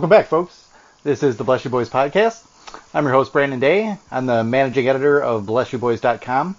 Welcome 0.00 0.16
back, 0.16 0.28
folks. 0.28 0.66
This 1.04 1.22
is 1.22 1.36
the 1.36 1.44
Bless 1.44 1.62
You 1.62 1.70
Boys 1.70 1.90
podcast. 1.90 2.42
I'm 2.94 3.04
your 3.04 3.12
host, 3.12 3.34
Brandon 3.34 3.60
Day. 3.60 3.98
I'm 4.10 4.24
the 4.24 4.42
managing 4.42 4.88
editor 4.88 5.22
of 5.22 5.44
BlessYouBoys.com. 5.44 6.56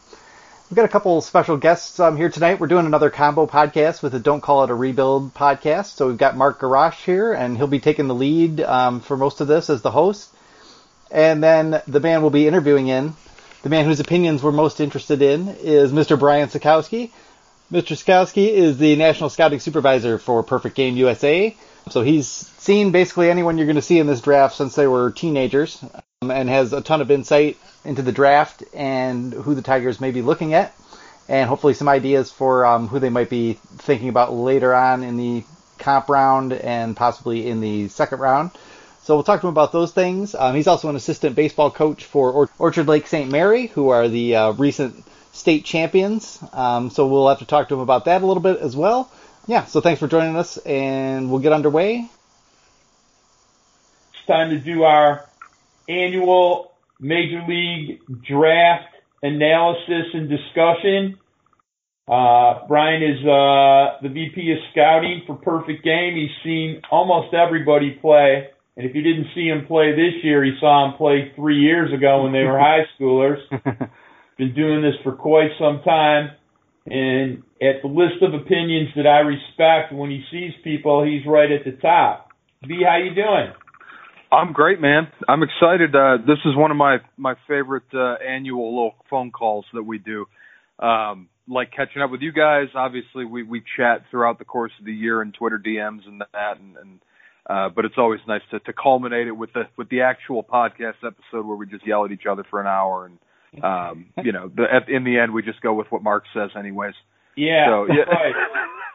We've 0.70 0.76
got 0.76 0.86
a 0.86 0.88
couple 0.88 1.20
special 1.22 1.58
guests 1.58 2.00
um, 2.00 2.18
here 2.18 2.30
tonight. 2.30 2.60
We're 2.60 2.68
doing 2.68 2.86
another 2.86 3.10
combo 3.10 3.48
podcast 3.48 4.04
with 4.04 4.12
the 4.12 4.20
Don't 4.20 4.42
Call 4.42 4.64
It 4.64 4.70
a 4.70 4.76
Rebuild 4.76 5.34
podcast. 5.34 5.96
So 5.96 6.08
we've 6.08 6.20
got 6.20 6.38
Mark 6.38 6.60
Garash 6.60 7.04
here, 7.04 7.34
and 7.34 7.58
he'll 7.58 7.66
be 7.66 7.80
taking 7.80 8.08
the 8.08 8.14
lead 8.14 8.62
um, 8.62 9.00
for 9.00 9.18
most 9.18 9.42
of 9.42 9.48
this 9.48 9.72
as 9.72 9.82
the 9.82 9.90
host. 9.90 10.30
And 11.10 11.44
then 11.44 11.82
the 11.88 12.00
man 12.00 12.22
we'll 12.22 12.30
be 12.30 12.48
interviewing 12.48 12.90
in, 12.90 13.16
the 13.64 13.70
man 13.70 13.86
whose 13.86 14.00
opinions 14.00 14.44
we're 14.44 14.52
most 14.52 14.80
interested 14.80 15.24
in, 15.24 15.48
is 15.62 15.92
Mr. 15.92 16.20
Brian 16.20 16.50
Sakowski. 16.50 17.10
Mr. 17.72 17.98
Sakowski 17.98 18.50
is 18.50 18.78
the 18.78 18.96
National 18.98 19.32
Scouting 19.32 19.60
Supervisor 19.60 20.20
for 20.20 20.44
Perfect 20.44 20.76
Game 20.76 20.96
USA. 20.96 21.58
So 21.90 22.04
he's 22.04 22.28
seen 22.28 22.92
basically 22.92 23.30
anyone 23.30 23.58
you're 23.58 23.68
going 23.68 23.76
to 23.76 23.82
see 23.82 24.00
in 24.00 24.08
this 24.08 24.22
draft 24.22 24.56
since 24.56 24.76
they 24.76 24.88
were 24.88 25.12
teenagers 25.12 25.84
um, 26.22 26.32
and 26.32 26.48
has 26.48 26.74
a 26.74 26.82
ton 26.82 27.02
of 27.02 27.12
insight 27.12 27.58
into 27.84 28.02
the 28.02 28.12
draft 28.12 28.64
and 28.74 29.34
who 29.34 29.56
the 29.56 29.62
Tigers 29.62 30.00
may 30.00 30.12
be 30.12 30.22
looking 30.22 30.54
at 30.54 30.74
and 31.28 31.50
hopefully 31.50 31.74
some 31.74 31.90
ideas 31.90 32.32
for 32.32 32.66
um, 32.66 32.88
who 32.88 33.00
they 33.00 33.10
might 33.10 33.30
be 33.30 33.54
thinking 33.78 34.10
about 34.10 34.34
later 34.34 34.74
on 34.74 35.04
in 35.04 35.18
the 35.18 35.44
comp 35.80 36.10
round 36.10 36.54
and 36.54 36.96
possibly 36.96 37.48
in 37.48 37.62
the 37.62 37.88
second 37.88 38.20
round. 38.20 38.52
So 39.04 39.16
we'll 39.16 39.24
talk 39.24 39.42
to 39.42 39.48
him 39.48 39.52
about 39.52 39.72
those 39.72 39.92
things. 39.92 40.36
Um, 40.36 40.56
he's 40.56 40.68
also 40.68 40.90
an 40.90 40.96
assistant 40.96 41.36
baseball 41.36 41.72
coach 41.72 42.06
for 42.06 42.32
Or- 42.32 42.50
Orchard 42.60 42.88
Lake 42.88 43.08
St. 43.08 43.32
Mary, 43.32 43.68
who 43.68 43.90
are 43.90 44.08
the 44.08 44.36
uh, 44.36 44.52
recent 44.52 45.04
state 45.34 45.66
champions. 45.66 46.38
Um, 46.54 46.92
so 46.92 47.08
we'll 47.08 47.28
have 47.30 47.40
to 47.40 47.46
talk 47.46 47.70
to 47.70 47.76
him 47.76 47.82
about 47.82 48.06
that 48.06 48.22
a 48.22 48.26
little 48.26 48.44
bit 48.44 48.60
as 48.60 48.76
well 48.76 49.12
yeah, 49.48 49.66
so 49.66 49.82
thanks 49.82 50.00
for 50.00 50.08
joining 50.08 50.36
us, 50.36 50.58
and 50.58 51.30
we'll 51.32 51.40
get 51.40 51.54
underway. 51.54 52.10
It's 54.14 54.28
time 54.28 54.52
to 54.52 54.60
do 54.60 54.84
our 54.84 55.28
annual 55.90 56.74
Major 57.00 57.44
League 57.48 58.02
Draft 58.22 58.94
analysis 59.24 60.06
and 60.14 60.30
discussion. 60.30 61.18
Uh, 62.08 62.68
Brian 62.68 63.02
is 63.04 63.20
uh, 63.26 64.02
the 64.02 64.10
VP 64.10 64.52
of 64.52 64.58
Scouting 64.72 65.24
for 65.26 65.36
Perfect 65.36 65.84
Game. 65.84 66.16
He's 66.16 66.44
seen 66.44 66.82
almost 66.92 67.34
everybody 67.34 67.92
play, 67.92 68.50
and 68.76 68.86
if 68.86 68.96
you 68.96 69.02
didn't 69.02 69.28
see 69.34 69.48
him 69.48 69.66
play 69.66 69.92
this 69.92 70.24
year, 70.24 70.44
he 70.44 70.58
saw 70.60 70.86
him 70.86 70.98
play 70.98 71.32
three 71.36 71.60
years 71.60 71.94
ago 71.94 72.24
when 72.24 72.32
they 72.32 72.44
were 72.44 72.60
high 72.60 72.86
schoolers. 73.00 73.40
Been 74.38 74.54
doing 74.54 74.82
this 74.82 74.96
for 75.04 75.14
quite 75.14 75.52
some 75.60 75.82
time. 75.84 76.32
And 76.86 77.44
at 77.62 77.82
the 77.84 77.88
list 77.88 78.22
of 78.22 78.34
opinions 78.34 78.90
that 78.96 79.06
I 79.06 79.20
respect, 79.20 79.94
when 79.94 80.10
he 80.10 80.24
sees 80.32 80.52
people, 80.64 81.04
he's 81.04 81.26
right 81.28 81.52
at 81.52 81.64
the 81.64 81.80
top. 81.80 82.30
B, 82.68 82.84
how 82.88 82.98
you 82.98 83.14
doing? 83.14 83.54
I'm 84.32 84.54
great, 84.54 84.80
man. 84.80 85.08
I'm 85.28 85.44
excited. 85.44 85.96
Uh, 85.96 86.18
this 86.26 86.40
is 86.46 86.56
one 86.56 86.72
of 86.72 86.78
my 86.78 86.98
my 87.18 87.36
favorite 87.48 87.84
uh, 87.94 88.16
annual 88.26 88.74
little 88.74 88.96
phone 89.10 89.32
calls 89.32 89.66
that 89.74 89.84
we 89.84 89.98
do. 89.98 90.26
Um, 90.80 91.28
like 91.48 91.72
catching 91.76 92.02
up 92.02 92.12
with 92.12 92.22
you 92.22 92.32
guys. 92.32 92.68
Obviously, 92.74 93.26
we 93.26 93.44
we 93.44 93.62
chat 93.78 94.06
throughout 94.10 94.40
the 94.40 94.46
course 94.46 94.72
of 94.80 94.86
the 94.86 94.94
year 94.94 95.22
and 95.22 95.34
Twitter 95.34 95.62
DMs 95.64 96.08
and 96.08 96.22
that, 96.22 96.60
and, 96.60 96.78
and 96.78 97.00
uh, 97.50 97.70
but 97.76 97.84
it's 97.84 97.96
always 97.98 98.22
nice 98.28 98.42
to 98.52 98.60
to 98.60 98.74
culminate 98.74 99.28
it 99.28 99.36
with 99.36 99.52
the 99.54 99.64
with 99.78 99.90
the 99.90 100.02
actual 100.02 100.44
podcast 100.44 101.04
episode 101.06 101.46
where 101.46 101.58
we 101.58 101.66
just 101.66 101.86
yell 101.86 102.06
at 102.06 102.12
each 102.12 102.26
other 102.30 102.46
for 102.50 102.62
an 102.62 102.68
hour 102.68 103.06
and 103.06 103.18
um, 103.64 104.08
you 104.24 104.32
know, 104.32 104.50
the, 104.54 104.64
at, 104.64 104.90
in 104.90 105.04
the 105.04 105.18
end, 105.20 105.34
we 105.34 105.42
just 105.42 105.62
go 105.62 105.74
with 105.74 105.88
what 105.90 106.04
Mark 106.04 106.24
says, 106.34 106.52
anyways. 106.58 106.94
Yeah, 107.36 107.68
so, 107.68 107.88
yeah. 107.88 108.04
right. 108.08 108.36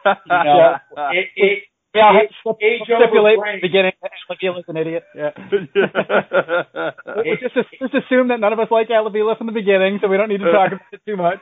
you 0.25 0.43
know, 0.43 0.75
yeah. 0.95 1.11
It, 1.11 1.27
it, 1.35 1.63
yeah, 1.95 2.21
age, 2.21 2.29
age 2.61 2.81
stipulate 2.85 3.39
at 3.39 3.57
the 3.57 3.67
beginning. 3.67 3.91
Al 4.03 4.35
Avila's 4.35 4.65
an 4.67 4.77
idiot. 4.77 5.03
Yeah. 5.15 5.31
just 7.41 7.55
just 7.79 7.93
assume 7.93 8.27
that 8.27 8.39
none 8.39 8.53
of 8.53 8.59
us 8.59 8.67
like 8.69 8.89
Al 8.91 9.09
Avila's 9.09 9.37
from 9.37 9.47
the 9.47 9.53
beginning, 9.53 9.99
so 10.01 10.07
we 10.07 10.17
don't 10.17 10.29
need 10.29 10.39
to 10.39 10.51
talk 10.51 10.71
about 10.73 10.93
it 10.93 11.01
too 11.05 11.17
much. 11.17 11.39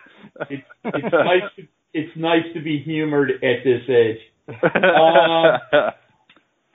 It's, 0.49 0.63
it's 0.85 1.11
nice. 1.11 1.43
To, 1.57 1.63
it's 1.93 2.15
nice 2.15 2.45
to 2.53 2.61
be 2.61 2.81
humored 2.85 3.31
at 3.31 3.63
this 3.63 3.83
age. 3.89 4.19
Um, 4.47 5.59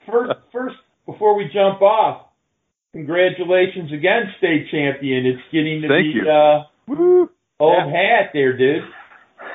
first, 0.05 0.31
first, 0.51 0.75
before 1.05 1.35
we 1.35 1.45
jump 1.45 1.81
off, 1.81 2.27
Congratulations 2.93 3.91
again, 3.93 4.33
state 4.37 4.67
champion. 4.69 5.25
It's 5.25 5.41
getting 5.51 5.81
to 5.81 5.87
Thank 5.87 6.13
be 6.13 6.29
uh 6.29 6.63
old 6.89 7.29
yeah. 7.61 7.85
hat 7.85 8.31
there, 8.33 8.57
dude. 8.57 8.83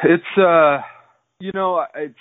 It's 0.04 0.38
uh 0.38 0.78
you 1.38 1.52
know, 1.52 1.84
it's 1.94 2.14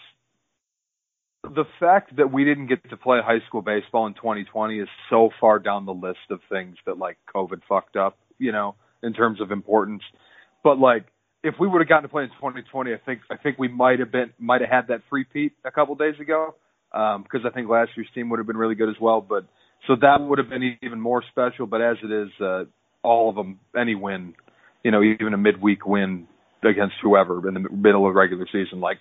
the 1.44 1.64
fact 1.80 2.18
that 2.18 2.34
we 2.34 2.44
didn't 2.44 2.68
get 2.68 2.90
to 2.90 2.98
play 2.98 3.20
high 3.24 3.40
school 3.48 3.62
baseball 3.62 4.08
in 4.08 4.14
2020 4.16 4.80
is 4.80 4.90
so 5.09 5.30
far 5.40 5.59
down 5.59 5.86
the 5.86 5.94
list 5.94 6.31
of 6.31 6.42
things 6.50 6.76
that 6.86 6.98
like 6.98 7.18
COVID 7.34 7.62
fucked 7.70 7.96
up, 7.96 8.18
you 8.38 8.52
know, 8.52 8.76
in 9.02 9.14
terms 9.14 9.40
of 9.40 9.52
importance. 9.52 10.02
But 10.66 10.80
like 10.80 11.06
if 11.46 11.56
we 11.62 11.68
would 11.68 11.80
have 11.80 11.88
gotten 11.88 12.03
to 12.03 12.09
play 12.09 12.24
in 12.24 12.30
2020, 12.30 12.94
I 12.94 12.97
think 13.06 13.22
I 13.32 13.38
think 13.38 13.58
we 13.58 13.70
might 13.70 14.00
have 14.00 14.12
been 14.12 14.34
might 14.38 14.59
have 14.59 14.70
had 14.70 14.88
that 14.90 15.03
three-peat 15.08 15.53
a 15.64 15.72
couple 15.72 15.96
days 15.96 16.20
ago 16.20 16.56
um 16.92 17.24
because 17.24 17.46
I 17.50 17.52
think 17.52 17.70
last 17.70 17.92
year's 17.96 18.09
team 18.14 18.30
would 18.32 18.40
have 18.40 18.47
been 18.47 18.58
really 18.58 18.76
good 18.76 18.90
as 18.90 19.00
well, 19.00 19.22
but 19.22 19.46
so 19.88 19.96
that 20.01 20.22
would 20.22 20.40
have 20.40 20.50
been 20.50 20.78
even 20.81 21.00
more 21.00 21.23
special. 21.31 21.66
But 21.68 21.81
as 21.81 21.97
it 22.03 22.12
is, 22.12 22.29
uh, 22.41 22.66
all 23.03 23.29
of 23.29 23.35
them, 23.35 23.59
any 23.78 23.96
win, 23.96 24.34
you 24.84 24.91
know, 24.91 25.01
even 25.03 25.34
a 25.34 25.38
midweek 25.38 25.85
win 25.85 26.28
against 26.63 26.96
whoever 27.01 27.47
in 27.47 27.53
the 27.53 27.59
middle 27.69 28.07
of 28.07 28.16
regular 28.16 28.47
season, 28.51 28.79
like 28.79 28.97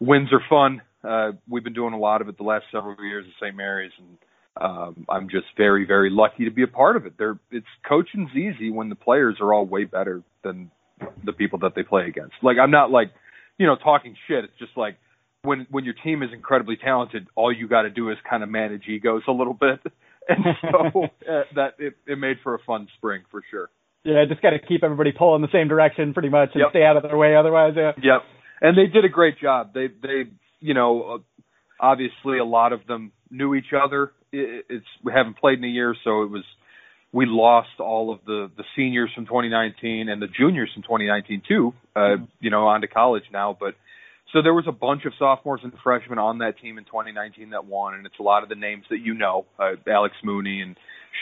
wins 0.00 0.28
are 0.32 0.42
fun. 0.48 0.82
Uh, 1.04 1.36
we've 1.48 1.64
been 1.64 1.72
doing 1.72 1.94
a 1.94 1.98
lot 1.98 2.20
of 2.20 2.28
it 2.28 2.36
the 2.36 2.44
last 2.44 2.64
several 2.72 2.96
years 3.04 3.24
at 3.28 3.46
St. 3.46 3.56
Mary's, 3.56 3.92
and 3.98 4.18
um, 4.60 5.06
I'm 5.08 5.28
just 5.28 5.46
very, 5.56 5.86
very 5.86 6.10
lucky 6.10 6.44
to 6.46 6.50
be 6.50 6.62
a 6.62 6.68
part 6.68 6.96
of 6.96 7.06
it. 7.06 7.14
They're, 7.18 7.38
it's 7.50 7.66
coaching's 7.88 8.30
easy 8.34 8.70
when 8.70 8.88
the 8.88 8.96
players 8.96 9.36
are 9.40 9.52
all 9.52 9.66
way 9.66 9.84
better 9.84 10.22
than 10.42 10.70
the 11.24 11.32
people 11.32 11.58
that 11.60 11.74
they 11.76 11.82
play 11.82 12.06
against. 12.06 12.34
Like 12.42 12.56
I'm 12.60 12.70
not 12.70 12.90
like, 12.90 13.12
you 13.58 13.66
know, 13.66 13.76
talking 13.76 14.16
shit. 14.26 14.44
It's 14.44 14.58
just 14.58 14.76
like 14.76 14.96
when 15.42 15.66
when 15.70 15.84
your 15.84 15.94
team 16.02 16.22
is 16.22 16.30
incredibly 16.32 16.76
talented, 16.76 17.26
all 17.34 17.52
you 17.52 17.68
got 17.68 17.82
to 17.82 17.90
do 17.90 18.10
is 18.10 18.16
kind 18.28 18.42
of 18.42 18.48
manage 18.48 18.84
egos 18.88 19.22
a 19.28 19.32
little 19.32 19.54
bit. 19.54 19.80
and 20.28 20.44
so 20.62 21.04
uh, 21.04 21.42
that 21.54 21.74
it, 21.78 21.94
it 22.06 22.18
made 22.18 22.38
for 22.42 22.54
a 22.54 22.58
fun 22.66 22.88
spring 22.96 23.22
for 23.30 23.42
sure. 23.50 23.70
Yeah, 24.04 24.24
just 24.28 24.42
got 24.42 24.50
to 24.50 24.58
keep 24.58 24.84
everybody 24.84 25.12
pulling 25.12 25.42
the 25.42 25.48
same 25.52 25.68
direction 25.68 26.12
pretty 26.12 26.28
much 26.28 26.50
and 26.54 26.60
yep. 26.60 26.70
stay 26.70 26.84
out 26.84 26.96
of 26.96 27.02
their 27.02 27.16
way 27.16 27.34
otherwise. 27.36 27.74
Yeah. 27.76 27.92
Yep. 27.96 28.22
And 28.60 28.78
they 28.78 28.86
did 28.86 29.04
a 29.04 29.08
great 29.08 29.38
job. 29.38 29.74
They 29.74 29.88
they 29.88 30.24
you 30.60 30.74
know 30.74 31.22
obviously 31.80 32.38
a 32.38 32.44
lot 32.44 32.72
of 32.72 32.86
them 32.86 33.12
knew 33.30 33.54
each 33.54 33.72
other. 33.72 34.12
It, 34.32 34.66
it's 34.68 34.86
we 35.04 35.12
haven't 35.12 35.38
played 35.38 35.58
in 35.58 35.64
a 35.64 35.68
year, 35.68 35.94
so 36.04 36.22
it 36.22 36.30
was 36.30 36.44
we 37.12 37.26
lost 37.26 37.80
all 37.80 38.12
of 38.12 38.20
the 38.26 38.50
the 38.56 38.64
seniors 38.76 39.10
from 39.14 39.26
2019 39.26 40.08
and 40.08 40.20
the 40.20 40.28
juniors 40.28 40.70
from 40.72 40.82
2019 40.82 41.42
too. 41.46 41.74
Uh, 41.94 41.98
mm-hmm. 41.98 42.24
You 42.40 42.50
know, 42.50 42.66
on 42.66 42.80
to 42.82 42.88
college 42.88 43.24
now, 43.32 43.56
but 43.58 43.74
so 44.32 44.42
there 44.42 44.54
was 44.54 44.64
a 44.66 44.72
bunch 44.72 45.04
of 45.04 45.12
sophomores 45.18 45.60
and 45.62 45.72
freshmen 45.82 46.18
on 46.18 46.38
that 46.38 46.58
team 46.60 46.78
in 46.78 46.84
2019 46.84 47.50
that 47.50 47.64
won, 47.64 47.94
and 47.94 48.06
it's 48.06 48.18
a 48.18 48.22
lot 48.22 48.42
of 48.42 48.48
the 48.48 48.54
names 48.56 48.84
that 48.90 48.98
you 48.98 49.14
know, 49.14 49.46
uh, 49.58 49.72
Alex 49.88 50.14
Mooney 50.24 50.62
and 50.62 50.76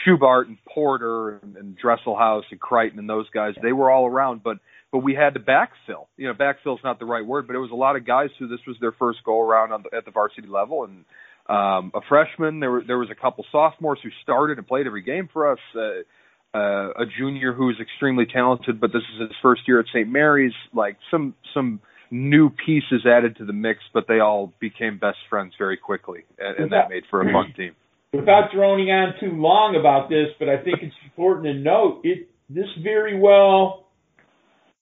Schubart 0.05 0.47
and 0.47 0.57
Porter 0.65 1.37
and, 1.37 1.55
and 1.55 1.77
Dresselhaus 1.79 2.43
and 2.51 2.59
Crichton 2.59 2.99
and 2.99 3.09
those 3.09 3.29
guys. 3.29 3.53
They 3.61 3.73
were 3.73 3.91
all 3.91 4.07
around, 4.07 4.43
but 4.43 4.57
but 4.91 4.99
we 4.99 5.13
had 5.13 5.33
to 5.33 5.39
backfill. 5.39 6.07
You 6.17 6.27
know, 6.27 6.33
backfill 6.33 6.75
is 6.75 6.83
not 6.83 6.99
the 6.99 7.05
right 7.05 7.25
word, 7.25 7.47
but 7.47 7.55
it 7.55 7.59
was 7.59 7.71
a 7.71 7.75
lot 7.75 7.95
of 7.95 8.05
guys 8.05 8.29
who 8.39 8.47
this 8.47 8.59
was 8.65 8.77
their 8.79 8.93
first 8.93 9.19
go 9.25 9.41
around 9.41 9.71
on 9.71 9.83
the, 9.83 9.95
at 9.95 10.05
the 10.05 10.11
varsity 10.11 10.47
level, 10.47 10.85
and 10.85 11.05
um, 11.47 11.91
a 11.93 12.01
freshman. 12.09 12.59
There 12.59 12.71
were 12.71 12.83
there 12.85 12.97
was 12.97 13.09
a 13.11 13.15
couple 13.15 13.45
sophomores 13.51 13.99
who 14.01 14.09
started 14.23 14.57
and 14.57 14.67
played 14.67 14.87
every 14.87 15.03
game 15.03 15.29
for 15.31 15.51
us. 15.51 15.59
Uh, 15.75 16.57
uh, 16.57 16.91
a 16.91 17.05
junior 17.19 17.53
who 17.53 17.69
is 17.69 17.75
extremely 17.81 18.25
talented, 18.25 18.79
but 18.79 18.93
this 18.93 19.03
is 19.13 19.21
his 19.27 19.37
first 19.41 19.63
year 19.67 19.79
at 19.79 19.87
St. 19.87 20.09
Mary's. 20.09 20.53
Like 20.73 20.97
some 21.11 21.35
some 21.53 21.81
new 22.11 22.49
pieces 22.49 23.05
added 23.05 23.37
to 23.37 23.45
the 23.45 23.53
mix, 23.53 23.79
but 23.93 24.05
they 24.07 24.19
all 24.19 24.53
became 24.59 24.97
best 24.97 25.17
friends 25.29 25.53
very 25.57 25.77
quickly, 25.77 26.23
and, 26.37 26.57
and 26.57 26.71
that 26.71 26.89
made 26.89 27.03
for 27.09 27.21
a 27.21 27.31
fun 27.31 27.53
team. 27.55 27.75
Without 28.13 28.51
droning 28.53 28.89
on 28.91 29.13
too 29.19 29.31
long 29.31 29.75
about 29.75 30.09
this, 30.09 30.27
but 30.39 30.47
I 30.47 30.57
think 30.63 30.79
it's 30.81 30.95
important 31.03 31.45
to 31.47 31.53
note 31.53 32.01
it. 32.03 32.29
This 32.49 32.67
very 32.83 33.19
well 33.19 33.87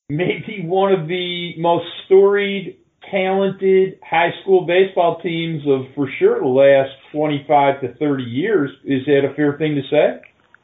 may 0.10 0.44
be 0.46 0.66
one 0.66 0.92
of 0.92 1.08
the 1.08 1.54
most 1.58 1.86
storied, 2.06 2.78
talented 3.10 4.00
high 4.04 4.32
school 4.42 4.66
baseball 4.66 5.20
teams 5.22 5.64
of 5.68 5.94
for 5.96 6.08
sure 6.20 6.40
the 6.40 6.48
last 6.48 6.92
25 7.12 7.82
to 7.82 7.94
30 7.96 8.24
years. 8.24 8.70
Is 8.84 9.06
that 9.06 9.28
a 9.30 9.34
fair 9.36 9.58
thing 9.58 9.76
to 9.76 9.82
say? 9.90 10.22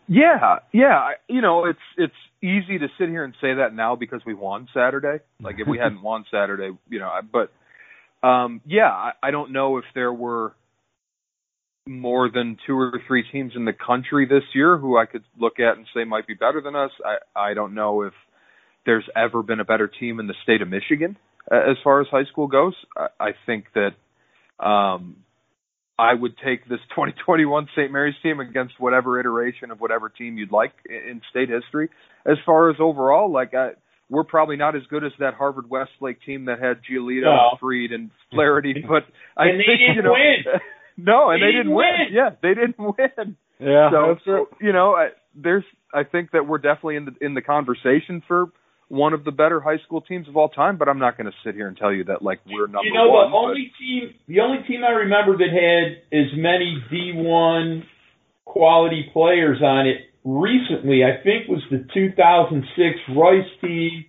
Yeah, 0.07 0.59
yeah. 0.71 1.12
You 1.27 1.41
know, 1.41 1.65
it's 1.65 1.79
it's 1.97 2.13
easy 2.41 2.80
to 2.80 2.88
sit 2.97 3.09
here 3.09 3.24
and 3.24 3.33
say 3.41 3.56
that 3.56 3.74
now 3.74 3.95
because 3.95 4.21
we 4.25 4.33
won 4.33 4.68
Saturday. 4.74 5.24
Like 5.41 5.56
if 5.59 5.68
we 5.68 5.77
hadn't 5.81 6.01
won 6.01 6.25
Saturday, 6.31 6.71
you 6.89 7.00
know, 7.00 7.12
but 7.31 7.51
um 8.27 8.62
yeah, 8.65 8.89
I, 8.89 9.12
I 9.24 9.31
don't 9.31 9.51
know 9.51 9.77
if 9.77 9.86
there 9.94 10.13
were 10.13 10.53
more 11.88 12.30
than 12.30 12.57
two 12.68 12.77
or 12.77 13.01
three 13.07 13.24
teams 13.31 13.53
in 13.56 13.65
the 13.65 13.74
country 13.74 14.27
this 14.27 14.44
year 14.53 14.77
who 14.77 14.97
I 14.97 15.06
could 15.06 15.24
look 15.39 15.59
at 15.59 15.77
and 15.77 15.86
say 15.95 16.03
might 16.03 16.27
be 16.27 16.33
better 16.33 16.62
than 16.62 16.75
us. 16.75 16.91
I 17.03 17.18
I 17.36 17.53
don't 17.53 17.74
know 17.74 18.03
if 18.03 18.13
there's 18.86 19.07
ever 19.15 19.44
been 19.44 19.59
a 19.59 19.65
better 19.65 19.88
team 19.88 20.19
in 20.19 20.27
the 20.27 20.36
state 20.44 20.62
of 20.62 20.68
Michigan 20.69 21.18
as 21.51 21.77
far 21.83 22.01
as 22.01 22.07
high 22.09 22.25
school 22.25 22.47
goes. 22.47 22.75
I, 22.95 23.07
I 23.19 23.30
think 23.45 23.65
that 23.75 24.65
um 24.65 25.18
I 26.00 26.13
would 26.13 26.36
take 26.38 26.63
this 26.69 26.80
2021 26.92 27.68
St. 27.75 27.92
Mary's 27.92 28.16
team 28.24 28.40
against 28.40 28.75
whatever 28.80 29.19
iteration 29.19 29.69
of 29.72 29.81
whatever 29.81 30.07
team 30.07 30.38
you'd 30.38 30.51
like 30.51 30.72
in 30.90 31.22
state 31.30 31.50
history. 31.50 31.90
As 32.25 32.38
far 32.46 32.69
as 32.69 32.78
overall, 32.80 33.30
like 33.31 33.54
I, 33.54 33.72
we're 34.10 34.24
probably 34.24 34.56
not 34.56 34.75
as 34.78 34.84
good 34.90 35.04
as 35.04 35.12
that 35.19 35.34
Harvard 35.34 35.69
Westlake 35.69 36.22
team 36.25 36.46
that 36.46 36.60
had 36.60 36.78
Giolito, 36.90 37.24
no. 37.24 37.50
and 37.51 37.60
Fried, 37.60 37.92
and 37.92 38.10
Flaherty, 38.31 38.74
but 38.88 39.04
I 39.38 39.48
and 39.50 39.57
think 39.57 39.68
they 39.68 39.78
didn't 39.78 39.96
you 39.98 40.01
know, 40.04 40.13
win. 40.13 40.62
no, 40.98 41.30
and 41.31 41.42
They 41.42 41.48
they, 41.48 41.51
didn't 41.51 41.66
didn't 41.68 41.75
win. 41.75 41.96
win. 42.00 42.13
Yeah, 42.13 42.30
they 42.42 42.54
didn't 42.56 42.80
win. 42.80 43.36
Yeah, 43.60 43.90
so 43.92 44.13
that's 44.13 44.24
true. 44.24 44.48
you 44.62 44.72
know, 44.72 44.94
I, 44.96 45.10
there's 45.36 45.66
I 45.94 46.04
think 46.06 46.31
that 46.31 46.48
we're 46.48 46.60
definitely 46.60 46.96
in 46.96 47.06
the 47.06 47.16
in 47.19 47.34
the 47.34 47.42
conversation 47.42 48.24
for 48.25 48.46
one 48.89 49.13
of 49.13 49.24
the 49.24 49.31
better 49.31 49.59
high 49.62 49.77
school 49.86 50.01
teams 50.01 50.27
of 50.27 50.36
all 50.36 50.50
time, 50.50 50.77
but 50.77 50.89
I'm 50.89 51.00
not 51.00 51.15
going 51.18 51.27
to 51.27 51.38
sit 51.45 51.56
here 51.56 51.68
and 51.68 51.77
tell 51.77 51.94
you 51.94 52.03
that 52.06 52.21
like 52.21 52.39
we're 52.45 52.68
number 52.68 52.77
one. 52.80 52.86
You 52.86 52.94
know 52.94 53.09
one. 53.09 53.31
the 53.31 53.38
only 53.38 53.71
team 53.80 54.13
the 54.27 54.39
only 54.41 54.63
team 54.68 54.81
I 54.83 54.91
remember 54.91 55.38
that 55.38 55.50
had 55.53 56.01
as 56.19 56.27
many 56.36 56.83
D 56.89 57.12
one 57.15 57.83
quality 58.45 59.09
players 59.13 59.62
on 59.62 59.88
it 59.88 60.09
recently, 60.25 61.03
I 61.03 61.21
think 61.24 61.47
was 61.47 61.62
the 61.71 61.86
two 61.94 62.12
thousand 62.18 62.63
six 62.75 62.97
Rice 63.15 63.45
team. 63.62 64.06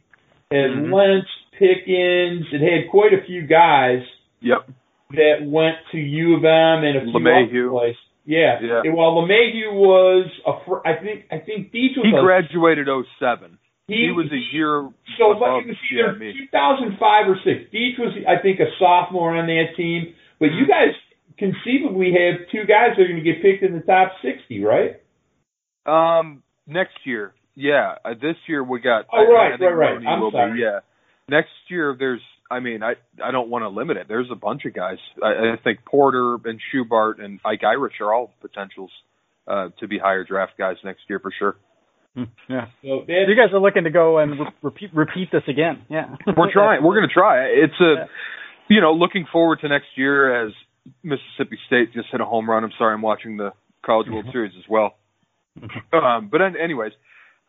It 0.51 0.57
had 0.57 0.71
Mhm. 0.85 0.93
Lentz, 0.93 1.29
Pickens, 1.59 2.47
it 2.53 2.61
had 2.61 2.91
quite 2.91 3.13
a 3.13 3.23
few 3.27 3.43
guys 3.47 4.03
but, 4.41 4.47
yep. 4.47 4.69
that 5.11 5.43
went 5.47 5.77
to 5.93 5.99
U 5.99 6.37
of 6.37 6.45
M 6.45 6.85
and 6.85 6.97
a 6.97 7.01
few 7.03 7.13
LeMahieu. 7.13 7.67
other 7.67 7.71
places. 7.71 8.03
Yeah. 8.25 8.59
Yeah. 8.63 8.81
And 8.85 8.95
while 8.95 9.13
LeMahieu 9.17 9.73
was 9.75 10.27
a 10.47 10.53
fr- 10.65 10.87
I 10.89 10.95
think 11.03 11.27
I 11.31 11.39
think 11.39 11.71
Deech 11.73 11.97
was 11.97 12.07
He 12.07 12.17
a, 12.17 12.21
graduated 12.23 12.89
07. 13.19 13.59
He, 13.91 14.11
was 14.13 14.31
a 14.33 14.43
year 14.55 14.89
so 15.19 15.33
above 15.33 15.63
like 15.63 15.67
it 15.67 15.69
was 15.69 15.77
yeah, 15.93 16.05
either 16.11 16.19
me. 16.19 16.33
2005 16.51 17.29
or 17.29 17.37
six. 17.45 17.71
Deech 17.75 17.99
was, 17.99 18.13
I 18.29 18.41
think, 18.41 18.61
a 18.61 18.71
sophomore 18.79 19.37
on 19.37 19.47
that 19.47 19.77
team. 19.77 20.15
But 20.39 20.53
you 20.53 20.65
Mhm. 20.65 20.69
guys 20.69 20.95
conceivably 21.39 22.13
have 22.13 22.49
two 22.51 22.65
guys 22.67 22.97
that 22.97 23.03
are 23.03 23.09
going 23.09 23.23
to 23.23 23.27
get 23.27 23.43
picked 23.43 23.63
in 23.63 23.73
the 23.73 23.81
top 23.81 24.13
60, 24.23 24.63
right? 24.65 25.01
Um, 25.87 26.43
next 26.67 26.97
year, 27.05 27.33
yeah. 27.55 27.97
Uh, 28.05 28.15
this 28.15 28.37
year 28.47 28.63
we 28.63 28.81
got. 28.81 29.07
Oh, 29.13 29.19
I- 29.19 29.25
I 29.25 29.29
right, 29.33 29.51
think 29.59 29.71
right, 29.73 29.97
right. 29.97 30.07
I'm 30.07 30.31
sorry. 30.31 30.53
Be, 30.55 30.61
yeah. 30.61 30.81
Next 31.29 31.51
year, 31.69 31.97
there's. 31.99 32.21
I 32.51 32.59
mean, 32.61 32.83
I 32.83 32.95
I 33.23 33.31
don't 33.31 33.49
want 33.49 33.63
to 33.63 33.69
limit 33.69 33.97
it. 33.97 34.09
There's 34.09 34.31
a 34.31 34.35
bunch 34.35 34.65
of 34.65 34.75
guys. 34.75 34.99
I, 35.23 35.53
I 35.53 35.57
think 35.63 35.85
Porter 35.85 36.35
and 36.45 36.61
Schubart 36.73 37.23
and 37.23 37.39
Ike 37.45 37.63
Irish 37.65 37.95
are 38.01 38.13
all 38.13 38.33
potentials 38.41 38.91
uh, 39.47 39.69
to 39.79 39.87
be 39.87 39.99
higher 39.99 40.25
draft 40.25 40.55
guys 40.59 40.77
next 40.85 41.03
year 41.09 41.21
for 41.21 41.31
sure. 41.39 41.57
Hmm, 42.15 42.25
Yeah. 42.49 42.67
So 42.83 43.05
that's, 43.07 43.29
you 43.29 43.37
guys 43.37 43.53
are 43.53 43.61
looking 43.61 43.85
to 43.85 43.91
go 43.91 44.19
and 44.19 44.33
re- 44.33 44.47
repeat 44.63 44.91
repeat 44.95 45.29
this 45.33 45.43
again. 45.49 45.83
Yeah. 45.89 46.17
We're 46.37 46.53
trying. 46.53 46.83
We're 46.83 46.97
going 46.97 47.09
to 47.09 47.15
try. 47.15 47.45
It's 47.47 47.79
a, 47.81 48.09
you 48.69 48.81
know, 48.81 48.93
looking 48.93 49.27
forward 49.31 49.61
to 49.61 49.69
next 49.69 49.87
year 49.97 50.47
as 50.47 50.53
Mississippi 51.03 51.59
State 51.67 51.93
just 51.93 52.09
hit 52.11 52.21
a 52.21 52.25
home 52.25 52.49
run. 52.51 52.65
I'm 52.65 52.73
sorry, 52.79 52.95
I'm 52.95 53.03
watching 53.03 53.37
the 53.37 53.53
College 53.85 54.09
World 54.11 54.27
Series 54.33 54.53
as 54.59 54.65
well. 54.69 54.97
Um, 55.93 56.29
but 56.31 56.41
an- 56.41 56.57
anyways, 56.57 56.93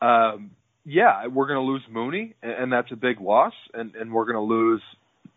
um, 0.01 0.51
yeah, 0.85 1.27
we're 1.27 1.47
going 1.47 1.59
to 1.63 1.71
lose 1.71 1.83
Mooney, 1.91 2.33
and, 2.41 2.51
and 2.51 2.73
that's 2.73 2.91
a 2.91 2.95
big 2.95 3.21
loss, 3.21 3.53
and 3.73 3.95
and 3.95 4.11
we're 4.11 4.25
going 4.25 4.35
to 4.35 4.41
lose, 4.41 4.81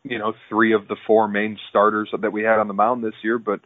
you 0.02 0.18
know, 0.18 0.32
three 0.48 0.72
of 0.74 0.88
the 0.88 0.96
four 1.06 1.28
main 1.28 1.58
starters 1.70 2.08
that 2.20 2.32
we 2.32 2.42
had 2.42 2.58
on 2.58 2.68
the 2.68 2.74
mound 2.74 3.04
this 3.04 3.14
year. 3.22 3.38
But 3.38 3.60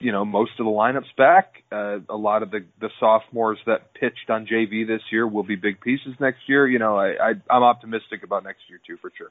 you 0.00 0.12
know, 0.12 0.24
most 0.24 0.52
of 0.58 0.64
the 0.64 0.70
lineups 0.70 1.14
back. 1.16 1.62
Uh, 1.70 1.98
a 2.08 2.16
lot 2.16 2.42
of 2.42 2.50
the 2.50 2.64
the 2.80 2.88
sophomores 2.98 3.58
that 3.66 3.94
pitched 3.94 4.30
on 4.30 4.46
JV 4.46 4.86
this 4.86 5.02
year 5.12 5.26
will 5.28 5.42
be 5.42 5.56
big 5.56 5.80
pieces 5.80 6.14
next 6.18 6.40
year. 6.46 6.66
You 6.66 6.78
know, 6.78 6.96
I, 6.96 7.08
I 7.08 7.32
I'm 7.50 7.62
optimistic 7.62 8.24
about 8.24 8.42
next 8.42 8.60
year 8.68 8.80
too, 8.86 8.96
for 9.00 9.12
sure. 9.16 9.28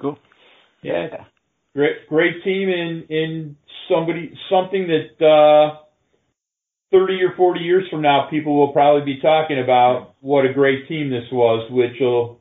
Cool. 0.00 0.18
yeah, 0.82 1.24
great, 1.74 2.08
great 2.08 2.44
team 2.44 2.68
in 2.68 3.04
in 3.08 3.56
somebody 3.88 4.36
something 4.50 4.86
that 4.88 5.24
uh, 5.24 5.80
30 6.92 7.22
or 7.24 7.36
40 7.36 7.60
years 7.60 7.84
from 7.90 8.02
now, 8.02 8.28
people 8.30 8.58
will 8.58 8.72
probably 8.72 9.14
be 9.14 9.20
talking 9.20 9.58
about 9.58 10.14
what 10.20 10.44
a 10.44 10.52
great 10.52 10.86
team 10.86 11.10
this 11.10 11.24
was, 11.32 11.68
which 11.70 11.98
will 11.98 12.38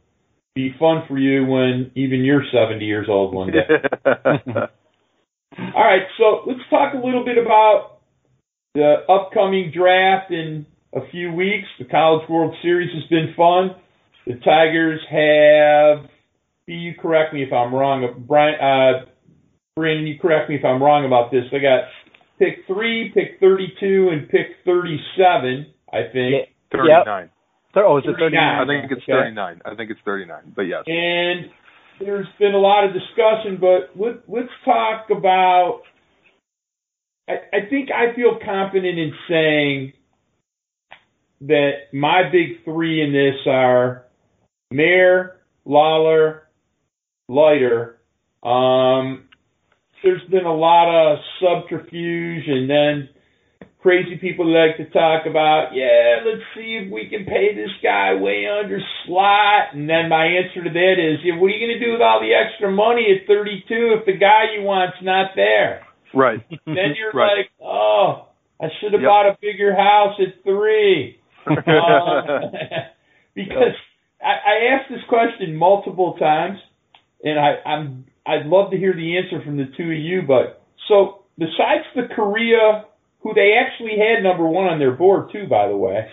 be 0.53 0.75
fun 0.77 1.03
for 1.07 1.17
you 1.17 1.45
when 1.45 1.91
even 1.95 2.23
you're 2.23 2.43
70 2.53 2.85
years 2.85 3.07
old 3.09 3.33
one 3.33 3.51
day. 3.51 3.67
All 5.75 5.83
right, 5.83 6.03
so 6.17 6.41
let's 6.47 6.59
talk 6.69 6.93
a 6.93 6.97
little 7.05 7.23
bit 7.25 7.37
about 7.37 7.99
the 8.73 8.95
upcoming 9.09 9.71
draft 9.75 10.31
in 10.31 10.65
a 10.93 11.01
few 11.11 11.31
weeks. 11.31 11.67
The 11.79 11.85
College 11.85 12.27
World 12.29 12.55
Series 12.61 12.89
has 12.93 13.03
been 13.09 13.33
fun. 13.37 13.75
The 14.25 14.35
Tigers 14.43 14.99
have. 15.09 16.09
Be 16.65 16.73
You 16.73 16.93
correct 16.99 17.33
me 17.33 17.43
if 17.43 17.51
I'm 17.51 17.73
wrong. 17.73 18.23
Brian, 18.27 18.55
uh, 18.55 19.05
Brandon, 19.75 20.07
you 20.07 20.17
correct 20.19 20.49
me 20.49 20.55
if 20.55 20.63
I'm 20.65 20.81
wrong 20.81 21.05
about 21.05 21.29
this. 21.31 21.43
They 21.51 21.59
got 21.59 21.83
pick 22.39 22.65
three, 22.67 23.11
pick 23.13 23.39
32, 23.39 24.09
and 24.11 24.29
pick 24.29 24.47
37. 24.65 25.67
I 25.91 26.03
think. 26.11 26.49
Thirty-nine. 26.71 27.29
So, 27.75 27.81
oh, 27.85 27.97
is 27.97 28.03
it 28.07 28.15
39? 28.17 28.39
I 28.41 28.65
think 28.65 28.91
it's 28.91 29.01
Okay. 29.03 29.11
thirty-nine. 29.11 29.61
I 29.65 29.75
think 29.75 29.91
it's 29.91 29.99
thirty-nine. 30.05 30.53
But 30.55 30.63
yes. 30.63 30.83
And 30.87 31.49
there's 31.99 32.27
been 32.39 32.53
a 32.53 32.59
lot 32.59 32.85
of 32.85 32.91
discussion, 32.93 33.57
but 33.59 33.99
let, 33.99 34.27
let's 34.27 34.49
talk 34.65 35.07
about. 35.09 35.81
I, 37.27 37.33
I 37.53 37.69
think 37.69 37.89
I 37.91 38.15
feel 38.15 38.39
confident 38.43 38.99
in 38.99 39.13
saying 39.29 39.93
that 41.41 41.71
my 41.93 42.23
big 42.31 42.63
three 42.63 43.01
in 43.01 43.11
this 43.13 43.35
are 43.47 44.05
Mayer, 44.71 45.39
Lawlar, 45.67 46.41
Leiter. 47.29 47.99
Um, 48.41 49.29
there's 50.03 50.23
been 50.29 50.45
a 50.45 50.53
lot 50.53 50.89
of 50.89 51.19
subterfuge, 51.41 52.43
and 52.47 52.69
then 52.69 53.09
crazy 53.83 54.15
people 54.15 54.47
like 54.47 54.77
to 54.77 54.85
talk 54.95 55.27
about, 55.27 55.75
yeah, 55.75 56.23
let's 56.25 56.41
see 56.55 56.79
if 56.81 56.91
we 56.91 57.09
can 57.11 57.25
pay 57.25 57.53
this 57.53 57.69
guy 57.83 58.15
way 58.15 58.47
under 58.47 58.79
slot. 59.05 59.75
And 59.75 59.89
then 59.89 60.07
my 60.07 60.25
answer 60.25 60.63
to 60.63 60.69
that 60.71 60.95
is, 60.97 61.19
yeah, 61.23 61.35
what 61.35 61.47
are 61.47 61.55
you 61.55 61.67
going 61.67 61.77
to 61.79 61.85
do 61.85 61.91
with 61.91 62.01
all 62.01 62.21
the 62.23 62.31
extra 62.33 62.71
money 62.71 63.11
at 63.11 63.27
32 63.27 63.99
if 63.99 64.05
the 64.05 64.15
guy 64.17 64.55
you 64.57 64.63
want's 64.63 64.97
not 65.03 65.31
there? 65.35 65.83
Right. 66.15 66.39
Then 66.65 66.95
you're 66.95 67.11
Right. 67.13 67.43
like, 67.43 67.49
oh, 67.61 68.29
I 68.61 68.67
should 68.79 68.93
have 68.93 69.01
Yep. 69.01 69.09
bought 69.09 69.27
a 69.27 69.37
bigger 69.41 69.75
house 69.75 70.15
at 70.17 70.41
three. 70.43 71.19
Uh, 71.45 71.51
because 73.35 73.75
I, 74.23 74.31
I 74.31 74.55
asked 74.79 74.89
this 74.89 75.03
question 75.09 75.55
multiple 75.57 76.15
times, 76.17 76.57
and 77.21 77.37
I, 77.37 77.55
I'm 77.67 78.05
I'd 78.25 78.45
love 78.45 78.71
to 78.71 78.77
hear 78.77 78.93
the 78.93 79.17
answer 79.17 79.43
from 79.43 79.57
the 79.57 79.65
two 79.75 79.91
of 79.91 79.97
you. 79.99 80.21
But 80.25 80.61
so 80.87 81.23
besides 81.37 81.83
the 81.95 82.03
Correa, 82.15 82.85
who 83.23 83.33
they 83.33 83.53
actually 83.53 83.97
had 83.97 84.21
number 84.23 84.45
one 84.45 84.67
on 84.67 84.79
their 84.79 84.91
board 84.91 85.31
too, 85.31 85.47
by 85.47 85.67
the 85.67 85.77
way, 85.77 86.07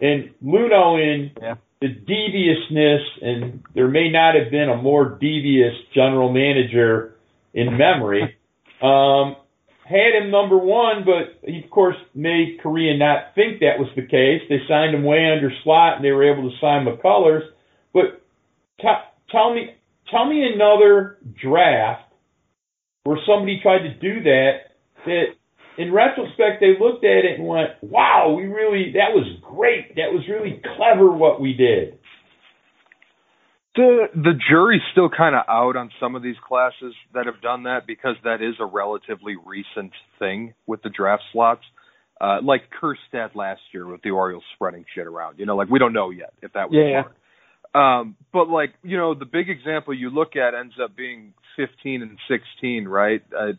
and 0.00 0.30
Luhnow 0.44 1.00
in 1.02 1.30
Yeah. 1.40 1.54
the 1.80 1.88
deviousness, 1.88 3.02
and 3.22 3.62
there 3.74 3.88
may 3.88 4.10
not 4.10 4.34
have 4.34 4.50
been 4.50 4.68
a 4.68 4.76
more 4.76 5.16
devious 5.20 5.74
general 5.94 6.30
manager 6.32 7.16
in 7.54 7.76
memory. 7.76 8.36
Um, 8.82 9.36
had 9.84 10.14
him 10.14 10.30
number 10.30 10.56
one, 10.56 11.04
but 11.04 11.36
he 11.46 11.62
of 11.62 11.70
course 11.70 11.96
made 12.14 12.60
Correa 12.62 12.96
not 12.96 13.34
think 13.34 13.60
that 13.60 13.78
was 13.78 13.88
the 13.94 14.06
case. 14.06 14.40
They 14.48 14.60
signed 14.66 14.94
him 14.94 15.04
way 15.04 15.30
under 15.30 15.52
slot, 15.62 15.96
and 15.96 16.04
they 16.04 16.12
were 16.12 16.24
able 16.32 16.48
to 16.48 16.56
sign 16.62 16.86
McCullers. 16.86 17.42
But 17.92 18.22
t- 18.80 18.88
tell 19.30 19.52
me, 19.52 19.74
tell 20.10 20.24
me 20.24 20.50
another 20.50 21.18
draft 21.42 22.10
where 23.04 23.18
somebody 23.26 23.60
tried 23.60 23.80
to 23.82 23.94
do 24.00 24.22
that. 24.22 24.52
That 25.04 25.24
in 25.80 25.92
retrospect 25.92 26.60
they 26.60 26.76
looked 26.78 27.04
at 27.04 27.24
it 27.24 27.38
and 27.38 27.46
went, 27.46 27.70
"Wow, 27.82 28.34
we 28.36 28.44
really 28.44 28.92
that 28.92 29.14
was 29.14 29.26
great. 29.42 29.96
That 29.96 30.12
was 30.12 30.26
really 30.28 30.60
clever 30.76 31.10
what 31.10 31.40
we 31.40 31.54
did." 31.54 31.98
the 33.76 34.06
the 34.14 34.32
jury's 34.48 34.82
still 34.92 35.08
kind 35.08 35.34
of 35.34 35.44
out 35.48 35.76
on 35.76 35.90
some 36.00 36.16
of 36.16 36.22
these 36.22 36.36
classes 36.46 36.94
that 37.14 37.26
have 37.26 37.40
done 37.40 37.64
that 37.64 37.86
because 37.86 38.16
that 38.24 38.42
is 38.42 38.54
a 38.58 38.66
relatively 38.66 39.36
recent 39.46 39.92
thing 40.18 40.54
with 40.66 40.82
the 40.82 40.90
draft 40.90 41.22
slots. 41.32 41.62
Uh, 42.20 42.38
like 42.42 42.62
Kjerstad 42.82 43.34
last 43.34 43.62
year 43.72 43.86
with 43.86 44.02
the 44.02 44.10
Orioles 44.10 44.42
spreading 44.54 44.84
shit 44.94 45.06
around. 45.06 45.38
You 45.38 45.46
know, 45.46 45.56
like 45.56 45.70
we 45.70 45.78
don't 45.78 45.94
know 45.94 46.10
yet 46.10 46.34
if 46.42 46.52
that 46.52 46.68
was 46.68 46.76
Yeah, 46.76 47.02
smart. 47.02 47.16
Um, 47.72 48.16
but 48.30 48.48
like, 48.48 48.74
you 48.82 48.98
know, 48.98 49.14
the 49.14 49.24
big 49.24 49.48
example 49.48 49.94
you 49.94 50.10
look 50.10 50.36
at 50.36 50.54
ends 50.54 50.74
up 50.82 50.94
being 50.94 51.32
15 51.56 52.02
and 52.02 52.18
16, 52.28 52.86
right? 52.86 53.22
Uh, 53.34 53.52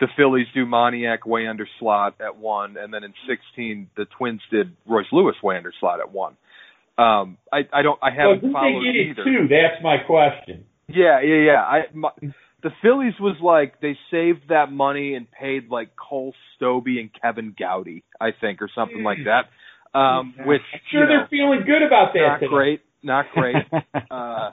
the 0.00 0.08
Phillies 0.16 0.46
do 0.54 0.66
Moniak 0.66 1.26
way 1.26 1.46
under 1.46 1.68
slot 1.78 2.16
at 2.20 2.36
one, 2.36 2.76
and 2.76 2.92
then 2.92 3.04
in 3.04 3.14
16 3.28 3.90
the 3.96 4.06
Twins 4.18 4.40
did 4.50 4.72
Royce 4.86 5.06
Lewis 5.12 5.36
way 5.42 5.56
under 5.56 5.72
slot 5.78 6.00
at 6.00 6.12
one. 6.12 6.36
Um, 6.96 7.38
I, 7.52 7.60
I 7.72 7.82
don't, 7.82 7.98
I 8.02 8.10
haven't 8.10 8.40
didn't 8.40 8.52
followed 8.52 8.82
they 8.82 8.92
get 8.92 9.10
either. 9.10 9.24
too? 9.24 9.48
That's 9.48 9.82
my 9.82 9.96
question. 10.06 10.64
Yeah, 10.88 11.20
yeah, 11.22 11.46
yeah. 11.46 11.62
I 11.62 11.80
my, 11.92 12.10
the 12.62 12.70
Phillies 12.82 13.14
was 13.20 13.36
like 13.42 13.80
they 13.80 13.96
saved 14.10 14.48
that 14.48 14.70
money 14.70 15.14
and 15.14 15.26
paid 15.30 15.68
like 15.70 15.90
Cole 15.96 16.34
Stobbe 16.56 16.98
and 17.00 17.10
Kevin 17.20 17.54
Gowdy, 17.58 18.04
I 18.20 18.30
think, 18.38 18.62
or 18.62 18.70
something 18.74 19.02
like 19.02 19.18
that. 19.24 19.98
Um, 19.98 20.34
which 20.44 20.60
I'm 20.72 20.80
sure 20.90 21.02
you 21.02 21.06
know, 21.06 21.20
they're 21.20 21.28
feeling 21.28 21.60
good 21.64 21.86
about 21.86 22.14
that. 22.14 22.26
not 22.26 22.40
today. 22.40 22.50
great, 22.50 22.80
not 23.02 23.26
great. 23.32 23.56
uh, 24.10 24.50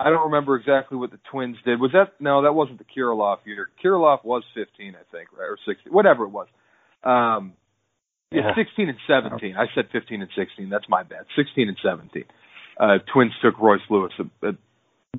I 0.00 0.10
don't 0.10 0.24
remember 0.24 0.56
exactly 0.56 0.96
what 0.96 1.10
the 1.10 1.18
Twins 1.30 1.56
did. 1.64 1.80
Was 1.80 1.92
that 1.92 2.14
no? 2.20 2.42
That 2.42 2.54
wasn't 2.54 2.78
the 2.78 2.84
Kirilloff 2.84 3.38
year. 3.44 3.68
Kirilloff 3.84 4.24
was 4.24 4.42
15, 4.54 4.94
I 4.94 5.16
think, 5.16 5.28
right, 5.36 5.44
or 5.46 5.58
16, 5.66 5.92
whatever 5.92 6.24
it 6.24 6.30
was. 6.30 6.46
Um, 7.04 7.52
yeah, 8.32 8.48
Yeah. 8.48 8.54
16 8.54 8.88
and 8.88 8.98
17. 9.06 9.56
I 9.56 9.66
said 9.74 9.88
15 9.92 10.22
and 10.22 10.30
16. 10.36 10.68
That's 10.70 10.88
my 10.88 11.02
bad. 11.02 11.24
16 11.36 11.68
and 11.68 11.76
17. 11.82 12.24
Uh, 12.78 12.98
Twins 13.12 13.32
took 13.42 13.58
Royce 13.60 13.80
Lewis 13.90 14.12
at, 14.18 14.48
at 14.48 14.54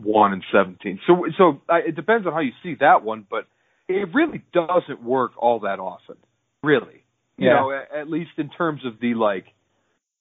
one 0.02 0.34
and 0.34 0.44
17. 0.52 1.00
So, 1.06 1.26
so 1.38 1.62
I, 1.70 1.80
it 1.80 1.96
depends 1.96 2.26
on 2.26 2.34
how 2.34 2.40
you 2.40 2.54
see 2.64 2.76
that 2.80 3.04
one, 3.04 3.26
but 3.30 3.46
it 3.88 4.08
really 4.14 4.42
doesn't 4.54 5.04
work 5.04 5.34
all 5.38 5.60
that 5.62 5.80
often. 5.80 6.16
Really, 6.64 7.04
you 7.38 7.48
Yeah. 7.50 7.54
know, 7.56 7.72
at, 7.72 7.92
at 8.02 8.10
least 8.10 8.32
in 8.38 8.50
terms 8.50 8.86
of 8.86 9.00
the 9.02 9.14
like 9.16 9.46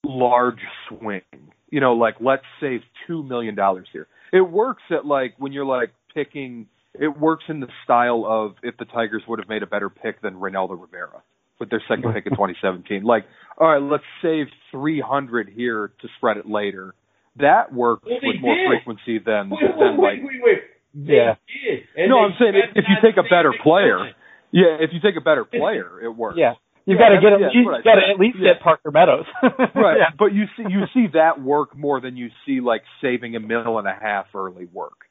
large 0.03 0.59
swing. 0.89 1.21
You 1.69 1.79
know, 1.79 1.93
like 1.93 2.15
let's 2.19 2.43
save 2.59 2.81
two 3.07 3.23
million 3.23 3.55
dollars 3.55 3.87
here. 3.93 4.07
It 4.31 4.41
works 4.41 4.83
at 4.91 5.05
like 5.05 5.35
when 5.37 5.51
you're 5.51 5.65
like 5.65 5.91
picking. 6.13 6.67
It 6.93 7.17
works 7.17 7.45
in 7.47 7.61
the 7.61 7.67
style 7.85 8.25
of 8.27 8.55
if 8.63 8.75
the 8.77 8.85
Tigers 8.85 9.23
would 9.27 9.39
have 9.39 9.47
made 9.47 9.63
a 9.63 9.67
better 9.67 9.89
pick 9.89 10.21
than 10.21 10.35
Reynaldo 10.35 10.79
Rivera 10.79 11.21
with 11.59 11.69
their 11.69 11.81
second 11.87 12.13
pick 12.13 12.25
in 12.25 12.31
2017. 12.35 13.03
Like, 13.03 13.23
all 13.57 13.69
right, 13.69 13.81
let's 13.81 14.03
save 14.21 14.47
300 14.71 15.47
here 15.55 15.93
to 16.01 16.07
spread 16.17 16.35
it 16.37 16.45
later. 16.49 16.93
That 17.37 17.73
works 17.73 18.03
Well, 18.05 18.19
they 18.21 18.27
with 18.27 18.41
more 18.41 18.55
did. 18.55 18.67
frequency 18.67 19.19
than 19.25 19.49
Wait, 19.51 19.59
than 19.79 19.95
wait, 19.97 20.19
like 20.19 20.27
wait, 20.27 20.41
wait. 20.43 20.59
They 20.93 21.13
Yeah. 21.15 21.35
did. 21.47 21.83
And 21.95 22.09
No, 22.09 22.19
I'm 22.19 22.33
saying 22.37 22.55
if- 22.55 22.75
if 22.75 22.85
you 22.89 22.95
take 23.01 23.15
a 23.15 23.23
better 23.23 23.53
player, 23.63 24.11
yeah. 24.51 24.75
If 24.81 24.91
you 24.91 24.99
take 24.99 25.15
a 25.15 25.21
better 25.21 25.45
player, 25.45 26.01
it 26.03 26.09
works. 26.09 26.35
Yeah. 26.37 26.55
You've 26.85 26.99
Yeah, 26.99 27.09
got 27.09 27.15
to 27.15 27.21
get 27.21 27.33
at 27.33 27.39
yeah, 27.41 27.47
least, 27.53 27.65
what 27.65 27.83
got 27.83 27.95
to 27.95 28.01
at 28.13 28.19
least 28.19 28.37
Yeah. 28.39 28.53
get 28.53 28.61
Parker 28.63 28.91
Meadows. 28.91 29.25
Right. 29.75 29.99
But 30.17 30.33
you 30.33 30.45
see 30.57 30.63
you 30.69 30.81
see 30.93 31.07
that 31.13 31.41
work 31.41 31.75
more 31.77 32.01
than 32.01 32.17
you 32.17 32.29
see 32.45 32.59
like 32.61 32.83
saving 33.01 33.35
a 33.35 33.39
mil 33.39 33.77
and 33.79 33.87
a 33.87 33.93
half 33.99 34.27
early 34.35 34.65
work. 34.65 35.05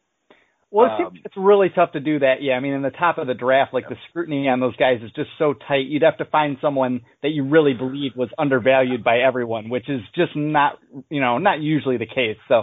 Well, 0.72 0.86
it 0.86 1.02
Um, 1.06 1.20
it's 1.24 1.36
really 1.36 1.68
tough 1.74 1.92
to 1.92 2.00
do 2.00 2.20
that. 2.20 2.42
Yeah, 2.42 2.54
I 2.54 2.60
mean, 2.60 2.74
in 2.74 2.82
the 2.82 2.90
top 2.90 3.18
of 3.18 3.26
the 3.26 3.34
draft, 3.34 3.74
like 3.74 3.88
the 3.88 3.96
scrutiny 4.08 4.48
on 4.48 4.60
those 4.60 4.76
guys 4.76 5.00
is 5.02 5.10
just 5.16 5.30
so 5.36 5.52
tight. 5.52 5.86
You'd 5.86 6.02
have 6.02 6.18
to 6.18 6.24
find 6.24 6.58
someone 6.60 7.00
that 7.22 7.30
you 7.30 7.48
really 7.48 7.74
believe 7.74 8.12
was 8.16 8.28
undervalued 8.38 9.02
by 9.02 9.18
everyone, 9.18 9.68
which 9.68 9.88
is 9.88 10.00
just 10.14 10.36
not, 10.36 10.78
you 11.08 11.20
know, 11.20 11.38
not 11.38 11.60
usually 11.60 11.96
the 11.96 12.06
case. 12.06 12.36
So, 12.46 12.62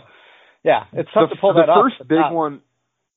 yeah, 0.63 0.83
it's 0.93 1.09
tough 1.13 1.29
the, 1.29 1.35
to 1.35 1.41
pull 1.41 1.53
the 1.53 1.61
that 1.61 1.69
off. 1.69 1.91
first 1.97 2.07
big 2.07 2.31
one 2.31 2.61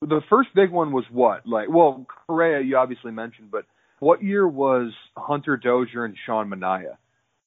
the 0.01 0.21
first 0.29 0.49
big 0.55 0.71
one 0.71 0.91
was 0.91 1.05
what? 1.11 1.47
Like 1.47 1.69
well, 1.69 2.05
Correa 2.27 2.61
you 2.61 2.77
obviously 2.77 3.11
mentioned, 3.11 3.49
but 3.51 3.65
what 4.01 4.21
year 4.21 4.45
was 4.45 4.91
Hunter 5.15 5.55
Dozier 5.55 6.03
and 6.03 6.15
Sean 6.25 6.49
Manaea? 6.49 6.97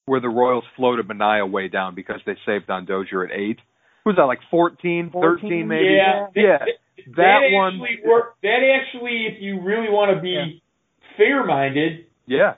Where 0.06 0.20
the 0.20 0.28
Royals 0.28 0.64
floated 0.76 1.06
Manaea 1.08 1.50
way 1.50 1.68
down 1.68 1.94
because 1.94 2.20
they 2.24 2.36
saved 2.46 2.70
on 2.70 2.86
Dozier 2.86 3.24
at 3.24 3.32
eight. 3.32 3.58
Was 4.06 4.16
that 4.16 4.24
like 4.24 4.40
14, 4.50 5.10
13 5.12 5.66
maybe? 5.68 5.84
Yeah, 5.96 6.26
Yeah. 6.34 6.58
That, 6.58 6.68
That 7.06 7.16
that 7.16 7.40
one- 7.52 7.74
actually 7.80 7.98
worked. 8.06 8.40
That 8.42 8.60
actually, 8.80 9.26
if 9.26 9.42
you 9.42 9.60
really 9.62 9.88
want 9.90 10.14
to 10.14 10.20
be 10.22 10.30
Yeah. 10.30 11.16
fair-minded, 11.16 12.06
Yeah. 12.26 12.54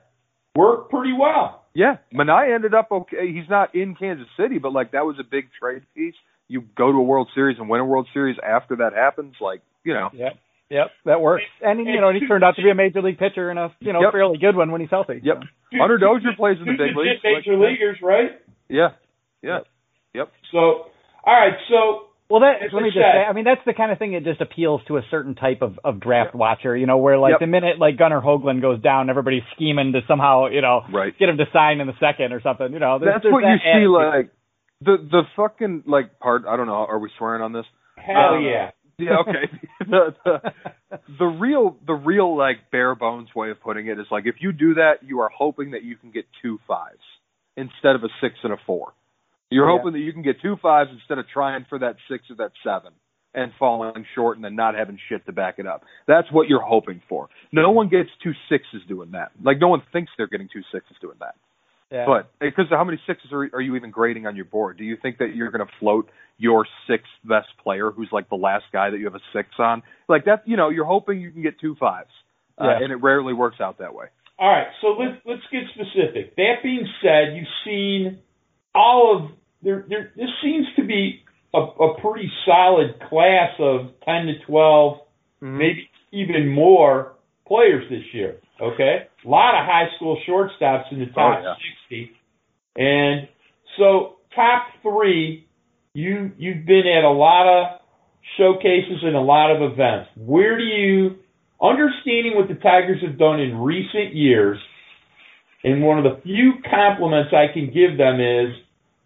worked 0.54 0.90
pretty 0.90 1.12
well. 1.12 1.64
Yeah, 1.74 1.96
Manaea 2.12 2.54
ended 2.54 2.74
up 2.74 2.90
okay. 2.90 3.30
He's 3.32 3.48
not 3.48 3.74
in 3.74 3.94
Kansas 3.94 4.28
City, 4.36 4.58
but 4.58 4.72
like 4.72 4.90
that 4.92 5.04
was 5.06 5.18
a 5.18 5.24
big 5.24 5.48
trade 5.58 5.82
piece. 5.94 6.14
You 6.48 6.62
go 6.74 6.90
to 6.90 6.98
a 6.98 7.02
World 7.02 7.28
Series 7.34 7.58
and 7.58 7.68
win 7.68 7.80
a 7.80 7.84
World 7.84 8.08
Series 8.14 8.38
after 8.38 8.76
that 8.76 8.92
happens, 8.94 9.34
like 9.40 9.60
you 9.84 9.92
know. 9.94 10.10
Yep. 10.12 10.36
Yep, 10.70 10.90
that 11.04 11.20
works. 11.20 11.44
And 11.62 11.78
you 11.86 12.00
know, 12.00 12.12
he 12.12 12.26
turned 12.26 12.42
out 12.42 12.56
to 12.56 12.62
be 12.62 12.70
a 12.70 12.74
major 12.74 13.00
league 13.02 13.18
pitcher 13.18 13.50
and 13.50 13.58
a 13.58 13.72
you 13.80 13.92
know 13.92 14.00
Yep. 14.02 14.12
fairly 14.12 14.38
good 14.38 14.56
one 14.56 14.72
when 14.72 14.80
he's 14.80 14.90
healthy. 14.90 15.20
Yep. 15.22 15.40
Two- 15.72 15.78
Hunter 15.78 15.98
Dozier 15.98 16.32
plays 16.36 16.58
in 16.58 16.66
the 16.66 16.72
big 16.72 16.96
leagues. 16.96 17.20
Major 17.22 17.56
like- 17.56 17.70
leaguers, 17.70 17.98
right? 18.02 18.32
Yeah. 18.68 18.88
Yeah. 19.42 19.60
Yep. 20.14 20.32
So, 20.50 20.58
all 21.24 21.34
right. 21.34 21.54
So, 21.68 22.06
Well, 22.28 22.40
that 22.40 22.72
let 22.72 22.82
me 22.82 22.88
just 22.88 22.98
say, 22.98 23.22
I 23.28 23.32
mean, 23.32 23.44
that's 23.44 23.60
the 23.64 23.74
kind 23.74 23.92
of 23.92 23.98
thing 23.98 24.12
that 24.12 24.24
just 24.24 24.40
appeals 24.40 24.80
to 24.88 24.96
a 24.96 25.02
certain 25.10 25.36
type 25.36 25.62
of, 25.62 25.78
of 25.84 26.00
draft 26.00 26.34
watcher, 26.34 26.76
you 26.76 26.86
know, 26.86 26.96
where 26.98 27.16
like 27.18 27.32
Yep. 27.32 27.40
the 27.40 27.46
minute 27.46 27.78
like 27.78 27.96
Gunnar 27.96 28.20
Hoglund 28.20 28.60
goes 28.60 28.80
down, 28.80 29.08
everybody's 29.10 29.44
scheming 29.54 29.92
to 29.92 30.00
somehow, 30.08 30.46
you 30.48 30.62
know, 30.62 30.82
Right. 30.92 31.16
get 31.16 31.28
him 31.28 31.36
to 31.38 31.46
sign 31.52 31.80
in 31.80 31.86
the 31.86 31.94
second 32.00 32.32
or 32.32 32.40
something, 32.40 32.72
you 32.72 32.80
know. 32.80 32.98
There's, 32.98 33.12
That's 33.14 33.22
there's 33.22 33.32
what 33.32 33.44
you 33.44 33.54
that 33.54 33.78
see. 33.78 33.86
Like 33.86 34.30
the 34.80 34.96
the 35.10 35.22
fucking 35.36 35.84
like 35.86 36.18
part. 36.18 36.42
I 36.48 36.56
don't 36.56 36.66
know. 36.66 36.84
Are 36.88 36.98
we 36.98 37.10
swearing 37.18 37.42
on 37.42 37.52
this? 37.52 37.66
hell 37.96 38.34
Um, 38.34 38.44
yeah. 38.44 38.70
Yeah. 38.98 39.16
Okay. 39.20 39.50
the, 39.80 40.14
the 40.24 40.52
the 41.18 41.24
real 41.26 41.76
the 41.86 41.92
real 41.94 42.36
like 42.36 42.70
bare 42.72 42.94
bones 42.94 43.28
way 43.34 43.50
of 43.50 43.60
putting 43.60 43.86
it 43.88 43.98
is 43.98 44.06
like 44.10 44.24
if 44.26 44.36
you 44.40 44.52
do 44.52 44.74
that, 44.74 45.02
you 45.02 45.20
are 45.20 45.28
hoping 45.36 45.72
that 45.72 45.82
you 45.84 45.96
can 45.96 46.10
get 46.10 46.24
two 46.42 46.58
fives 46.66 47.02
instead 47.56 47.94
of 47.94 48.04
a 48.04 48.08
six 48.20 48.34
and 48.42 48.52
a 48.52 48.56
four. 48.66 48.92
You're 49.50 49.70
Yeah. 49.70 49.76
hoping 49.78 49.92
that 49.92 50.00
you 50.00 50.12
can 50.12 50.22
get 50.22 50.40
two 50.40 50.56
fives 50.62 50.90
instead 50.92 51.18
of 51.18 51.26
trying 51.28 51.66
for 51.68 51.78
that 51.78 51.96
six 52.08 52.24
or 52.30 52.36
that 52.36 52.52
seven 52.64 52.92
and 53.34 53.52
falling 53.58 54.06
short 54.14 54.36
and 54.36 54.44
then 54.44 54.56
not 54.56 54.74
having 54.74 54.98
shit 55.10 55.24
to 55.26 55.32
back 55.32 55.58
it 55.58 55.66
up. 55.66 55.82
That's 56.06 56.30
what 56.32 56.48
you're 56.48 56.62
hoping 56.62 57.02
for. 57.06 57.28
No 57.52 57.70
one 57.70 57.88
gets 57.88 58.08
two 58.22 58.32
sixes 58.48 58.80
doing 58.88 59.10
that. 59.12 59.32
Like 59.42 59.60
no 59.60 59.68
one 59.68 59.82
thinks 59.92 60.10
they're 60.16 60.26
getting 60.26 60.48
two 60.50 60.62
sixes 60.72 60.96
doing 61.02 61.16
that. 61.20 61.34
Yeah. 61.90 62.04
But 62.06 62.30
because 62.40 62.66
how 62.70 62.84
many 62.84 63.00
sixes 63.06 63.32
are, 63.32 63.48
are 63.52 63.60
you 63.60 63.76
even 63.76 63.90
grading 63.90 64.26
on 64.26 64.36
your 64.36 64.44
board? 64.44 64.76
Do 64.78 64.84
you 64.84 64.96
think 65.00 65.18
that 65.18 65.34
you're 65.34 65.50
going 65.50 65.66
to 65.66 65.72
float 65.78 66.08
your 66.38 66.66
sixth 66.88 67.06
best 67.24 67.48
player, 67.62 67.90
who's 67.90 68.08
like 68.12 68.28
the 68.28 68.36
last 68.36 68.64
guy 68.72 68.90
that 68.90 68.98
you 68.98 69.04
have 69.04 69.14
a 69.14 69.24
six 69.32 69.48
on? 69.58 69.82
Like 70.08 70.24
that, 70.26 70.42
you 70.46 70.56
know, 70.56 70.68
you're 70.68 70.84
hoping 70.84 71.20
you 71.20 71.30
can 71.30 71.42
get 71.42 71.60
two 71.60 71.76
fives, 71.78 72.10
uh, 72.58 72.64
and 72.80 72.92
it 72.92 72.96
rarely 72.96 73.32
works 73.32 73.60
out 73.60 73.78
that 73.78 73.94
way. 73.94 74.06
All 74.38 74.50
right, 74.50 74.68
so 74.80 74.88
let's 74.88 75.16
let's 75.24 75.42
get 75.50 75.62
specific. 75.74 76.36
That 76.36 76.56
being 76.62 76.86
said, 77.02 77.36
you've 77.36 77.46
seen 77.64 78.18
all 78.74 79.16
of 79.16 79.30
there. 79.62 79.84
There 79.88 80.12
this 80.16 80.28
seems 80.42 80.66
to 80.76 80.84
be 80.84 81.22
a, 81.54 81.58
a 81.58 82.00
pretty 82.00 82.30
solid 82.44 83.00
class 83.08 83.50
of 83.58 83.92
ten 84.04 84.26
to 84.26 84.34
12 84.46 84.98
Mm-hmm. 85.42 85.58
maybe 85.58 85.90
even 86.12 86.48
more 86.48 87.12
players 87.46 87.84
this 87.90 88.02
year. 88.12 88.36
Okay, 88.60 89.06
a 89.24 89.28
lot 89.28 89.54
of 89.54 89.66
high 89.66 89.88
school 89.96 90.18
shortstops 90.26 90.90
in 90.90 91.00
the 91.00 91.06
top 91.06 91.40
Oh, 91.40 91.42
yeah. 91.42 91.54
sixty, 91.56 92.12
and 92.76 93.28
so 93.76 94.16
top 94.34 94.68
three. 94.82 95.44
You 95.94 96.30
you've 96.36 96.66
been 96.66 96.86
at 96.86 97.04
a 97.04 97.10
lot 97.10 97.46
of 97.46 97.80
showcases 98.36 99.02
and 99.02 99.16
a 99.16 99.20
lot 99.20 99.50
of 99.50 99.72
events. 99.72 100.10
Where 100.16 100.58
do 100.58 100.64
you 100.64 101.16
understanding 101.60 102.34
what 102.36 102.48
the 102.48 102.54
Tigers 102.54 103.00
have 103.02 103.18
done 103.18 103.40
in 103.40 103.58
recent 103.58 104.14
years, 104.14 104.58
and 105.64 105.82
one 105.82 105.96
of 105.98 106.04
the 106.04 106.20
few 106.22 106.54
compliments 106.68 107.32
I 107.32 107.52
can 107.52 107.66
give 107.72 107.96
them 107.96 108.20
is 108.20 108.54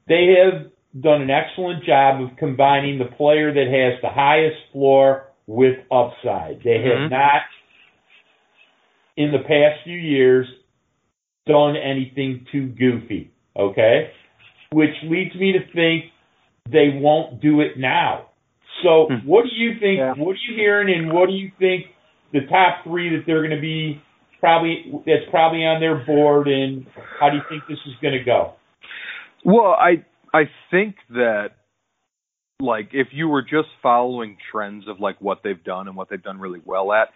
they 0.08 0.34
have 0.42 0.70
done 1.00 1.22
an 1.22 1.30
excellent 1.30 1.84
job 1.84 2.20
of 2.22 2.36
combining 2.38 2.98
the 2.98 3.04
player 3.16 3.52
that 3.54 3.66
has 3.68 4.00
the 4.02 4.08
highest 4.10 4.56
floor 4.72 5.28
with 5.46 5.78
upside. 5.92 6.60
They 6.64 6.82
have 6.82 7.06
Mhm. 7.06 7.10
not, 7.10 7.42
in 9.20 9.32
the 9.32 9.38
past 9.40 9.84
few 9.84 9.98
years, 9.98 10.46
done 11.46 11.76
anything 11.76 12.46
too 12.50 12.68
goofy. 12.68 13.30
Okay? 13.54 14.10
Which 14.72 14.94
leads 15.02 15.34
me 15.34 15.52
to 15.52 15.60
think 15.74 16.06
they 16.70 16.88
won't 16.94 17.42
do 17.42 17.60
it 17.60 17.76
now. 17.76 18.26
So, 18.82 19.08
Hmm. 19.08 19.26
what 19.28 19.44
do 19.44 19.50
you 19.54 19.74
think? 19.78 19.98
Yeah. 19.98 20.14
What 20.14 20.36
are 20.36 20.44
you 20.48 20.54
hearing, 20.56 20.94
and 20.94 21.12
what 21.12 21.28
do 21.28 21.34
you 21.34 21.50
think 21.58 21.88
the 22.32 22.46
top 22.46 22.82
three 22.84 23.14
that 23.14 23.26
they're 23.26 23.46
going 23.46 23.54
to 23.54 23.60
be 23.60 24.00
probably 24.38 24.90
that's 25.04 25.28
probably 25.30 25.66
on 25.66 25.80
their 25.80 25.96
board, 25.96 26.48
and 26.48 26.86
how 27.18 27.28
do 27.28 27.36
you 27.36 27.42
think 27.50 27.66
this 27.68 27.78
is 27.86 27.94
going 28.00 28.14
to 28.14 28.24
go? 28.24 28.54
Well, 29.44 29.72
I 29.74 30.04
I 30.32 30.48
think 30.70 30.96
that 31.10 31.56
like 32.60 32.90
if 32.92 33.08
you 33.12 33.28
were 33.28 33.42
just 33.42 33.68
following 33.82 34.38
trends 34.50 34.86
of 34.88 35.00
like 35.00 35.20
what 35.20 35.42
they've 35.42 35.62
done 35.62 35.88
and 35.88 35.96
what 35.96 36.08
they've 36.08 36.22
done 36.22 36.38
really 36.38 36.62
well 36.64 36.92
at, 36.92 37.08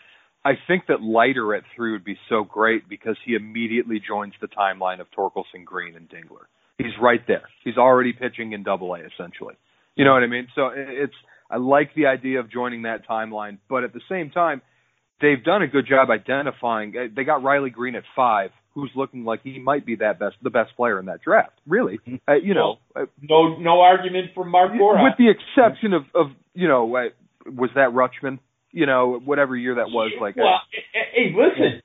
I 0.44 0.52
think 0.66 0.86
that 0.88 1.00
Leiter 1.02 1.54
at 1.54 1.62
three 1.74 1.92
would 1.92 2.04
be 2.04 2.18
so 2.28 2.44
great 2.44 2.88
because 2.88 3.16
he 3.24 3.34
immediately 3.34 4.00
joins 4.06 4.34
the 4.40 4.46
timeline 4.48 5.00
of 5.00 5.06
Torkelson, 5.16 5.64
Greene, 5.64 5.96
and 5.96 6.08
Dingler. 6.08 6.44
He's 6.78 6.92
right 7.00 7.20
there. 7.26 7.48
He's 7.64 7.76
already 7.78 8.12
pitching 8.12 8.52
in 8.52 8.62
Double 8.62 8.94
A 8.94 8.98
essentially. 9.00 9.54
You 9.96 10.04
know 10.04 10.12
what 10.12 10.22
I 10.22 10.26
mean? 10.26 10.48
So 10.54 10.70
it's 10.74 11.14
I 11.50 11.56
like 11.58 11.94
the 11.94 12.06
idea 12.06 12.40
of 12.40 12.50
joining 12.50 12.82
that 12.82 13.06
timeline, 13.08 13.58
but 13.70 13.84
at 13.84 13.92
the 13.92 14.00
same 14.08 14.30
time, 14.30 14.60
they've 15.20 15.42
done 15.42 15.62
a 15.62 15.68
good 15.68 15.86
job 15.86 16.10
identifying. 16.10 16.94
uh, 16.96 17.06
They 17.14 17.24
got 17.24 17.42
Riley 17.42 17.70
Greene 17.70 17.94
at 17.94 18.02
five, 18.16 18.50
who's 18.74 18.90
looking 18.96 19.24
like 19.24 19.40
he 19.44 19.58
might 19.60 19.86
be 19.86 19.96
that 19.96 20.18
best, 20.18 20.36
the 20.42 20.50
best 20.50 20.74
player 20.76 20.98
in 20.98 21.06
that 21.06 21.22
draft. 21.22 21.52
Really, 21.66 22.00
uh, 22.28 22.34
you 22.34 22.54
know, 22.54 22.78
uh, 22.96 23.06
No, 23.22 23.56
no 23.58 23.80
argument 23.80 24.32
from 24.34 24.50
Mark 24.50 24.72
Borak. 24.72 25.04
with 25.04 25.14
the 25.16 25.30
exception 25.30 25.92
of 25.92 26.02
of 26.14 26.26
you 26.54 26.66
know, 26.68 26.96
uh, 26.96 27.02
was 27.46 27.70
that 27.76 27.90
Rutschman? 27.90 28.40
You 28.74 28.86
know, 28.86 29.20
whatever 29.24 29.56
year 29.56 29.76
that 29.76 29.86
was, 29.86 30.10
like, 30.20 30.34
uh, 30.36 30.42
well, 30.42 30.60
hey, 30.92 31.06
hey, 31.14 31.26
listen, 31.30 31.80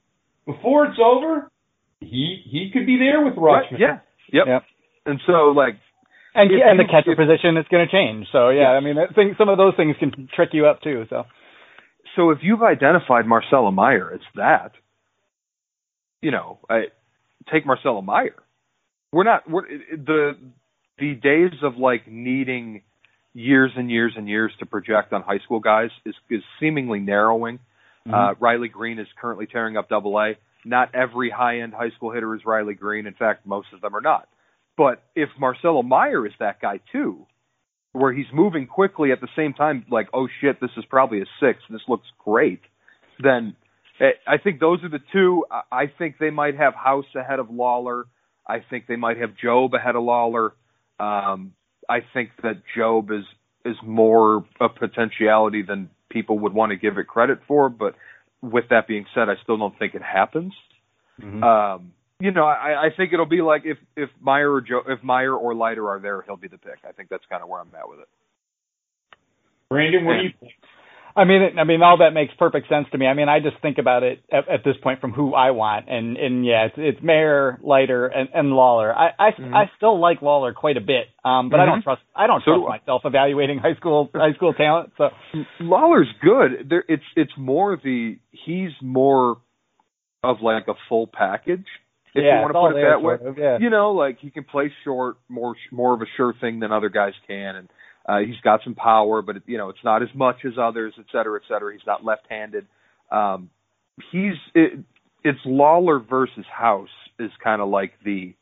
before 0.48 0.88
it's 0.88 0.98
over, 0.98 1.51
he 2.00 2.41
he 2.50 2.72
could 2.74 2.88
be 2.88 2.98
there 2.98 3.24
with 3.24 3.36
right, 3.38 3.65
yeah, 3.72 4.00
yep. 4.34 4.48
Yep. 4.48 4.63
And 5.05 5.19
so, 5.27 5.53
like, 5.53 5.77
and 6.34 6.50
if 6.50 6.58
and 6.65 6.79
the 6.79 6.89
catcher 6.89 7.13
if- 7.13 7.17
position 7.17 7.58
is 7.58 7.65
going 7.69 7.86
to 7.86 7.91
change. 7.91 8.25
So 8.31 8.50
yeah, 8.50 8.69
I 8.74 8.79
mean, 8.79 8.98
I 8.98 9.05
think 9.13 9.38
some 9.38 9.50
of 9.50 9.58
those 9.58 9.75
things 9.77 9.96
can 10.00 10.27
trick 10.36 10.50
you 10.53 10.65
up 10.65 10.81
too. 10.81 11.05
So 11.12 11.25
so 12.15 12.31
if 12.31 12.39
you've 12.41 12.63
identified 12.63 13.25
Marcelo 13.25 13.72
Mayer, 13.72 14.12
it's 14.12 14.25
that. 14.36 14.72
You 16.22 16.31
know, 16.31 16.60
I 16.69 16.86
take 17.51 17.65
Marcelo 17.65 18.01
Mayer. 18.01 18.36
We're 19.13 19.24
not 19.24 19.50
we're 19.50 19.67
the 19.67 20.38
the 20.98 21.13
days 21.15 21.58
of 21.63 21.77
like 21.77 22.08
needing 22.08 22.81
years 23.33 23.71
and 23.75 23.89
years 23.89 24.13
and 24.17 24.27
years 24.27 24.51
to 24.59 24.65
project 24.65 25.13
on 25.13 25.21
high 25.21 25.39
school 25.39 25.59
guys 25.59 25.89
is 26.05 26.15
is 26.29 26.41
seemingly 26.59 27.00
narrowing. 27.00 27.59
Mm-hmm. 28.07 28.13
Uh, 28.13 28.33
Riley 28.39 28.69
Greene 28.69 29.00
is 29.00 29.07
currently 29.19 29.45
tearing 29.45 29.77
up 29.77 29.89
Double 29.89 30.17
A. 30.19 30.33
Not 30.65 30.93
every 30.93 31.29
high 31.29 31.59
end 31.62 31.74
high 31.74 31.91
school 31.95 32.12
hitter 32.12 32.36
is 32.36 32.41
Riley 32.45 32.74
Greene. 32.74 33.07
In 33.07 33.13
fact, 33.13 33.45
most 33.45 33.67
of 33.74 33.81
them 33.81 33.95
are 33.95 34.01
not. 34.01 34.27
But 34.77 35.03
if 35.15 35.29
Marcelo 35.39 35.83
Mayer 35.83 36.25
is 36.25 36.33
that 36.39 36.62
guy 36.62 36.79
too, 36.91 37.25
where 37.91 38.13
he's 38.13 38.27
moving 38.33 38.67
quickly 38.67 39.12
at 39.12 39.19
the 39.19 39.27
same 39.36 39.53
time, 39.53 39.86
like, 39.91 40.07
oh 40.13 40.27
shit, 40.41 40.62
this 40.62 40.69
is 40.77 40.86
probably 40.89 41.21
a 41.21 41.25
six, 41.39 41.59
this 41.69 41.81
looks 41.88 42.07
great, 42.24 42.62
then 43.21 43.55
eh, 44.00 44.12
I 44.27 44.38
think 44.38 44.59
those 44.59 44.83
are 44.83 44.89
the 44.89 45.01
two. 45.12 45.45
I 45.71 45.86
think 45.98 46.15
they 46.19 46.29
might 46.29 46.55
have 46.57 46.74
House 46.75 47.13
ahead 47.15 47.39
of 47.39 47.48
Lawlar. 47.48 48.03
I 48.48 48.59
think 48.69 48.88
they 48.88 48.95
might 48.95 49.17
have 49.17 49.31
Jobe 49.43 49.74
ahead 49.74 49.95
of 49.95 50.03
Lawlar. 50.03 50.51
Um, 51.00 51.53
I 51.89 52.00
think 52.13 52.29
that 52.43 52.62
Jobe 52.77 53.17
is 53.17 53.25
is 53.65 53.75
more 53.84 54.46
a 54.62 54.69
potentiality 54.69 55.63
than 55.63 55.89
people 56.10 56.39
would 56.39 56.53
want 56.53 56.72
to 56.72 56.77
give 56.77 56.98
it 56.98 57.08
credit 57.08 57.39
for. 57.48 57.69
But 57.69 57.96
with 58.41 58.65
that 58.69 58.88
being 58.88 59.05
said, 59.13 59.29
I 59.29 59.36
still 59.43 59.58
don't 59.58 59.77
think 59.77 59.96
it 59.96 60.01
happens. 60.01 60.53
Mhm. 61.19 61.43
Um, 61.43 61.93
you 62.22 62.31
know, 62.31 62.46
I, 62.46 62.86
I 62.86 62.89
think 62.96 63.13
it'll 63.13 63.25
be 63.25 63.41
like 63.41 63.63
if 63.65 63.77
if 63.96 64.10
Mayer 64.24 64.51
or 64.51 64.62
Joe, 64.62 64.84
if 64.88 65.03
Mayer 65.03 65.34
or 65.36 65.55
Leiter 65.55 65.89
are 65.89 66.00
there, 66.00 66.22
he'll 66.22 66.38
be 66.38 66.48
the 66.48 66.58
pick. 66.58 66.79
I 66.88 66.91
think 66.91 67.10
that's 67.10 67.25
kind 67.29 67.41
of 67.41 67.50
where 67.50 67.62
I'm 67.62 67.72
at 67.77 67.89
with 67.89 68.00
it. 68.00 68.08
Brandon, 69.69 70.05
what 70.05 70.17
do 70.17 70.24
you 70.24 70.34
think? 70.39 70.53
I 71.15 71.25
mean, 71.25 71.41
I 71.59 71.63
mean, 71.63 71.81
all 71.81 71.97
that 71.97 72.11
makes 72.13 72.33
perfect 72.37 72.69
sense 72.69 72.87
to 72.91 72.97
me. 72.97 73.07
I 73.07 73.13
mean, 73.13 73.29
I 73.29 73.39
just 73.39 73.57
think 73.61 73.77
about 73.77 74.03
it 74.03 74.21
at, 74.31 74.47
at 74.47 74.63
this 74.63 74.75
point 74.81 75.01
from 75.01 75.11
who 75.11 75.33
I 75.33 75.51
want, 75.51 75.89
and 75.89 76.17
and 76.17 76.45
yeah, 76.45 76.65
it's, 76.65 76.75
it's 76.77 77.03
Mayer, 77.03 77.59
Leiter, 77.63 78.07
and, 78.07 78.29
and 78.33 78.49
Lawlar. 78.49 78.95
I 78.95 79.09
I, 79.17 79.31
Mhm. 79.31 79.53
I 79.53 79.71
still 79.77 79.99
like 79.99 80.21
Lawlar 80.21 80.53
quite 80.53 80.77
a 80.77 80.81
bit, 80.81 81.07
um, 81.25 81.49
but 81.49 81.59
I 81.59 81.65
don't 81.65 81.79
Mhm. 81.79 81.83
trust 81.83 82.01
I 82.15 82.27
don't 82.27 82.43
So 82.43 82.61
trust 82.61 82.81
myself 82.81 83.01
evaluating 83.05 83.57
high 83.67 83.75
school 83.75 84.09
high 84.13 84.33
school 84.33 84.53
talent. 84.53 84.91
So 84.97 85.09
Lawlar's 85.59 86.11
good. 86.21 86.69
There, 86.69 86.83
it's 86.87 87.03
it's 87.15 87.33
more 87.37 87.75
the 87.83 88.17
he's 88.31 88.71
more 88.81 89.37
of 90.23 90.41
like 90.41 90.67
a 90.67 90.75
full 90.87 91.07
package. 91.07 91.65
If 92.15 92.23
yeah, 92.23 92.37
you 92.37 92.41
want 92.41 92.53
to 92.53 92.59
put 92.59 92.79
it 92.79 92.89
that 92.89 93.01
way, 93.03 93.29
of, 93.29 93.37
yeah. 93.37 93.57
you 93.59 93.69
know, 93.69 93.91
like 93.91 94.17
he 94.19 94.31
can 94.31 94.43
play 94.43 94.71
short, 94.83 95.17
more 95.27 95.55
more 95.71 95.93
of 95.93 96.01
a 96.01 96.05
sure 96.17 96.33
thing 96.41 96.59
than 96.59 96.71
other 96.71 96.89
guys 96.89 97.13
can, 97.27 97.55
and 97.55 97.69
uh, 98.08 98.20
he's 98.20 98.39
got 98.44 98.62
some 98.63 98.75
power, 98.75 99.22
but 99.22 99.38
it, 99.38 99.44
you 99.46 99.58
know, 99.58 99.70
it's 99.70 99.84
not 99.84 100.01
as 100.01 100.10
much 100.15 100.38
as 100.46 100.53
others, 100.60 100.94
et 100.98 101.06
cetera, 101.12 101.39
et 101.39 101.48
cetera. 101.48 101.74
He's 101.74 101.86
not 101.86 102.03
left-handed. 102.03 102.65
Um, 103.12 103.50
he's 104.12 104.34
it, 104.56 104.79
it's 105.24 105.39
Lawlar 105.46 106.00
versus 106.08 106.46
House 106.51 106.89
is 107.20 107.32
kind 107.44 107.62
of 107.62 107.70
like 107.70 107.94
the. 108.03 108.34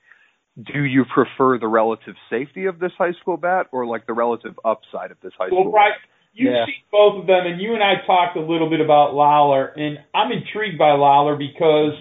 Do 0.73 0.83
you 0.83 1.05
prefer 1.13 1.59
the 1.59 1.67
relative 1.67 2.15
safety 2.31 2.65
of 2.65 2.79
this 2.79 2.91
high 2.97 3.13
school 3.21 3.37
bat 3.37 3.67
or 3.71 3.85
like 3.85 4.07
the 4.07 4.13
relative 4.13 4.57
upside 4.65 5.11
of 5.11 5.17
this 5.21 5.31
high 5.37 5.49
Well, 5.51 5.61
school? 5.61 5.71
Well, 5.71 5.73
right, 5.73 5.93
you've 6.33 6.51
Yeah. 6.51 6.65
seen 6.65 6.81
both 6.91 7.21
of 7.21 7.27
them, 7.27 7.45
and 7.45 7.61
you 7.61 7.75
and 7.75 7.83
I 7.83 8.01
talked 8.07 8.35
a 8.37 8.41
little 8.41 8.67
bit 8.69 8.81
about 8.81 9.13
Lawlar, 9.13 9.71
and 9.75 9.99
I'm 10.15 10.31
intrigued 10.31 10.79
by 10.79 10.89
Lawlar 10.97 11.37
because 11.37 11.93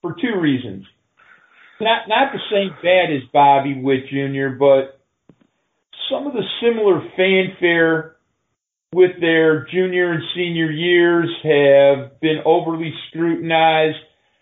for 0.00 0.14
two 0.20 0.40
reasons. 0.40 0.86
Not 1.80 2.08
not 2.08 2.32
the 2.32 2.40
same 2.50 2.70
bat 2.82 3.10
as 3.10 3.22
Bobby 3.32 3.74
Witt 3.82 4.08
Jr., 4.08 4.56
but 4.58 4.99
some 6.10 6.26
of 6.26 6.32
the 6.32 6.42
similar 6.60 7.00
fanfare 7.16 8.16
with 8.92 9.12
their 9.20 9.66
junior 9.66 10.12
and 10.12 10.22
senior 10.34 10.70
years 10.70 11.28
have 11.44 12.20
been 12.20 12.40
overly 12.44 12.92
scrutinized. 13.08 13.98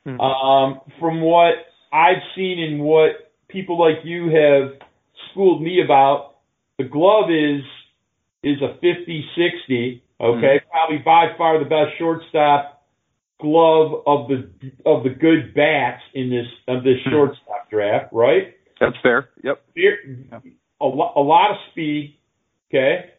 Mhm. 0.07 0.21
Um, 0.21 0.81
from 0.99 1.21
what 1.21 1.67
I've 1.93 2.23
seen 2.35 2.59
and 2.61 2.83
what 2.83 3.31
people 3.49 3.79
like 3.79 4.05
you 4.05 4.31
have 4.31 4.79
schooled 5.31 5.63
me 5.63 5.83
about, 5.83 6.37
the 6.79 6.85
glove 6.85 7.31
is 7.31 7.63
is 8.45 8.63
a 8.63 8.79
50-60, 8.81 10.01
okay? 10.21 10.61
Probably 10.71 10.99
by 10.99 11.35
far 11.37 11.59
the 11.59 11.65
best 11.65 11.97
shortstop 11.99 12.83
glove 13.41 14.03
of 14.07 14.29
the 14.29 14.49
of 14.87 15.03
the 15.03 15.11
good 15.11 15.55
bats 15.55 16.03
in 16.15 16.31
this 16.31 16.47
of 16.69 16.85
this 16.85 17.03
Hmm. 17.05 17.11
shortstop 17.11 17.69
draft, 17.69 18.13
right? 18.13 18.55
That's 18.81 18.97
fair. 18.99 19.29
Yep. 19.43 19.61
Here- 19.75 19.99
a, 20.81 20.85
a 20.85 21.23
lot 21.23 21.51
of 21.51 21.57
speed. 21.73 22.17
Okay, 22.71 23.11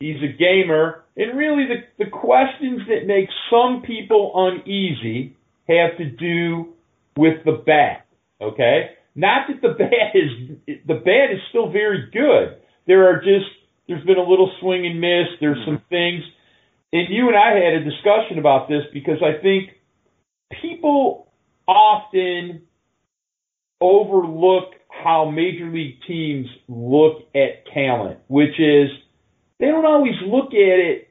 he's 0.00 0.22
a 0.22 0.36
gamer, 0.36 1.04
and 1.16 1.36
really 1.36 1.66
the 1.66 2.04
the 2.04 2.10
questions 2.10 2.82
that 2.88 3.06
make 3.06 3.28
some 3.50 3.82
people 3.82 4.32
uneasy 4.34 5.36
have 5.68 5.96
to 5.98 6.04
do 6.10 6.74
with 7.16 7.44
the 7.44 7.62
bat. 7.64 8.06
Okay, 8.40 8.90
not 9.14 9.48
that 9.48 9.60
the 9.62 9.74
bat 9.78 10.14
is 10.14 10.76
the 10.86 10.94
bat 10.94 11.32
is 11.32 11.40
still 11.50 11.70
very 11.70 12.10
good. 12.12 12.56
There 12.86 13.08
are 13.08 13.18
just 13.20 13.50
there's 13.88 14.04
been 14.04 14.18
a 14.18 14.28
little 14.28 14.52
swing 14.60 14.86
and 14.86 15.00
miss. 15.00 15.28
There's 15.40 15.58
some 15.64 15.78
mm-hmm. 15.78 15.88
things, 15.88 16.24
and 16.92 17.08
you 17.08 17.28
and 17.28 17.36
I 17.36 17.54
had 17.54 17.74
a 17.74 17.84
discussion 17.84 18.38
about 18.38 18.68
this 18.68 18.82
because 18.92 19.18
I 19.22 19.40
think 19.42 19.70
people 20.62 21.28
often 21.66 22.62
overlook 23.80 24.74
how 25.02 25.30
major 25.30 25.70
league 25.70 25.96
teams 26.06 26.46
look 26.68 27.22
at 27.34 27.66
talent, 27.72 28.18
which 28.28 28.58
is 28.58 28.90
they 29.60 29.66
don't 29.66 29.86
always 29.86 30.14
look 30.26 30.48
at 30.48 30.78
it. 30.78 31.08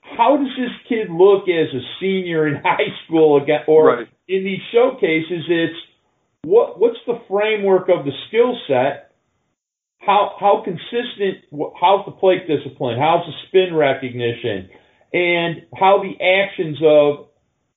How 0.00 0.36
does 0.36 0.48
this 0.58 0.70
kid 0.88 1.10
look 1.10 1.44
as 1.48 1.72
a 1.74 1.80
senior 2.00 2.46
in 2.46 2.54
high 2.64 2.92
school 3.06 3.42
again, 3.42 3.60
or 3.66 3.86
Right. 3.96 4.08
in 4.28 4.44
these 4.44 4.60
showcases? 4.72 5.44
It's 5.48 5.78
what 6.42 6.78
what's 6.80 6.98
the 7.06 7.20
framework 7.28 7.88
of 7.88 8.04
the 8.04 8.12
skill 8.28 8.56
set? 8.66 9.12
How 9.98 10.34
how 10.40 10.62
consistent? 10.64 11.44
How's 11.80 12.04
the 12.06 12.12
plate 12.12 12.46
discipline? 12.48 12.98
How's 12.98 13.24
the 13.26 13.32
spin 13.48 13.74
recognition? 13.74 14.68
And 15.14 15.62
how 15.78 16.02
the 16.02 16.14
actions 16.24 16.78
of 16.84 17.28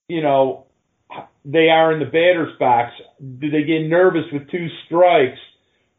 you 0.08 0.22
know 0.22 0.65
they 1.46 1.68
are 1.68 1.92
in 1.92 2.00
the 2.00 2.06
batter's 2.06 2.58
box. 2.58 2.92
Do 3.20 3.50
they 3.50 3.62
get 3.62 3.86
nervous 3.86 4.24
with 4.32 4.50
two 4.50 4.66
strikes? 4.84 5.38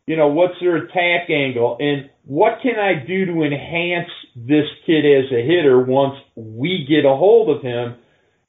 You 0.05 0.17
know, 0.17 0.27
what's 0.27 0.60
their 0.60 0.75
attack 0.75 1.29
angle? 1.29 1.77
And 1.79 2.10
what 2.25 2.60
can 2.62 2.75
I 2.75 3.05
do 3.05 3.25
to 3.25 3.43
enhance 3.43 4.10
this 4.36 4.65
kid 4.86 5.05
as 5.05 5.31
a 5.31 5.41
hitter 5.41 5.81
once 5.81 6.15
we 6.36 6.86
get 6.88 7.05
a 7.10 7.15
hold 7.15 7.55
of 7.55 7.63
him? 7.63 7.95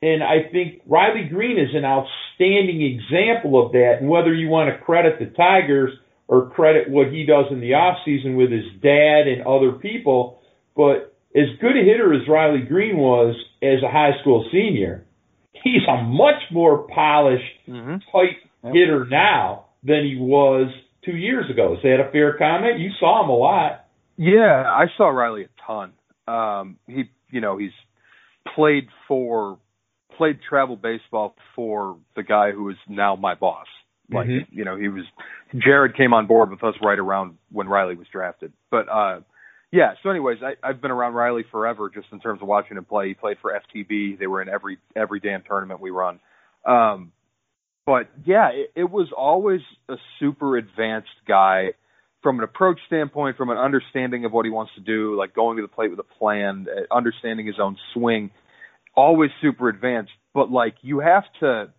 And 0.02 0.22
I 0.22 0.50
think 0.50 0.82
Riley 0.86 1.28
Greene 1.28 1.58
is 1.58 1.74
an 1.74 1.84
outstanding 1.84 2.82
example 2.82 3.64
of 3.64 3.72
that. 3.72 3.98
And 4.00 4.08
whether 4.08 4.34
you 4.34 4.48
want 4.48 4.70
to 4.70 4.84
credit 4.84 5.18
the 5.18 5.26
Tigers 5.26 5.92
or 6.26 6.50
credit 6.50 6.90
what 6.90 7.12
he 7.12 7.24
does 7.24 7.46
in 7.50 7.60
the 7.60 7.74
off 7.74 7.98
season 8.04 8.36
with 8.36 8.50
his 8.50 8.66
dad 8.82 9.26
and 9.26 9.46
other 9.46 9.72
people, 9.72 10.40
but 10.76 11.16
as 11.34 11.46
good 11.60 11.76
a 11.76 11.84
hitter 11.84 12.12
as 12.12 12.28
Riley 12.28 12.62
Greene 12.62 12.96
was 12.96 13.36
as 13.62 13.82
a 13.82 13.90
high 13.90 14.20
school 14.20 14.48
senior, 14.52 15.04
he's 15.72 15.86
a 15.88 16.02
much 16.02 16.42
more 16.52 16.86
polished 16.94 17.44
Mm-hmm. 17.68 17.96
Yep. 18.64 18.74
hitter 18.74 19.06
now 19.08 19.66
than 19.84 20.04
he 20.04 20.16
was 20.18 20.68
two 21.04 21.16
years 21.16 21.48
ago. 21.50 21.74
Is 21.74 21.78
that 21.82 22.00
a 22.06 22.10
fair 22.10 22.36
comment? 22.36 22.80
You 22.80 22.90
saw 22.98 23.22
him 23.22 23.30
a 23.30 23.36
lot. 23.36 23.84
Yeah, 24.16 24.64
I 24.66 24.86
saw 24.96 25.08
Riley 25.10 25.44
a 25.44 25.48
ton. 25.66 25.92
Um, 26.26 26.76
he, 26.88 27.04
you 27.30 27.40
know, 27.40 27.56
he's 27.56 27.70
played 28.54 28.88
for, 29.06 29.58
played 30.16 30.40
travel 30.48 30.76
baseball 30.76 31.36
for 31.54 31.98
the 32.16 32.24
guy 32.24 32.50
who 32.50 32.68
is 32.70 32.76
now 32.88 33.14
my 33.14 33.34
boss. 33.36 33.66
Like, 34.10 34.26
Mhm. 34.26 34.46
you 34.50 34.64
know, 34.64 34.76
he 34.76 34.88
was, 34.88 35.04
Jared 35.56 35.94
came 35.96 36.12
on 36.12 36.26
board 36.26 36.50
with 36.50 36.64
us 36.64 36.74
right 36.82 36.98
around 36.98 37.36
when 37.52 37.68
Riley 37.68 37.94
was 37.94 38.08
drafted. 38.08 38.52
But, 38.70 38.88
uh, 38.88 39.20
yeah, 39.70 39.94
so 40.02 40.08
anyways, 40.10 40.38
I, 40.42 40.54
I've 40.66 40.80
been 40.80 40.90
around 40.90 41.14
Riley 41.14 41.44
forever 41.50 41.90
just 41.92 42.06
in 42.12 42.20
terms 42.20 42.40
of 42.40 42.48
watching 42.48 42.76
him 42.76 42.84
play. 42.84 43.08
He 43.08 43.14
played 43.14 43.36
for 43.42 43.52
FTB. 43.52 44.18
They 44.18 44.26
were 44.26 44.40
in 44.40 44.48
every, 44.48 44.78
every 44.96 45.20
damn 45.20 45.42
tournament 45.42 45.80
we 45.80 45.90
run. 45.90 46.20
Um, 46.64 47.12
but 47.84 48.08
yeah, 48.24 48.48
it, 48.50 48.72
it 48.74 48.90
was 48.90 49.08
always 49.16 49.60
a 49.88 49.96
super 50.20 50.56
advanced 50.56 51.08
guy 51.26 51.72
from 52.22 52.38
an 52.38 52.44
approach 52.44 52.78
standpoint, 52.86 53.36
from 53.36 53.50
an 53.50 53.58
understanding 53.58 54.24
of 54.24 54.32
what 54.32 54.44
he 54.44 54.50
wants 54.50 54.72
to 54.74 54.80
do, 54.80 55.16
like 55.16 55.34
going 55.34 55.56
to 55.56 55.62
the 55.62 55.68
plate 55.68 55.90
with 55.90 55.98
a 55.98 56.18
plan, 56.18 56.66
uh, 56.68 56.94
understanding 56.94 57.46
his 57.46 57.56
own 57.60 57.76
swing, 57.94 58.30
always 58.94 59.30
super 59.40 59.68
advanced. 59.68 60.12
But 60.34 60.50
like 60.50 60.74
you 60.80 61.00
have 61.00 61.24
to, 61.40 61.72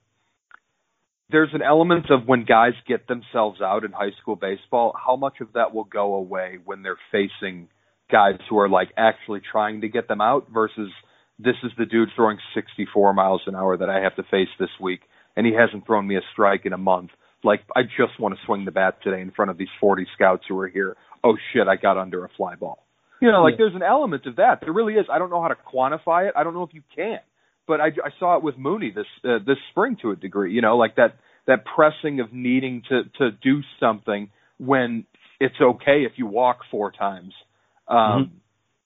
there's 1.31 1.53
an 1.53 1.61
element 1.61 2.09
of 2.09 2.27
when 2.27 2.45
guys 2.45 2.73
get 2.87 3.07
themselves 3.07 3.61
out 3.61 3.83
in 3.83 3.91
high 3.91 4.11
school 4.21 4.35
baseball, 4.35 4.95
how 4.95 5.15
much 5.15 5.41
of 5.41 5.53
that 5.53 5.73
will 5.73 5.83
go 5.83 6.15
away 6.15 6.57
when 6.63 6.81
they're 6.83 6.99
facing 7.11 7.67
guys 8.11 8.39
who 8.49 8.57
are 8.59 8.69
like 8.69 8.89
actually 8.97 9.41
trying 9.51 9.81
to 9.81 9.87
get 9.87 10.07
them 10.07 10.21
out 10.21 10.47
versus 10.53 10.89
this 11.37 11.55
is 11.63 11.71
the 11.77 11.85
dude 11.85 12.09
throwing 12.15 12.37
64 12.53 13.13
miles 13.13 13.41
an 13.47 13.55
hour 13.55 13.77
that 13.77 13.89
I 13.89 14.01
have 14.01 14.15
to 14.17 14.23
face 14.23 14.49
this 14.59 14.69
week, 14.81 15.01
and 15.35 15.45
he 15.45 15.53
hasn't 15.53 15.85
thrown 15.85 16.05
me 16.07 16.17
a 16.17 16.21
strike 16.33 16.65
in 16.65 16.73
a 16.73 16.77
month. 16.77 17.11
Like 17.43 17.61
I 17.75 17.83
just 17.83 18.19
want 18.19 18.35
to 18.35 18.45
swing 18.45 18.65
the 18.65 18.71
bat 18.71 18.97
today 19.03 19.21
in 19.21 19.31
front 19.31 19.51
of 19.51 19.57
these 19.57 19.69
40 19.79 20.05
scouts 20.15 20.43
who 20.49 20.59
are 20.59 20.67
here. 20.67 20.97
Oh 21.23 21.35
shit, 21.53 21.67
I 21.67 21.75
got 21.77 21.97
under 21.97 22.25
a 22.25 22.29
fly 22.35 22.55
ball. 22.55 22.83
You 23.21 23.31
know, 23.31 23.43
like 23.43 23.53
Yeah. 23.53 23.57
there's 23.59 23.75
an 23.75 23.83
element 23.83 24.25
of 24.25 24.37
that. 24.37 24.59
There 24.61 24.73
really 24.73 24.93
is. 24.95 25.05
I 25.11 25.19
don't 25.19 25.29
know 25.29 25.41
how 25.41 25.49
to 25.49 25.55
quantify 25.55 26.27
it. 26.27 26.33
I 26.35 26.43
don't 26.43 26.53
know 26.53 26.63
if 26.63 26.73
you 26.73 26.81
can, 26.95 27.19
but 27.67 27.79
I, 27.81 27.87
I 27.87 28.09
saw 28.19 28.35
it 28.37 28.43
with 28.43 28.57
Mooney 28.57 28.91
this 28.91 29.05
uh, 29.23 29.39
this 29.45 29.57
spring 29.71 29.97
to 30.01 30.11
a 30.11 30.15
degree. 30.15 30.53
You 30.53 30.61
know, 30.61 30.77
like 30.77 30.95
that 30.95 31.15
that 31.47 31.63
pressing 31.65 32.19
of 32.19 32.33
needing 32.33 32.83
to 32.89 33.03
to 33.19 33.31
do 33.31 33.61
something 33.79 34.29
when 34.57 35.05
it's 35.39 35.55
okay 35.61 36.03
if 36.03 36.13
you 36.17 36.25
walk 36.27 36.59
four 36.69 36.91
times. 36.91 37.33
Um, 37.89 37.97
mm-hmm. 37.97 38.35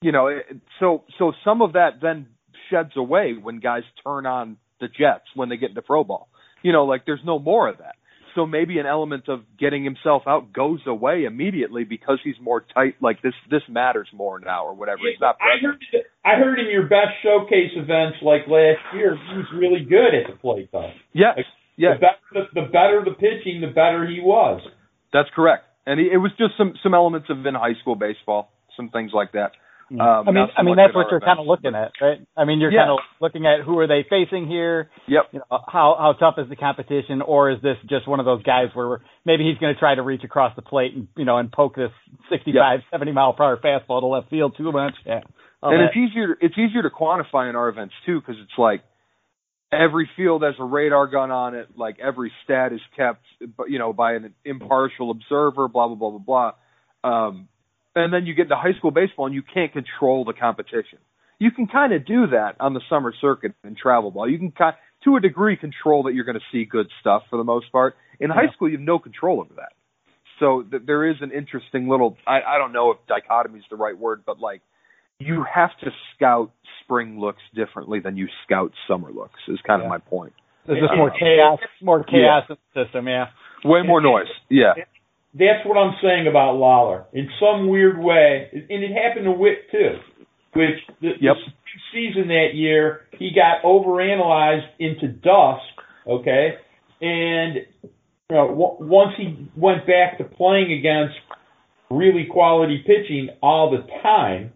You 0.02 0.12
know, 0.12 0.40
so 0.80 1.04
so 1.20 1.34
some 1.44 1.62
of 1.62 1.74
that 1.74 2.02
then 2.02 2.28
sheds 2.70 2.92
away 2.98 3.34
when 3.42 3.60
guys 3.60 3.84
turn 4.04 4.26
on 4.26 4.58
the 4.80 4.88
Jets 4.88 5.26
when 5.36 5.50
they 5.50 5.58
get 5.58 5.70
into 5.70 5.82
pro 5.82 6.04
ball. 6.04 6.30
You 6.62 6.72
know, 6.72 6.86
like 6.86 7.06
there's 7.06 7.24
no 7.26 7.40
more 7.40 7.70
of 7.70 7.78
that. 7.78 7.96
So 8.36 8.48
maybe 8.48 8.80
an 8.80 8.86
element 8.86 9.30
of 9.30 9.42
getting 9.60 9.84
himself 9.84 10.24
out 10.26 10.52
goes 10.52 10.80
away 10.88 11.26
immediately 11.26 11.84
because 11.84 12.20
he's 12.24 12.40
more 12.42 12.66
tight. 12.74 12.96
Like 13.00 13.22
this, 13.22 13.34
this 13.52 13.62
matters 13.70 14.08
more 14.14 14.40
now, 14.40 14.66
or 14.66 14.74
whatever. 14.74 15.02
Yeah, 15.04 15.12
he's 15.12 15.22
not. 15.22 15.38
I 15.40 15.62
heard, 15.62 15.84
I 16.26 16.40
heard 16.40 16.60
in 16.60 16.72
your 16.72 16.88
best 16.88 17.22
showcase 17.22 17.72
events 17.76 18.18
like 18.24 18.48
last 18.48 18.82
year, 18.96 19.16
he 19.30 19.38
was 19.38 19.46
really 19.54 19.86
good 19.88 20.16
at 20.16 20.32
the 20.32 20.38
plate, 20.40 20.70
though. 20.72 20.92
Yes, 21.14 21.38
like, 21.38 21.46
yes. 21.78 21.98
The 22.00 22.08
better, 22.08 22.48
the, 22.56 22.62
the 22.62 22.68
better 22.68 23.04
the 23.06 23.14
pitching, 23.14 23.62
the 23.62 23.68
better 23.68 24.08
he 24.08 24.20
was. 24.20 24.62
That's 25.12 25.30
correct. 25.36 25.66
And 25.86 26.00
he, 26.00 26.08
it 26.12 26.18
was 26.18 26.32
just 26.38 26.54
some 26.58 26.74
some 26.82 26.94
elements 26.96 27.28
of 27.30 27.46
in 27.46 27.54
high 27.54 27.76
school 27.82 27.96
baseball, 27.96 28.52
some 28.76 28.90
things 28.90 29.12
like 29.14 29.34
that. 29.34 29.52
Um, 29.92 30.00
I 30.00 30.32
mean, 30.32 30.48
so 30.48 30.54
I 30.58 30.64
mean 30.64 30.76
that's 30.76 30.96
what 30.96 31.08
you're 31.12 31.20
kind 31.20 31.40
of 31.40 31.46
looking 31.46 31.76
at, 31.76 31.92
right? 32.02 32.26
I 32.36 32.46
mean, 32.46 32.60
you're 32.60 32.72
yeah. 32.72 32.88
kind 32.88 32.92
of 32.92 33.00
looking 33.22 33.46
at 33.46 33.64
who 33.64 33.78
are 33.80 33.88
they 33.88 34.06
facing 34.10 34.48
here. 34.48 34.90
Yep. 35.08 35.24
You 35.34 35.40
know, 35.40 35.60
how 35.68 35.96
how 36.00 36.16
tough 36.18 36.36
is 36.38 36.50
the 36.50 36.56
competition, 36.56 37.22
or 37.22 37.52
is 37.52 37.62
this 37.62 37.78
just 37.88 38.08
one 38.08 38.20
of 38.20 38.26
those 38.26 38.42
guys 38.44 38.68
where 38.74 39.02
maybe 39.26 39.44
he's 39.44 39.58
going 39.60 39.74
to 39.74 39.80
try 39.80 39.94
to 39.94 40.02
reach 40.02 40.24
across 40.24 40.56
the 40.56 40.62
plate 40.62 40.94
and 40.96 41.08
you 41.18 41.26
know 41.26 41.38
and 41.38 41.52
poke 41.52 41.76
this 41.76 41.92
65, 42.32 42.56
yep. 42.56 42.84
70 42.92 43.12
mile 43.12 43.34
per 43.34 43.44
hour 43.44 43.58
fastball 43.58 44.02
to 44.02 44.08
left 44.08 44.30
field 44.30 44.56
too 44.58 44.72
much? 44.72 44.94
Yeah. 45.06 45.22
and 45.62 45.80
that. 45.80 45.90
it's 45.90 45.98
easier 45.98 46.38
it's 46.42 46.58
easier 46.58 46.82
to 46.82 46.90
quantify 46.90 47.50
in 47.50 47.56
our 47.56 47.70
events 47.70 47.94
too 48.06 48.20
because 48.20 48.42
it's 48.42 48.58
like 48.58 48.84
every 49.72 50.10
field 50.16 50.44
has 50.44 50.56
a 50.60 50.64
radar 50.64 51.08
gun 51.08 51.30
on 51.30 51.56
it. 51.56 51.68
Like 51.76 52.00
every 52.00 52.32
stat 52.44 52.74
is 52.74 52.82
kept, 52.96 53.24
you 53.68 53.80
know, 53.80 53.94
by 53.94 54.14
an 54.14 54.34
impartial 54.46 55.12
observer. 55.12 55.68
Blah 55.68 55.88
blah 55.90 55.96
blah 55.96 56.18
blah 56.18 56.20
blah. 56.20 56.52
Um, 57.04 57.50
and 57.96 58.14
then 58.14 58.26
you 58.26 58.34
get 58.34 58.50
to 58.50 58.56
high 58.56 58.74
school 58.78 58.92
baseball 58.92 59.26
and 59.26 59.36
you 59.36 59.44
can't 59.44 59.72
control 59.72 60.26
the 60.26 60.34
competition. 60.34 61.00
You 61.40 61.52
can 61.52 61.68
kind 61.68 61.94
of 61.94 62.06
do 62.06 62.28
that 62.28 62.56
on 62.60 62.74
the 62.74 62.82
summer 62.90 63.14
circuit 63.20 63.54
in 63.64 63.76
travel 63.76 64.12
ball. 64.12 64.30
You 64.30 64.38
can 64.38 64.52
kind, 64.52 64.76
to 65.04 65.16
a 65.16 65.20
degree, 65.20 65.58
control 65.58 66.04
that 66.04 66.14
you're 66.14 66.26
going 66.26 66.40
to 66.40 66.46
see 66.52 66.66
good 66.66 66.88
stuff 67.02 67.24
for 67.30 67.38
the 67.38 67.44
most 67.44 67.72
part. 67.72 67.96
In 68.20 68.30
yeah. 68.30 68.36
high 68.36 68.54
school, 68.54 68.70
you 68.70 68.78
have 68.78 68.86
no 68.86 69.00
control 69.00 69.42
over 69.42 69.54
that. 69.56 69.74
So 70.40 70.64
th- 70.64 70.84
there 70.86 71.10
is 71.10 71.18
an 71.22 71.32
interesting 71.32 71.88
little, 71.88 72.18
I, 72.26 72.42
I 72.42 72.58
don't 72.58 72.72
know 72.72 72.92
if 72.92 72.98
dichotomy 73.08 73.60
is 73.60 73.66
the 73.70 73.76
right 73.76 73.98
word, 73.98 74.24
but 74.26 74.40
like 74.40 74.62
you 75.20 75.46
have 75.54 75.72
to 75.84 75.92
scout 76.16 76.52
spring 76.84 77.20
looks 77.20 77.42
differently 77.54 78.00
than 78.00 78.18
you 78.18 78.28
scout 78.46 78.72
summer 78.88 79.12
looks 79.12 79.40
is 79.48 79.60
kind 79.66 79.82
yeah. 79.82 79.86
of 79.86 79.90
my 79.90 79.98
point. 80.00 80.34
There's 80.66 80.80
just 80.80 80.96
more 80.96 81.12
chaos, 81.12 81.60
more 81.82 82.04
chaos 82.04 82.46
yeah. 82.48 82.56
in 82.56 82.58
the 82.74 82.86
system, 82.86 83.08
yeah. 83.08 83.26
Way 83.66 83.82
more 83.86 84.02
noise, 84.02 84.28
yeah 84.50 84.74
that's 85.34 85.66
what 85.66 85.78
I'm 85.78 85.96
saying 86.02 86.28
about 86.28 86.56
Lawlar. 86.56 87.06
In 87.14 87.28
some 87.40 87.68
weird 87.68 87.98
way, 87.98 88.50
and 88.52 88.84
it 88.84 88.92
happened 88.92 89.26
to 89.26 89.32
Witt 89.32 89.70
too, 89.72 89.96
which 90.54 90.80
the, 91.02 91.12
yep. 91.20 91.36
the 91.36 91.80
season 91.92 92.28
that 92.28 92.50
year 92.54 93.02
he 93.18 93.32
got 93.34 93.64
overanalyzed 93.64 94.68
into 94.80 95.08
dust. 95.08 95.64
Okay, 96.08 96.54
and 97.02 97.56
you 97.84 97.90
know, 98.30 98.48
w- 98.50 98.78
once 98.80 99.14
he 99.18 99.50
went 99.56 99.88
back 99.88 100.18
to 100.20 100.24
playing 100.24 100.72
against 100.72 101.16
really 101.90 102.28
quality 102.32 102.84
pitching 102.86 103.30
all 103.42 103.72
the 103.72 103.88
time, 104.04 104.54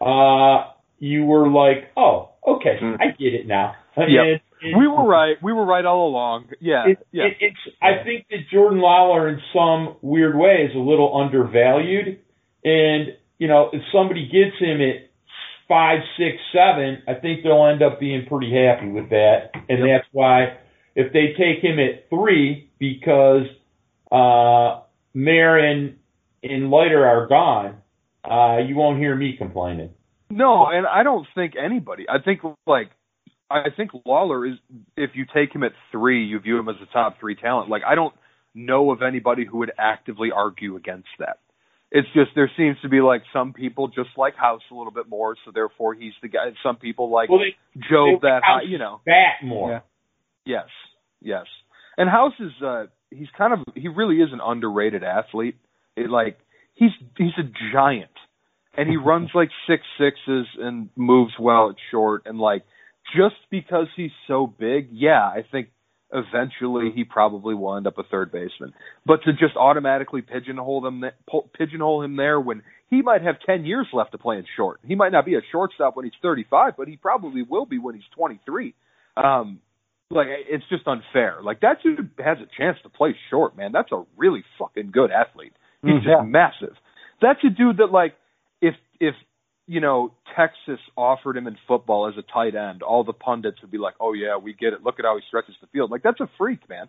uh, 0.00 0.72
you 0.98 1.24
were 1.24 1.48
like, 1.48 1.90
oh, 1.96 2.30
okay, 2.46 2.78
mm. 2.82 2.96
I 3.00 3.06
get 3.16 3.34
it 3.34 3.46
now. 3.46 3.74
Yep 3.96 4.42
we 4.62 4.86
were 4.86 5.06
right. 5.06 5.36
We 5.42 5.52
were 5.52 5.64
right 5.64 5.84
all 5.84 6.08
along. 6.08 6.48
Yeah, 6.60 6.88
it, 6.88 7.06
yeah. 7.12 7.24
It, 7.24 7.36
it's. 7.40 7.76
I 7.80 8.04
think 8.04 8.26
that 8.30 8.38
Jordan 8.52 8.80
Lawlar, 8.80 9.32
in 9.32 9.40
some 9.54 9.96
weird 10.02 10.36
way, 10.36 10.68
is 10.68 10.74
a 10.74 10.78
little 10.78 11.16
undervalued. 11.16 12.20
And 12.64 13.16
you 13.38 13.48
know, 13.48 13.70
if 13.72 13.82
somebody 13.92 14.26
gets 14.26 14.58
him 14.58 14.80
at 14.80 15.10
five, 15.68 16.00
six, 16.18 16.36
seven, 16.52 17.02
I 17.08 17.14
think 17.14 17.42
they'll 17.42 17.66
end 17.66 17.82
up 17.82 18.00
being 18.00 18.26
pretty 18.28 18.52
happy 18.52 18.88
with 18.88 19.10
that. 19.10 19.50
And 19.68 19.86
yep. 19.86 20.02
that's 20.02 20.08
why 20.12 20.58
if 20.94 21.12
they 21.12 21.34
take 21.38 21.62
him 21.62 21.78
at 21.78 22.08
three, 22.10 22.70
because 22.78 23.46
uh, 24.10 24.82
Mayer 25.14 25.58
and 25.58 25.96
and 26.42 26.70
Leiter 26.70 27.06
are 27.06 27.26
gone, 27.26 27.76
uh, 28.24 28.58
you 28.66 28.76
won't 28.76 28.98
hear 28.98 29.14
me 29.14 29.36
complaining. 29.38 29.90
No, 30.30 30.66
and 30.66 30.86
I 30.86 31.02
don't 31.02 31.26
think 31.34 31.54
anybody. 31.56 32.06
I 32.08 32.18
think 32.22 32.40
like 32.66 32.90
I 33.50 33.70
think 33.76 33.90
Lawlar 34.06 34.50
is 34.50 34.58
if 34.96 35.10
you 35.14 35.26
take 35.34 35.54
him 35.54 35.64
at 35.64 35.72
three, 35.90 36.24
you 36.24 36.38
view 36.38 36.58
him 36.58 36.68
as 36.68 36.76
a 36.80 36.92
top 36.92 37.18
three 37.18 37.34
talent. 37.34 37.68
Like 37.68 37.82
I 37.86 37.94
don't 37.94 38.14
know 38.54 38.90
of 38.90 39.02
anybody 39.02 39.44
who 39.44 39.58
would 39.58 39.72
actively 39.78 40.30
argue 40.34 40.76
against 40.76 41.08
that. 41.18 41.38
It's 41.90 42.06
just 42.14 42.30
there 42.36 42.50
seems 42.56 42.76
to 42.82 42.88
be 42.88 43.00
like 43.00 43.22
some 43.32 43.52
people 43.52 43.88
just 43.88 44.10
like 44.16 44.36
House 44.36 44.62
a 44.70 44.74
little 44.74 44.92
bit 44.92 45.08
more, 45.08 45.34
so 45.44 45.50
therefore 45.52 45.94
he's 45.94 46.12
the 46.22 46.28
guy. 46.28 46.52
Some 46.62 46.76
people 46.76 47.10
like 47.10 47.28
well, 47.28 47.40
they, 47.40 47.80
Jobe 47.92 48.20
they 48.20 48.28
that 48.28 48.42
high, 48.44 48.62
you 48.62 48.78
know 48.78 49.00
bat 49.04 49.44
more. 49.44 49.70
Yeah. 49.70 49.80
Yes, 50.46 50.68
yes. 51.20 51.46
And 51.96 52.08
House 52.08 52.34
is 52.38 52.52
uh 52.64 52.86
he's 53.10 53.28
kind 53.36 53.52
of 53.52 53.60
he 53.74 53.88
really 53.88 54.16
is 54.16 54.32
an 54.32 54.40
underrated 54.44 55.02
athlete. 55.02 55.56
It 55.96 56.08
like 56.08 56.38
he's 56.74 56.92
he's 57.18 57.36
a 57.38 57.50
giant, 57.72 58.10
and 58.76 58.88
he 58.88 58.96
runs 58.96 59.30
like 59.34 59.50
six 59.68 59.82
sixes 59.98 60.46
and 60.58 60.90
moves 60.94 61.32
well 61.40 61.70
at 61.70 61.76
short 61.90 62.22
and 62.26 62.38
like 62.38 62.62
just 63.16 63.36
because 63.50 63.86
he's 63.96 64.10
so 64.26 64.46
big, 64.46 64.88
yeah, 64.92 65.22
I 65.22 65.44
think 65.50 65.68
eventually 66.12 66.90
he 66.94 67.04
probably 67.04 67.54
will 67.54 67.76
end 67.76 67.86
up 67.86 67.98
a 67.98 68.02
third 68.02 68.32
baseman. 68.32 68.72
But 69.06 69.22
to 69.24 69.32
just 69.32 69.56
automatically 69.56 70.22
pigeonhole 70.22 70.80
them, 70.80 71.04
pigeonhole 71.56 72.02
him 72.02 72.16
there 72.16 72.40
when 72.40 72.62
he 72.88 73.02
might 73.02 73.22
have 73.22 73.36
10 73.46 73.64
years 73.64 73.86
left 73.92 74.12
to 74.12 74.18
play 74.18 74.36
in 74.36 74.44
short. 74.56 74.80
He 74.84 74.94
might 74.94 75.12
not 75.12 75.24
be 75.24 75.34
a 75.34 75.40
shortstop 75.52 75.96
when 75.96 76.04
he's 76.04 76.14
35, 76.22 76.74
but 76.76 76.88
he 76.88 76.96
probably 76.96 77.42
will 77.42 77.66
be 77.66 77.78
when 77.78 77.94
he's 77.94 78.04
23. 78.16 78.74
Um, 79.16 79.60
like 80.10 80.26
it's 80.28 80.64
just 80.68 80.86
unfair. 80.86 81.38
Like 81.42 81.60
that 81.60 81.78
dude 81.82 82.10
has 82.18 82.38
a 82.38 82.48
chance 82.58 82.78
to 82.82 82.88
play 82.88 83.14
short, 83.30 83.56
man. 83.56 83.70
That's 83.72 83.92
a 83.92 84.02
really 84.16 84.42
fucking 84.58 84.90
good 84.90 85.10
athlete. 85.12 85.52
He's 85.82 85.92
mm, 85.92 86.02
just 86.02 86.26
massive. 86.26 86.74
That's 87.22 87.38
a 87.44 87.50
dude 87.50 87.76
that 87.76 87.92
like 87.92 88.14
if 88.60 88.74
if 88.98 89.14
you 89.70 89.80
know, 89.80 90.12
Texas 90.36 90.80
offered 90.96 91.36
him 91.36 91.46
in 91.46 91.56
football 91.68 92.08
as 92.08 92.14
a 92.18 92.32
tight 92.32 92.56
end, 92.56 92.82
all 92.82 93.04
the 93.04 93.12
pundits 93.12 93.58
would 93.62 93.70
be 93.70 93.78
like, 93.78 93.94
"Oh 94.00 94.14
yeah, 94.14 94.36
we 94.36 94.52
get 94.52 94.72
it. 94.72 94.82
Look 94.82 94.98
at 94.98 95.04
how 95.04 95.14
he 95.14 95.22
stretches 95.28 95.54
the 95.60 95.68
field." 95.68 95.92
Like 95.92 96.02
that's 96.02 96.18
a 96.18 96.28
freak, 96.36 96.68
man. 96.68 96.88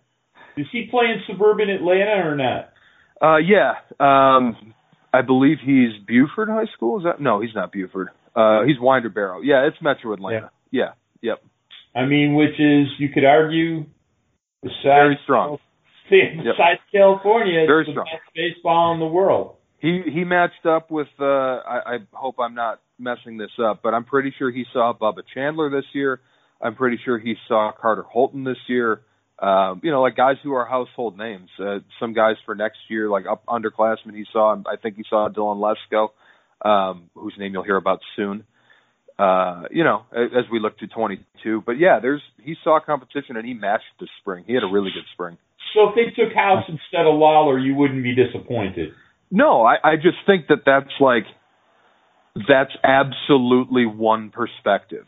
Is 0.58 0.66
he 0.72 0.88
playing 0.90 1.22
suburban 1.28 1.70
Atlanta 1.70 2.28
or 2.28 2.36
not? 2.36 2.74
Uh, 3.22 3.38
yeah. 3.38 3.74
Um, 4.00 4.74
I 5.14 5.22
believe 5.22 5.58
he's 5.64 5.92
Buford 6.08 6.50
High 6.50 6.66
School. 6.76 6.98
Is 6.98 7.04
that 7.04 7.22
no? 7.22 7.40
He's 7.40 7.54
not 7.54 7.72
Buford. 7.72 8.08
Uh, 8.36 8.64
he's 8.66 8.80
Winder 8.80 9.10
Barrow. 9.10 9.42
Yeah, 9.42 9.68
it's 9.68 9.78
Metro 9.80 10.14
Atlanta. 10.14 10.50
Yeah. 10.72 10.94
yeah. 11.22 11.34
Yep. 11.34 11.44
I 11.96 12.06
mean, 12.08 12.34
which 12.34 12.60
is 12.60 12.88
you 12.98 13.10
could 13.10 13.26
argue 13.26 13.86
besides 14.64 14.82
very 14.84 15.20
strong. 15.24 15.60
Besides 16.10 16.42
yep. 16.44 16.80
California, 16.92 17.64
very 17.68 17.86
the 17.86 17.92
strong. 17.92 18.06
best 18.06 18.34
baseball 18.36 18.94
in 18.96 19.00
the 19.00 19.06
world. 19.06 19.58
He 19.82 20.02
he 20.14 20.24
matched 20.24 20.66
up 20.66 20.92
with 20.92 21.08
uh 21.20 21.24
I, 21.26 21.82
I 21.86 21.98
hope 22.14 22.36
I'm 22.40 22.54
not 22.54 22.80
messing 23.00 23.38
this 23.38 23.52
up, 23.62 23.82
but 23.84 23.94
I'm 23.94 24.06
pretty 24.06 24.34
sure 24.38 24.52
he 24.52 24.66
saw 24.72 24.94
Bubba 24.94 25.24
Chandler 25.34 25.70
this 25.70 25.86
year. 25.94 26.22
I'm 26.62 26.76
pretty 26.76 27.00
sure 27.04 27.18
he 27.18 27.36
saw 27.48 27.72
Carter 27.80 28.04
Holton 28.04 28.44
this 28.44 28.58
year. 28.68 29.02
Um, 29.40 29.82
you 29.84 29.90
know, 29.90 30.04
like 30.04 30.16
guys 30.16 30.36
who 30.44 30.54
are 30.54 30.66
household 30.66 31.18
names. 31.18 31.50
Uh, 31.60 31.80
some 32.00 32.14
guys 32.14 32.36
for 32.46 32.54
next 32.54 32.78
year, 32.90 33.10
like 33.10 33.26
up 33.26 33.44
underclassmen, 33.48 34.14
he 34.14 34.26
saw. 34.32 34.56
I 34.68 34.76
think 34.76 34.98
he 34.98 35.04
saw 35.10 35.30
Dylan 35.30 35.58
Lesko, 35.58 36.10
um, 36.68 37.10
whose 37.16 37.34
name 37.40 37.54
you'll 37.54 37.64
hear 37.64 37.78
about 37.78 38.02
soon. 38.16 38.44
Uh, 39.18 39.64
you 39.72 39.84
know, 39.84 40.04
as 40.14 40.46
we 40.52 40.60
look 40.60 40.78
to 40.80 40.88
22. 40.88 41.64
But 41.66 41.74
yeah, 41.80 42.00
there's 42.00 42.22
he 42.42 42.56
saw 42.64 42.80
competition 42.80 43.36
and 43.36 43.46
he 43.48 43.56
matched 43.56 43.84
this 44.00 44.10
spring. 44.20 44.44
He 44.46 44.54
had 44.54 44.64
a 44.64 44.72
really 44.72 44.92
good 44.94 45.06
spring. 45.14 45.38
So 45.74 45.90
if 45.90 45.96
they 45.96 46.06
took 46.22 46.34
House 46.34 46.64
instead 46.68 47.08
of 47.08 47.16
Lawlar, 47.16 47.64
you 47.64 47.76
wouldn't 47.76 48.04
be 48.04 48.14
disappointed. 48.14 48.94
No, 49.32 49.64
I, 49.64 49.76
I 49.84 49.96
just 49.96 50.18
think 50.26 50.48
that 50.50 50.64
that's 50.66 50.94
like 51.00 51.24
that's 52.36 52.72
absolutely 52.84 53.86
one 53.86 54.30
perspective. 54.30 55.06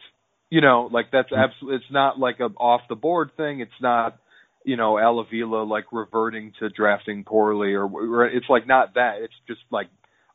You 0.49 0.61
know, 0.61 0.89
like 0.91 1.07
that's 1.11 1.29
mm-hmm. 1.31 1.41
absolutely. 1.41 1.77
It's 1.77 1.91
not 1.91 2.17
like 2.17 2.39
a 2.39 2.45
off 2.45 2.81
the 2.87 2.95
board 2.95 3.31
thing. 3.35 3.59
It's 3.59 3.71
not 3.81 4.17
you 4.63 4.77
know 4.77 4.97
Al 4.97 5.19
Avila 5.19 5.63
like 5.63 5.85
reverting 5.91 6.53
to 6.59 6.69
drafting 6.69 7.25
poorly 7.25 7.73
or, 7.73 7.85
or 7.85 8.25
it's 8.25 8.45
like 8.49 8.65
not 8.65 8.93
that. 8.95 9.17
It's 9.19 9.33
just 9.47 9.61
like 9.71 9.87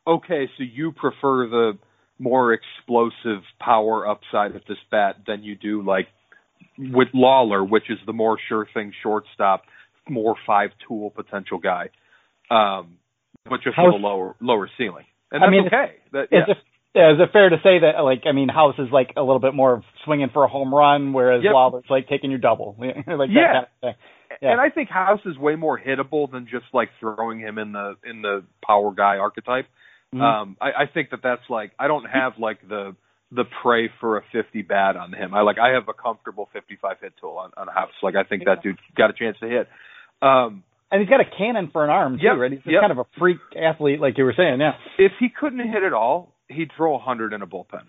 okay, 0.05 0.49
so 0.57 0.63
you 0.63 0.91
prefer 0.91 1.47
the 1.47 1.73
more 2.19 2.53
explosive 2.53 3.43
power 3.59 4.07
upside 4.07 4.55
of 4.55 4.61
this 4.67 4.77
bat 4.91 5.15
than 5.25 5.41
you 5.41 5.55
do 5.55 5.81
like 5.83 6.07
with 6.77 7.07
Lawlar, 7.13 7.67
which 7.67 7.89
is 7.89 7.97
the 8.05 8.13
more 8.13 8.37
sure 8.49 8.67
thing 8.73 8.93
shortstop, 9.01 9.63
more 10.07 10.35
five 10.45 10.71
tool 10.87 11.09
potential 11.09 11.57
guy. 11.57 11.89
Um, 12.51 12.98
but 13.47 13.61
just 13.61 13.75
House, 13.75 13.93
with 13.93 14.01
a 14.01 14.05
lower 14.05 14.35
lower 14.41 14.69
ceiling, 14.77 15.05
and 15.31 15.41
that's 15.41 15.47
I 15.47 15.51
mean, 15.51 15.67
okay. 15.67 15.95
That, 16.11 16.27
yeah. 16.31 16.39
Is, 16.39 16.45
it, 16.49 16.57
yeah, 16.95 17.13
is 17.13 17.19
it 17.19 17.29
fair 17.31 17.49
to 17.49 17.57
say 17.57 17.79
that 17.79 18.01
like 18.03 18.23
I 18.25 18.31
mean, 18.31 18.49
House 18.49 18.75
is 18.79 18.87
like 18.91 19.13
a 19.15 19.21
little 19.21 19.39
bit 19.39 19.53
more 19.53 19.83
swinging 20.05 20.29
for 20.33 20.43
a 20.43 20.47
home 20.47 20.73
run, 20.73 21.13
whereas 21.13 21.43
yep. 21.43 21.53
Lawlar's 21.53 21.85
like 21.89 22.07
taking 22.07 22.31
your 22.31 22.39
double, 22.39 22.75
like 22.79 23.29
yeah. 23.29 23.53
Kind 23.53 23.67
of 23.83 23.95
yeah. 24.41 24.51
And 24.51 24.61
I 24.61 24.69
think 24.69 24.89
House 24.89 25.19
is 25.25 25.37
way 25.37 25.55
more 25.55 25.79
hittable 25.79 26.31
than 26.31 26.45
just 26.45 26.65
like 26.73 26.89
throwing 26.99 27.39
him 27.39 27.57
in 27.57 27.71
the 27.73 27.95
in 28.03 28.21
the 28.21 28.43
power 28.65 28.91
guy 28.91 29.17
archetype. 29.17 29.65
Mm-hmm. 30.13 30.21
Um, 30.21 30.57
I, 30.61 30.67
I 30.67 30.85
think 30.91 31.11
that 31.11 31.19
that's 31.21 31.41
like 31.49 31.71
I 31.77 31.87
don't 31.87 32.05
have 32.05 32.33
like 32.39 32.67
the 32.67 32.95
the 33.31 33.43
prey 33.61 33.89
for 33.99 34.17
a 34.17 34.23
50 34.31 34.63
bat 34.63 34.95
on 34.95 35.13
him. 35.13 35.33
I 35.33 35.41
like 35.41 35.57
I 35.59 35.73
have 35.73 35.87
a 35.87 35.93
comfortable 35.93 36.49
55 36.53 36.97
hit 37.01 37.13
tool 37.19 37.37
on 37.37 37.51
on 37.57 37.67
house. 37.67 37.91
Like 38.01 38.15
I 38.15 38.23
think 38.23 38.45
that 38.45 38.63
dude 38.63 38.77
got 38.95 39.09
a 39.09 39.13
chance 39.13 39.37
to 39.41 39.47
hit. 39.47 39.67
Um, 40.21 40.63
and 40.91 41.01
he's 41.01 41.09
got 41.09 41.21
a 41.21 41.37
cannon 41.37 41.69
for 41.71 41.83
an 41.83 41.89
arm 41.89 42.17
too, 42.17 42.23
yep, 42.23 42.37
right? 42.37 42.51
He's 42.51 42.61
yep. 42.65 42.81
kind 42.81 42.91
of 42.91 42.97
a 42.97 43.05
freak 43.17 43.37
athlete, 43.55 43.99
like 43.99 44.17
you 44.17 44.23
were 44.23 44.33
saying. 44.35 44.59
Yeah. 44.59 44.73
If 44.97 45.13
he 45.19 45.27
couldn't 45.29 45.59
hit 45.59 45.83
at 45.83 45.93
all, 45.93 46.35
he'd 46.47 46.71
throw 46.75 46.95
a 46.95 46.99
hundred 46.99 47.33
in 47.33 47.41
a 47.41 47.47
bullpen. 47.47 47.85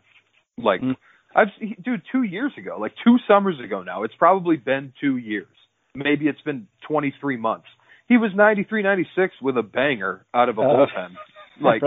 Like 0.59 0.83
mm. 0.83 0.97
I've 1.35 1.49
he, 1.59 1.77
dude, 1.83 2.03
two 2.13 2.23
years 2.23 2.53
ago, 2.59 2.77
like 2.79 2.93
two 3.05 3.17
summers 3.27 3.57
ago 3.65 3.83
now. 3.83 4.03
It's 4.03 4.15
probably 4.19 4.57
been 4.57 4.93
two 5.01 5.17
years. 5.17 5.47
Maybe 5.95 6.27
it's 6.27 6.41
been 6.43 6.69
23 6.89 7.37
months. 7.37 7.67
He 8.09 8.17
was 8.17 8.31
93, 8.35 8.83
96 8.83 9.35
with 9.43 9.57
a 9.57 9.63
banger 9.63 10.25
out 10.35 10.49
of 10.49 10.59
a 10.59 10.63
uh, 10.63 10.65
bullpen. 10.65 11.11
Like, 11.63 11.83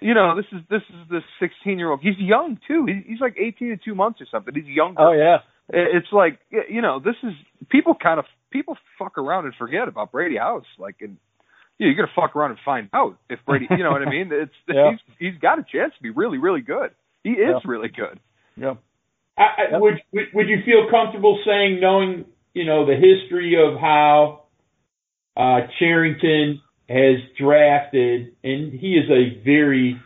you 0.00 0.12
know, 0.12 0.34
this 0.34 0.46
is 0.50 0.58
this 0.68 0.82
is 0.90 1.08
the 1.08 1.20
16 1.38 1.78
year 1.78 1.88
old. 1.88 2.00
He's 2.02 2.18
young 2.18 2.58
too. 2.66 2.84
He's, 2.84 3.04
he's 3.06 3.20
like 3.20 3.36
18 3.38 3.68
to 3.68 3.76
two 3.76 3.94
months 3.94 4.20
or 4.20 4.26
something. 4.28 4.52
He's 4.52 4.66
younger. 4.66 5.00
Oh 5.00 5.12
yeah. 5.12 5.38
It's 5.68 6.08
like 6.10 6.40
you 6.50 6.82
know, 6.82 6.98
this 6.98 7.14
is 7.22 7.32
people 7.70 7.94
kind 7.94 8.18
of 8.18 8.24
people 8.54 8.76
fuck 8.98 9.18
around 9.18 9.44
and 9.44 9.54
forget 9.56 9.88
about 9.88 10.12
Brady 10.12 10.36
House. 10.36 10.64
Like, 10.78 10.96
and 11.00 11.18
you 11.78 11.86
know, 11.86 11.92
you're 11.92 11.96
gonna 11.96 12.12
fuck 12.14 12.36
around 12.36 12.52
and 12.52 12.60
find 12.64 12.88
out 12.94 13.18
if 13.28 13.40
Brady. 13.44 13.66
You 13.68 13.84
know 13.84 13.90
what 13.90 14.06
I 14.06 14.10
mean? 14.10 14.30
It's 14.32 14.52
yeah. 14.68 14.92
he's 14.92 15.32
he's 15.32 15.40
got 15.40 15.58
a 15.58 15.64
chance 15.70 15.92
to 15.96 16.02
be 16.02 16.10
really 16.10 16.38
really 16.38 16.62
good. 16.62 16.92
He 17.22 17.30
is 17.30 17.50
yeah. 17.50 17.58
really 17.64 17.88
good. 17.88 18.20
Yeah. 18.56 18.74
I, 19.36 19.74
I, 19.74 19.78
would 19.78 19.94
would 20.12 20.48
you 20.48 20.58
feel 20.64 20.88
comfortable 20.90 21.40
saying, 21.44 21.80
knowing 21.80 22.26
you 22.54 22.64
know 22.64 22.86
the 22.86 22.94
history 22.94 23.56
of 23.60 23.80
how 23.80 24.44
uh, 25.36 25.66
Cherington 25.78 26.60
has 26.88 27.16
drafted, 27.38 28.36
and 28.44 28.72
he 28.72 28.94
is 28.94 29.10
a 29.10 29.42
very 29.44 30.00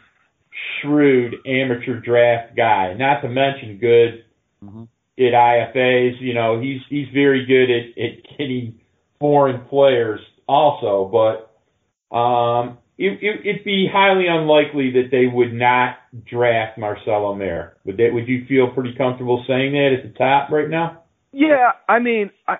shrewd 0.80 1.34
amateur 1.46 2.00
draft 2.00 2.56
guy. 2.56 2.94
Not 2.94 3.20
to 3.20 3.28
mention 3.28 3.78
good 3.78 4.24
mm-hmm. 4.64 4.84
At 5.18 5.32
IFAs. 5.32 6.20
You 6.20 6.34
know, 6.34 6.60
he's 6.60 6.80
he's 6.88 7.08
very 7.12 7.44
good 7.46 7.70
at 7.70 8.02
at 8.02 8.38
getting 8.38 8.80
foreign 9.20 9.64
players 9.66 10.20
also, 10.46 11.10
but 11.12 12.16
um, 12.16 12.78
it, 12.96 13.18
it, 13.22 13.46
it'd 13.46 13.64
be 13.64 13.88
highly 13.92 14.26
unlikely 14.28 14.92
that 14.92 15.10
they 15.10 15.26
would 15.26 15.52
not 15.52 15.96
draft 16.28 16.78
Marcelo 16.78 17.34
Mayer. 17.34 17.76
Would 17.84 17.96
that? 17.98 18.10
Would 18.12 18.28
you 18.28 18.44
feel 18.48 18.68
pretty 18.74 18.94
comfortable 18.96 19.44
saying 19.46 19.72
that 19.72 19.96
at 19.98 20.12
the 20.12 20.18
top 20.18 20.50
right 20.50 20.68
now? 20.68 21.02
Yeah, 21.32 21.72
I 21.88 21.98
mean, 21.98 22.30
I 22.46 22.56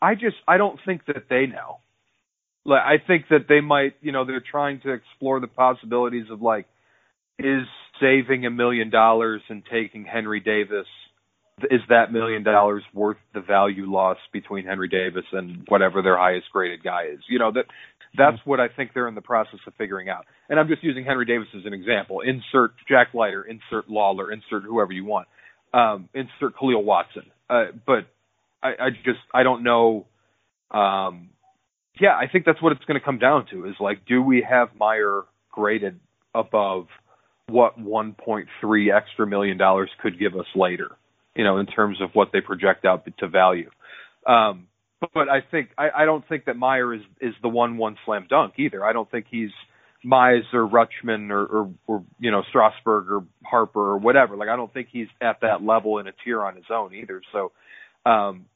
I 0.00 0.14
just 0.14 0.36
I 0.46 0.56
don't 0.56 0.78
think 0.86 1.06
that 1.06 1.24
they 1.28 1.46
know. 1.46 1.78
Like 2.64 2.82
I 2.82 2.96
think 3.04 3.26
that 3.30 3.46
they 3.48 3.60
might, 3.60 3.94
you 4.00 4.12
know, 4.12 4.24
they're 4.24 4.44
trying 4.48 4.80
to 4.80 4.92
explore 4.92 5.40
the 5.40 5.48
possibilities 5.48 6.26
of 6.30 6.40
like 6.40 6.66
is 7.38 7.66
saving 8.00 8.46
a 8.46 8.50
million 8.50 8.90
dollars 8.90 9.42
and 9.48 9.62
taking 9.70 10.04
Henry 10.04 10.40
Davis 10.40 10.86
is 11.70 11.80
that 11.88 12.12
million 12.12 12.42
dollars 12.42 12.82
worth 12.92 13.16
the 13.32 13.40
value 13.40 13.90
loss 13.90 14.18
between 14.32 14.64
Henry 14.64 14.88
Davis 14.88 15.24
and 15.32 15.64
whatever 15.68 16.02
their 16.02 16.16
highest 16.16 16.46
graded 16.52 16.82
guy 16.82 17.04
is? 17.12 17.20
You 17.28 17.38
know, 17.38 17.52
that 17.52 17.66
that's 18.16 18.38
what 18.44 18.60
I 18.60 18.68
think 18.68 18.90
they're 18.94 19.08
in 19.08 19.14
the 19.14 19.20
process 19.20 19.60
of 19.66 19.74
figuring 19.78 20.08
out. 20.08 20.26
And 20.48 20.58
I'm 20.58 20.68
just 20.68 20.82
using 20.82 21.04
Henry 21.04 21.24
Davis 21.24 21.48
as 21.56 21.64
an 21.64 21.72
example. 21.72 22.20
Insert 22.20 22.72
Jack 22.88 23.14
Leiter, 23.14 23.42
insert 23.42 23.88
Lawlar, 23.88 24.32
insert 24.32 24.64
whoever 24.64 24.92
you 24.92 25.04
want. 25.04 25.28
Um, 25.72 26.08
insert 26.14 26.56
Kahlil 26.56 26.84
Watson. 26.84 27.24
Uh, 27.50 27.66
but 27.86 28.06
I, 28.62 28.68
I 28.68 28.90
just 29.04 29.20
I 29.32 29.42
don't 29.42 29.62
know 29.62 30.06
um 30.70 31.30
yeah, 32.00 32.16
I 32.16 32.26
think 32.30 32.44
that's 32.44 32.60
what 32.60 32.72
it's 32.72 32.84
going 32.86 32.98
to 32.98 33.04
come 33.04 33.18
down 33.18 33.46
to 33.52 33.66
is 33.66 33.74
like, 33.78 34.04
do 34.06 34.20
we 34.20 34.44
have 34.48 34.68
Mayer 34.78 35.22
graded 35.52 36.00
above 36.34 36.86
what 37.48 37.78
1.3 37.78 38.46
extra 38.96 39.26
million 39.26 39.58
dollars 39.58 39.90
could 40.02 40.18
give 40.18 40.34
us 40.34 40.46
later, 40.56 40.96
you 41.34 41.44
know, 41.44 41.58
in 41.58 41.66
terms 41.66 42.00
of 42.00 42.10
what 42.12 42.28
they 42.32 42.40
project 42.40 42.84
out 42.84 43.06
to 43.18 43.28
value. 43.28 43.70
Um, 44.26 44.68
but, 45.12 45.28
I 45.28 45.40
think 45.50 45.70
I, 45.76 45.90
I 45.94 46.04
don't 46.06 46.26
think 46.28 46.46
that 46.46 46.56
Mayer 46.56 46.94
is 46.94 47.02
is 47.20 47.34
the 47.42 47.48
one 47.48 47.76
one 47.76 47.96
slam 48.06 48.26
dunk 48.28 48.54
either. 48.58 48.84
I 48.84 48.92
don't 48.92 49.10
think 49.10 49.26
he's 49.30 49.50
Mize 50.04 50.52
or 50.52 50.66
Rutschman 50.66 51.30
or, 51.30 51.44
or 51.44 51.70
or 51.86 52.04
you 52.18 52.30
know 52.30 52.42
Strasburg 52.48 53.10
or 53.10 53.24
Harper 53.44 53.80
or 53.80 53.98
whatever. 53.98 54.36
Like 54.36 54.48
I 54.48 54.56
don't 54.56 54.72
think 54.72 54.88
he's 54.90 55.08
at 55.20 55.40
that 55.42 55.62
level 55.62 55.98
in 55.98 56.06
a 56.06 56.12
tier 56.24 56.42
on 56.42 56.56
his 56.56 56.64
own 56.70 56.94
either. 56.94 57.20
So, 57.32 57.52
um, 58.10 58.46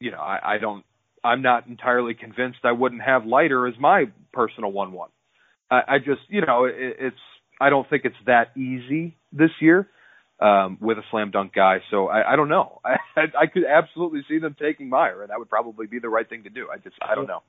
you 0.00 0.10
know, 0.10 0.18
I, 0.18 0.54
I 0.54 0.58
don't 0.58 0.84
I'm 1.22 1.42
not 1.42 1.66
entirely 1.66 2.14
convinced 2.14 2.58
I 2.64 2.72
wouldn't 2.72 3.02
have 3.02 3.26
Leiter 3.26 3.66
as 3.66 3.74
my 3.78 4.06
personal 4.32 4.72
one 4.72 4.92
one. 4.92 5.10
I, 5.70 5.80
I 5.86 5.98
just 5.98 6.22
you 6.28 6.44
know 6.44 6.64
it, 6.64 6.74
it's 6.76 7.16
I 7.60 7.70
don't 7.70 7.88
think 7.88 8.04
it's 8.04 8.16
that 8.26 8.56
easy 8.56 9.16
this 9.32 9.50
year 9.60 9.88
um, 10.40 10.78
with 10.80 10.98
a 10.98 11.02
slam 11.10 11.30
dunk 11.30 11.52
guy. 11.54 11.78
So 11.90 12.08
I, 12.08 12.32
I 12.32 12.36
don't 12.36 12.48
know. 12.48 12.80
I, 12.84 12.96
I 13.38 13.46
could 13.46 13.64
absolutely 13.64 14.24
see 14.28 14.38
them 14.38 14.56
taking 14.58 14.88
Mayer, 14.88 15.22
and 15.22 15.30
that 15.30 15.38
would 15.38 15.48
probably 15.48 15.86
be 15.86 15.98
the 15.98 16.08
right 16.08 16.28
thing 16.28 16.44
to 16.44 16.50
do. 16.50 16.68
I 16.72 16.78
just 16.78 16.96
I 17.02 17.14
don't 17.14 17.26
know. 17.26 17.42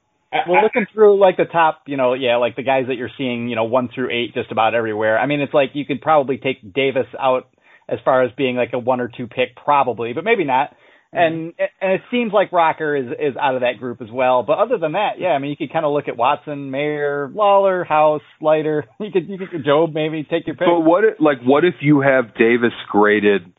Well, 0.47 0.61
looking 0.61 0.85
through 0.93 1.19
like 1.19 1.37
the 1.37 1.45
top, 1.45 1.83
you 1.87 1.97
know, 1.97 2.13
yeah, 2.13 2.37
like 2.37 2.55
the 2.55 2.63
guys 2.63 2.85
that 2.87 2.95
you're 2.95 3.09
seeing, 3.17 3.49
you 3.49 3.55
know, 3.55 3.63
one 3.63 3.89
through 3.93 4.11
eight, 4.11 4.35
just 4.35 4.51
about 4.51 4.75
everywhere. 4.75 5.17
I 5.17 5.25
mean, 5.25 5.41
it's 5.41 5.53
like 5.53 5.71
you 5.73 5.85
could 5.85 6.01
probably 6.01 6.37
take 6.37 6.73
Davis 6.73 7.07
out 7.19 7.49
as 7.87 7.97
far 8.05 8.23
as 8.23 8.31
being 8.37 8.55
like 8.55 8.69
a 8.73 8.79
one 8.79 9.01
or 9.01 9.07
two 9.07 9.25
pick, 9.25 9.55
probably, 9.55 10.13
but 10.13 10.23
maybe 10.23 10.43
not. 10.43 10.75
Mm-hmm. 11.13 11.17
And 11.17 11.69
and 11.81 11.93
it 11.93 12.01
seems 12.11 12.31
like 12.31 12.51
Rocker 12.51 12.95
is 12.95 13.07
is 13.07 13.35
out 13.39 13.55
of 13.55 13.61
that 13.61 13.79
group 13.79 13.99
as 13.99 14.09
well. 14.11 14.43
But 14.43 14.59
other 14.59 14.77
than 14.77 14.91
that, 14.91 15.13
yeah, 15.17 15.29
I 15.29 15.39
mean, 15.39 15.49
you 15.49 15.57
could 15.57 15.73
kind 15.73 15.83
of 15.83 15.91
look 15.91 16.07
at 16.07 16.15
Watson, 16.15 16.69
Mayer, 16.69 17.31
Lawlar, 17.33 17.85
House, 17.85 18.21
Leiter. 18.41 18.85
You 18.99 19.11
could 19.11 19.27
you 19.27 19.37
could 19.39 19.65
Jobe 19.65 19.93
maybe 19.93 20.23
take 20.23 20.45
your 20.45 20.55
pick. 20.55 20.67
But 20.67 20.81
what 20.81 21.03
if, 21.03 21.15
like 21.19 21.39
what 21.43 21.65
if 21.65 21.75
you 21.81 22.01
have 22.01 22.35
Davis 22.35 22.73
graded 22.91 23.51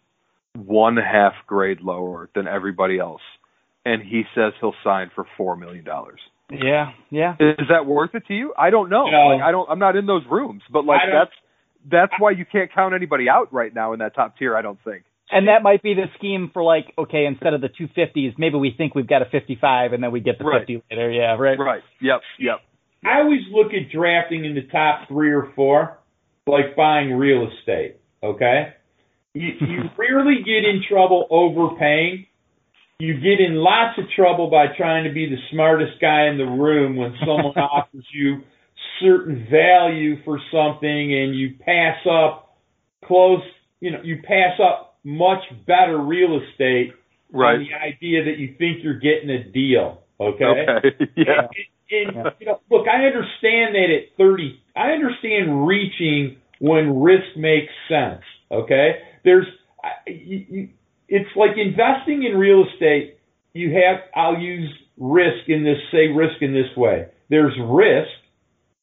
one 0.54 0.96
half 0.96 1.32
grade 1.46 1.80
lower 1.80 2.30
than 2.36 2.46
everybody 2.46 3.00
else, 3.00 3.22
and 3.84 4.00
he 4.00 4.22
says 4.34 4.52
he'll 4.60 4.74
sign 4.84 5.10
for 5.14 5.26
four 5.36 5.56
million 5.56 5.84
dollars? 5.84 6.20
Yeah, 6.52 6.92
yeah. 7.10 7.34
Is 7.40 7.66
that 7.68 7.86
worth 7.86 8.14
it 8.14 8.26
to 8.28 8.34
you? 8.34 8.52
I 8.56 8.70
don't 8.70 8.90
know. 8.90 9.06
No. 9.06 9.34
Like 9.34 9.42
I 9.42 9.50
don't. 9.50 9.68
I'm 9.68 9.78
not 9.80 9.96
in 9.96 10.06
those 10.06 10.22
rooms, 10.30 10.62
but 10.72 10.84
like 10.84 11.00
that's 11.12 11.32
that's 11.90 12.12
why 12.20 12.30
you 12.32 12.44
can't 12.44 12.72
count 12.72 12.94
anybody 12.94 13.28
out 13.28 13.52
right 13.52 13.74
now 13.74 13.92
in 13.92 13.98
that 14.00 14.14
top 14.14 14.38
tier. 14.38 14.56
I 14.56 14.62
don't 14.62 14.78
think. 14.84 15.02
And 15.32 15.48
that 15.48 15.62
might 15.62 15.82
be 15.82 15.94
the 15.94 16.06
scheme 16.18 16.50
for 16.52 16.62
like, 16.62 16.92
okay, 16.98 17.24
instead 17.26 17.54
of 17.54 17.60
the 17.60 17.68
250s, 17.68 18.34
maybe 18.36 18.56
we 18.56 18.74
think 18.76 18.94
we've 18.94 19.06
got 19.06 19.22
a 19.22 19.26
55 19.30 19.92
and 19.92 20.02
then 20.02 20.10
we 20.10 20.20
get 20.20 20.38
the 20.38 20.44
right. 20.44 20.60
50 20.60 20.82
later. 20.90 21.10
Yeah, 21.10 21.36
right. 21.36 21.58
Right. 21.58 21.82
Yep. 22.00 22.20
Yep. 22.40 22.56
I 23.04 23.20
always 23.20 23.40
look 23.50 23.68
at 23.68 23.90
drafting 23.92 24.44
in 24.44 24.54
the 24.54 24.66
top 24.70 25.08
three 25.08 25.32
or 25.32 25.52
four 25.54 25.98
like 26.46 26.76
buying 26.76 27.12
real 27.12 27.48
estate. 27.48 27.96
Okay. 28.22 28.74
You, 29.34 29.48
you 29.60 29.78
rarely 29.98 30.38
get 30.44 30.68
in 30.68 30.82
trouble 30.88 31.26
overpaying. 31.30 32.26
You 32.98 33.14
get 33.14 33.40
in 33.40 33.54
lots 33.54 33.98
of 33.98 34.04
trouble 34.14 34.50
by 34.50 34.66
trying 34.76 35.04
to 35.04 35.12
be 35.12 35.26
the 35.26 35.38
smartest 35.52 36.00
guy 36.00 36.26
in 36.26 36.36
the 36.36 36.44
room 36.44 36.96
when 36.96 37.14
someone 37.20 37.54
offers 37.56 38.04
you 38.12 38.42
certain 39.00 39.46
value 39.50 40.22
for 40.24 40.38
something 40.52 41.14
and 41.14 41.34
you 41.34 41.54
pass 41.64 41.96
up 42.10 42.58
close, 43.04 43.40
you 43.80 43.90
know, 43.90 44.00
you 44.04 44.18
pass 44.22 44.60
up 44.62 44.89
much 45.04 45.42
better 45.66 45.98
real 45.98 46.40
estate 46.40 46.92
right. 47.32 47.54
on 47.54 47.66
the 47.66 47.74
idea 47.74 48.24
that 48.24 48.38
you 48.38 48.54
think 48.58 48.82
you're 48.82 48.98
getting 48.98 49.30
a 49.30 49.44
deal. 49.44 50.02
Okay. 50.20 50.44
Okay. 50.44 51.12
yeah. 51.16 51.48
And, 51.90 52.16
and, 52.16 52.26
you 52.38 52.46
know, 52.46 52.60
look, 52.70 52.86
I 52.86 53.06
understand 53.06 53.74
that 53.74 53.88
at 53.90 54.16
30, 54.16 54.60
I 54.76 54.90
understand 54.90 55.66
reaching 55.66 56.36
when 56.58 57.00
risk 57.00 57.36
makes 57.36 57.72
sense. 57.88 58.22
Okay. 58.50 58.92
There's, 59.24 59.46
you, 60.06 60.46
you, 60.48 60.68
it's 61.08 61.30
like 61.36 61.52
investing 61.56 62.24
in 62.24 62.38
real 62.38 62.64
estate. 62.72 63.18
You 63.52 63.72
have, 63.72 64.00
I'll 64.14 64.38
use 64.38 64.70
risk 64.98 65.48
in 65.48 65.64
this, 65.64 65.78
say 65.90 66.08
risk 66.08 66.40
in 66.42 66.52
this 66.52 66.76
way. 66.76 67.06
There's 67.28 67.56
risk 67.58 68.10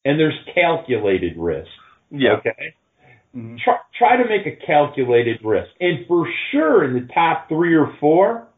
and 0.04 0.18
there's 0.18 0.38
calculated 0.54 1.34
risk. 1.36 1.70
Yeah. 2.10 2.36
Okay. 2.38 2.74
Mm-hmm. 3.36 3.56
Try, 3.64 3.76
try 3.98 4.16
to 4.16 4.28
make 4.28 4.46
a 4.46 4.66
calculated 4.66 5.40
risk. 5.44 5.68
And 5.80 6.06
for 6.06 6.26
sure, 6.50 6.84
in 6.84 6.94
the 6.94 7.12
top 7.12 7.48
three 7.48 7.74
or 7.74 7.94
four, 8.00 8.48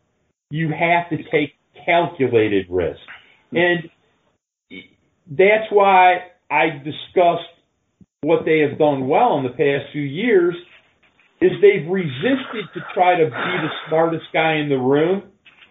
you 0.51 0.69
have 0.69 1.11
to 1.11 1.17
take 1.31 1.55
calculated 1.85 2.67
risk. 2.69 3.01
And 3.53 3.91
that's 5.31 5.71
why 5.71 6.19
I 6.51 6.83
discussed 6.85 7.49
what 8.23 8.45
they 8.45 8.61
have 8.61 8.79
done 8.79 9.09
well 9.09 9.39
in 9.39 9.45
the 9.45 9.51
past 9.51 9.93
few 9.93 10.03
years 10.03 10.55
is 11.41 11.53
they've 11.63 11.91
resisted 11.91 12.67
to 12.75 12.81
try 12.95 13.17
to 13.17 13.25
be 13.25 13.31
the 13.31 13.69
smartest 13.89 14.27
guy 14.33 14.57
in 14.57 14.69
the 14.69 14.77
room 14.77 15.23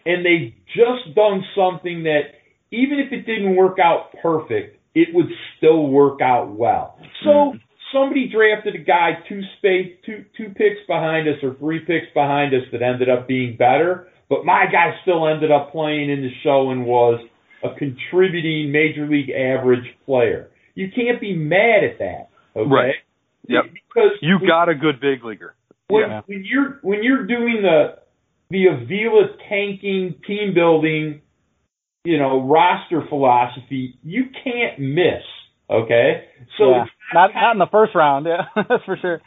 and 0.06 0.26
they've 0.26 0.54
just 0.76 1.16
done 1.16 1.44
something 1.56 2.04
that 2.04 2.22
even 2.72 3.00
if 3.00 3.12
it 3.12 3.26
didn't 3.26 3.56
work 3.56 3.78
out 3.80 4.14
perfect, 4.22 4.78
it 4.96 5.10
would 5.14 5.28
still 5.58 5.88
work 5.88 6.22
out 6.22 6.50
well. 6.50 6.98
So 7.24 7.30
mm-hmm 7.30 7.69
somebody 7.94 8.30
drafted 8.32 8.76
a 8.76 8.84
guy 8.84 9.12
two 9.28 9.42
space 9.58 9.96
two 10.06 10.26
two 10.38 10.50
picks 10.50 10.80
behind 10.88 11.28
us 11.28 11.36
or 11.44 11.56
three 11.56 11.80
picks 11.80 12.08
behind 12.14 12.54
us 12.54 12.62
that 12.72 12.82
ended 12.82 13.10
up 13.10 13.28
being 13.28 13.56
better, 13.58 14.08
but 14.30 14.46
my 14.46 14.66
guy 14.72 14.96
still 15.02 15.28
ended 15.28 15.52
up 15.52 15.72
playing 15.72 16.10
in 16.10 16.22
the 16.22 16.32
show 16.44 16.72
and 16.72 16.86
was 16.86 17.20
a 17.64 17.74
contributing 17.78 18.72
major 18.72 19.08
league 19.08 19.30
average 19.30 19.86
player. 20.06 20.50
You 20.76 20.90
can't 20.96 21.20
be 21.20 21.36
mad 21.36 21.84
at 21.84 22.00
that. 22.00 22.30
Okay. 22.56 22.70
Right. 22.70 22.96
Yep. 23.48 23.64
Because 23.74 24.12
You 24.22 24.40
got 24.48 24.70
a 24.70 24.76
good 24.76 25.00
big 25.02 25.24
leaguer. 25.24 25.56
when, 25.90 26.10
Yeah. 26.10 26.22
when 26.26 26.44
you're 26.46 26.80
when 26.82 27.04
you're 27.04 27.26
doing 27.26 27.62
the 27.62 27.98
the 28.50 28.66
Avila 28.68 29.28
tanking 29.48 30.16
team 30.26 30.54
building, 30.56 31.22
you 32.04 32.18
know, 32.18 32.42
roster 32.48 33.04
philosophy, 33.10 33.96
you 34.04 34.26
can't 34.44 34.80
miss. 34.80 35.24
Okay, 35.70 36.26
so 36.58 36.72
yeah. 36.72 36.86
Not 37.14 37.32
not 37.36 37.52
in 37.54 37.60
the 37.60 37.68
first 37.72 37.94
round. 37.96 38.26
Yeah, 38.26 38.46
that's 38.56 38.84
for 38.86 38.98
sure. 39.02 39.22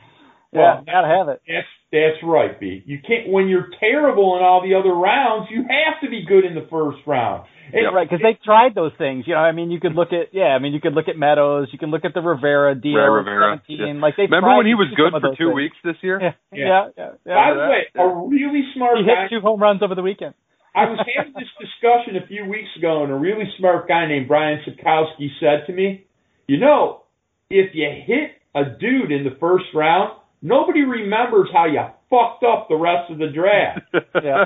Yeah, 0.52 0.60
Well, 0.76 0.84
gotta 0.84 1.08
have 1.08 1.28
it. 1.28 1.40
that's 1.46 1.66
that's 1.92 2.18
right, 2.24 2.58
B. 2.58 2.82
You 2.84 2.98
can't 3.06 3.28
when 3.32 3.48
you're 3.48 3.68
terrible 3.80 4.36
in 4.36 4.42
all 4.42 4.60
the 4.66 4.74
other 4.74 4.92
rounds. 4.94 5.48
You 5.50 5.62
have 5.62 6.00
to 6.02 6.10
be 6.10 6.24
good 6.26 6.44
in 6.44 6.54
the 6.54 6.66
first 6.70 6.98
round. 7.06 7.46
And- 7.72 7.82
Yeah, 7.84 7.94
right, 7.94 8.08
because 8.08 8.20
they 8.22 8.36
tried 8.44 8.74
those 8.74 8.92
things. 8.98 9.24
You 9.26 9.34
know, 9.34 9.40
I 9.40 9.52
mean, 9.52 9.70
you 9.70 9.78
could 9.80 9.94
look 9.94 10.12
at 10.12 10.34
yeah, 10.34 10.52
I 10.52 10.58
mean, 10.58 10.72
you 10.74 10.80
could 10.80 10.92
look 10.94 11.08
at 11.08 11.16
Meadows, 11.16 11.68
you 11.72 11.78
can 11.78 11.90
look 11.90 12.04
at 12.04 12.12
the 12.12 12.20
Rivera 12.20 12.74
deal, 12.74 12.96
Ray 12.98 13.08
Rivera, 13.08 13.62
17. 13.68 14.00
Like 14.00 14.14
they 14.16 14.24
Remember 14.24 14.56
when 14.56 14.66
he 14.66 14.74
was 14.74 14.88
good 14.96 15.12
for 15.14 15.32
two 15.38 15.52
things. 15.52 15.54
weeks 15.56 15.76
this 15.84 15.96
year? 16.02 16.18
Yeah, 16.20 16.32
Yeah. 16.52 16.66
yeah, 16.66 16.88
yeah. 16.98 17.10
yeah. 17.24 17.34
By 17.34 17.48
the 17.54 17.66
way, 17.70 17.82
a 17.96 18.06
really 18.28 18.62
smart 18.74 18.98
he 18.98 19.06
guy. 19.06 19.22
hit 19.30 19.30
two 19.30 19.40
home 19.40 19.62
runs 19.62 19.80
over 19.82 19.94
the 19.94 20.02
weekend. 20.02 20.34
I 20.74 20.84
was 20.88 20.98
having 21.16 21.32
this 21.36 21.48
discussion 21.60 22.16
a 22.16 22.26
few 22.26 22.44
weeks 22.48 22.68
ago, 22.76 23.04
and 23.04 23.12
a 23.12 23.16
really 23.16 23.44
smart 23.58 23.86
guy 23.88 24.08
named 24.08 24.26
Brian 24.28 24.58
Sakowski 24.68 25.28
said 25.40 25.64
to 25.68 25.72
me, 25.72 26.04
"You 26.46 26.58
know, 26.58 27.02
if 27.50 27.74
you 27.74 27.88
hit 28.06 28.30
a 28.54 28.64
dude 28.78 29.10
in 29.12 29.24
the 29.24 29.36
first 29.40 29.64
round, 29.74 30.12
nobody 30.42 30.82
remembers 30.82 31.48
how 31.52 31.66
you 31.66 31.80
fucked 32.10 32.44
up 32.44 32.68
the 32.68 32.76
rest 32.76 33.10
of 33.10 33.18
the 33.18 33.28
draft." 33.28 33.80
Yeah. 34.22 34.44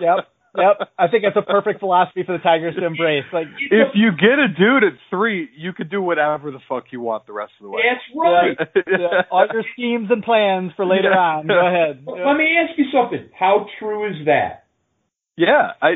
Yep, 0.00 0.28
yep. 0.56 0.88
I 0.98 1.08
think 1.08 1.24
that's 1.24 1.36
a 1.36 1.42
perfect 1.42 1.80
philosophy 1.80 2.22
for 2.24 2.32
the 2.32 2.42
Tigers 2.42 2.74
to 2.76 2.86
embrace. 2.86 3.24
Like, 3.32 3.46
if 3.70 3.88
you 3.94 4.10
get 4.12 4.38
a 4.38 4.48
dude 4.48 4.82
at 4.84 4.94
three, 5.10 5.48
you 5.56 5.72
could 5.72 5.90
do 5.90 6.00
whatever 6.00 6.50
the 6.50 6.60
fuck 6.68 6.84
you 6.90 7.00
want 7.00 7.26
the 7.26 7.32
rest 7.34 7.52
of 7.60 7.64
the 7.64 7.70
way. 7.70 7.82
That's 7.84 8.06
right. 8.16 8.56
yeah, 8.86 9.22
all 9.30 9.46
your 9.52 9.64
schemes 9.74 10.08
and 10.10 10.22
plans 10.22 10.72
for 10.76 10.86
later 10.86 11.10
Yeah. 11.10 11.18
on. 11.18 11.46
Go 11.46 11.66
ahead. 11.66 12.04
But 12.04 12.12
Let 12.26 12.36
me 12.38 12.56
ask 12.56 12.78
you 12.78 12.86
something. 12.92 13.28
How 13.38 13.66
true 13.78 14.08
is 14.08 14.24
that? 14.26 14.64
Yeah, 15.36 15.72
I 15.82 15.92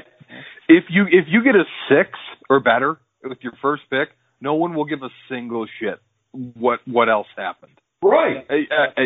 if 0.69 0.85
you 0.91 1.05
if 1.11 1.27
you 1.29 1.43
get 1.43 1.55
a 1.57 1.65
six 1.88 2.11
or 2.51 2.61
better 2.61 2.99
with 3.25 3.38
your 3.41 3.53
first 3.62 3.83
pick, 3.91 4.11
no 4.42 4.55
one 4.55 4.74
will 4.74 4.85
give 4.85 5.02
a 5.02 5.11
single 5.31 5.66
shit 5.81 6.00
what 6.33 6.81
what 6.87 7.09
else 7.09 7.28
happened. 7.37 7.78
Right. 8.02 8.44
I, 8.50 8.55
I, 8.55 9.02
I, 9.02 9.05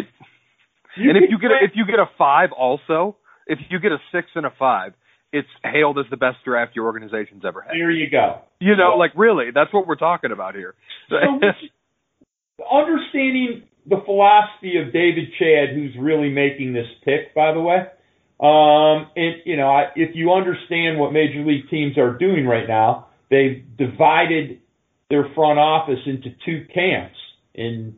and 0.97 1.17
if 1.19 1.31
you 1.31 1.39
get 1.39 1.51
a, 1.51 1.59
if 1.63 1.73
you 1.75 1.85
get 1.85 1.99
a 1.99 2.07
five 2.17 2.51
also, 2.57 3.17
if 3.47 3.59
you 3.69 3.79
get 3.79 3.93
a 3.93 3.99
six 4.11 4.29
and 4.35 4.47
a 4.47 4.53
five, 4.59 4.95
it's 5.33 5.49
hailed 5.63 5.99
as 5.99 6.07
the 6.11 6.17
best 6.17 6.39
draft 6.45 6.75
your 6.75 6.87
organization's 6.87 7.43
ever 7.47 7.61
had. 7.61 7.73
there 7.73 7.91
you 7.91 8.11
go. 8.11 8.41
You 8.61 8.77
know, 8.77 8.97
like 8.97 9.13
really, 9.15 9.51
that's 9.55 9.73
what 9.75 9.87
we're 9.87 9.97
talking 9.97 10.33
about 10.33 10.55
here. 10.55 10.75
So 11.11 11.17
understanding 12.73 13.65
the 13.87 14.01
philosophy 14.05 14.79
of 14.79 14.93
David 14.93 15.29
Chadd, 15.39 15.75
who's 15.75 15.95
really 16.01 16.31
making 16.31 16.73
this 16.73 16.87
pick, 17.05 17.35
by 17.35 17.53
the 17.53 17.61
way, 17.61 17.77
um, 18.41 19.11
and 19.15 19.37
you 19.45 19.57
know, 19.57 19.69
I, 19.69 19.91
if 19.95 20.15
you 20.15 20.33
understand 20.33 20.99
what 20.99 21.13
major 21.13 21.45
league 21.45 21.69
teams 21.69 21.99
are 21.99 22.17
doing 22.17 22.47
right 22.47 22.67
now, 22.67 23.09
they've 23.31 23.63
divided 23.77 24.61
their 25.11 25.29
front 25.35 25.59
office 25.59 26.01
into 26.07 26.31
two 26.45 26.67
camps. 26.73 27.17
In 27.55 27.97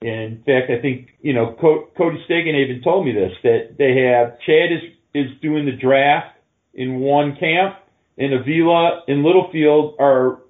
in 0.00 0.42
fact, 0.46 0.70
I 0.70 0.80
think 0.80 1.08
you 1.20 1.32
know 1.32 1.56
Co- 1.60 1.88
Cody 1.96 2.22
Stegan 2.28 2.54
even 2.54 2.82
told 2.82 3.06
me 3.06 3.12
this 3.12 3.32
that 3.42 3.76
they 3.78 4.02
have 4.02 4.38
Chadd 4.46 4.72
is 4.72 4.82
is 5.14 5.40
doing 5.40 5.64
the 5.66 5.72
draft 5.72 6.36
in 6.74 7.00
one 7.00 7.36
camp, 7.40 7.76
and 8.18 8.34
Avila 8.34 9.02
and 9.08 9.22
Littlefield 9.22 9.96
are 9.98 10.40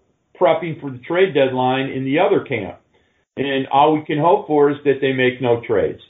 prepping 0.40 0.80
for 0.80 0.90
the 0.90 0.98
trade 0.98 1.34
deadline 1.34 1.88
in 1.90 2.04
the 2.04 2.18
other 2.18 2.44
camp. 2.44 2.78
And 3.36 3.66
all 3.68 3.94
we 3.94 4.04
can 4.04 4.18
hope 4.18 4.46
for 4.48 4.70
is 4.70 4.76
that 4.84 4.98
they 5.00 5.12
make 5.12 5.40
no 5.40 5.60
trades. 5.66 6.00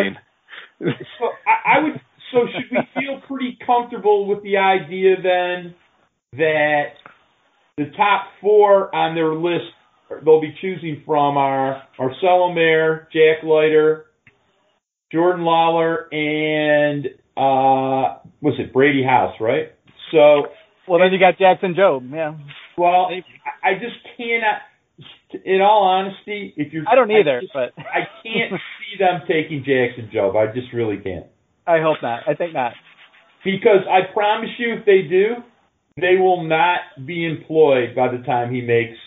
so 1.18 1.26
I, 1.46 1.76
I 1.78 1.82
would. 1.82 2.00
So 2.32 2.46
should 2.46 2.70
we 2.70 2.78
feel 2.94 3.20
pretty 3.28 3.58
comfortable 3.64 4.26
with 4.26 4.42
the 4.42 4.56
idea 4.56 5.16
then 5.22 5.74
that 6.32 6.84
the 7.76 7.90
top 7.96 8.26
four 8.40 8.94
on 8.94 9.14
their 9.14 9.34
list 9.34 9.72
they'll 10.24 10.40
be 10.40 10.54
choosing 10.60 11.02
from 11.06 11.36
are 11.36 11.82
Marcelo 11.98 12.52
Mayer, 12.52 13.08
Jack 13.12 13.42
Leiter, 13.44 14.06
Jordan 15.10 15.44
Lawlar, 15.44 16.12
and 16.12 17.06
uh, 17.36 18.18
was 18.40 18.54
it 18.58 18.72
Brady 18.72 19.02
House, 19.02 19.34
right? 19.40 19.72
So 20.10 20.46
Well, 20.88 21.00
then 21.00 21.12
you 21.12 21.18
got 21.18 21.38
Jackson 21.38 21.74
Jobe. 21.74 22.10
Yeah. 22.12 22.34
Well, 22.76 23.08
I 23.10 23.70
I 23.70 23.74
just 23.74 23.96
cannot. 24.16 24.62
In 25.46 25.62
all 25.62 25.84
honesty, 25.84 26.52
if 26.58 26.74
you're, 26.74 26.84
I 26.86 26.94
don't 26.94 27.10
either, 27.10 27.40
just- 27.40 27.54
but 27.54 27.72
I 27.78 28.00
can't 28.22 28.52
see 28.78 28.98
them 28.98 29.22
taking 29.26 29.64
Jackson 29.64 30.10
Jobe. 30.14 30.36
I 30.36 30.52
just 30.52 30.72
really 30.74 30.98
can't. 30.98 31.26
I 31.66 31.80
hope 31.80 31.98
not. 32.02 32.22
I 32.28 32.34
think 32.34 32.54
not. 32.54 32.72
Because 33.44 33.86
I 33.88 34.12
promise 34.12 34.50
you, 34.58 34.74
if 34.74 34.84
they 34.84 35.02
do, 35.08 35.34
they 36.00 36.16
will 36.18 36.44
not 36.44 37.06
be 37.06 37.26
employed 37.26 37.94
by 37.94 38.08
the 38.10 38.22
time 38.24 38.52
he 38.52 38.60
makes 38.60 38.98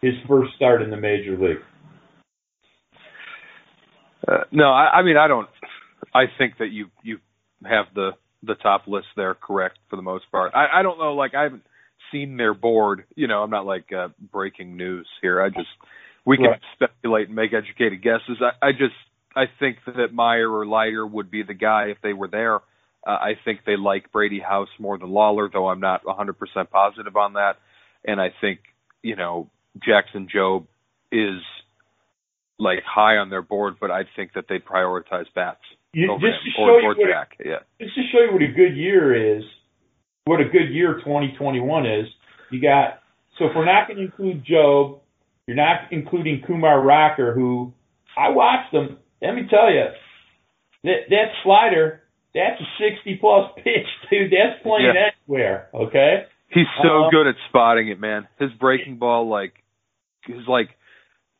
his 0.00 0.14
first 0.28 0.50
start 0.56 0.82
in 0.82 0.90
the 0.90 0.96
major 0.96 1.36
league. 1.38 1.62
Uh, 4.26 4.44
no, 4.50 4.64
I, 4.70 4.98
I 4.98 5.02
mean 5.02 5.16
I 5.16 5.28
don't. 5.28 5.48
I 6.14 6.24
think 6.38 6.58
that 6.58 6.68
you 6.70 6.86
you 7.02 7.18
have 7.64 7.86
the 7.94 8.12
the 8.42 8.54
top 8.54 8.86
list 8.86 9.06
there 9.16 9.34
correct 9.34 9.78
for 9.88 9.96
the 9.96 10.02
most 10.02 10.24
part. 10.30 10.52
I, 10.54 10.80
I 10.80 10.82
don't 10.82 10.98
know, 10.98 11.14
like 11.14 11.34
I 11.34 11.44
haven't 11.44 11.64
seen 12.10 12.36
their 12.36 12.54
board. 12.54 13.04
You 13.14 13.28
know, 13.28 13.42
I'm 13.42 13.50
not 13.50 13.66
like 13.66 13.92
uh, 13.92 14.08
breaking 14.32 14.76
news 14.76 15.06
here. 15.20 15.40
I 15.40 15.48
just 15.48 15.68
we 16.24 16.36
can 16.36 16.46
Right. 16.46 16.60
speculate 16.74 17.28
and 17.28 17.36
make 17.36 17.52
educated 17.52 18.02
guesses. 18.02 18.40
I, 18.40 18.68
I 18.68 18.72
just 18.72 18.94
I 19.34 19.44
think 19.58 19.78
that 19.86 20.12
Mayer 20.12 20.50
or 20.50 20.66
Leiter 20.66 21.06
would 21.06 21.30
be 21.30 21.42
the 21.42 21.54
guy 21.54 21.86
if 21.86 21.98
they 22.02 22.12
were 22.12 22.28
there. 22.28 22.56
Uh, 22.56 22.60
I 23.10 23.32
think 23.44 23.60
they 23.66 23.76
like 23.76 24.12
Brady 24.12 24.40
House 24.40 24.68
more 24.78 24.96
than 24.98 25.08
Lawlar, 25.08 25.50
though 25.52 25.68
I'm 25.68 25.80
not 25.80 26.04
100% 26.04 26.34
positive 26.70 27.16
on 27.16 27.34
that. 27.34 27.54
And 28.04 28.20
I 28.20 28.28
think 28.40 28.60
you 29.02 29.16
know 29.16 29.48
Jackson 29.84 30.28
Jobe 30.34 30.66
is 31.10 31.40
like 32.58 32.80
high 32.84 33.16
on 33.16 33.30
their 33.30 33.42
board, 33.42 33.74
but 33.80 33.90
I 33.90 34.02
think 34.16 34.32
that 34.34 34.44
they 34.48 34.58
prioritize 34.58 35.26
bats 35.34 35.60
You, 35.92 36.10
over 36.10 36.20
just 36.20 36.44
to 36.44 36.50
show 36.56 36.62
or, 36.62 36.80
you 36.80 36.86
or 36.86 36.94
what, 36.94 37.08
Jack. 37.08 37.36
Yeah, 37.44 37.58
just 37.80 37.94
to 37.94 38.02
show 38.12 38.22
you 38.24 38.32
what 38.32 38.42
a 38.42 38.52
good 38.52 38.76
year 38.76 39.36
is, 39.38 39.44
what 40.24 40.40
a 40.40 40.44
good 40.44 40.70
year 40.70 40.98
2021 40.98 41.86
is. 41.86 42.06
You 42.50 42.60
got 42.60 43.00
so 43.38 43.46
if 43.46 43.52
we're 43.56 43.64
not 43.64 43.88
going 43.88 43.98
to 43.98 44.04
include 44.04 44.44
Jobe, 44.44 45.00
you're 45.46 45.56
not 45.56 45.90
including 45.90 46.42
Kumar 46.46 46.80
Rocker, 46.80 47.34
who 47.34 47.72
I 48.16 48.28
watched 48.28 48.72
him. 48.72 48.98
Let 49.22 49.34
me 49.34 49.42
tell 49.48 49.72
you, 49.72 49.84
that 50.84 51.08
that 51.10 51.28
slider, 51.44 52.02
that's 52.34 52.60
a 52.60 52.64
60 52.78 53.16
plus 53.20 53.52
pitch, 53.56 53.86
dude. 54.10 54.32
That's 54.32 54.60
playing 54.62 54.92
Yeah. 54.94 55.10
anywhere. 55.28 55.68
Okay. 55.72 56.24
he's 56.50 56.66
so 56.82 57.04
Uh, 57.04 57.10
good 57.10 57.26
at 57.28 57.36
spotting 57.48 57.88
it, 57.88 57.98
man. 57.98 58.26
His 58.38 58.50
breaking 58.60 58.96
ball, 58.98 59.28
like 59.28 59.54
his 60.26 60.46
like 60.48 60.68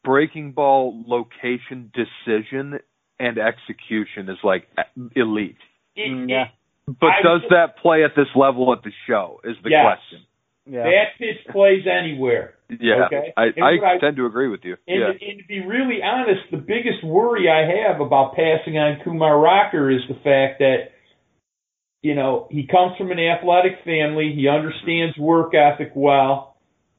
breaking 0.05 0.53
ball 0.53 1.03
location 1.07 1.92
decision 1.95 2.79
and 3.21 3.38
execution 3.38 4.29
is 4.31 4.38
like 4.42 4.68
elite. 5.14 5.57
It- 5.97 6.09
Mm, 6.11 6.25
it- 6.25 6.31
yeah. 6.31 6.49
But 6.88 7.11
I- 7.12 7.23
does 7.23 7.42
that 7.51 7.77
play 7.79 8.05
at 8.05 8.14
this 8.16 8.29
level 8.35 8.73
at 8.73 8.83
the 8.83 8.92
show? 9.07 9.40
Is 9.45 9.57
the 9.62 9.71
Yes. 9.71 9.85
question. 9.85 10.21
Yeah. 10.66 10.85
That 10.85 11.18
pitch 11.18 11.38
plays 11.51 11.85
anywhere. 11.90 12.55
Yeah, 12.81 13.07
Okay. 13.07 13.33
I, 13.37 13.42
I 13.61 13.94
I- 13.94 13.98
tend 14.01 14.16
to 14.16 14.27
agree 14.27 14.48
with 14.48 14.61
you. 14.64 14.77
And, 14.87 15.01
yeah, 15.01 15.07
to, 15.12 15.31
and 15.31 15.38
to 15.40 15.46
be 15.46 15.61
really 15.61 16.01
honest, 16.03 16.40
the 16.51 16.57
biggest 16.57 17.04
worry 17.04 17.50
I 17.50 17.67
have 17.90 18.00
about 18.00 18.35
passing 18.35 18.79
on 18.79 19.00
Kumar 19.04 19.38
Rocker 19.38 19.90
is 19.90 20.00
the 20.08 20.15
fact 20.23 20.60
that, 20.60 20.92
you 22.02 22.15
know, 22.15 22.48
he 22.50 22.67
comes 22.67 22.96
from 22.96 23.10
an 23.10 23.19
athletic 23.19 23.79
family. 23.85 24.33
He 24.35 24.48
understands 24.48 25.17
work 25.19 25.52
ethic 25.54 25.92
well. 25.94 26.56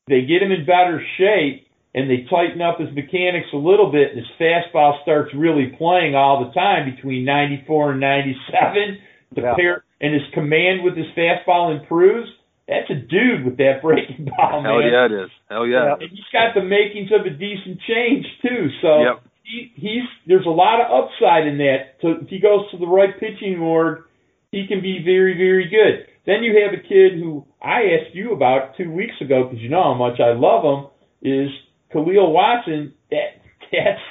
They 0.07 0.21
get 0.21 0.41
him 0.43 0.51
in 0.51 0.65
better 0.65 1.01
shape 1.17 1.67
and 1.95 2.09
they 2.09 2.27
tighten 2.29 2.61
up 2.61 2.79
his 2.79 2.93
mechanics 2.93 3.47
a 3.53 3.57
little 3.57 3.91
bit 3.91 4.09
and 4.11 4.19
his 4.19 4.27
fastball 4.39 5.01
starts 5.03 5.31
really 5.35 5.73
playing 5.77 6.15
all 6.15 6.43
the 6.45 6.51
time 6.53 6.93
between 6.93 7.23
94 7.25 7.91
and 7.93 7.99
97. 8.01 8.97
The 9.35 9.41
Yeah. 9.41 9.55
pair 9.55 9.83
and 10.01 10.13
his 10.13 10.23
command 10.33 10.83
with 10.83 10.95
his 10.97 11.07
fastball 11.17 11.79
improves. 11.79 12.29
That's 12.67 12.89
a 12.89 12.95
dude 12.95 13.43
with 13.45 13.57
that 13.57 13.81
breaking 13.81 14.25
ball, 14.37 14.63
man. 14.63 14.71
hell 14.71 14.81
yeah, 14.81 15.05
it 15.05 15.11
is. 15.11 15.31
Hell 15.49 15.67
yeah. 15.67 15.93
And 15.99 16.09
he's 16.09 16.31
got 16.31 16.55
the 16.55 16.63
makings 16.63 17.11
of 17.11 17.25
a 17.25 17.29
decent 17.29 17.79
change 17.87 18.25
too. 18.41 18.69
So 18.81 19.03
Yep. 19.03 19.15
he, 19.43 19.71
he's 19.75 20.07
there's 20.27 20.45
a 20.45 20.55
lot 20.55 20.79
of 20.79 20.87
upside 20.87 21.47
in 21.47 21.57
that. 21.57 21.99
So 22.01 22.23
if 22.23 22.29
he 22.29 22.39
goes 22.39 22.69
to 22.71 22.77
the 22.77 22.87
right 22.87 23.19
pitching 23.19 23.59
org, 23.59 24.03
he 24.51 24.65
can 24.67 24.81
be 24.81 25.03
very 25.03 25.35
very 25.35 25.67
good. 25.67 26.07
Then 26.25 26.43
you 26.43 26.63
have 26.63 26.73
a 26.73 26.81
kid 26.81 27.19
who 27.19 27.45
I 27.61 27.99
asked 27.99 28.15
you 28.15 28.31
about 28.31 28.77
two 28.77 28.89
weeks 28.91 29.15
ago 29.19 29.43
because 29.43 29.59
you 29.59 29.69
know 29.69 29.83
how 29.83 29.95
much 29.95 30.19
I 30.21 30.31
love 30.31 30.63
him. 30.63 30.87
Is 31.21 31.49
Kahlil 31.93 32.31
Watson? 32.31 32.93
That 33.11 33.43
that's 33.71 34.07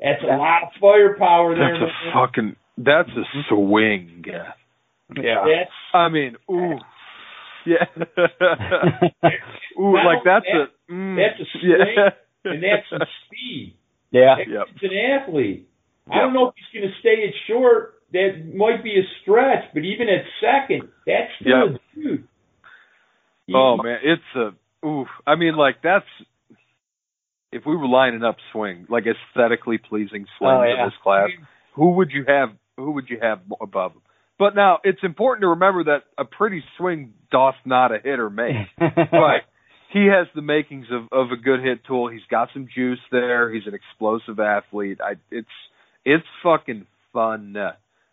that's 0.00 0.22
a 0.22 0.36
lot 0.36 0.64
of 0.64 0.68
firepower 0.80 1.54
there. 1.54 1.80
That's 1.80 1.92
a 1.92 2.12
fucking. 2.12 2.56
That's 2.76 3.08
a 3.08 3.20
mm-hmm. 3.20 3.54
swing. 3.54 4.24
Yeah. 4.26 4.52
That's 5.14 5.70
I 5.94 6.08
mean, 6.08 6.36
ooh. 6.50 6.76
Yeah. 7.66 7.84
Ooh, 9.78 9.92
Not 9.92 10.06
like 10.06 10.24
that's 10.24 10.46
that, 10.46 10.68
a 10.88 10.92
mm, 10.92 11.16
that's 11.16 11.40
a 11.40 11.44
yeah. 11.62 12.10
and 12.52 12.62
that's 12.62 12.86
some 12.88 13.00
speed. 13.26 13.76
Yeah. 14.10 14.36
That 14.38 14.48
Yep. 14.48 14.66
an 14.82 14.96
athlete. 14.96 15.68
I 16.10 16.18
don't 16.18 16.32
know 16.32 16.48
if 16.48 16.54
he's 16.54 16.80
going 16.80 16.88
to 16.92 16.98
stay 17.00 17.24
at 17.26 17.34
short. 17.48 17.94
That 18.12 18.54
might 18.54 18.84
be 18.84 18.92
a 19.00 19.02
stretch, 19.22 19.64
but 19.74 19.80
even 19.82 20.06
at 20.08 20.22
second, 20.40 20.88
that's 21.06 21.30
still 21.40 21.72
Yep. 21.72 21.80
a 21.80 21.94
dude. 22.00 22.28
He- 23.48 23.52
Oh 23.54 23.76
man, 23.82 23.98
it's 24.02 24.22
a 24.36 24.54
ooh. 24.86 25.06
I 25.26 25.34
mean, 25.34 25.56
like 25.56 25.82
that's 25.82 26.06
if 27.52 27.64
we 27.66 27.76
were 27.76 27.88
lining 27.88 28.22
up 28.24 28.36
swing, 28.52 28.86
like 28.88 29.04
aesthetically 29.06 29.78
pleasing 29.78 30.26
swings 30.38 30.58
Oh, 30.60 30.62
yeah. 30.62 30.82
in 30.84 30.86
this 30.88 30.96
class, 31.02 31.28
who 31.74 31.92
would 31.92 32.10
you 32.12 32.24
have? 32.26 32.50
Who 32.76 32.92
would 32.92 33.08
you 33.08 33.18
have 33.20 33.40
above 33.60 33.92
him? 33.92 34.02
But 34.38 34.54
now 34.54 34.78
it's 34.84 34.98
important 35.02 35.42
to 35.42 35.48
remember 35.48 35.84
that 35.84 36.04
a 36.18 36.24
pretty 36.24 36.62
swing 36.76 37.14
doth 37.30 37.54
not 37.64 37.92
a 37.92 37.98
hit 38.02 38.18
or 38.18 38.28
make. 38.28 38.56
but 38.78 39.46
he 39.92 40.06
has 40.06 40.26
the 40.34 40.42
makings 40.42 40.86
of 40.90 41.08
of 41.10 41.32
a 41.32 41.36
good 41.36 41.60
hit 41.62 41.84
tool. 41.86 42.10
He's 42.10 42.26
got 42.30 42.48
some 42.52 42.68
juice 42.74 42.98
there. 43.10 43.52
He's 43.52 43.66
an 43.66 43.74
explosive 43.74 44.38
athlete. 44.38 44.98
I 45.00 45.14
it's 45.30 45.48
it's 46.04 46.26
fucking 46.42 46.86
fun. 47.12 47.56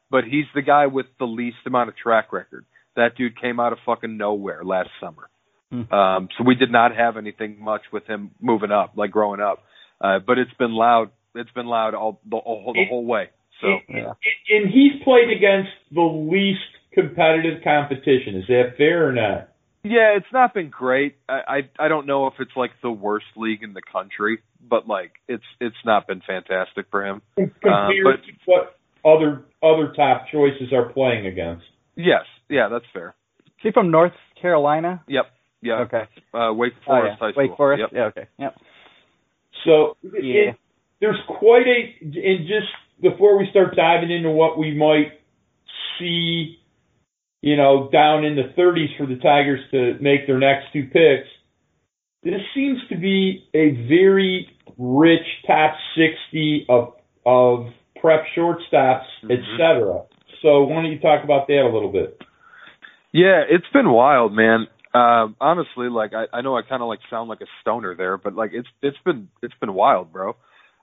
But 0.10 0.24
he's 0.24 0.46
the 0.56 0.62
guy 0.62 0.88
with 0.88 1.08
the 1.20 1.26
least 1.26 1.58
amount 1.66 1.90
of 1.90 1.98
track 1.98 2.32
record. 2.32 2.66
That 2.96 3.16
dude 3.18 3.40
came 3.40 3.60
out 3.60 3.74
of 3.74 3.80
fucking 3.86 4.16
nowhere 4.16 4.64
last 4.64 4.90
summer. 5.02 5.30
Hmm. 5.72 5.94
Um 5.94 6.30
so 6.38 6.46
we 6.46 6.56
did 6.56 6.72
not 6.72 6.96
have 6.96 7.18
anything 7.18 7.62
much 7.62 7.82
with 7.92 8.06
him 8.06 8.32
moving 8.40 8.72
up, 8.72 8.94
like 8.96 9.12
growing 9.12 9.42
up. 9.42 9.64
Uh 10.00 10.20
but 10.26 10.38
it's 10.38 10.54
been 10.58 10.74
loud. 10.74 11.10
It's 11.36 11.52
been 11.52 11.66
loud 11.66 11.96
all 11.96 12.22
the 12.24 12.38
whole, 12.38 12.74
the 12.74 12.86
whole 12.88 13.06
way. 13.06 13.30
So 13.64 13.68
and, 13.70 13.82
yeah. 13.90 14.14
and- 14.14 14.64
and 14.64 14.72
he's 14.72 15.02
played 15.04 15.30
against 15.36 15.72
the 15.92 16.02
least 16.02 16.60
competitive 16.94 17.64
competition. 17.64 18.36
Is 18.36 18.46
that 18.48 18.74
fair 18.78 19.08
or 19.08 19.12
not? 19.14 19.50
Yeah, 19.86 20.16
it's 20.16 20.32
not 20.32 20.54
been 20.54 20.70
great. 20.70 21.16
I, 21.28 21.42
I 21.80 21.86
I 21.86 21.88
don't 21.88 22.06
know 22.08 22.28
if 22.28 22.36
it's 22.40 22.56
like 22.56 22.72
the 22.82 22.92
worst 22.92 23.26
league 23.36 23.64
in 23.64 23.74
the 23.74 23.82
country, 23.82 24.40
but 24.70 24.88
like 24.88 25.12
it's 25.28 25.44
it's 25.60 25.76
not 25.84 26.08
been 26.08 26.22
fantastic 26.26 26.86
for 26.92 27.06
him. 27.06 27.22
Compared 27.36 27.64
but- 28.04 28.24
to 28.26 28.32
what 28.46 28.78
other 29.06 29.44
other 29.62 29.92
top 29.94 30.28
choices 30.32 30.72
are 30.72 30.88
playing 30.94 31.26
against. 31.28 31.66
Yes, 31.96 32.24
yeah, 32.50 32.70
that's 32.70 32.86
fair. 32.94 33.14
Is 33.46 33.52
he 33.62 33.72
from 33.72 33.92
North 33.92 34.14
Carolina? 34.42 35.04
Yep, 35.08 35.26
yeah. 35.62 35.80
Okay. 35.82 36.04
Uh, 36.34 36.54
Wake 36.54 36.74
Oh, 36.84 36.86
Forest 36.86 37.18
yeah. 37.20 37.26
High 37.28 37.32
School. 37.34 37.44
Wake 37.50 37.58
Forest. 37.58 37.80
Yep. 37.82 37.90
Yeah. 37.94 38.06
Okay. 38.06 38.28
Yep. 38.40 38.56
So 39.66 39.98
Yeah. 40.04 40.52
it, 40.52 40.56
there's 41.02 41.20
quite 41.28 41.68
a 41.68 41.94
and 42.02 42.48
just 42.48 42.72
before 43.04 43.38
we 43.38 43.48
start 43.52 43.76
diving 43.76 44.10
into 44.10 44.32
what 44.32 44.58
we 44.58 44.74
might 44.74 45.20
see, 46.00 46.58
you 47.42 47.56
know, 47.56 47.90
down 47.92 48.26
in 48.26 48.36
the 48.36 48.54
30s 48.58 48.98
for 48.98 49.06
the 49.06 49.18
Tigers 49.18 49.60
to 49.72 49.98
make 50.02 50.26
their 50.26 50.40
next 50.40 50.72
two 50.74 50.86
picks. 50.86 51.28
This 52.24 52.42
seems 52.56 52.80
to 52.90 52.96
be 52.96 53.48
a 53.54 53.72
very 53.88 54.48
rich 54.78 55.28
top 55.46 55.76
60 55.96 56.66
of 56.70 56.96
of 57.26 57.68
prep 58.02 58.26
shortstops, 58.36 59.06
Mhm. 59.24 59.32
etc. 59.32 60.02
So 60.42 60.64
why 60.64 60.76
don't 60.82 60.92
you 60.92 61.00
talk 61.00 61.24
about 61.24 61.48
that 61.48 61.62
a 61.62 61.70
little 61.70 61.92
bit? 61.92 62.22
Yeah, 63.14 63.44
it's 63.48 63.68
been 63.72 63.90
wild, 63.92 64.34
man. 64.34 64.68
Um, 64.94 65.36
honestly, 65.40 65.90
like 65.90 66.14
I, 66.14 66.28
I 66.34 66.42
know 66.42 66.58
I 66.58 66.62
kind 66.64 66.82
of 66.82 66.88
like 66.88 67.00
sound 67.10 67.30
like 67.30 67.42
a 67.42 67.48
stoner 67.62 67.96
there, 67.96 68.18
but 68.18 68.36
like 68.36 68.52
it's 68.54 68.68
it's 68.82 68.98
been 69.06 69.30
it's 69.42 69.54
been 69.60 69.74
wild, 69.74 70.12
bro. 70.12 70.36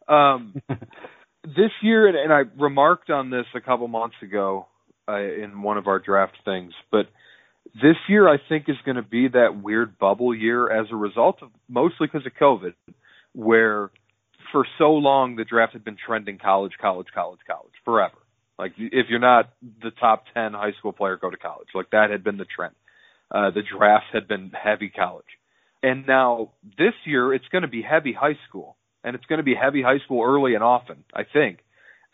Um, 0.08 0.54
this 1.44 1.70
year, 1.82 2.06
and, 2.06 2.16
and 2.16 2.32
I 2.32 2.42
remarked 2.60 3.10
on 3.10 3.30
this 3.30 3.46
a 3.54 3.60
couple 3.60 3.88
months 3.88 4.16
ago 4.22 4.66
uh, 5.08 5.18
in 5.18 5.62
one 5.62 5.78
of 5.78 5.86
our 5.86 5.98
draft 5.98 6.36
things, 6.44 6.72
but 6.90 7.06
this 7.74 7.96
year 8.08 8.28
I 8.28 8.36
think 8.48 8.68
is 8.68 8.76
going 8.84 8.96
to 8.96 9.02
be 9.02 9.28
that 9.28 9.62
weird 9.62 9.98
bubble 9.98 10.34
year 10.34 10.70
as 10.70 10.86
a 10.90 10.96
result 10.96 11.38
of 11.42 11.50
mostly 11.68 12.06
because 12.06 12.26
of 12.26 12.32
COVID, 12.40 12.74
where 13.34 13.90
for 14.52 14.66
so 14.78 14.92
long 14.92 15.36
the 15.36 15.44
draft 15.44 15.72
had 15.72 15.84
been 15.84 15.96
trending 16.04 16.38
college, 16.38 16.72
college, 16.80 17.06
college, 17.14 17.40
college 17.46 17.72
forever. 17.84 18.16
Like 18.58 18.72
if 18.76 19.06
you're 19.08 19.20
not 19.20 19.50
the 19.82 19.90
top 19.90 20.24
ten 20.34 20.52
high 20.52 20.72
school 20.78 20.92
player, 20.92 21.16
go 21.16 21.30
to 21.30 21.36
college. 21.36 21.68
Like 21.74 21.90
that 21.90 22.10
had 22.10 22.22
been 22.22 22.36
the 22.36 22.44
trend. 22.44 22.74
Uh, 23.30 23.50
the 23.50 23.62
draft 23.62 24.06
had 24.12 24.26
been 24.26 24.50
heavy 24.50 24.90
college, 24.90 25.24
and 25.82 26.06
now 26.06 26.50
this 26.76 26.94
year 27.04 27.32
it's 27.32 27.46
going 27.52 27.62
to 27.62 27.68
be 27.68 27.80
heavy 27.80 28.12
high 28.12 28.36
school, 28.48 28.76
and 29.04 29.14
it's 29.14 29.24
going 29.26 29.38
to 29.38 29.44
be 29.44 29.54
heavy 29.54 29.82
high 29.82 29.98
school 30.04 30.24
early 30.24 30.54
and 30.54 30.62
often, 30.62 31.04
I 31.14 31.22
think. 31.30 31.58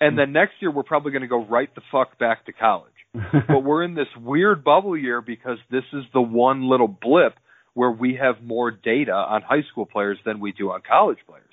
And 0.00 0.12
hmm. 0.12 0.18
then 0.18 0.32
next 0.32 0.54
year 0.60 0.70
we're 0.70 0.82
probably 0.82 1.12
going 1.12 1.22
to 1.22 1.28
go 1.28 1.44
right 1.44 1.72
the 1.74 1.82
fuck 1.90 2.18
back 2.18 2.46
to 2.46 2.52
college. 2.52 2.92
but 3.48 3.64
we're 3.64 3.82
in 3.82 3.94
this 3.94 4.08
weird 4.20 4.62
bubble 4.62 4.96
year 4.96 5.20
because 5.20 5.58
this 5.70 5.84
is 5.92 6.04
the 6.12 6.20
one 6.20 6.68
little 6.68 6.88
blip 6.88 7.34
where 7.74 7.90
we 7.90 8.18
have 8.20 8.42
more 8.42 8.70
data 8.70 9.12
on 9.12 9.42
high 9.42 9.62
school 9.70 9.86
players 9.86 10.18
than 10.24 10.40
we 10.40 10.52
do 10.52 10.70
on 10.70 10.82
college 10.86 11.18
players. 11.26 11.44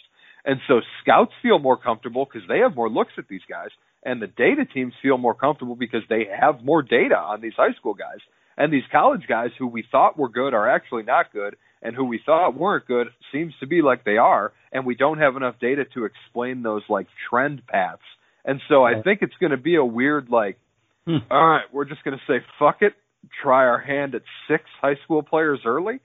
And 0.45 0.59
so 0.67 0.81
scouts 1.01 1.31
feel 1.41 1.59
more 1.59 1.77
comfortable 1.77 2.25
because 2.25 2.47
they 2.47 2.59
have 2.59 2.75
more 2.75 2.89
looks 2.89 3.13
at 3.17 3.27
these 3.29 3.41
guys, 3.49 3.69
and 4.03 4.21
the 4.21 4.27
data 4.27 4.65
teams 4.65 4.93
feel 5.01 5.17
more 5.17 5.33
comfortable 5.33 5.75
because 5.75 6.01
they 6.09 6.25
have 6.37 6.63
more 6.63 6.81
data 6.81 7.15
on 7.15 7.41
these 7.41 7.53
high 7.55 7.73
school 7.79 7.93
guys. 7.93 8.19
And 8.57 8.71
these 8.71 8.83
college 8.91 9.23
guys 9.27 9.49
who 9.57 9.67
we 9.67 9.85
thought 9.89 10.17
were 10.17 10.29
good 10.29 10.53
are 10.53 10.69
actually 10.69 11.03
not 11.03 11.31
good, 11.31 11.55
and 11.83 11.95
who 11.95 12.05
we 12.05 12.19
thought 12.25 12.57
weren't 12.57 12.87
good 12.87 13.07
seems 13.31 13.53
to 13.59 13.67
be 13.67 13.81
like 13.83 14.03
they 14.03 14.17
are, 14.17 14.53
and 14.71 14.85
we 14.85 14.95
don't 14.95 15.19
have 15.19 15.35
enough 15.35 15.55
data 15.59 15.83
to 15.93 16.05
explain 16.05 16.63
those 16.63 16.81
like 16.89 17.07
trend 17.29 17.61
paths. 17.67 18.01
And 18.45 18.59
so 18.67 18.83
I 18.83 19.01
think 19.03 19.19
it's 19.21 19.35
going 19.39 19.51
to 19.51 19.57
be 19.57 19.75
a 19.75 19.85
weird 19.85 20.29
like 20.29 20.57
Hmm. 21.05 21.17
all 21.29 21.49
right, 21.49 21.65
we're 21.73 21.83
just 21.85 22.01
going 22.05 22.17
to 22.17 22.23
say 22.31 22.45
fuck 22.57 22.77
it, 22.81 22.93
try 23.41 23.65
our 23.65 23.79
hand 23.79 24.15
at 24.15 24.21
six 24.47 24.63
high 24.81 24.95
school 25.03 25.21
players 25.21 25.59
early, 25.65 25.99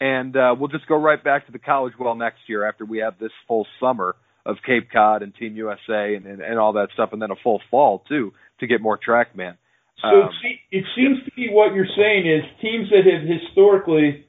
and 0.00 0.36
uh, 0.36 0.54
we'll 0.56 0.68
just 0.68 0.86
go 0.86 0.96
right 0.96 1.22
back 1.22 1.46
to 1.46 1.52
the 1.52 1.58
college 1.58 1.94
well 1.98 2.14
next 2.14 2.38
year 2.46 2.64
after 2.66 2.84
we 2.84 2.98
have 2.98 3.18
this 3.18 3.32
full 3.48 3.66
summer 3.80 4.14
of 4.46 4.56
Cape 4.64 4.90
Cod 4.92 5.22
and 5.22 5.34
Team 5.34 5.56
USA 5.56 6.14
and, 6.14 6.26
and, 6.26 6.40
and 6.40 6.58
all 6.58 6.74
that 6.74 6.88
stuff, 6.94 7.10
and 7.12 7.20
then 7.20 7.32
a 7.32 7.36
full 7.42 7.60
fall 7.68 8.04
too 8.08 8.32
to 8.60 8.66
get 8.68 8.80
more 8.80 8.96
TrackMan. 8.96 9.56
So 10.00 10.06
Um, 10.06 10.30
it, 10.44 10.78
it 10.78 10.84
seems 10.94 11.24
to 11.24 11.30
be 11.34 11.48
what 11.50 11.74
you're 11.74 11.90
saying 11.96 12.28
is 12.30 12.44
teams 12.62 12.90
that 12.90 13.10
have 13.10 13.26
historically 13.26 14.23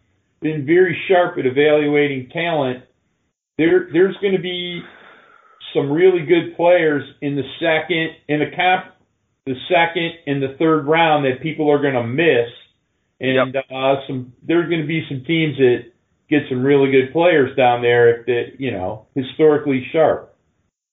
been 0.45 0.63
very 0.63 0.95
sharp 1.07 1.39
at 1.39 1.45
evaluating 1.47 2.29
talent, 2.29 2.83
there 3.57 3.89
there's 3.91 4.15
going 4.21 4.35
to 4.35 4.41
be 4.41 4.81
some 5.73 5.91
really 5.91 6.23
good 6.25 6.55
players 6.55 7.03
in 7.21 7.35
the 7.35 7.43
second 7.59 8.15
in 8.27 8.39
the 8.39 8.55
comp, 8.55 8.93
the 9.47 9.55
second 9.67 10.11
and 10.27 10.43
the 10.43 10.55
third 10.59 10.85
round 10.85 11.25
that 11.25 11.41
people 11.41 11.71
are 11.71 11.81
going 11.81 11.95
to 11.95 12.03
miss, 12.03 12.51
and 13.19 13.55
uh, 13.55 13.95
some 14.07 14.33
there's 14.43 14.69
going 14.69 14.81
to 14.81 14.87
be 14.87 15.03
some 15.09 15.23
teams 15.25 15.57
that 15.57 15.91
get 16.29 16.41
some 16.47 16.63
really 16.63 16.91
good 16.91 17.11
players 17.11 17.55
down 17.57 17.81
there 17.81 18.19
if 18.19 18.25
that 18.27 18.59
you 18.59 18.69
know 18.69 19.07
historically 19.15 19.87
sharp. 19.91 20.35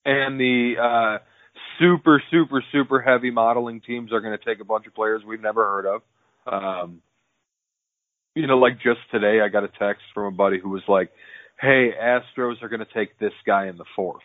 and 0.06 0.40
the 0.40 0.74
uh, 0.80 1.18
super, 1.78 2.22
super, 2.30 2.64
super 2.72 3.00
heavy 3.00 3.30
modeling 3.30 3.80
teams 3.80 4.12
are 4.12 4.20
going 4.20 4.36
to 4.36 4.44
take 4.44 4.60
a 4.60 4.64
bunch 4.64 4.86
of 4.86 4.94
players 4.94 5.22
we've 5.26 5.42
never 5.42 5.64
heard 5.64 5.86
of. 5.86 6.02
Um, 6.46 7.02
you 8.34 8.46
know, 8.46 8.58
like 8.58 8.74
just 8.76 9.00
today, 9.10 9.40
I 9.44 9.48
got 9.48 9.64
a 9.64 9.68
text 9.78 10.02
from 10.14 10.26
a 10.26 10.36
buddy 10.36 10.58
who 10.60 10.70
was 10.70 10.82
like, 10.88 11.10
"Hey, 11.60 11.90
Astros 12.00 12.62
are 12.62 12.68
going 12.68 12.80
to 12.84 12.94
take 12.94 13.18
this 13.18 13.32
guy 13.46 13.68
in 13.68 13.76
the 13.76 13.84
fourth. 13.94 14.22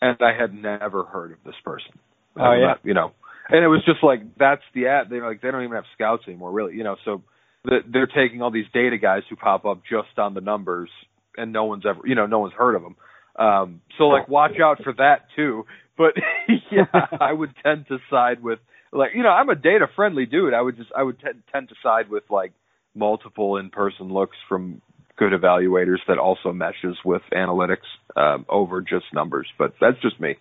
and 0.00 0.16
I 0.20 0.32
had 0.38 0.54
never 0.54 1.04
heard 1.04 1.32
of 1.32 1.38
this 1.44 1.54
person. 1.64 1.98
Oh, 2.36 2.42
I'm 2.42 2.60
yeah? 2.60 2.66
not- 2.66 2.80
you 2.84 2.94
know, 2.94 3.12
and 3.48 3.64
it 3.64 3.68
was 3.68 3.82
just 3.84 4.02
like 4.02 4.20
that's 4.38 4.62
the 4.74 4.86
ad. 4.86 5.08
They're 5.10 5.26
like 5.26 5.40
they 5.42 5.50
don't 5.50 5.62
even 5.64 5.74
have 5.74 5.84
scouts 5.94 6.22
anymore, 6.26 6.52
really. 6.52 6.74
You 6.74 6.84
know, 6.84 6.96
so 7.04 7.22
the, 7.64 7.80
they're 7.90 8.06
taking 8.06 8.40
all 8.42 8.50
these 8.50 8.70
data 8.72 8.96
guys 8.98 9.22
who 9.28 9.36
pop 9.36 9.64
up 9.64 9.82
just 9.88 10.18
on 10.18 10.34
the 10.34 10.40
numbers, 10.40 10.88
and 11.36 11.52
no 11.52 11.64
one's 11.64 11.84
ever, 11.86 12.00
you 12.04 12.14
know, 12.14 12.26
no 12.26 12.38
one's 12.38 12.54
heard 12.54 12.74
of 12.76 12.82
them. 12.82 12.96
Um, 13.36 13.80
so 13.98 14.04
like, 14.04 14.28
watch 14.28 14.58
out 14.62 14.82
for 14.82 14.92
that 14.94 15.26
too. 15.36 15.64
But 15.98 16.14
yeah, 16.70 16.84
I 17.20 17.32
would 17.32 17.50
tend 17.62 17.86
to 17.88 17.98
side 18.10 18.42
with 18.42 18.58
like, 18.92 19.10
you 19.14 19.22
know, 19.22 19.28
I'm 19.30 19.48
a 19.50 19.54
data 19.54 19.86
friendly 19.94 20.26
dude. 20.26 20.54
I 20.54 20.60
would 20.62 20.76
just, 20.76 20.90
I 20.96 21.02
would 21.02 21.18
t- 21.20 21.26
tend 21.52 21.68
to 21.68 21.74
side 21.82 22.08
with 22.08 22.24
like 22.30 22.52
multiple 22.94 23.56
in 23.56 23.70
person 23.70 24.08
looks 24.12 24.36
from 24.48 24.80
good 25.16 25.32
evaluators 25.32 25.98
that 26.08 26.18
also 26.18 26.52
meshes 26.52 26.96
with 27.04 27.22
analytics 27.32 27.86
um, 28.16 28.46
over 28.48 28.80
just 28.80 29.04
numbers. 29.12 29.46
But 29.58 29.74
that's 29.80 30.00
just 30.02 30.18
me. 30.20 30.36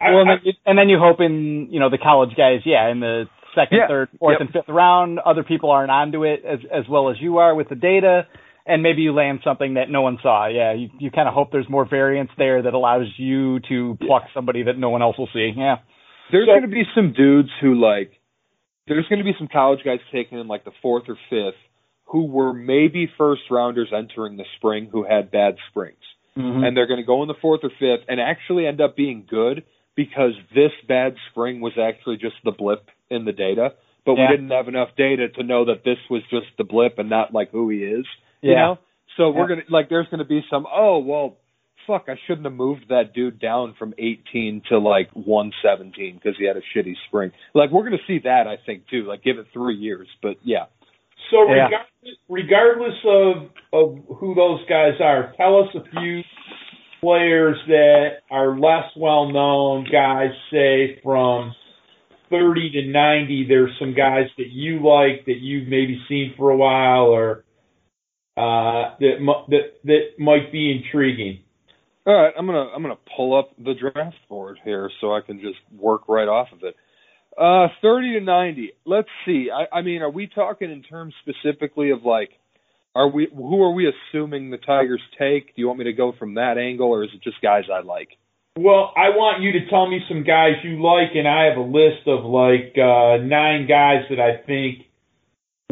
Well, 0.00 0.20
and 0.20 0.28
then, 0.30 0.38
you, 0.42 0.52
and 0.66 0.78
then 0.78 0.88
you 0.88 0.98
hope 0.98 1.20
in 1.20 1.68
you 1.70 1.80
know 1.80 1.88
the 1.88 1.98
college 1.98 2.30
guys, 2.36 2.60
yeah, 2.66 2.90
in 2.90 3.00
the 3.00 3.24
second, 3.54 3.78
Yeah. 3.78 3.86
third, 3.88 4.08
fourth, 4.18 4.32
Yep. 4.34 4.40
and 4.40 4.50
fifth 4.50 4.68
round, 4.68 5.18
other 5.20 5.44
people 5.44 5.70
aren't 5.70 5.90
onto 5.90 6.24
it 6.24 6.44
as 6.44 6.58
as 6.70 6.84
well 6.88 7.10
as 7.10 7.16
you 7.20 7.38
are 7.38 7.54
with 7.54 7.68
the 7.68 7.76
data, 7.76 8.26
and 8.66 8.82
maybe 8.82 9.02
you 9.02 9.12
land 9.14 9.40
something 9.44 9.74
that 9.74 9.88
no 9.88 10.02
one 10.02 10.18
saw. 10.22 10.46
Yeah, 10.46 10.72
you 10.72 10.90
you 10.98 11.10
kind 11.10 11.28
of 11.28 11.32
hope 11.34 11.52
there's 11.52 11.68
more 11.70 11.84
variance 11.88 12.30
there 12.36 12.60
that 12.62 12.74
allows 12.74 13.06
you 13.16 13.60
to 13.68 13.96
pluck 14.04 14.24
somebody 14.34 14.64
that 14.64 14.76
no 14.76 14.90
one 14.90 15.00
else 15.00 15.16
will 15.16 15.28
see. 15.32 15.52
Yeah. 15.56 15.76
There's 16.32 16.46
So- 16.46 16.52
going 16.52 16.62
to 16.62 16.68
be 16.68 16.84
some 16.94 17.12
dudes 17.12 17.50
who 17.60 17.74
like. 17.74 18.10
There's 18.86 19.06
going 19.08 19.20
to 19.20 19.24
be 19.24 19.34
some 19.38 19.48
college 19.48 19.80
guys 19.84 20.00
taken 20.12 20.38
in 20.38 20.48
like 20.48 20.64
the 20.64 20.72
fourth 20.82 21.04
or 21.08 21.16
fifth 21.30 21.56
who 22.14 22.26
were 22.26 22.52
maybe 22.52 23.10
first 23.18 23.42
rounders 23.50 23.88
entering 23.92 24.36
the 24.36 24.44
spring 24.56 24.88
who 24.92 25.02
had 25.04 25.32
bad 25.32 25.56
springs. 25.68 25.98
Mm-hmm. 26.36 26.64
and 26.64 26.76
they're 26.76 26.88
going 26.88 26.98
to 27.00 27.06
go 27.06 27.22
in 27.22 27.28
the 27.28 27.34
fourth 27.40 27.60
or 27.62 27.70
fifth 27.70 28.06
and 28.08 28.20
actually 28.20 28.66
end 28.66 28.80
up 28.80 28.96
being 28.96 29.24
good 29.28 29.62
because 29.94 30.32
this 30.52 30.72
bad 30.88 31.14
spring 31.30 31.60
was 31.60 31.74
actually 31.80 32.16
just 32.16 32.34
the 32.44 32.50
blip 32.50 32.88
in 33.08 33.24
the 33.24 33.30
data. 33.32 33.74
but 34.04 34.14
Yeah. 34.14 34.30
we 34.30 34.36
didn't 34.36 34.50
have 34.50 34.66
enough 34.66 34.88
data 34.96 35.28
to 35.28 35.42
know 35.44 35.64
that 35.66 35.84
this 35.84 35.98
was 36.10 36.22
just 36.30 36.46
the 36.58 36.64
blip 36.64 36.98
and 36.98 37.08
not 37.08 37.32
like 37.32 37.50
who 37.50 37.68
he 37.70 37.78
is. 37.84 38.04
You 38.42 38.54
know? 38.56 38.78
So 39.16 39.30
we're 39.30 39.46
gonna 39.46 39.62
like 39.70 39.88
there's 39.88 40.08
gonna 40.10 40.24
be 40.24 40.44
some 40.50 40.66
oh 40.72 40.98
well 40.98 41.36
fuck 41.86 42.06
I 42.08 42.16
shouldn't 42.26 42.46
have 42.46 42.54
moved 42.54 42.86
that 42.88 43.14
dude 43.14 43.38
down 43.38 43.74
from 43.78 43.94
18 43.96 44.62
to 44.70 44.78
like 44.78 45.10
117 45.12 46.14
because 46.16 46.36
he 46.38 46.46
had 46.46 46.56
a 46.56 46.62
shitty 46.74 46.94
spring. 47.06 47.30
Like 47.54 47.70
we're 47.70 47.84
gonna 47.84 48.06
see 48.08 48.18
that 48.24 48.46
I 48.48 48.56
think 48.66 48.88
too. 48.88 49.04
Like 49.04 49.22
give 49.22 49.38
it 49.38 49.46
three 49.52 49.76
years, 49.76 50.08
but 50.20 50.36
yeah. 50.42 50.64
So 51.30 51.48
Yeah. 51.50 51.64
regardless, 51.64 52.18
regardless 52.28 53.04
of 53.04 53.50
of 53.72 53.98
who 54.18 54.34
those 54.34 54.64
guys 54.66 55.00
are, 55.00 55.32
tell 55.36 55.58
us 55.58 55.74
a 55.74 55.82
few 55.90 56.22
players 57.00 57.56
that 57.66 58.20
are 58.30 58.56
less 58.58 58.90
well 58.96 59.28
known. 59.30 59.84
Guys, 59.90 60.30
say 60.50 61.00
from 61.02 61.54
thirty 62.30 62.70
to 62.70 62.86
ninety. 62.86 63.46
There's 63.46 63.76
some 63.78 63.94
guys 63.94 64.28
that 64.38 64.48
you 64.50 64.80
like 64.80 65.24
that 65.26 65.38
you've 65.40 65.68
maybe 65.68 66.00
seen 66.08 66.34
for 66.36 66.50
a 66.50 66.56
while, 66.56 67.06
or 67.06 67.44
uh, 68.36 68.96
that 69.00 69.44
that 69.48 69.72
that 69.84 70.02
might 70.18 70.50
be 70.52 70.70
intriguing. 70.72 71.40
All 72.06 72.14
right, 72.14 72.34
I'm 72.36 72.46
gonna 72.46 72.68
I'm 72.74 72.82
gonna 72.82 72.98
pull 73.16 73.36
up 73.38 73.50
the 73.58 73.74
draft 73.74 74.16
board 74.28 74.58
here 74.64 74.90
so 75.00 75.14
I 75.14 75.20
can 75.20 75.40
just 75.40 75.58
work 75.76 76.08
right 76.08 76.28
off 76.28 76.48
of 76.52 76.62
it. 76.62 76.74
Uh, 77.36 77.68
30 77.82 78.14
to 78.14 78.20
90. 78.20 78.72
Let's 78.84 79.08
see. 79.26 79.48
I, 79.52 79.78
I 79.78 79.82
mean, 79.82 80.02
are 80.02 80.10
we 80.10 80.28
talking 80.28 80.70
in 80.70 80.82
terms 80.82 81.14
specifically 81.22 81.90
of 81.90 82.04
like, 82.04 82.30
are 82.94 83.08
we 83.08 83.26
who 83.34 83.60
are 83.62 83.72
we 83.72 83.88
assuming 83.90 84.50
the 84.50 84.56
Tigers 84.58 85.02
take? 85.18 85.46
Do 85.48 85.52
you 85.62 85.66
want 85.66 85.80
me 85.80 85.86
to 85.86 85.92
go 85.92 86.12
from 86.16 86.34
that 86.34 86.58
angle, 86.58 86.88
or 86.88 87.02
is 87.02 87.10
it 87.12 87.22
just 87.24 87.40
guys 87.42 87.64
I 87.72 87.80
like? 87.82 88.10
Well, 88.56 88.92
I 88.96 89.08
want 89.10 89.42
you 89.42 89.50
to 89.58 89.68
tell 89.68 89.90
me 89.90 89.98
some 90.08 90.22
guys 90.22 90.52
you 90.62 90.80
like, 90.80 91.10
and 91.16 91.26
I 91.26 91.46
have 91.46 91.56
a 91.58 91.60
list 91.60 92.06
of 92.06 92.24
like 92.24 92.78
uh, 92.78 93.16
nine 93.24 93.66
guys 93.66 94.04
that 94.10 94.20
I 94.20 94.46
think 94.46 94.86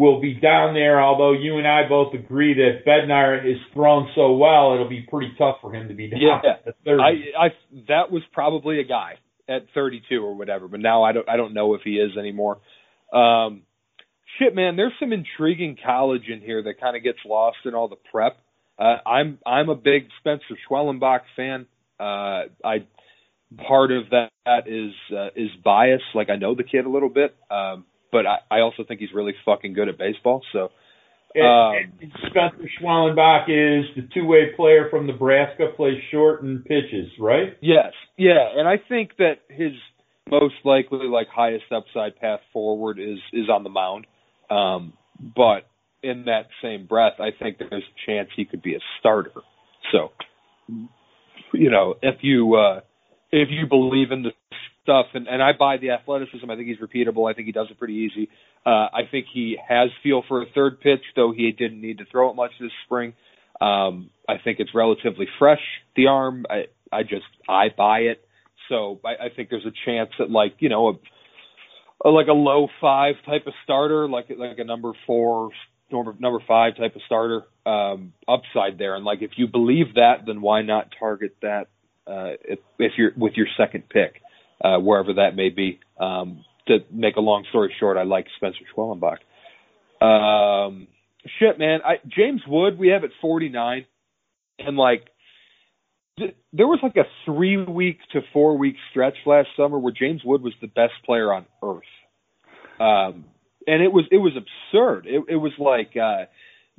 will 0.00 0.20
be 0.20 0.34
down 0.34 0.74
there. 0.74 1.00
Although 1.00 1.32
you 1.32 1.58
and 1.58 1.68
I 1.68 1.88
both 1.88 2.12
agree 2.12 2.54
that 2.54 2.84
Bednar 2.84 3.48
is 3.48 3.58
thrown 3.72 4.08
so 4.16 4.32
well, 4.32 4.74
it'll 4.74 4.88
be 4.88 5.06
pretty 5.08 5.32
tough 5.38 5.58
for 5.60 5.72
him 5.72 5.86
to 5.86 5.94
be 5.94 6.08
down 6.10 6.20
Yeah. 6.20 6.40
at 6.66 6.74
30. 6.84 7.02
I 7.02 7.44
I 7.46 7.48
that 7.86 8.10
was 8.10 8.22
probably 8.32 8.80
a 8.80 8.84
guy 8.84 9.14
at 9.52 9.66
32 9.74 10.24
or 10.24 10.34
whatever, 10.34 10.68
but 10.68 10.80
now 10.80 11.02
I 11.02 11.12
don't 11.12 11.28
I 11.28 11.36
don't 11.36 11.54
know 11.54 11.74
if 11.74 11.82
he 11.82 11.92
is 11.92 12.16
anymore. 12.16 12.58
Um, 13.12 13.62
shit, 14.38 14.54
man, 14.54 14.76
there's 14.76 14.92
some 14.98 15.12
intriguing 15.12 15.76
college 15.84 16.28
in 16.28 16.40
here 16.40 16.62
that 16.62 16.80
kind 16.80 16.96
of 16.96 17.02
gets 17.02 17.18
lost 17.24 17.58
in 17.64 17.74
all 17.74 17.88
the 17.88 17.96
prep. 18.10 18.38
Uh, 18.78 18.96
I'm 19.06 19.38
I'm 19.46 19.68
a 19.68 19.74
big 19.74 20.08
Spencer 20.20 20.56
Schwellenbach 20.68 21.20
fan. 21.36 21.66
Uh, 22.00 22.48
I 22.64 22.86
part 23.66 23.92
of 23.92 24.04
that 24.10 24.66
is 24.66 24.92
uh, 25.16 25.28
is 25.36 25.50
bias. 25.62 26.02
Like 26.14 26.30
I 26.30 26.36
know 26.36 26.54
the 26.54 26.64
kid 26.64 26.86
a 26.86 26.90
little 26.90 27.10
bit, 27.10 27.34
um, 27.50 27.84
but 28.10 28.26
I, 28.26 28.38
I 28.50 28.60
also 28.60 28.84
think 28.86 29.00
he's 29.00 29.12
really 29.14 29.34
fucking 29.44 29.74
good 29.74 29.88
at 29.88 29.98
baseball. 29.98 30.42
So 30.52 30.70
And- 31.34 31.46
um, 31.46 31.92
and 32.00 32.12
Spencer 32.30 32.68
Schwellenbach 32.80 33.44
is 33.48 33.86
the 33.96 34.08
two-way 34.12 34.52
player 34.56 34.88
from 34.90 35.06
Nebraska, 35.06 35.68
plays 35.76 36.00
short 36.10 36.42
and 36.42 36.64
pitches, 36.64 37.10
right? 37.18 37.56
Yes, 37.60 37.92
yeah, 38.16 38.48
and 38.56 38.68
I 38.68 38.76
think 38.76 39.16
that 39.18 39.40
his 39.48 39.72
most 40.30 40.54
likely 40.64 41.06
like 41.06 41.28
highest 41.28 41.64
upside 41.72 42.16
path 42.16 42.40
forward 42.52 42.98
is 42.98 43.18
is 43.32 43.48
on 43.48 43.64
the 43.64 43.70
mound. 43.70 44.06
Um, 44.50 44.92
but 45.34 45.66
in 46.02 46.24
that 46.26 46.46
same 46.62 46.86
breath, 46.86 47.14
I 47.20 47.30
think 47.30 47.58
there's 47.58 47.82
a 47.82 48.10
chance 48.10 48.28
he 48.36 48.44
could 48.44 48.62
be 48.62 48.74
a 48.74 48.80
starter. 48.98 49.32
So, 49.90 50.12
you 51.52 51.70
know, 51.70 51.94
if 52.02 52.16
you 52.22 52.54
uh, 52.54 52.80
if 53.30 53.48
you 53.50 53.66
believe 53.66 54.10
in 54.10 54.22
the 54.22 54.32
stuff, 54.82 55.06
and, 55.14 55.26
and 55.28 55.42
I 55.42 55.52
buy 55.58 55.76
the 55.76 55.90
athleticism, 55.90 56.50
I 56.50 56.56
think 56.56 56.68
he's 56.68 56.78
repeatable. 56.78 57.30
I 57.30 57.34
think 57.34 57.46
he 57.46 57.52
does 57.52 57.68
it 57.70 57.78
pretty 57.78 57.94
easy. 57.94 58.28
Uh, 58.64 58.88
I 58.92 59.02
think 59.10 59.26
he 59.32 59.56
has 59.68 59.90
feel 60.02 60.22
for 60.28 60.42
a 60.42 60.46
third 60.54 60.80
pitch, 60.80 61.02
though 61.16 61.32
he 61.32 61.50
didn't 61.52 61.80
need 61.80 61.98
to 61.98 62.04
throw 62.10 62.30
it 62.30 62.34
much 62.34 62.52
this 62.60 62.70
spring. 62.84 63.14
Um, 63.60 64.10
I 64.28 64.34
think 64.42 64.58
it's 64.60 64.74
relatively 64.74 65.26
fresh. 65.38 65.60
The 65.96 66.06
arm, 66.08 66.46
I, 66.48 66.64
I 66.90 67.02
just 67.02 67.24
I 67.48 67.68
buy 67.76 68.00
it. 68.00 68.24
So 68.68 69.00
I, 69.04 69.26
I 69.26 69.28
think 69.34 69.50
there's 69.50 69.66
a 69.66 69.72
chance 69.84 70.10
that 70.18 70.30
like 70.30 70.54
you 70.58 70.68
know 70.68 70.88
a, 70.88 72.08
a 72.08 72.10
like 72.10 72.28
a 72.28 72.32
low 72.32 72.68
five 72.80 73.16
type 73.26 73.46
of 73.46 73.52
starter, 73.64 74.08
like 74.08 74.26
like 74.36 74.58
a 74.58 74.64
number 74.64 74.92
four, 75.06 75.50
number 75.90 76.14
number 76.18 76.38
five 76.46 76.76
type 76.76 76.96
of 76.96 77.02
starter, 77.06 77.42
um, 77.66 78.12
upside 78.28 78.78
there. 78.78 78.94
And 78.94 79.04
like 79.04 79.22
if 79.22 79.32
you 79.36 79.46
believe 79.46 79.94
that, 79.94 80.24
then 80.26 80.40
why 80.40 80.62
not 80.62 80.88
target 80.98 81.36
that 81.42 81.68
uh, 82.06 82.34
if, 82.44 82.58
if 82.78 82.92
you're 82.96 83.12
with 83.16 83.34
your 83.34 83.46
second 83.56 83.88
pick, 83.88 84.20
uh, 84.62 84.78
wherever 84.78 85.14
that 85.14 85.34
may 85.36 85.48
be. 85.48 85.80
Um, 85.98 86.44
to 86.68 86.78
make 86.92 87.16
a 87.16 87.20
long 87.20 87.44
story 87.50 87.74
short, 87.80 87.96
I 87.96 88.04
like 88.04 88.26
Spencer 88.36 88.60
Schwellenbach. 88.74 89.18
Um, 90.00 90.86
shit, 91.38 91.58
man, 91.58 91.80
I 91.84 91.96
James 92.06 92.42
Wood 92.46 92.78
we 92.78 92.88
have 92.88 93.04
at 93.04 93.10
49, 93.20 93.86
and 94.58 94.76
like 94.76 95.06
th- 96.18 96.36
there 96.52 96.66
was 96.66 96.80
like 96.82 96.96
a 96.96 97.06
three 97.24 97.62
week 97.62 97.98
to 98.12 98.20
four 98.32 98.56
week 98.56 98.76
stretch 98.90 99.16
last 99.26 99.48
summer 99.56 99.78
where 99.78 99.92
James 99.92 100.22
Wood 100.24 100.42
was 100.42 100.54
the 100.60 100.68
best 100.68 100.94
player 101.04 101.32
on 101.32 101.46
earth. 101.62 101.82
Um, 102.80 103.24
and 103.66 103.82
it 103.82 103.92
was 103.92 104.04
it 104.10 104.18
was 104.18 104.32
absurd. 104.36 105.06
It, 105.06 105.24
it 105.28 105.36
was 105.36 105.52
like 105.58 105.96
uh, 105.96 106.26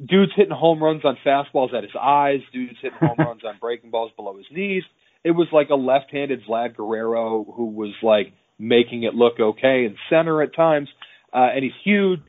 dudes 0.04 0.32
hitting 0.36 0.56
home 0.56 0.84
runs 0.84 1.04
on 1.06 1.18
fastballs 1.26 1.74
at 1.74 1.84
his 1.84 1.94
eyes, 2.00 2.42
dudes 2.52 2.78
hitting 2.82 2.98
home 3.00 3.16
runs 3.20 3.44
on 3.46 3.58
breaking 3.60 3.92
balls 3.92 4.12
below 4.16 4.38
his 4.38 4.48
knees. 4.52 4.84
It 5.24 5.32
was 5.32 5.48
like 5.52 5.70
a 5.70 5.76
left-handed 5.76 6.42
Vlad 6.48 6.76
Guerrero 6.76 7.44
who 7.44 7.68
was 7.68 7.94
like 8.02 8.34
making 8.60 9.04
it 9.04 9.14
look 9.14 9.40
okay 9.40 9.86
in 9.86 9.96
center 10.10 10.42
at 10.42 10.56
times, 10.56 10.90
uh, 11.34 11.50
and 11.54 11.64
he's 11.64 11.74
huge. 11.84 12.22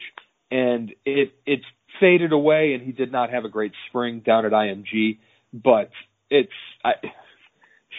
And 0.51 0.95
it 1.05 1.33
it's 1.47 1.65
faded 2.01 2.33
away, 2.33 2.75
and 2.75 2.83
he 2.83 2.93
did 2.93 3.11
not 3.11 3.31
have 3.31 3.45
a 3.45 3.49
great 3.49 3.73
spring 3.89 4.23
down 4.25 4.47
at 4.47 4.53
IMG. 4.53 5.19
But 5.53 5.91
it's 6.31 6.53
I, 6.85 6.93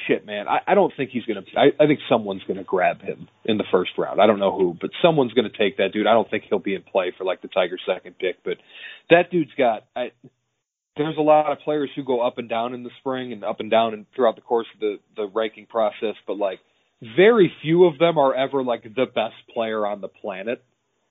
shit, 0.07 0.25
man. 0.25 0.47
I, 0.47 0.59
I 0.67 0.75
don't 0.75 0.93
think 0.95 1.11
he's 1.11 1.25
gonna. 1.25 1.43
I, 1.57 1.83
I 1.83 1.87
think 1.87 1.99
someone's 2.09 2.43
gonna 2.47 2.63
grab 2.63 3.01
him 3.01 3.27
in 3.43 3.57
the 3.57 3.63
first 3.71 3.91
round. 3.97 4.21
I 4.21 4.27
don't 4.27 4.39
know 4.39 4.57
who, 4.57 4.75
but 4.79 4.91
someone's 5.01 5.33
gonna 5.33 5.49
take 5.49 5.77
that 5.77 5.91
dude. 5.93 6.07
I 6.07 6.13
don't 6.13 6.29
think 6.29 6.45
he'll 6.49 6.59
be 6.59 6.75
in 6.75 6.83
play 6.83 7.13
for 7.17 7.23
like 7.23 7.41
the 7.41 7.47
Tigers' 7.47 7.81
second 7.85 8.17
pick, 8.19 8.43
but 8.43 8.57
that 9.09 9.31
dude's 9.31 9.51
got. 9.57 9.85
I, 9.95 10.11
there's 10.97 11.17
a 11.17 11.21
lot 11.21 11.51
of 11.51 11.59
players 11.59 11.89
who 11.95 12.03
go 12.03 12.21
up 12.25 12.37
and 12.37 12.47
down 12.49 12.73
in 12.73 12.83
the 12.83 12.89
spring 12.99 13.33
and 13.33 13.43
up 13.43 13.59
and 13.59 13.69
down 13.69 13.93
and 13.93 14.05
throughout 14.15 14.35
the 14.35 14.41
course 14.41 14.67
of 14.73 14.79
the 14.79 14.97
the 15.15 15.27
ranking 15.33 15.65
process, 15.65 16.15
but 16.27 16.37
like 16.37 16.59
very 17.15 17.51
few 17.61 17.85
of 17.85 17.97
them 17.97 18.17
are 18.17 18.33
ever 18.33 18.63
like 18.63 18.83
the 18.83 19.05
best 19.05 19.35
player 19.53 19.85
on 19.85 20.01
the 20.01 20.07
planet. 20.07 20.63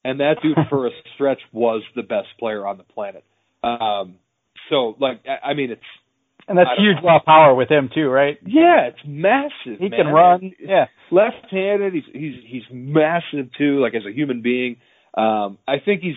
And 0.04 0.20
that 0.20 0.36
dude 0.42 0.56
for 0.68 0.86
a 0.86 0.90
stretch 1.14 1.40
was 1.52 1.82
the 1.94 2.02
best 2.02 2.28
player 2.38 2.66
on 2.66 2.78
the 2.78 2.84
planet. 2.84 3.24
Um 3.62 4.16
so 4.70 4.94
like 4.98 5.22
I, 5.28 5.50
I 5.50 5.54
mean 5.54 5.70
it's 5.70 5.82
And 6.48 6.56
that's 6.58 6.70
huge 6.78 6.96
raw 7.04 7.20
power 7.24 7.54
with 7.54 7.70
him 7.70 7.90
too, 7.94 8.08
right? 8.08 8.38
yeah, 8.46 8.88
it's 8.88 8.98
massive. 9.06 9.78
He 9.78 9.88
man. 9.88 9.98
can 9.98 10.06
run. 10.08 10.52
Yeah. 10.58 10.86
left-handed. 11.10 11.92
He's 11.92 12.04
he's 12.12 12.34
he's 12.46 12.62
massive 12.72 13.50
too. 13.56 13.80
Like 13.80 13.94
as 13.94 14.02
a 14.06 14.12
human 14.12 14.42
being, 14.42 14.76
um, 15.16 15.58
I 15.68 15.76
think 15.84 16.02
he's 16.02 16.16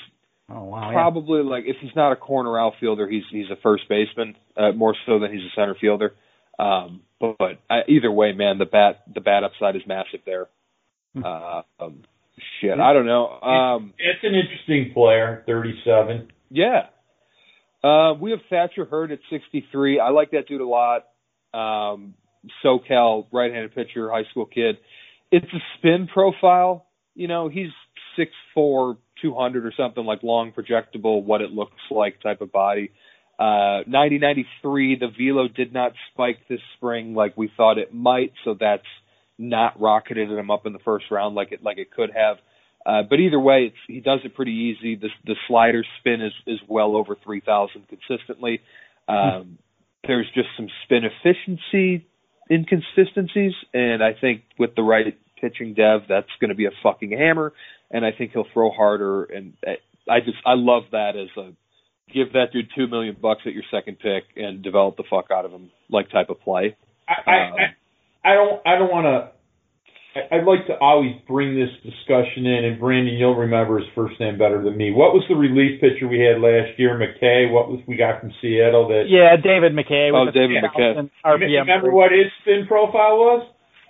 Oh 0.49 0.63
wow. 0.63 0.89
yeah. 0.89 0.93
probably 0.93 1.43
like 1.43 1.65
if 1.65 1.75
he's 1.81 1.95
not 1.95 2.11
a 2.11 2.15
corner 2.15 2.57
outfielder, 2.57 3.09
he's 3.09 3.23
he's 3.31 3.49
a 3.51 3.57
first 3.61 3.83
baseman 3.89 4.35
uh, 4.55 4.71
more 4.71 4.95
so 5.05 5.19
than 5.19 5.31
he's 5.31 5.41
a 5.41 5.53
center 5.55 5.75
fielder. 5.79 6.13
Um, 6.57 7.01
but, 7.19 7.37
but 7.37 7.59
uh, 7.69 7.81
either 7.87 8.11
way, 8.11 8.31
man, 8.31 8.57
the 8.57 8.65
bat 8.65 9.03
the 9.13 9.21
bat 9.21 9.43
upside 9.43 9.75
is 9.75 9.81
massive 9.87 10.21
there. 10.25 10.47
Hmm. 11.15 11.23
Uh, 11.25 11.61
um, 11.79 12.03
shit, 12.61 12.79
I 12.79 12.93
don't 12.93 13.05
know. 13.05 13.27
Um, 13.27 13.93
It's 13.97 14.23
an 14.23 14.35
interesting 14.35 14.93
player, 14.93 15.43
37. 15.47 16.29
yeah. 16.49 16.87
Uh, 17.83 18.13
we 18.15 18.31
have 18.31 18.39
Thatcher 18.49 18.85
Hurd 18.85 19.11
at 19.11 19.19
63. 19.29 19.99
I 19.99 20.09
like 20.09 20.31
that 20.31 20.47
dude 20.47 20.61
a 20.61 20.67
lot. 20.67 21.05
Um, 21.53 22.15
SoCal 22.65 23.27
right-handed 23.31 23.75
pitcher, 23.75 24.09
high 24.09 24.23
school 24.31 24.45
kid. 24.45 24.77
It's 25.31 25.45
a 25.45 25.59
spin 25.77 26.07
profile. 26.11 26.87
You 27.15 27.27
know, 27.27 27.49
he's 27.49 27.69
six 28.17 28.31
four, 28.53 28.97
two 29.21 29.33
hundred 29.33 29.65
or 29.65 29.73
something 29.75 30.05
like 30.05 30.23
long, 30.23 30.51
projectable, 30.51 31.23
what 31.23 31.41
it 31.41 31.51
looks 31.51 31.81
like 31.91 32.21
type 32.21 32.41
of 32.41 32.51
body. 32.51 32.91
Uh, 33.39 33.81
90 33.85 34.17
93, 34.17 34.95
the 34.99 35.07
velo 35.15 35.47
did 35.47 35.71
not 35.71 35.91
spike 36.11 36.39
this 36.49 36.59
spring 36.75 37.13
like 37.13 37.37
we 37.37 37.51
thought 37.55 37.77
it 37.77 37.93
might, 37.93 38.33
so 38.43 38.55
that's 38.59 38.81
not 39.37 39.79
rocketed 39.79 40.31
him 40.31 40.49
up 40.49 40.65
in 40.65 40.73
the 40.73 40.79
first 40.79 41.05
round 41.11 41.35
like 41.35 41.51
it 41.51 41.63
like 41.63 41.77
it 41.77 41.91
could 41.91 42.09
have. 42.15 42.37
Uh, 42.83 43.03
but 43.07 43.19
either 43.19 43.39
way, 43.39 43.73
he 43.87 43.99
does 43.99 44.21
it 44.23 44.33
pretty 44.33 44.73
easy. 44.75 44.95
The 44.95 45.09
the 45.25 45.35
slider 45.47 45.83
spin 45.99 46.21
is 46.21 46.33
is 46.47 46.59
well 46.67 46.95
over 46.95 47.15
three 47.23 47.41
thousand 47.41 47.85
consistently. 47.87 48.61
Um, 49.07 49.59
there's 50.05 50.27
just 50.33 50.47
some 50.57 50.67
spin 50.83 51.03
efficiency 51.03 52.07
inconsistencies, 52.49 53.53
and 53.73 54.03
I 54.03 54.13
think 54.19 54.43
with 54.57 54.75
the 54.75 54.81
right 54.81 55.17
pitching 55.39 55.73
dev, 55.73 56.01
that's 56.07 56.29
going 56.39 56.49
to 56.49 56.55
be 56.55 56.65
a 56.65 56.71
fucking 56.81 57.11
hammer. 57.11 57.53
And 57.91 58.05
I 58.05 58.11
think 58.11 58.31
he'll 58.33 58.47
throw 58.53 58.69
harder. 58.71 59.23
And 59.23 59.53
I 60.09 60.19
just 60.19 60.37
I 60.45 60.53
love 60.55 60.83
that 60.91 61.15
as 61.15 61.29
a 61.37 61.51
give 62.13 62.33
that 62.33 62.53
dude 62.53 62.69
two 62.75 62.87
million 62.87 63.15
bucks 63.21 63.41
at 63.45 63.53
your 63.53 63.63
second 63.71 63.97
pick 63.99 64.23
and 64.35 64.63
develop 64.63 64.97
the 64.97 65.03
fuck 65.09 65.25
out 65.31 65.45
of 65.45 65.51
him 65.51 65.69
like 65.89 66.09
type 66.09 66.29
of 66.29 66.39
play. 66.41 66.75
I, 67.07 67.29
I, 67.31 67.47
um, 67.47 67.53
I, 68.23 68.31
I 68.31 68.33
don't, 68.33 68.61
I 68.67 68.77
don't 68.77 68.91
want 68.91 69.05
to 69.05 69.31
I- 70.17 70.35
I'd 70.37 70.45
like 70.45 70.65
to 70.67 70.73
always 70.79 71.13
bring 71.27 71.55
this 71.55 71.69
discussion 71.83 72.45
in, 72.45 72.65
and 72.65 72.79
Brandon, 72.79 73.13
you'll 73.15 73.35
remember 73.35 73.77
his 73.77 73.87
first 73.93 74.19
name 74.19 74.37
better 74.37 74.63
than 74.63 74.75
me. 74.75 74.91
What 74.91 75.13
was 75.13 75.23
the 75.29 75.35
relief 75.35 75.79
pitcher 75.79 76.07
we 76.07 76.19
had 76.19 76.41
last 76.41 76.77
year, 76.79 76.97
McKay? 76.97 77.51
What 77.51 77.69
was 77.69 77.81
we 77.87 77.95
got 77.97 78.21
from 78.21 78.31
Seattle? 78.41 78.87
That 78.87 79.05
Yeah, 79.07 79.35
David 79.37 79.73
McKay. 79.73 80.09
Oh, 80.13 80.25
with 80.25 80.33
David 80.33 80.63
McKay. 80.63 80.95
1000 80.95 81.11
You 81.13 81.57
RPM. 81.57 81.59
remember 81.61 81.91
what 81.91 82.11
his 82.11 82.31
spin 82.41 82.65
profile 82.67 83.17
was? 83.17 83.47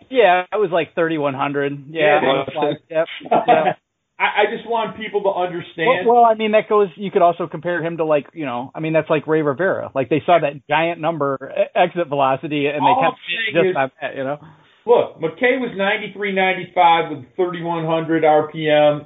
Yeah, 0.10 0.44
it 0.52 0.58
was 0.58 0.70
like 0.72 0.96
3100. 0.96 1.86
Yeah. 1.90 2.20
Yeah, 2.22 2.74
yep. 2.90 3.08
Yeah. 3.48 3.64
I, 4.20 4.24
I 4.50 4.56
just 4.56 4.68
want 4.68 4.98
people 4.98 5.22
to 5.24 5.30
understand. 5.30 6.08
well, 6.08 6.26
I 6.26 6.34
mean, 6.34 6.52
that 6.54 6.68
goes. 6.68 6.88
You 6.96 7.12
could 7.12 7.22
also 7.22 7.48
compare 7.48 7.84
him 7.84 7.98
to 7.98 8.06
like, 8.06 8.28
you 8.34 8.46
know, 8.46 8.72
I 8.74 8.80
mean, 8.80 8.94
that's 8.94 9.10
like 9.10 9.28
Ray 9.28 9.42
Rivera. 9.44 9.92
Like 9.94 10.10
they 10.10 10.22
saw 10.26 10.40
that 10.40 10.68
giant 10.68 11.00
number 11.00 11.52
exit 11.76 12.08
velocity, 12.08 12.66
and 12.68 12.82
they 12.82 12.88
All 12.90 13.02
kept 13.02 13.14
I'm 13.14 13.54
saying 13.54 13.54
just 13.54 13.70
is- 13.72 13.76
on 13.78 13.92
that, 14.02 14.16
you 14.18 14.24
know. 14.24 14.40
Look, 14.88 15.20
McKay 15.20 15.60
was 15.60 15.72
93, 15.76 16.32
95 16.34 17.12
with 17.12 17.26
3100 17.36 18.24
RPM 18.24 19.06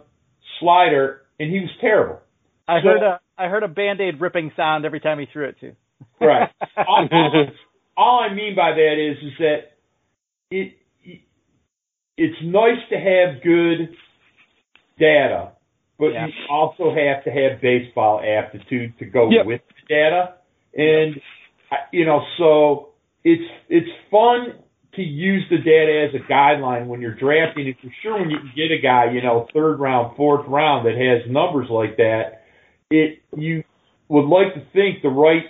slider, 0.59 1.23
and 1.39 1.51
he 1.51 1.59
was 1.59 1.69
terrible. 1.81 2.19
I 2.67 2.79
So- 2.81 2.87
heard 2.89 3.03
a 3.03 3.19
I 3.37 3.47
heard 3.47 3.63
a 3.63 3.67
band 3.67 3.99
aid 3.99 4.21
ripping 4.21 4.51
sound 4.55 4.85
every 4.85 4.99
time 4.99 5.17
he 5.19 5.25
threw 5.31 5.45
it 5.49 5.55
too. 5.59 5.73
Right. 6.21 6.49
all, 6.77 7.07
all, 7.11 7.45
all 7.97 8.19
I 8.29 8.33
mean 8.33 8.55
by 8.55 8.71
that 8.73 8.95
is, 9.11 9.17
is 9.25 9.33
that 9.39 9.57
it, 10.51 10.73
it 11.03 11.21
it's 12.17 12.37
nice 12.43 12.77
to 12.91 12.95
have 12.97 13.41
good 13.43 13.95
data, 15.01 15.51
but 15.99 16.13
Yeah. 16.13 16.27
you 16.27 16.33
also 16.49 16.93
have 16.93 17.23
to 17.25 17.31
have 17.31 17.59
baseball 17.59 18.21
aptitude 18.23 18.97
to 18.99 19.05
go 19.05 19.29
Yep. 19.29 19.45
with 19.45 19.61
the 19.67 19.93
data, 19.93 20.33
and 20.77 21.19
I- 21.71 21.85
you 21.91 22.05
know, 22.05 22.23
so 22.37 22.89
it's 23.23 23.49
it's 23.69 23.89
fun 24.09 24.53
to 24.93 25.01
use 25.01 25.47
the 25.49 25.57
data 25.57 25.93
as 26.07 26.13
a 26.13 26.19
guideline 26.19 26.87
when 26.87 26.99
you're 27.01 27.15
drafting. 27.15 27.67
And 27.67 27.77
for 27.79 27.89
sure, 28.01 28.19
when 28.19 28.29
you 28.29 28.37
can 28.37 28.51
get 28.55 28.71
a 28.71 28.77
guy, 28.77 29.11
you 29.11 29.21
know, 29.21 29.47
third 29.53 29.79
round, 29.79 30.17
fourth 30.17 30.45
round 30.47 30.85
that 30.85 30.95
has 30.97 31.29
numbers 31.31 31.69
like 31.69 31.95
that, 31.97 32.43
it 32.89 33.19
you 33.35 33.63
would 34.09 34.25
like 34.25 34.53
to 34.53 34.61
think 34.73 35.01
the 35.01 35.09
right 35.09 35.45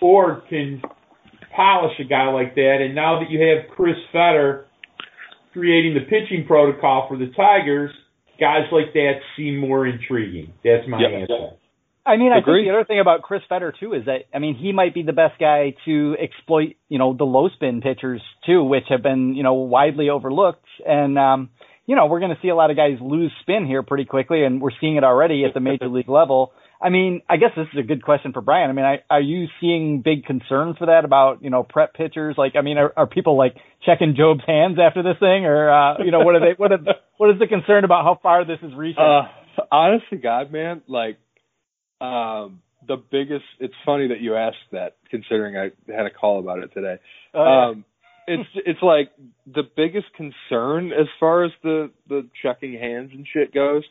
board 0.00 0.42
can 0.48 0.80
polish 1.50 1.98
a 1.98 2.04
guy 2.04 2.28
like 2.28 2.54
that. 2.54 2.78
And 2.80 2.94
now 2.94 3.18
that 3.18 3.30
you 3.30 3.40
have 3.40 3.68
Chris 3.74 3.96
Fetter 4.12 4.66
creating 5.52 5.94
the 5.94 6.00
pitching 6.00 6.44
protocol 6.46 7.08
for 7.08 7.16
the 7.16 7.28
Tigers, 7.28 7.90
guys 8.40 8.64
like 8.72 8.92
that 8.94 9.14
seem 9.36 9.56
more 9.58 9.86
intriguing. 9.86 10.52
That's 10.64 10.86
my 10.88 11.00
Yep. 11.00 11.10
answer. 11.22 11.50
I 12.04 12.16
mean, 12.18 12.32
I 12.32 12.38
Agreed. 12.38 12.62
think 12.62 12.68
the 12.68 12.74
other 12.76 12.84
thing 12.84 13.00
about 13.00 13.22
Chris 13.22 13.42
Fetter 13.48 13.72
too 13.72 13.92
is 13.92 14.04
that 14.04 14.26
I 14.32 14.38
mean 14.38 14.54
he 14.54 14.72
might 14.72 14.94
be 14.94 15.02
the 15.02 15.12
best 15.12 15.38
guy 15.40 15.74
to 15.86 16.16
exploit 16.20 16.76
you 16.88 16.98
know 16.98 17.12
the 17.14 17.24
low 17.24 17.48
spin 17.48 17.80
pitchers 17.80 18.22
too, 18.46 18.62
which 18.62 18.84
have 18.90 19.02
been 19.02 19.34
you 19.34 19.42
know 19.42 19.54
widely 19.54 20.08
overlooked. 20.08 20.64
And 20.86 21.18
um, 21.18 21.50
you 21.84 21.96
know 21.96 22.06
we're 22.06 22.20
going 22.20 22.30
to 22.34 22.40
see 22.40 22.48
a 22.48 22.54
lot 22.54 22.70
of 22.70 22.76
guys 22.76 22.98
lose 23.00 23.32
spin 23.40 23.66
here 23.66 23.82
pretty 23.82 24.04
quickly, 24.04 24.44
and 24.44 24.60
we're 24.60 24.70
seeing 24.80 24.96
it 24.96 25.02
already 25.04 25.44
at 25.44 25.52
the 25.54 25.60
major 25.60 25.88
league 25.88 26.08
level. 26.08 26.52
I 26.80 26.90
mean, 26.90 27.22
I 27.28 27.36
guess 27.36 27.50
this 27.56 27.66
is 27.72 27.78
a 27.78 27.82
good 27.86 28.02
question 28.02 28.32
for 28.32 28.42
Brian. 28.42 28.68
I 28.68 28.72
mean, 28.72 28.84
I, 28.84 28.98
are 29.08 29.20
you 29.20 29.46
seeing 29.60 30.02
big 30.02 30.24
concerns 30.24 30.76
for 30.78 30.86
that 30.86 31.04
about 31.04 31.42
you 31.42 31.50
know 31.50 31.62
prep 31.62 31.94
pitchers? 31.94 32.34
Like, 32.36 32.52
I 32.56 32.62
mean, 32.62 32.76
are, 32.76 32.92
are 32.96 33.06
people 33.06 33.36
like 33.38 33.56
checking 33.84 34.14
Jobe's 34.16 34.42
hands 34.46 34.78
after 34.78 35.02
this 35.02 35.16
thing, 35.18 35.46
or 35.46 35.70
uh, 35.70 36.04
you 36.04 36.10
know 36.10 36.20
what 36.20 36.34
are 36.34 36.40
they? 36.40 36.54
What 36.56 36.72
are, 36.72 36.78
what 37.16 37.30
is 37.30 37.38
the 37.38 37.46
concern 37.46 37.84
about 37.84 38.04
how 38.04 38.18
far 38.22 38.44
this 38.44 38.58
is 38.62 38.74
reaching? 38.76 39.02
Uh, 39.02 39.22
honest 39.72 40.04
to 40.10 40.16
God, 40.16 40.52
man, 40.52 40.82
like, 40.86 41.18
um, 42.00 42.60
the 42.86 42.96
biggest. 42.96 43.44
It's 43.58 43.74
funny 43.84 44.08
that 44.08 44.20
you 44.20 44.36
asked 44.36 44.56
that, 44.72 44.96
considering 45.10 45.56
I 45.56 45.70
had 45.90 46.06
a 46.06 46.10
call 46.10 46.40
about 46.40 46.58
it 46.58 46.72
today. 46.74 46.96
Oh, 47.32 47.44
yeah. 47.44 47.68
Um, 47.70 47.84
it's 48.26 48.48
it's 48.54 48.82
like 48.82 49.12
the 49.46 49.62
biggest 49.76 50.06
concern 50.16 50.92
as 50.92 51.06
far 51.20 51.44
as 51.44 51.52
the 51.62 51.90
the 52.08 52.28
checking 52.42 52.74
hands 52.74 53.10
and 53.14 53.26
shit 53.32 53.54
goes 53.54 53.84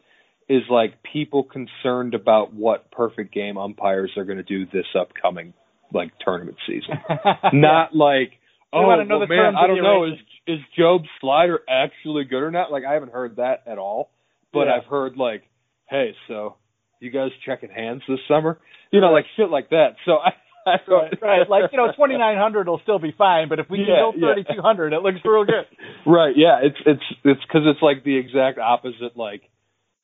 is 0.47 0.61
like 0.69 1.01
people 1.11 1.43
concerned 1.43 2.13
about 2.13 2.53
what 2.53 2.91
perfect 2.91 3.33
game 3.33 3.57
umpires 3.57 4.11
are 4.17 4.25
going 4.25 4.37
to 4.37 4.43
do 4.43 4.65
this 4.65 4.85
upcoming 4.99 5.53
like 5.93 6.11
tournament 6.23 6.57
season. 6.67 6.95
Not 7.53 7.95
like 7.95 8.33
oh 8.73 8.87
well, 8.87 8.97
the 8.97 9.27
man, 9.27 9.55
I 9.55 9.67
don't 9.67 9.81
know 9.81 10.05
is 10.05 10.19
is 10.47 10.59
Jobe's 10.77 11.07
slider 11.21 11.59
actually 11.69 12.25
good 12.25 12.43
or 12.43 12.51
not? 12.51 12.71
Like 12.71 12.83
I 12.87 12.93
haven't 12.93 13.11
heard 13.11 13.37
that 13.37 13.63
at 13.65 13.77
all, 13.79 14.11
but 14.53 14.65
Yeah. 14.65 14.77
I've 14.77 14.85
heard 14.85 15.17
like 15.17 15.43
hey, 15.89 16.13
so 16.27 16.55
you 16.99 17.11
guys 17.11 17.29
checking 17.45 17.69
hands 17.69 18.01
this 18.07 18.19
summer? 18.27 18.59
You 18.91 19.01
know, 19.01 19.11
like 19.11 19.25
shit 19.37 19.49
like 19.49 19.69
that. 19.69 19.95
So 20.05 20.13
I, 20.65 20.77
right, 20.87 21.13
right. 21.21 21.49
Like 21.49 21.63
you 21.71 21.77
know, 21.77 21.91
twenty 21.95 22.17
nine 22.17 22.37
hundred 22.37 22.67
will 22.67 22.79
still 22.83 22.99
be 22.99 23.13
fine, 23.17 23.49
but 23.49 23.59
if 23.59 23.69
we 23.69 23.79
Yeah, 23.79 23.85
can 23.85 23.95
go 23.95 24.13
yeah. 24.15 24.27
thirty 24.33 24.43
two 24.55 24.61
hundred, 24.61 24.93
it 24.93 25.01
looks 25.01 25.17
real 25.25 25.45
good. 25.45 25.65
Right. 26.05 26.33
Yeah. 26.35 26.59
It's 26.61 26.77
it's 26.85 27.03
it's 27.23 27.41
because 27.41 27.61
it's 27.65 27.81
like 27.81 28.03
the 28.03 28.17
exact 28.17 28.59
opposite. 28.59 29.15
Like 29.15 29.41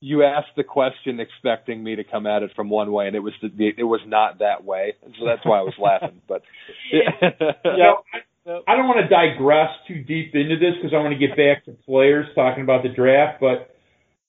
you 0.01 0.23
asked 0.23 0.55
the 0.57 0.63
question 0.63 1.19
expecting 1.19 1.83
me 1.83 1.95
to 1.95 2.03
come 2.03 2.25
at 2.25 2.41
it 2.41 2.51
from 2.55 2.69
one 2.69 2.91
way, 2.91 3.07
and 3.07 3.15
it 3.15 3.19
was 3.19 3.33
the, 3.41 3.71
it 3.77 3.83
was 3.83 4.01
not 4.07 4.39
that 4.39 4.63
way, 4.65 4.93
and 5.05 5.13
so 5.17 5.25
that's 5.25 5.45
why 5.45 5.59
I 5.59 5.61
was 5.61 5.75
laughing. 5.79 6.21
But 6.27 6.41
You 7.63 7.77
know, 7.77 8.03
I, 8.13 8.71
I 8.71 8.75
don't 8.75 8.87
want 8.87 8.99
to 8.99 9.07
digress 9.07 9.69
too 9.87 10.03
deep 10.03 10.33
into 10.33 10.57
this 10.57 10.73
because 10.75 10.93
I 10.93 10.97
want 10.97 11.13
to 11.13 11.19
get 11.19 11.37
back 11.37 11.65
to 11.65 11.71
players 11.85 12.25
talking 12.33 12.63
about 12.63 12.81
the 12.81 12.89
draft, 12.89 13.39
but 13.39 13.75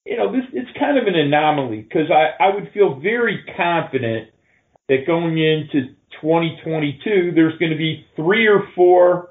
you 0.05 0.17
know, 0.17 0.31
this 0.31 0.43
it's 0.53 0.71
kind 0.79 0.99
of 0.99 1.07
an 1.07 1.15
anomaly 1.15 1.81
because 1.81 2.11
I, 2.11 2.43
I 2.43 2.55
would 2.55 2.71
feel 2.75 3.01
very 3.01 3.43
confident 3.57 4.29
that 4.89 5.07
going 5.07 5.39
into 5.39 5.95
2022, 6.21 7.33
there's 7.35 7.57
going 7.59 7.71
to 7.71 7.79
be 7.79 8.05
three 8.17 8.47
or 8.47 8.69
four 8.75 9.31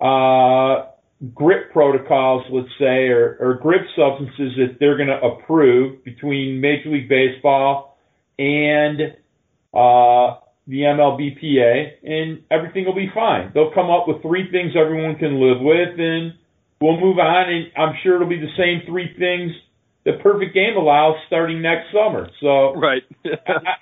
uh, 0.00 0.90
grip 1.34 1.72
protocols, 1.72 2.44
let's 2.50 2.68
say, 2.78 3.08
or, 3.08 3.36
or 3.40 3.58
grip 3.60 3.82
substances 3.96 4.52
that 4.56 4.76
they're 4.78 4.96
going 4.96 5.08
to 5.08 5.20
approve 5.20 6.04
between 6.04 6.60
Major 6.60 6.90
League 6.90 7.08
Baseball 7.08 7.98
and 8.38 9.00
uh, 9.74 10.38
the 10.66 10.82
MLBPA, 10.86 11.86
and 12.04 12.42
everything 12.50 12.84
will 12.84 12.94
be 12.94 13.10
fine. 13.12 13.50
They'll 13.52 13.72
come 13.74 13.90
up 13.90 14.06
with 14.06 14.22
three 14.22 14.50
things 14.50 14.72
everyone 14.78 15.16
can 15.16 15.40
live 15.40 15.60
with, 15.60 15.98
and 15.98 16.34
we'll 16.80 17.00
move 17.00 17.18
on. 17.18 17.48
And 17.50 17.66
I'm 17.76 17.94
sure 18.02 18.16
it'll 18.16 18.28
be 18.28 18.38
the 18.38 18.54
same 18.56 18.86
three 18.86 19.14
things 19.18 19.52
the 20.04 20.12
perfect 20.22 20.54
game 20.54 20.76
allows 20.76 21.16
starting 21.26 21.60
next 21.60 21.92
summer. 21.92 22.30
So 22.40 22.74
right. 22.74 23.02
I, 23.24 23.74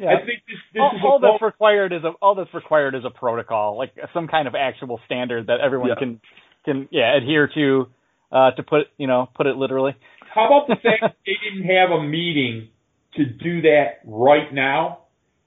Yeah. 0.00 0.16
I 0.16 0.24
think 0.24 0.40
this 0.48 0.56
this 0.72 0.80
all, 0.80 0.96
is 0.96 1.02
all 1.04 1.18
that's 1.20 1.42
required 1.42 1.92
is 1.92 2.02
a 2.04 2.12
all 2.22 2.34
that's 2.34 2.52
required 2.54 2.94
is 2.94 3.04
a 3.04 3.10
protocol, 3.10 3.76
like 3.76 3.92
some 4.14 4.28
kind 4.28 4.48
of 4.48 4.54
actual 4.54 4.98
standard 5.04 5.48
that 5.48 5.60
everyone 5.60 5.90
Yeah. 5.90 5.94
can 5.96 6.20
can 6.64 6.88
yeah 6.90 7.16
adhere 7.16 7.48
to. 7.54 7.88
Uh, 8.32 8.52
to 8.52 8.62
put 8.62 8.82
you 8.96 9.08
know 9.08 9.28
put 9.34 9.48
it 9.48 9.56
literally. 9.56 9.92
How 10.32 10.46
about 10.46 10.68
the 10.68 10.76
fact 10.76 11.00
that 11.02 11.16
they 11.26 11.32
didn't 11.42 11.66
have 11.66 11.90
a 11.90 12.00
meeting 12.00 12.68
to 13.16 13.24
do 13.24 13.62
that 13.62 14.02
right 14.04 14.54
now? 14.54 15.00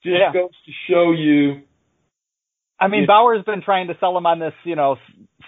Just 0.03 0.16
Yeah. 0.20 0.34
goes 0.34 0.51
to 0.66 0.72
show 0.89 1.14
you. 1.14 1.61
I 2.80 2.89
mean, 2.89 3.05
Bauer's 3.07 3.45
been 3.45 3.61
trying 3.61 3.88
to 3.88 3.93
sell 3.99 4.18
him 4.18 4.26
on 4.26 4.39
this, 4.39 4.53
you 4.66 4.76
know, 4.76 4.97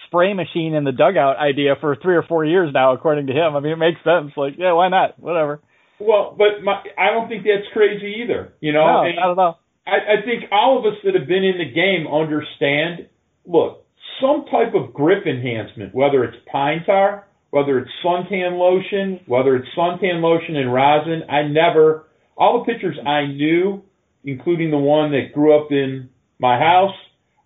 spray 0.06 0.32
machine 0.32 0.74
in 0.74 0.84
the 0.84 0.92
dugout 0.92 1.36
idea 1.36 1.74
for 1.78 1.94
three 1.96 2.16
or 2.16 2.22
four 2.22 2.44
years 2.44 2.72
now, 2.72 2.94
according 2.94 3.26
to 3.26 3.34
him. 3.34 3.54
I 3.54 3.60
mean, 3.60 3.72
it 3.72 3.76
makes 3.76 4.02
sense. 4.02 4.32
Like, 4.36 4.54
yeah, 4.56 4.72
why 4.72 4.88
not? 4.88 5.18
Whatever. 5.20 5.60
Well, 6.00 6.34
but 6.36 6.62
my, 6.64 6.82
I 6.96 7.10
don't 7.10 7.28
think 7.28 7.44
that's 7.44 7.70
crazy 7.74 8.22
either. 8.22 8.54
You 8.60 8.72
know, 8.72 8.86
no, 8.86 9.02
And 9.04 9.16
don't 9.16 9.36
know. 9.36 9.58
I, 9.86 10.18
I 10.18 10.24
think 10.24 10.44
all 10.50 10.78
of 10.78 10.86
us 10.90 10.98
that 11.04 11.14
have 11.14 11.28
been 11.28 11.44
in 11.44 11.58
the 11.58 11.70
game 11.70 12.06
understand. 12.06 13.08
Look, 13.44 13.85
some 14.20 14.44
type 14.50 14.74
of 14.74 14.92
grip 14.94 15.26
enhancement, 15.26 15.94
whether 15.94 16.24
it's 16.24 16.36
pine 16.50 16.82
tar, 16.86 17.26
whether 17.50 17.78
it's 17.78 17.90
suntan 18.04 18.58
lotion, 18.58 19.20
whether 19.26 19.56
it's 19.56 19.68
suntan 19.76 20.20
lotion 20.20 20.56
and 20.56 20.72
rosin. 20.72 21.22
I 21.30 21.42
never, 21.42 22.04
all 22.36 22.58
the 22.64 22.72
pitchers 22.72 22.96
I 23.06 23.26
knew, 23.26 23.82
including 24.24 24.70
the 24.70 24.78
one 24.78 25.12
that 25.12 25.32
grew 25.32 25.58
up 25.58 25.70
in 25.70 26.08
my 26.38 26.58
house, 26.58 26.94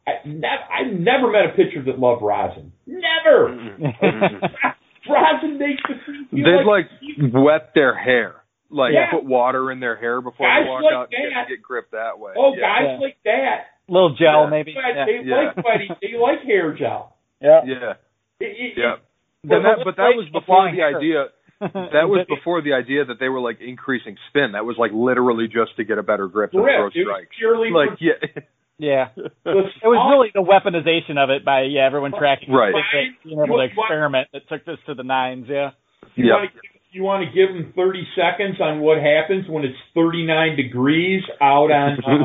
I 0.07 0.13
never, 0.27 0.63
I 0.73 0.91
never 0.91 1.31
met 1.31 1.45
a 1.45 1.51
pitcher 1.57 1.83
that 1.87 1.99
loved 1.99 2.23
rosin. 2.23 2.73
Never. 2.87 3.49
Mm-hmm. 3.51 4.45
rosin 5.13 5.59
makes 5.59 5.83
the 5.89 5.95
thing 6.07 6.27
feel 6.31 6.45
They'd 6.45 6.67
like, 6.67 6.87
like 7.23 7.33
wet 7.35 7.71
their 7.75 7.95
hair, 7.97 8.37
like 8.71 8.93
Yeah. 8.95 9.11
put 9.13 9.25
water 9.25 9.71
in 9.71 9.81
their 9.81 9.97
hair 9.97 10.21
before 10.21 10.47
Guys 10.47 10.65
they 10.65 10.71
walk 10.71 10.83
like 10.83 10.95
out 10.95 11.09
and 11.13 11.33
that. 11.37 11.49
get, 11.49 11.57
get 11.57 11.63
grip 11.63 11.91
that 11.93 12.19
way. 12.19 12.33
oh, 12.37 12.55
yeah. 12.55 12.61
guys 12.61 12.87
Yeah. 12.87 12.99
like 13.01 13.17
that. 13.25 13.59
Little 13.91 14.15
gel, 14.15 14.45
Yeah. 14.45 14.51
maybe. 14.51 14.73
But 14.75 14.95
Yeah. 14.95 15.05
They 15.05 15.21
Yeah. 15.25 15.37
like 15.37 15.57
buddy. 15.57 15.89
They 16.01 16.17
like 16.17 16.43
hair 16.45 16.73
gel. 16.73 17.17
yeah. 17.43 17.61
Yeah. 17.65 17.95
It- 18.39 18.57
it- 18.57 18.79
Yeah. 18.79 18.95
it- 18.95 19.01
that, 19.49 19.79
but 19.85 19.97
that 19.97 20.15
was 20.17 20.29
before 20.31 20.71
the 20.71 20.83
idea. 20.83 21.29
That 21.61 22.09
was 22.09 22.25
before 22.29 22.63
the 22.63 22.73
idea 22.73 23.05
that 23.05 23.19
they 23.19 23.29
were 23.29 23.41
like 23.41 23.61
increasing 23.61 24.17
spin. 24.29 24.53
That 24.53 24.65
was 24.65 24.79
like 24.79 24.93
literally 24.95 25.49
just 25.49 25.77
to 25.77 25.85
get 25.85 25.99
a 25.99 26.03
better 26.03 26.27
grip 26.29 26.55
and 26.55 26.63
throw 26.63 26.73
It 26.73 26.83
was 26.85 26.93
strikes. 26.93 27.37
purely 27.37 27.71
Like 27.71 28.01
yeah, 28.01 28.13
yeah. 28.79 29.09
It 29.17 29.33
was 29.45 29.73
really 29.85 30.31
the 30.33 30.41
weaponization 30.43 31.19
of 31.19 31.29
it 31.31 31.45
by 31.45 31.63
yeah 31.63 31.85
everyone 31.85 32.13
tracking 32.13 32.53
Right. 32.53 32.73
it, 32.75 33.15
being 33.25 33.41
able 33.43 33.59
to 33.59 33.65
experiment 33.65 34.29
that 34.33 34.49
took 34.49 34.65
this 34.65 34.79
to 34.87 34.95
the 34.95 35.03
nines. 35.03 35.49
Yeah. 35.49 35.73
You 36.15 36.27
Yeah. 36.27 36.35
want 36.37 36.51
to 36.55 36.61
you 36.93 37.03
want 37.05 37.25
to 37.25 37.31
give 37.33 37.55
them 37.55 37.73
30 37.77 38.07
seconds 38.17 38.61
on 38.61 38.81
what 38.81 38.99
happens 38.99 39.47
when 39.49 39.65
it's 39.65 39.79
39 39.95 40.57
degrees 40.57 41.23
out 41.41 41.71
on 41.71 41.99
uh, 42.05 42.25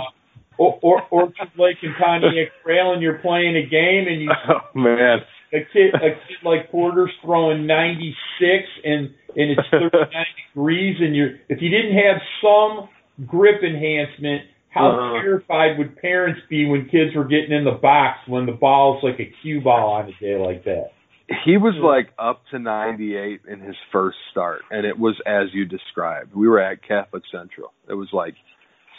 or, 0.57 0.77
or 0.81 1.01
Orchard 1.11 1.51
Lake 1.57 1.77
and 1.81 1.93
Pontiac 2.01 2.49
Trail, 2.63 2.93
and 2.93 3.01
you're 3.01 3.19
playing 3.19 3.55
a 3.57 3.65
game, 3.69 4.05
and 4.07 4.21
you 4.21 4.31
oh 4.49 4.79
man, 4.79 5.19
a 5.53 5.59
kid, 5.73 5.93
a 5.95 6.09
kid 6.27 6.37
like 6.43 6.71
Porter's 6.71 7.11
throwing 7.23 7.65
96 7.67 8.63
and 8.83 9.09
and 9.37 9.51
it's 9.51 9.61
39 9.71 9.91
degrees, 10.53 10.97
and 10.99 11.15
you're 11.15 11.31
if 11.49 11.61
you 11.61 11.69
didn't 11.69 11.93
have 11.97 12.21
some 12.41 12.89
grip 13.27 13.61
enhancement, 13.63 14.41
how 14.69 14.89
Uh-huh. 14.91 15.21
terrified 15.21 15.77
would 15.77 15.95
parents 15.97 16.41
be 16.49 16.65
when 16.65 16.85
kids 16.89 17.15
were 17.15 17.23
getting 17.25 17.51
in 17.51 17.63
the 17.63 17.79
box 17.81 18.19
when 18.27 18.45
the 18.45 18.51
ball's 18.51 19.01
like 19.03 19.19
a 19.19 19.31
cue 19.41 19.61
ball 19.61 19.91
on 19.93 20.09
a 20.09 20.11
day 20.23 20.35
like 20.37 20.63
that? 20.65 20.91
He 21.43 21.57
was 21.57 21.73
like 21.81 22.09
up 22.19 22.41
to 22.51 22.59
98 22.59 23.41
in 23.49 23.59
his 23.59 23.75
first 23.91 24.17
start, 24.31 24.61
and 24.69 24.85
it 24.85 24.99
was 24.99 25.15
as 25.25 25.47
you 25.53 25.65
described. 25.65 26.35
We 26.35 26.47
were 26.47 26.59
at 26.59 26.87
Catholic 26.87 27.23
Central. 27.31 27.73
It 27.89 27.95
was 27.95 28.09
like 28.13 28.35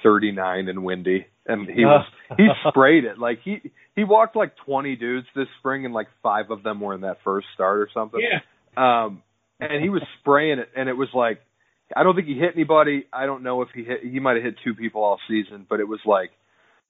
39 0.06 0.68
and 0.68 0.84
windy, 0.84 1.26
and 1.46 1.68
he 1.68 1.84
was 1.84 2.06
he 2.36 2.46
sprayed 2.68 3.04
it 3.04 3.18
like 3.18 3.40
he 3.44 3.58
he 3.96 4.04
walked 4.04 4.36
like 4.36 4.52
20 4.64 4.94
dudes 4.96 5.26
this 5.34 5.48
spring, 5.58 5.84
and 5.84 5.92
like 5.92 6.06
five 6.22 6.50
of 6.50 6.62
them 6.62 6.80
were 6.80 6.94
in 6.94 7.00
that 7.00 7.18
first 7.24 7.48
start 7.54 7.78
or 7.78 7.88
something. 7.92 8.20
Yeah. 8.20 8.40
Um, 8.76 9.22
and 9.58 9.82
he 9.82 9.88
was 9.88 10.02
spraying 10.20 10.60
it, 10.60 10.68
and 10.76 10.88
it 10.88 10.92
was 10.92 11.08
like 11.12 11.40
I 11.94 12.04
don't 12.04 12.14
think 12.14 12.28
he 12.28 12.34
hit 12.34 12.52
anybody. 12.54 13.06
I 13.12 13.26
don't 13.26 13.42
know 13.42 13.62
if 13.62 13.68
he 13.74 13.82
hit. 13.82 14.00
He 14.02 14.20
might 14.20 14.36
have 14.36 14.44
hit 14.44 14.54
two 14.64 14.74
people 14.74 15.02
all 15.02 15.18
season, 15.28 15.66
but 15.68 15.80
it 15.80 15.88
was 15.88 16.00
like, 16.06 16.30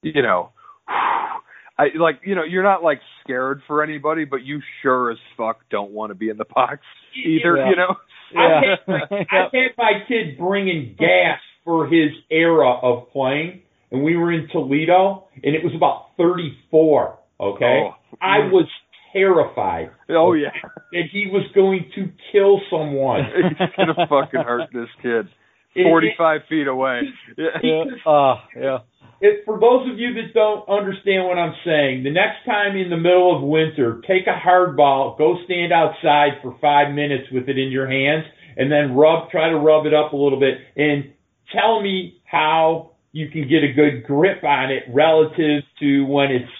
you 0.03 0.21
know, 0.21 0.51
I 0.87 1.85
like 1.99 2.21
you 2.23 2.35
know 2.35 2.43
you're 2.43 2.63
not 2.63 2.83
like 2.83 2.99
scared 3.23 3.61
for 3.65 3.83
anybody, 3.83 4.25
but 4.25 4.43
you 4.43 4.61
sure 4.83 5.11
as 5.11 5.17
fuck 5.35 5.61
don't 5.71 5.91
want 5.91 6.11
to 6.11 6.15
be 6.15 6.29
in 6.29 6.37
the 6.37 6.45
box 6.45 6.81
either. 7.25 7.57
Yeah. 7.57 7.69
You 7.69 7.75
know. 7.75 7.95
I've, 8.35 8.63
had 8.63 8.87
my, 8.87 9.17
I've 9.19 9.51
had 9.53 9.71
my 9.77 9.91
kid 10.05 10.37
bringing 10.37 10.95
gas 10.99 11.39
for 11.67 11.85
his 11.85 12.11
era 12.31 12.71
of 12.81 13.09
playing, 13.11 13.59
and 13.91 14.01
we 14.01 14.15
were 14.15 14.31
in 14.31 14.47
Toledo, 14.53 15.25
and 15.43 15.53
it 15.53 15.61
was 15.61 15.73
about 15.75 16.11
34. 16.17 17.19
Okay, 17.39 17.81
Oh. 17.83 17.93
I 18.21 18.39
was 18.49 18.65
terrified 19.13 19.91
Oh 20.09 20.33
yeah. 20.33 20.49
that 20.93 21.03
he 21.11 21.27
was 21.31 21.43
going 21.53 21.91
to 21.95 22.09
kill 22.31 22.61
someone. 22.71 23.25
He's 23.59 23.69
gonna 23.77 24.07
fucking 24.07 24.39
hurt 24.41 24.69
this 24.73 24.87
kid. 25.01 25.27
It- 25.75 25.83
Forty 25.83 26.13
five 26.17 26.41
feet 26.49 26.67
away. 26.67 27.01
Yeah. 27.37 27.45
yeah. 27.61 27.83
Uh, 28.11 28.35
yeah. 28.59 28.77
It, 29.19 29.43
for 29.45 29.59
those 29.59 29.91
of 29.91 29.99
you 29.99 30.13
that 30.15 30.33
don't 30.33 30.67
understand 30.69 31.27
what 31.27 31.37
I'm 31.37 31.53
saying, 31.65 32.03
the 32.03 32.11
next 32.11 32.45
time 32.45 32.77
in 32.77 32.89
the 32.89 32.97
middle 32.97 33.35
of 33.35 33.41
winter, 33.43 34.01
take 34.07 34.25
a 34.27 34.37
hard 34.37 34.77
ball, 34.77 35.15
go 35.17 35.37
stand 35.45 35.73
outside 35.73 36.37
for 36.43 36.55
five 36.61 36.93
minutes 36.93 37.25
with 37.31 37.49
it 37.49 37.57
in 37.57 37.69
your 37.71 37.87
hands, 37.89 38.25
and 38.57 38.71
then 38.71 38.95
rub, 38.95 39.29
try 39.31 39.49
to 39.49 39.57
rub 39.57 39.85
it 39.87 39.93
up 39.93 40.13
a 40.13 40.15
little 40.15 40.39
bit, 40.39 40.57
and 40.75 41.13
tell 41.51 41.81
me 41.81 42.21
how 42.25 42.91
you 43.11 43.29
can 43.29 43.47
get 43.47 43.63
a 43.63 43.73
good 43.73 44.03
grip 44.05 44.43
on 44.43 44.71
it 44.71 44.83
relative 44.93 45.63
to 45.79 46.05
when 46.05 46.31
it's 46.31 46.51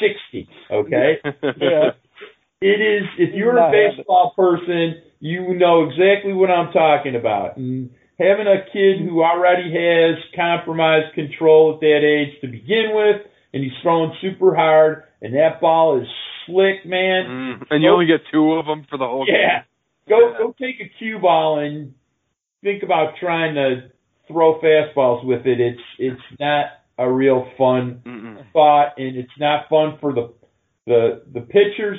60. 0.00 0.48
Okay, 0.70 1.18
Yeah. 1.24 1.90
it 2.60 2.80
is. 2.80 3.04
If 3.18 3.34
you're 3.34 3.56
a 3.56 3.70
baseball 3.70 4.32
person, 4.36 5.02
you 5.20 5.54
know 5.54 5.84
exactly 5.84 6.32
what 6.32 6.50
I'm 6.50 6.72
talking 6.72 7.14
about. 7.16 7.56
And 7.56 7.90
having 8.18 8.46
a 8.46 8.64
kid 8.72 9.00
who 9.00 9.22
already 9.22 9.70
has 9.72 10.18
compromised 10.34 11.14
control 11.14 11.74
at 11.74 11.80
that 11.80 12.00
age 12.04 12.40
to 12.40 12.48
begin 12.48 12.90
with, 12.94 13.22
and 13.52 13.62
he's 13.62 13.72
throwing 13.82 14.12
super 14.20 14.54
hard, 14.54 15.04
and 15.20 15.34
that 15.34 15.60
ball 15.60 16.00
is 16.00 16.08
slick, 16.46 16.84
man. 16.86 17.26
Mm, 17.60 17.66
and 17.70 17.82
you 17.82 17.90
only 17.90 18.06
get 18.06 18.20
two 18.32 18.52
of 18.54 18.66
them 18.66 18.86
for 18.88 18.98
the 18.98 19.06
whole 19.06 19.26
game. 19.26 19.36
Yeah, 19.38 19.62
go 20.08 20.34
go 20.38 20.54
take 20.58 20.76
a 20.80 20.90
cue 20.98 21.18
ball 21.18 21.58
and 21.58 21.94
think 22.62 22.82
about 22.82 23.14
trying 23.20 23.54
to 23.54 23.90
throw 24.28 24.60
fastballs 24.60 25.24
with 25.24 25.46
it. 25.46 25.60
It's 25.60 25.80
it's 25.98 26.40
not 26.40 26.66
a 26.98 27.10
real 27.10 27.46
fun. 27.58 28.02
Mm-mm. 28.04 28.48
spot, 28.50 28.94
and 28.98 29.16
it's 29.16 29.32
not 29.38 29.68
fun 29.68 29.98
for 30.00 30.12
the 30.12 30.32
the 30.86 31.22
the 31.32 31.40
pitchers. 31.40 31.98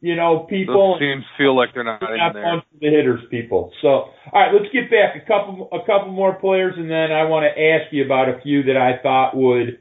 You 0.00 0.16
know, 0.16 0.40
people. 0.40 0.92
Those 0.92 1.00
teams 1.00 1.24
feel 1.38 1.56
like 1.56 1.70
they're 1.72 1.82
not 1.82 2.02
It's 2.02 2.10
in 2.10 2.18
not 2.18 2.34
there. 2.34 2.42
fun 2.44 2.60
for 2.60 2.78
the 2.78 2.90
hitters, 2.90 3.20
people. 3.30 3.72
So, 3.80 3.88
all 3.88 4.12
right, 4.34 4.52
let's 4.52 4.70
get 4.70 4.90
back 4.90 5.16
a 5.16 5.26
couple 5.26 5.68
a 5.72 5.80
couple 5.86 6.12
more 6.12 6.34
players, 6.34 6.74
and 6.76 6.90
then 6.90 7.10
I 7.10 7.24
want 7.24 7.46
to 7.48 7.58
ask 7.58 7.90
you 7.90 8.04
about 8.04 8.28
a 8.28 8.38
few 8.42 8.62
that 8.64 8.76
I 8.76 9.00
thought 9.02 9.34
would 9.34 9.78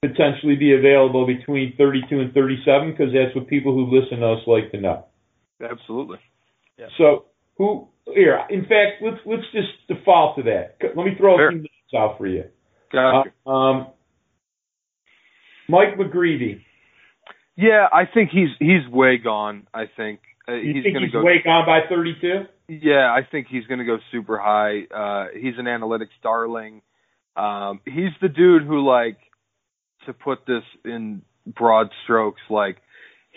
potentially 0.00 0.56
be 0.56 0.74
available 0.74 1.26
between 1.26 1.74
32 1.76 2.20
and 2.20 2.32
37, 2.32 2.92
because 2.92 3.12
that's 3.12 3.34
what 3.36 3.48
people 3.48 3.74
who 3.74 3.84
listen 3.94 4.20
to 4.20 4.32
us 4.32 4.40
like 4.46 4.70
to 4.72 4.80
know. 4.80 5.04
Absolutely. 5.60 6.18
Yeah. 6.78 6.86
So, 6.96 7.26
who 7.58 7.88
here? 8.06 8.40
In 8.50 8.62
fact, 8.62 9.02
let's 9.02 9.18
let's 9.26 9.42
just 9.52 9.68
default 9.88 10.36
to 10.36 10.42
that. 10.44 10.76
Let 10.96 11.04
me 11.06 11.14
throw 11.18 11.36
Sure. 11.36 11.48
a 11.48 11.52
few 11.52 11.58
names 11.60 11.94
out 11.96 12.18
for 12.18 12.26
you. 12.26 12.44
Gotcha. 12.92 13.30
Uh, 13.46 13.50
um, 13.50 13.86
Mike 15.68 15.96
McGreevy. 15.98 16.60
yeah, 17.56 17.86
I 17.92 18.04
think 18.12 18.30
he's 18.30 18.50
he's 18.58 18.86
way 18.90 19.18
gone. 19.18 19.66
I 19.74 19.84
think 19.96 20.20
uh, 20.48 20.52
You 20.52 20.74
he's 20.74 20.82
think 20.84 20.94
gonna 20.94 21.06
he's 21.06 21.12
go. 21.12 21.24
way 21.24 21.42
gone 21.44 21.66
by 21.66 21.80
32? 21.88 22.44
Yeah, 22.68 23.12
I 23.12 23.20
think 23.28 23.46
he's 23.48 23.64
going 23.66 23.78
to 23.78 23.84
go 23.84 23.98
super 24.10 24.38
high. 24.38 24.82
Uh, 24.92 25.26
he's 25.34 25.54
an 25.56 25.66
analytics 25.66 26.14
darling. 26.22 26.82
Um, 27.36 27.80
he's 27.84 28.10
the 28.20 28.28
dude 28.28 28.62
who, 28.64 28.84
like, 28.84 29.18
to 30.06 30.12
put 30.12 30.46
this 30.46 30.62
in 30.84 31.22
broad 31.46 31.90
strokes, 32.02 32.40
like, 32.50 32.78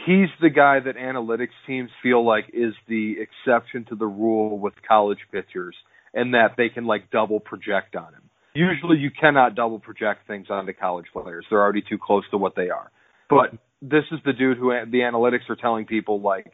he's 0.06 0.30
the 0.41 0.50
guy 0.50 0.80
that 0.80 0.95
analytics 0.95 1.56
teams 1.68 1.89
feel 2.02 2.26
like 2.26 2.45
is 2.54 2.74
the 2.88 3.16
exception 3.20 3.86
to 3.89 3.95
the 3.95 4.06
rule 4.06 4.58
with 4.60 4.74
college 4.88 5.20
pitchers, 5.32 5.76
and 6.14 6.34
that 6.34 6.56
they 6.58 6.70
can 6.70 6.86
like 6.86 7.12
double 7.12 7.39
project 7.39 7.95
on 7.95 8.14
him. 8.14 8.30
Usually, 8.54 8.97
you 8.97 9.12
cannot 9.12 9.56
double 9.56 9.80
project 9.80 10.28
things 10.28 10.47
onto 10.50 10.74
college 10.74 11.06
players; 11.14 11.45
they're 11.50 11.62
already 11.62 11.84
too 11.88 11.97
close 12.02 12.24
to 12.32 12.38
what 12.38 12.56
they 12.56 12.70
are. 12.70 12.91
But 13.30 13.52
this 13.82 14.04
is 14.12 14.20
the 14.26 14.34
dude 14.34 14.58
who 14.58 14.72
the 14.89 15.00
analytics 15.00 15.50
are 15.50 15.56
telling 15.56 15.86
people 15.86 16.22
like 16.22 16.52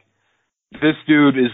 this 0.72 0.96
dude 1.06 1.38
is 1.38 1.50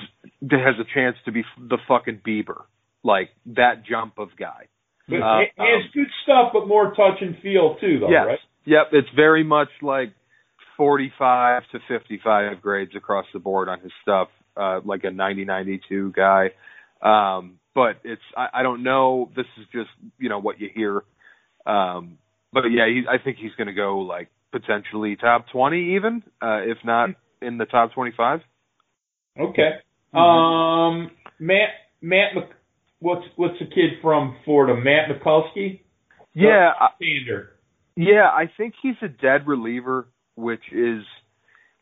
has 0.51 0.74
a 0.80 0.95
chance 0.95 1.16
to 1.24 1.32
be 1.32 1.45
the 1.59 1.78
fucking 1.86 2.20
Bieber, 2.26 2.62
like 3.05 3.30
that 3.47 3.84
jump 3.88 4.18
of 4.18 4.28
guy. 4.38 4.68
But 5.09 5.22
Uh, 5.22 5.38
has 5.59 5.84
um, 5.84 5.90
good 5.95 6.11
stuff, 6.22 6.51
but 6.53 6.66
more 6.68 6.95
touch 6.95 7.20
and 7.20 7.36
feel 7.43 7.76
too, 7.80 7.99
though, 8.01 8.11
yes, 8.11 8.26
right? 8.26 8.38
yep. 8.64 8.88
It's 8.93 9.09
very 9.14 9.45
much 9.45 9.68
like 9.80 10.12
forty-five 10.82 11.62
to 11.70 11.78
fifty-five 11.86 12.60
grades 12.60 12.96
across 12.96 13.26
the 13.32 13.38
board 13.38 13.68
on 13.68 13.78
his 13.78 13.92
stuff, 14.02 14.28
uh, 14.56 14.80
like 14.84 15.04
a 15.04 15.12
ninety-ninety-two 15.12 16.12
guy. 16.12 16.50
Um, 17.00 17.60
but 17.72 18.00
it's 18.02 18.22
I, 18.36 18.48
I 18.54 18.62
don't 18.64 18.82
know. 18.82 19.30
This 19.36 19.46
is 19.60 19.66
just 19.72 19.90
you 20.18 20.28
know 20.28 20.40
what 20.40 20.60
you 20.60 20.68
hear. 20.74 21.04
Um, 21.64 22.18
but 22.52 22.64
yeah, 22.64 22.88
he, 22.88 23.02
I 23.08 23.22
think 23.22 23.36
he's 23.40 23.54
going 23.56 23.68
to 23.68 23.74
go 23.74 23.98
like 24.00 24.28
potentially 24.50 25.14
top 25.14 25.46
twenty, 25.52 25.94
even 25.94 26.24
uh, 26.42 26.62
if 26.62 26.78
not 26.84 27.10
in 27.40 27.58
the 27.58 27.64
top 27.64 27.92
twenty-five. 27.92 28.40
Okay. 29.38 29.70
Mm-hmm. 30.12 30.18
Um, 30.18 31.10
Matt 31.38 31.68
Matt 32.00 32.34
Mc, 32.34 32.48
what's 32.98 33.24
what's 33.36 33.58
the 33.60 33.66
kid 33.66 34.00
from 34.02 34.36
Florida? 34.44 34.74
Matt 34.74 35.08
Mikulski. 35.08 35.80
Yeah, 36.34 36.72
I, 36.80 36.88
Yeah, 37.94 38.26
I 38.26 38.50
think 38.56 38.74
he's 38.82 38.96
a 39.02 39.08
dead 39.08 39.46
reliever, 39.46 40.08
which 40.34 40.62
is 40.72 41.02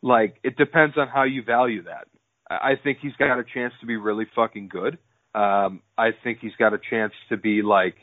like 0.03 0.36
it 0.42 0.57
depends 0.57 0.96
on 0.96 1.09
how 1.09 1.24
you 1.24 1.42
value 1.42 1.84
that. 1.84 2.07
I 2.48 2.72
I 2.72 2.72
think 2.82 2.98
he's 3.01 3.14
got 3.18 3.38
a 3.38 3.44
chance 3.44 3.72
to 3.80 3.86
be 3.86 3.96
really 3.96 4.26
fucking 4.34 4.68
good. 4.68 4.98
Um, 5.34 5.82
I 5.96 6.11
think 6.24 6.38
he's 6.40 6.57
got 6.59 6.72
a 6.74 6.78
chance 6.90 7.12
to 7.28 7.36
be 7.36 7.62
like 7.62 7.94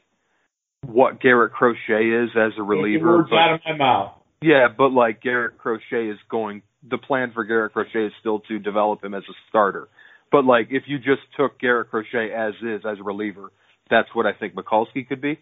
what 0.86 1.20
Garrett 1.20 1.52
Crochet 1.52 2.08
is 2.08 2.30
as 2.36 2.54
a 2.58 2.64
reliever. 2.64 3.18
words 3.18 3.30
but- 3.30 3.38
out 3.38 3.54
of 3.56 3.62
my 3.66 3.76
mouth. 3.76 4.14
yeah, 4.42 4.68
but 4.76 4.92
like 4.92 5.22
Garrett 5.22 5.58
Crochet 5.58 6.08
is 6.10 6.20
going. 6.30 6.62
The 6.90 6.98
plan 6.98 7.32
for 7.34 7.44
Garrett 7.44 7.74
Crochet 7.74 8.06
is 8.06 8.14
still 8.20 8.40
to 8.42 8.60
develop 8.60 9.04
him 9.04 9.14
as 9.14 9.24
a 9.24 9.34
starter. 9.50 9.90
But 10.32 10.46
like, 10.46 10.68
if 10.70 10.84
you 10.88 10.98
just 10.98 11.22
took 11.36 11.60
Garrett 11.60 11.90
Crochet 11.90 12.32
as 12.32 12.54
is 12.62 12.86
as 12.86 13.00
a 13.00 13.04
reliever, 13.04 13.52
that's 13.90 14.08
what 14.14 14.26
I 14.26 14.34
think 14.34 14.54
Mikulski 14.54 15.08
could 15.08 15.22
be. 15.22 15.40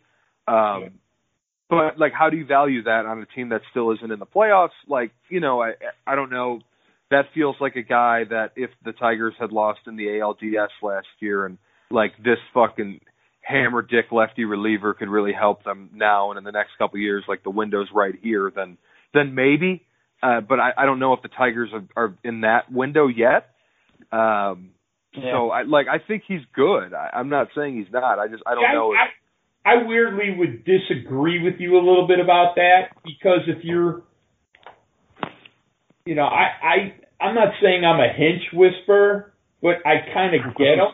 Um. 0.47 0.91
But 1.70 1.97
like, 1.97 2.13
how 2.13 2.30
do 2.30 2.38
you 2.38 2.45
value 2.45 2.84
that 2.84 3.05
on 3.05 3.20
a 3.22 3.26
team 3.26 3.49
that 3.49 3.61
still 3.72 3.91
isn't 3.91 4.11
in 4.11 4.20
the 4.20 4.26
playoffs? 4.26 4.70
Like, 4.88 5.11
you 5.30 5.39
know, 5.39 5.61
I 5.61 5.74
I 6.05 6.16
don't 6.16 6.30
know. 6.30 6.59
That 7.11 7.26
feels 7.34 7.55
like 7.59 7.76
a 7.76 7.84
guy 7.84 8.24
that 8.30 8.51
if 8.55 8.72
the 8.84 8.91
Tigers 8.91 9.34
had 9.39 9.51
lost 9.51 9.80
in 9.88 9.95
the 9.95 10.05
ALDS 10.05 10.70
last 10.82 11.07
year 11.20 11.45
and 11.45 11.57
like 11.91 12.13
this 12.24 12.39
fucking 12.53 12.99
hammer 13.41 13.84
dick 13.84 14.05
lefty 14.11 14.43
reliever 14.43 14.95
could 14.95 15.07
really 15.07 15.34
help 15.34 15.63
them 15.63 15.91
now 15.93 16.32
and 16.32 16.38
in 16.39 16.43
the 16.43 16.51
next 16.51 16.72
couple 16.80 16.97
of 16.97 17.01
years, 17.01 17.24
like 17.28 17.43
the 17.43 17.51
window's 17.51 17.89
right 17.93 18.16
here, 18.22 18.51
then 18.55 18.78
then 19.13 19.36
maybe. 19.36 19.84
Uh, 20.24 20.41
but 20.41 20.59
I, 20.59 20.72
I 20.78 20.86
don't 20.86 20.97
know 20.99 21.13
if 21.13 21.22
the 21.22 21.30
Tigers 21.30 21.70
are, 21.74 21.84
are 21.95 22.16
in 22.24 22.41
that 22.41 22.72
window 22.72 23.07
yet. 23.07 23.49
Um, 24.11 24.72
So 25.13 25.49
I 25.51 25.61
like 25.63 25.88
I 25.88 25.99
think 26.05 26.24
he's 26.28 26.41
good. 26.53 26.93
I, 26.93 27.11
I'm 27.13 27.30
not 27.30 27.47
saying 27.55 27.78
he's 27.78 27.91
not. 27.93 28.20
I 28.20 28.28
just 28.28 28.43
I 28.45 28.55
don't 28.55 28.63
Yeah, 28.63 28.74
know. 28.74 28.91
I, 28.93 29.05
I 29.66 29.84
weirdly 29.84 30.36
would 30.38 30.63
disagree 30.63 31.41
with 31.43 31.55
you 31.59 31.76
a 31.76 31.84
little 31.84 32.07
bit 32.07 32.20
about 32.20 32.55
that 32.55 32.89
because 33.03 33.39
if 33.47 33.63
you're, 33.63 34.03
you 36.05 36.13
know, 36.16 36.26
I, 36.26 36.47
I, 36.63 37.24
I'm 37.24 37.34
not 37.36 37.49
saying 37.61 37.84
I'm 37.84 37.99
a 37.99 38.13
Hinch 38.16 38.43
whisperer, 38.53 39.34
but 39.61 39.78
I 39.86 39.95
kind 40.13 40.36
of 40.36 40.55
get 40.55 40.78
him. 40.78 40.88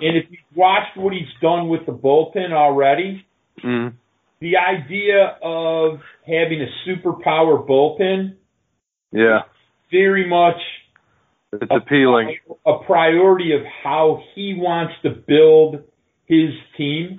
And 0.00 0.16
if 0.16 0.26
you've 0.30 0.56
watched 0.56 0.96
what 0.96 1.12
he's 1.12 1.26
done 1.42 1.68
with 1.68 1.86
the 1.86 1.92
bullpen 1.92 2.52
already, 2.52 3.24
Mm. 3.64 3.94
the 4.40 4.56
idea 4.56 5.36
of 5.42 5.98
having 6.24 6.62
a 6.62 6.68
superpower 6.88 7.66
bullpen 7.68 8.36
Yeah. 9.10 9.40
very 9.90 10.28
much 10.28 10.60
It's 11.52 11.64
appealing. 11.68 12.38
A, 12.64 12.70
a 12.70 12.84
priority 12.84 13.52
of 13.54 13.62
how 13.82 14.22
he 14.36 14.54
wants 14.54 14.94
to 15.02 15.10
build 15.10 15.82
his 16.26 16.50
team. 16.76 17.18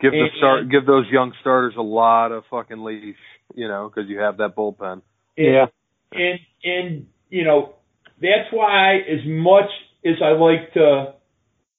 Give 0.00 0.12
the 0.12 0.20
And- 0.20 0.30
start, 0.36 0.68
give 0.68 0.86
those 0.86 1.08
young 1.10 1.32
starters 1.40 1.74
a 1.76 1.82
lot 1.82 2.30
of 2.32 2.44
fucking 2.46 2.82
leash, 2.84 3.16
you 3.54 3.66
know, 3.68 3.90
because 3.92 4.08
you 4.08 4.18
have 4.20 4.36
that 4.38 4.54
bullpen. 4.56 5.02
Yeah. 5.36 5.66
and 6.12 6.38
and 6.64 7.06
you 7.30 7.44
know 7.44 7.74
that's 8.20 8.50
why 8.50 8.96
as 8.98 9.24
much 9.26 9.70
as 10.04 10.14
I 10.22 10.30
like 10.30 10.72
to 10.74 11.14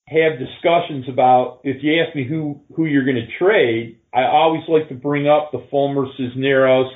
have 0.08 0.40
discussions 0.40 1.08
about 1.10 1.60
if 1.64 1.84
you 1.84 2.02
ask 2.02 2.16
me 2.16 2.24
who 2.26 2.62
who 2.76 2.86
you're 2.86 3.06
going 3.06 3.16
to 3.18 3.28
trade, 3.38 3.98
I 4.14 4.24
always 4.26 4.64
like 4.68 4.88
to 4.90 4.96
bring 4.96 5.28
up 5.28 5.52
the 5.52 5.60
Fulmer 5.72 6.06
Cisneros 6.18 6.92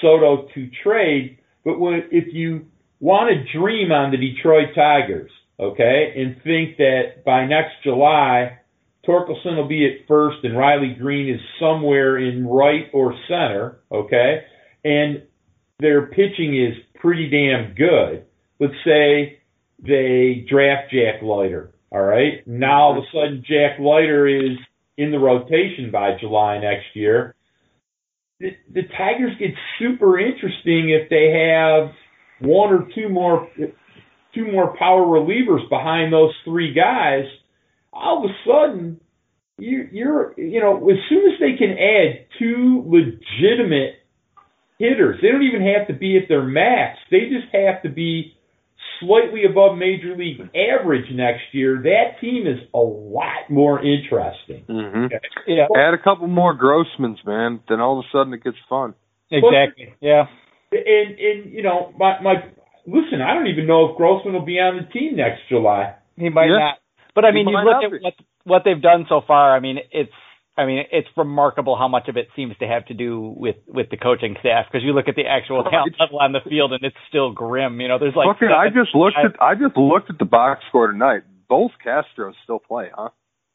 Soto 0.00 0.48
to 0.54 0.70
trade. 0.82 1.38
But 1.64 1.78
when 1.78 2.04
if 2.10 2.32
you 2.34 2.66
want 3.00 3.30
to 3.30 3.58
dream 3.58 3.92
on 3.92 4.10
the 4.10 4.16
Detroit 4.16 4.74
Tigers, 4.74 5.30
okay, 5.58 6.12
and 6.16 6.42
think 6.42 6.76
that 6.78 7.24
by 7.24 7.46
next 7.46 7.74
July 7.82 8.58
Torkelson 9.06 9.56
will 9.56 9.68
be 9.68 9.86
at 9.86 10.06
first 10.08 10.38
and 10.42 10.56
Riley 10.56 10.96
Greene 10.98 11.32
is 11.32 11.40
somewhere 11.60 12.18
in 12.18 12.46
right 12.46 12.86
or 12.92 13.14
center, 13.28 13.80
okay, 13.90 14.42
and 14.84 15.22
their 15.78 16.06
pitching 16.06 16.56
is 16.56 16.74
pretty 17.00 17.28
damn 17.28 17.74
good. 17.74 18.24
Let's 18.58 18.74
say 18.84 19.38
they 19.78 20.46
draft 20.48 20.92
Jack 20.92 21.22
Leiter. 21.22 21.72
All 21.92 22.02
right. 22.02 22.46
Now 22.46 22.82
all 22.82 22.98
of 22.98 23.04
a 23.04 23.06
sudden 23.12 23.44
Jack 23.46 23.78
Leiter 23.78 24.26
is 24.26 24.58
in 24.96 25.10
the 25.10 25.18
rotation 25.18 25.90
by 25.92 26.16
July 26.18 26.58
next 26.58 26.86
year. 26.94 27.34
The, 28.40 28.50
the 28.72 28.82
Tigers 28.96 29.32
get 29.38 29.50
super 29.78 30.18
interesting 30.18 30.90
if 30.90 31.08
they 31.08 31.30
have 31.30 31.90
one 32.40 32.72
or 32.72 32.88
two 32.94 33.08
more 33.08 33.48
two 34.34 34.52
more 34.52 34.76
power 34.76 35.02
relievers 35.02 35.68
behind 35.70 36.12
those 36.12 36.32
three 36.44 36.74
guys. 36.74 37.24
All 38.02 38.24
of 38.24 38.30
a 38.30 38.34
sudden, 38.46 39.00
you, 39.58 39.88
you're 39.90 40.38
you 40.38 40.60
know 40.60 40.76
as 40.90 40.98
soon 41.08 41.32
as 41.32 41.40
they 41.40 41.56
can 41.56 41.70
add 41.78 42.26
two 42.38 42.84
legitimate 42.86 43.94
hitters. 44.78 45.18
They 45.22 45.28
don't 45.28 45.42
even 45.42 45.62
have 45.62 45.88
to 45.88 45.94
be 45.94 46.18
at 46.18 46.28
their 46.28 46.42
max. 46.42 46.98
They 47.10 47.30
just 47.30 47.52
have 47.52 47.82
to 47.82 47.88
be 47.88 48.34
slightly 49.00 49.44
above 49.50 49.76
major 49.78 50.16
league 50.16 50.40
average 50.54 51.06
next 51.12 51.42
year. 51.52 51.80
That 51.82 52.20
team 52.20 52.46
is 52.46 52.58
a 52.74 52.78
lot 52.78 53.48
more 53.50 53.78
interesting. 53.84 54.64
hmm 54.66 55.06
Yeah. 55.46 55.66
Add 55.76 55.94
a 55.94 56.02
couple 56.02 56.26
more 56.26 56.56
Grossmans, 56.56 57.24
man. 57.26 57.60
Then 57.68 57.80
all 57.80 57.98
of 57.98 58.04
a 58.04 58.08
sudden 58.12 58.32
it 58.34 58.44
gets 58.44 58.56
fun. 58.68 58.94
Exactly. 59.30 59.94
Yeah. 60.00 60.24
And 60.72 61.18
and 61.18 61.52
you 61.52 61.62
know, 61.62 61.92
my 61.98 62.20
my 62.20 62.34
listen, 62.86 63.20
I 63.22 63.34
don't 63.34 63.48
even 63.48 63.66
know 63.66 63.90
if 63.90 63.96
Grossman 63.96 64.34
will 64.34 64.44
be 64.44 64.58
on 64.58 64.76
the 64.76 64.92
team 64.92 65.16
next 65.16 65.40
July. 65.48 65.94
He 66.16 66.28
might 66.28 66.46
Yeah. 66.46 66.58
not. 66.58 66.78
But 67.16 67.24
I 67.24 67.32
mean, 67.32 67.48
you 67.48 67.56
look 67.58 67.82
at 67.82 67.90
what 68.02 68.14
what 68.44 68.62
they've 68.64 68.80
done 68.80 69.06
so 69.08 69.22
far. 69.26 69.56
I 69.56 69.60
mean, 69.60 69.78
it's 69.90 70.12
I 70.56 70.64
mean, 70.64 70.84
it's 70.92 71.08
remarkable 71.16 71.76
how 71.76 71.88
much 71.88 72.08
of 72.08 72.16
it 72.16 72.28
seems 72.36 72.56
to 72.60 72.66
have 72.66 72.86
to 72.86 72.94
do 72.94 73.34
with 73.36 73.56
with 73.66 73.88
the 73.90 73.96
coaching 73.96 74.36
staff 74.40 74.66
because 74.70 74.84
you 74.84 74.92
look 74.92 75.08
at 75.08 75.16
the 75.16 75.26
actual 75.26 75.64
talent 75.64 75.96
level 75.98 76.20
on 76.20 76.32
the 76.32 76.40
field 76.48 76.72
and 76.72 76.84
it's 76.84 76.96
still 77.08 77.32
grim. 77.32 77.80
You 77.80 77.88
know, 77.88 77.98
there's 77.98 78.14
like 78.14 78.28
Fucking, 78.36 78.48
I 78.48 78.68
just 78.68 78.94
looked 78.94 79.16
at 79.16 79.40
I 79.42 79.54
just 79.54 79.76
looked 79.76 80.10
at 80.10 80.18
the 80.18 80.24
box 80.24 80.60
score 80.68 80.92
tonight. 80.92 81.22
Both 81.48 81.72
Castros 81.84 82.34
still 82.44 82.58
play, 82.58 82.88
huh? 82.94 83.08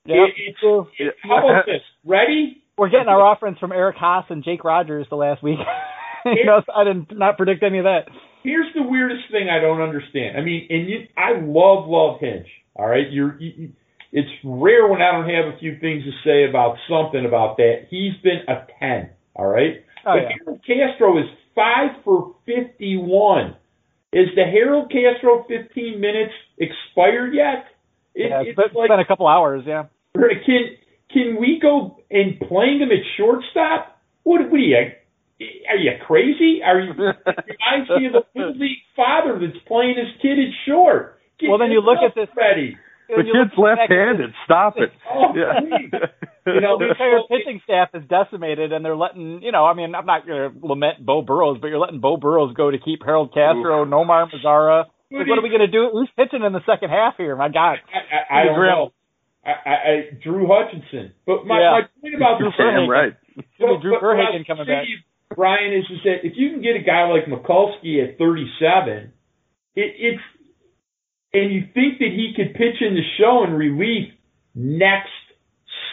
Yeah, 0.05 0.25
It- 0.25 0.55
it's, 0.57 0.89
it's, 0.97 1.17
how 1.23 1.37
about 1.49 1.65
this? 1.65 1.81
Ready? 2.03 2.57
we're 2.77 2.89
getting 2.89 3.09
our 3.09 3.33
offense 3.33 3.59
from 3.59 3.71
Eric 3.71 3.97
Haase 3.97 4.29
and 4.31 4.43
Jake 4.43 4.63
Rogers 4.63 5.05
the 5.09 5.15
last 5.15 5.43
week. 5.43 5.59
you 6.25 6.45
know, 6.45 6.61
so 6.65 6.73
I 6.73 6.83
did 6.83 7.15
not 7.15 7.37
predict 7.37 7.61
any 7.61 7.77
of 7.77 7.83
that. 7.83 8.05
Here's 8.43 8.73
the 8.73 8.81
weirdest 8.81 9.29
thing 9.31 9.49
I 9.49 9.59
don't 9.61 9.81
understand. 9.81 10.35
I 10.35 10.41
mean, 10.41 10.65
and 10.69 10.89
you, 10.89 11.07
I 11.15 11.33
love 11.33 11.87
love 11.87 12.19
Hinch. 12.19 12.47
All 12.75 12.87
right, 12.87 13.09
you're. 13.11 13.39
You, 13.39 13.71
it's 14.13 14.29
rare 14.43 14.87
when 14.87 15.01
I 15.01 15.11
don't 15.11 15.29
have 15.29 15.53
a 15.53 15.57
few 15.59 15.79
things 15.79 16.03
to 16.03 16.11
say 16.25 16.49
about 16.49 16.75
something 16.89 17.25
about 17.25 17.57
that. 17.57 17.87
He's 17.89 18.13
been 18.23 18.41
a 18.47 18.67
ten. 18.79 19.09
All 19.35 19.47
right, 19.47 19.83
Oh 20.05 20.15
but 20.15 20.23
yeah. 20.23 20.29
Harold 20.43 20.61
Castro 20.65 21.17
is 21.17 21.25
five 21.55 21.91
for 22.03 22.35
fifty-one. 22.45 23.55
Is 24.13 24.27
the 24.35 24.43
Harold 24.43 24.91
Castro 24.91 25.45
fifteen 25.47 26.01
minutes 26.01 26.33
expired 26.57 27.33
yet? 27.33 27.65
It, 28.13 28.29
yeah 28.29 28.41
it's 28.41 28.49
it's, 28.49 28.55
been- 28.57 28.81
like 28.81 28.89
been 28.89 28.99
a 28.99 29.05
couple 29.05 29.27
hours. 29.27 29.63
Yeah. 29.65 29.85
can 30.13 30.75
can 31.13 31.37
we 31.39 31.59
go 31.61 31.97
and 32.09 32.39
playing 32.47 32.79
him 32.81 32.89
at 32.91 33.03
shortstop? 33.17 33.97
What 34.23 34.41
what 34.49 34.57
are 34.57 34.59
you? 34.59 34.91
Are 35.69 35.77
you 35.77 35.91
crazy? 36.05 36.61
Are 36.63 36.79
you? 36.79 36.91
reminds 36.93 37.89
me 37.89 38.07
of 38.07 38.13
the 38.13 38.23
little 38.35 38.57
league 38.57 38.83
father 38.95 39.39
that's 39.39 39.57
playing 39.65 39.95
his 39.97 40.21
kid 40.21 40.37
at 40.37 40.51
short. 40.67 41.20
Get 41.41 41.49
Well, 41.49 41.57
then 41.59 41.71
you 41.71 41.81
look 41.81 41.97
at 42.05 42.13
this- 42.15 42.29
Ready. 42.37 42.77
The 43.09 43.17
When 43.17 43.25
you 43.27 43.33
look 43.33 43.51
kid's 43.51 43.57
at 43.57 43.57
the 43.57 43.75
fact 43.75 43.89
that 43.89 43.95
left-handed. 43.97 44.31
Stop 44.45 44.73
it. 44.77 44.91
Oh, 45.11 45.33
Yeah. 45.35 45.59
You 46.47 46.61
know, 46.61 46.79
the 46.79 46.89
entire 46.95 47.19
pitching 47.29 47.59
staff 47.65 47.89
is 47.93 48.01
decimated, 48.09 48.71
and 48.73 48.83
they're 48.85 48.95
letting 48.95 49.43
you 49.43 49.51
know. 49.51 49.65
I 49.65 49.73
mean, 49.75 49.93
I'm 49.93 50.05
not 50.07 50.25
going 50.25 50.39
to 50.49 50.65
lament 50.65 51.05
Beau 51.05 51.21
Burrows, 51.21 51.57
but 51.61 51.67
you're 51.67 51.77
letting 51.77 51.99
Beau 51.99 52.17
Burrows 52.17 52.53
go 52.55 52.71
to 52.71 52.79
keep 52.79 53.03
Harold 53.05 53.29
Castro, 53.33 53.85
Nomar 53.85 54.25
Mazara. 54.31 54.85
Like, 55.11 55.27
what 55.27 55.37
are 55.37 55.43
we 55.43 55.49
going 55.49 55.61
to 55.61 55.67
do? 55.69 55.89
Who's 55.91 56.09
pitching 56.17 56.41
in 56.41 56.53
the 56.53 56.63
second 56.65 56.89
half 56.89 57.13
here? 57.17 57.35
My 57.35 57.49
God. 57.49 57.77
I, 57.93 57.99
I, 58.33 58.41
I 58.41 58.45
don't 58.45 58.57
know. 58.57 58.93
I, 59.45 59.49
I, 59.51 59.73
I, 59.73 59.93
Drew 60.23 60.47
Hutchison. 60.49 61.11
But 61.27 61.45
my, 61.45 61.59
Yeah. 61.59 61.71
my 61.71 61.81
point 62.01 62.15
about 62.15 62.39
Drew 62.39 62.49
the 62.57 62.87
right. 62.89 63.13
It's 63.35 63.47
Drew 63.59 63.77
But- 63.77 63.83
but 63.83 63.91
what 63.91 63.97
I 63.97 64.31
Verhagen 64.31 64.43
coming 64.47 64.65
back. 64.65 64.85
to 64.87 65.35
Brian, 65.35 65.73
is, 65.73 65.85
is 65.91 65.99
that 66.05 66.23
if 66.23 66.33
you 66.37 66.49
can 66.51 66.61
get 66.63 66.75
a 66.75 66.83
guy 66.83 67.05
like 67.11 67.25
Mikulski 67.29 68.01
at 68.01 68.17
37, 68.17 69.11
it, 69.75 69.93
it's 69.99 70.23
and 71.33 71.51
you 71.51 71.61
think 71.73 71.99
that 71.99 72.11
he 72.11 72.33
could 72.35 72.53
pitch 72.53 72.81
in 72.81 72.95
the 72.95 73.03
show 73.17 73.43
in 73.43 73.53
relief 73.53 74.09
next 74.55 75.09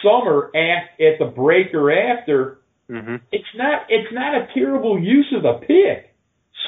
summer 0.03 0.51
at 0.55 0.99
at 0.99 1.19
the 1.19 1.25
break 1.25 1.73
or 1.73 1.91
after, 1.91 2.59
hmm 2.89 3.15
it's 3.31 3.47
not 3.55 3.83
it's 3.89 4.13
not 4.13 4.35
a 4.35 4.47
terrible 4.53 4.99
use 4.99 5.33
of 5.35 5.43
the 5.43 5.53
pick. 5.65 6.13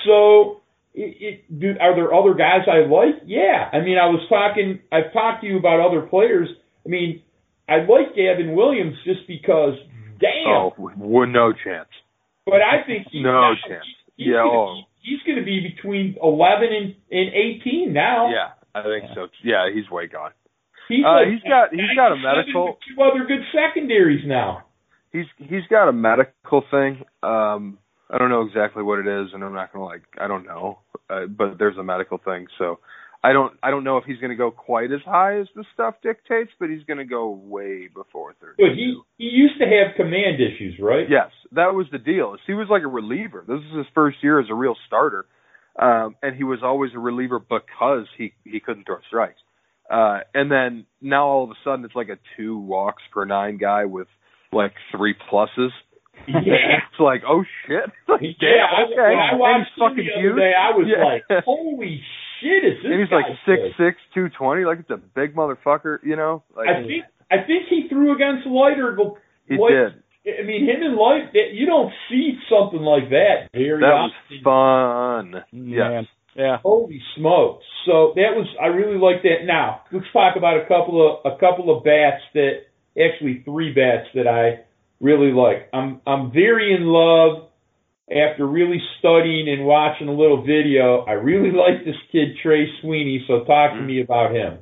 So, 0.05 0.61
it, 0.93 1.15
it, 1.21 1.59
do, 1.59 1.75
are 1.79 1.95
there 1.95 2.13
other 2.13 2.33
guys 2.33 2.61
I 2.67 2.87
like? 2.89 3.21
Yeah. 3.25 3.69
I 3.71 3.81
mean, 3.81 3.97
I 3.97 4.07
was 4.07 4.25
talking. 4.29 4.79
I've 4.91 5.13
talked 5.13 5.41
to 5.41 5.47
you 5.47 5.57
about 5.59 5.79
other 5.79 6.01
players. 6.01 6.49
I 6.85 6.89
mean, 6.89 7.21
I 7.69 7.77
like 7.77 8.15
Gavin 8.15 8.55
Williams 8.55 8.95
just 9.05 9.27
because. 9.27 9.75
Damn. 10.19 10.71
Oh, 10.77 11.25
no 11.25 11.53
chance. 11.53 11.89
But 12.45 12.61
I 12.61 12.83
think 12.85 13.07
he, 13.11 13.21
No 13.23 13.31
now, 13.31 13.53
chance. 13.67 13.85
He's 14.17 14.27
Yeah, 14.27 14.43
Gonna 14.43 14.51
oh. 14.51 14.75
be, 14.75 14.87
he's 15.01 15.19
going 15.25 15.39
to 15.39 15.45
be 15.45 15.73
between 15.75 16.15
11 16.21 16.67
and, 16.71 16.95
and 17.11 17.33
18 17.33 17.93
now. 17.93 18.29
Yeah, 18.29 18.49
I 18.75 18.83
think 18.83 19.05
so. 19.15 19.27
Yeah, 19.43 19.69
he's 19.73 19.89
way 19.89 20.07
gone. 20.07 20.31
He's, 20.87 21.05
Uh, 21.05 21.11
like 21.13 21.27
he's 21.29 21.43
got- 21.43 21.71
he's 21.73 21.95
got 21.95 22.11
a 22.11 22.15
97 22.15 22.21
medical- 22.23 22.65
with 22.67 22.75
Two 22.95 23.01
other 23.03 23.23
good 23.25 23.45
secondaries 23.51 24.25
now. 24.25 24.63
He's 25.11 25.27
he's 25.37 25.65
got 25.67 25.87
a 25.89 25.93
medical 25.93 26.61
thing. 26.61 27.03
Um, 27.21 27.77
I 28.09 28.17
don't 28.17 28.29
know 28.29 28.41
exactly 28.41 28.83
what 28.83 28.99
it 28.99 29.07
is, 29.07 29.33
and 29.33 29.43
I'm 29.43 29.53
not 29.53 29.71
gonna 29.73 29.85
like. 29.85 30.03
I 30.17 30.27
don't 30.27 30.45
know, 30.45 30.79
uh, 31.09 31.25
but 31.27 31.57
there's 31.57 31.77
a 31.77 31.83
medical 31.83 32.17
thing. 32.17 32.47
So 32.57 32.79
I 33.23 33.33
don't 33.33 33.53
I 33.61 33.71
don't 33.71 33.83
know 33.83 33.97
if 33.97 34.05
he's 34.05 34.19
gonna 34.19 34.35
go 34.35 34.51
quite 34.51 34.91
as 34.91 35.01
high 35.03 35.37
as 35.39 35.47
the 35.55 35.63
stuff 35.73 35.95
dictates, 36.01 36.51
but 36.59 36.69
he's 36.69 36.83
gonna 36.85 37.05
go 37.05 37.29
way 37.29 37.87
before 37.87 38.33
30. 38.41 38.55
But 38.57 38.75
he 38.75 38.99
he 39.17 39.25
used 39.29 39.59
to 39.59 39.67
have 39.67 39.95
command 39.95 40.39
issues, 40.41 40.79
right? 40.79 41.07
Yes, 41.09 41.31
that 41.51 41.73
was 41.75 41.89
the 41.91 41.99
deal. 41.99 42.35
He 42.47 42.53
was 42.53 42.69
like 42.69 42.83
a 42.83 42.87
reliever. 42.87 43.43
This 43.47 43.61
is 43.61 43.71
his 43.77 43.87
first 43.93 44.23
year 44.23 44.39
as 44.39 44.49
a 44.49 44.55
real 44.55 44.75
starter, 44.87 45.25
um, 45.79 46.15
and 46.21 46.35
he 46.35 46.43
was 46.43 46.59
always 46.63 46.91
a 46.95 46.99
reliever 46.99 47.39
because 47.39 48.05
he 48.17 48.33
he 48.43 48.59
couldn't 48.59 48.85
throw 48.85 48.97
strikes. 49.07 49.39
Uh, 49.89 50.19
and 50.33 50.49
then 50.51 50.85
now 51.01 51.25
all 51.27 51.43
of 51.43 51.49
a 51.51 51.55
sudden 51.63 51.83
it's 51.85 51.95
like 51.95 52.09
a 52.09 52.17
two 52.37 52.57
walks 52.57 53.03
per 53.13 53.25
nine 53.25 53.57
guy 53.57 53.85
with 53.85 54.07
like 54.53 54.73
three 54.95 55.15
pluses. 55.31 55.69
Yeah. 56.27 56.37
it's 56.91 56.99
like 56.99 57.23
oh 57.27 57.43
shit. 57.67 57.89
Like, 58.07 58.21
Yeah, 58.21 58.67
I, 58.67 58.83
okay. 58.83 58.95
when 58.95 59.17
I 59.19 59.29
and 59.31 59.39
watched 59.39 59.69
he's 59.75 59.81
him 59.83 59.89
fucking 59.89 60.05
the 60.05 60.11
other 60.13 60.21
huge. 60.21 60.37
day, 60.37 60.51
I 60.55 60.69
was 60.77 60.87
Yeah. 60.87 61.03
like, 61.05 61.43
"Holy 61.45 62.01
shit, 62.41 62.63
is 62.65 62.83
this 62.83 62.91
and 62.91 62.99
he's 63.01 63.11
like 63.11 63.25
six 63.45 63.61
good?" 63.61 63.73
six 63.77 63.97
two 64.13 64.27
twenty. 64.37 64.65
Like 64.65 64.79
it's 64.79 64.89
a 64.91 64.97
big 64.97 65.35
motherfucker, 65.35 65.99
you 66.03 66.15
know. 66.15 66.43
Like 66.55 66.67
I 66.67 66.83
think 66.83 67.03
I 67.31 67.37
think 67.47 67.67
he 67.69 67.87
threw 67.89 68.13
against 68.15 68.45
Leiter. 68.47 68.95
he 69.47 69.57
Leiter- 69.57 69.89
did. 69.91 70.00
I 70.27 70.43
mean, 70.43 70.65
him 70.65 70.83
and 70.83 70.95
Leiter, 70.95 71.29
that- 71.33 71.53
you 71.53 71.65
don't 71.65 71.91
see 72.09 72.37
something 72.49 72.81
like 72.81 73.09
that 73.09 73.49
very 73.53 73.79
That 73.81 73.93
was 73.93 74.11
often. 74.13 74.41
fun. 74.43 75.43
Man. 75.51 75.69
Yes. 75.69 76.05
Yeah. 76.35 76.57
Holy 76.63 77.01
smokes! 77.17 77.65
So 77.85 78.13
that 78.15 78.35
was 78.35 78.47
I 78.61 78.67
really 78.67 78.97
like 78.97 79.21
that. 79.23 79.43
Now 79.45 79.81
let's 79.91 80.05
talk 80.13 80.37
about 80.37 80.57
a 80.57 80.65
couple 80.65 81.01
of 81.25 81.25
a 81.33 81.35
couple 81.37 81.75
of 81.75 81.83
bats 81.83 82.21
that 82.35 82.61
actually 82.97 83.41
three 83.43 83.73
bats 83.73 84.07
that 84.13 84.27
I 84.27 84.59
really 85.01 85.33
like. 85.33 85.67
I'm 85.73 85.99
I'm 86.07 86.31
very 86.31 86.73
in 86.73 86.85
love 86.85 87.49
after 88.09 88.45
really 88.47 88.81
studying 88.99 89.49
and 89.49 89.65
watching 89.65 90.07
a 90.07 90.13
little 90.13 90.41
video. 90.41 91.03
I 91.05 91.13
really 91.13 91.51
like 91.65 91.83
this 91.83 91.97
kid 92.13 92.37
Trey 92.41 92.65
Sweeney. 92.79 93.25
So 93.27 93.43
talk 93.43 93.71
to 93.71 93.77
Mhm. 93.79 93.85
me 93.87 94.01
about 94.01 94.31
him. 94.33 94.59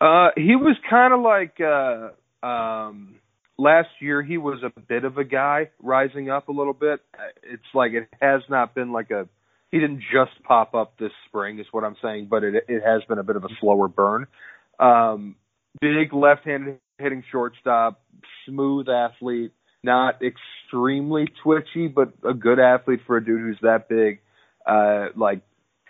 Uh, 0.00 0.30
he 0.36 0.54
was 0.54 0.76
kind 0.88 1.12
of 1.12 1.20
like 1.20 1.60
uh, 1.60 2.10
um, 2.46 3.15
last 3.58 3.88
year. 4.00 4.22
He 4.22 4.38
was 4.38 4.62
a 4.62 4.80
bit 4.80 5.04
of 5.04 5.18
a 5.18 5.24
guy 5.24 5.70
rising 5.80 6.30
up 6.30 6.48
a 6.48 6.52
little 6.52 6.72
bit. 6.72 7.00
It's 7.42 7.62
like 7.74 7.92
it 7.92 8.08
has 8.20 8.42
not 8.48 8.74
been 8.74 8.92
like 8.92 9.10
a. 9.10 9.28
he 9.70 9.78
didn't 9.78 10.02
just 10.12 10.42
pop 10.44 10.74
up 10.74 10.98
this 10.98 11.12
spring, 11.28 11.58
is 11.58 11.66
what 11.72 11.84
I'm 11.84 11.96
saying, 12.02 12.28
but 12.30 12.44
it 12.44 12.64
it 12.68 12.82
has 12.84 13.02
been 13.08 13.18
a 13.18 13.24
bit 13.24 13.36
of 13.36 13.44
a 13.44 13.48
slower 13.60 13.88
burn. 13.88 14.26
Um, 14.78 15.36
big 15.80 16.12
left-handed 16.12 16.78
hitting 16.98 17.24
shortstop, 17.30 18.02
smooth 18.46 18.88
athlete, 18.88 19.52
not 19.82 20.20
extremely 20.22 21.26
twitchy, 21.42 21.88
but 21.88 22.12
a 22.28 22.34
good 22.34 22.58
athlete 22.58 23.00
for 23.06 23.16
a 23.16 23.24
dude 23.24 23.40
who's 23.40 23.58
that 23.62 23.88
big. 23.88 24.20
Uh, 24.66 25.08
like 25.16 25.42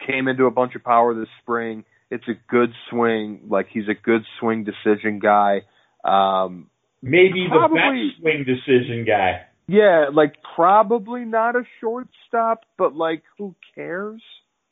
came 0.07 0.29
into 0.29 0.45
a 0.45 0.51
bunch 0.51 0.75
of 0.75 0.85
power 0.85 1.15
this 1.15 1.29
spring. 1.43 1.85
It's 2.11 2.29
a 2.29 2.35
good 2.49 2.71
swing. 2.91 3.47
Like 3.49 3.69
he's 3.73 3.89
a 3.89 3.95
good 3.95 4.23
swing 4.39 4.65
decision 4.65 5.19
guy. 5.19 5.63
Um, 6.05 6.69
Maybe 7.07 7.47
Probably- 7.49 7.79
the 7.79 8.09
best 8.11 8.21
swing 8.21 8.45
decision 8.45 9.05
guy. 9.07 9.43
yeah, 9.69 10.07
like 10.13 10.35
probably 10.55 11.25
not 11.25 11.55
a 11.57 11.63
shortstop, 11.81 12.65
but 12.77 12.95
like 12.95 13.23
who 13.39 13.55
cares? 13.75 14.23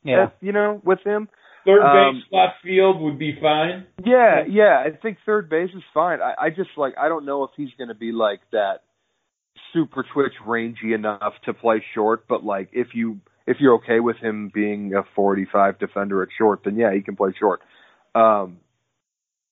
Yeah. 0.03 0.25
If, 0.25 0.31
you 0.41 0.53
know, 0.53 0.81
with 0.85 1.01
him. 1.05 1.29
Third 1.65 1.81
Um, 1.81 2.17
base, 2.17 2.25
left 2.31 2.61
field 2.63 3.01
would 3.01 3.19
be 3.19 3.39
fine. 3.41 3.87
Yeah, 4.05 4.45
yeah, 4.47 4.83
I 4.85 4.91
think 4.91 5.17
third 5.25 5.49
base 5.49 5.71
is 5.75 5.83
fine. 5.95 6.21
I, 6.21 6.35
I 6.39 6.51
just 6.51 6.71
like 6.77 6.93
I 6.99 7.09
don't 7.09 7.25
know 7.25 7.45
if 7.45 7.53
he's 7.57 7.73
going 7.79 7.89
to 7.89 7.95
be 7.95 8.13
like 8.13 8.41
that 8.53 8.83
super 9.73 10.05
twitch 10.13 10.35
rangy 10.45 10.93
enough 10.93 11.33
to 11.47 11.55
play 11.55 11.83
short, 11.95 12.27
but 12.29 12.45
like 12.45 12.69
if 12.73 12.89
you 12.95 13.21
if 13.47 13.59
you're 13.61 13.75
okay 13.77 14.01
with 14.01 14.17
him 14.19 14.51
being 14.53 14.95
a 14.95 15.03
45 15.15 15.79
defender 15.79 16.23
at 16.23 16.29
short, 16.37 16.61
then 16.65 16.77
yeah, 16.77 16.93
he 16.93 17.01
can 17.03 17.17
play 17.17 17.33
short. 17.39 17.61
Um, 18.15 18.59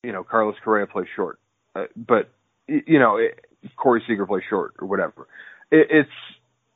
you 0.03 0.13
know, 0.13 0.23
Carlos 0.25 0.57
Correa 0.65 0.87
plays 0.87 1.07
short, 1.17 1.39
uh, 1.75 1.85
but 1.97 2.29
y- 2.29 2.29
you 2.69 2.99
know, 2.99 3.17
it, 3.17 3.41
Corey 3.77 4.03
Seager 4.07 4.27
plays 4.27 4.43
short 4.49 4.75
or 4.81 4.87
whatever. 4.87 5.27
It, 5.71 5.89
it's 5.91 6.11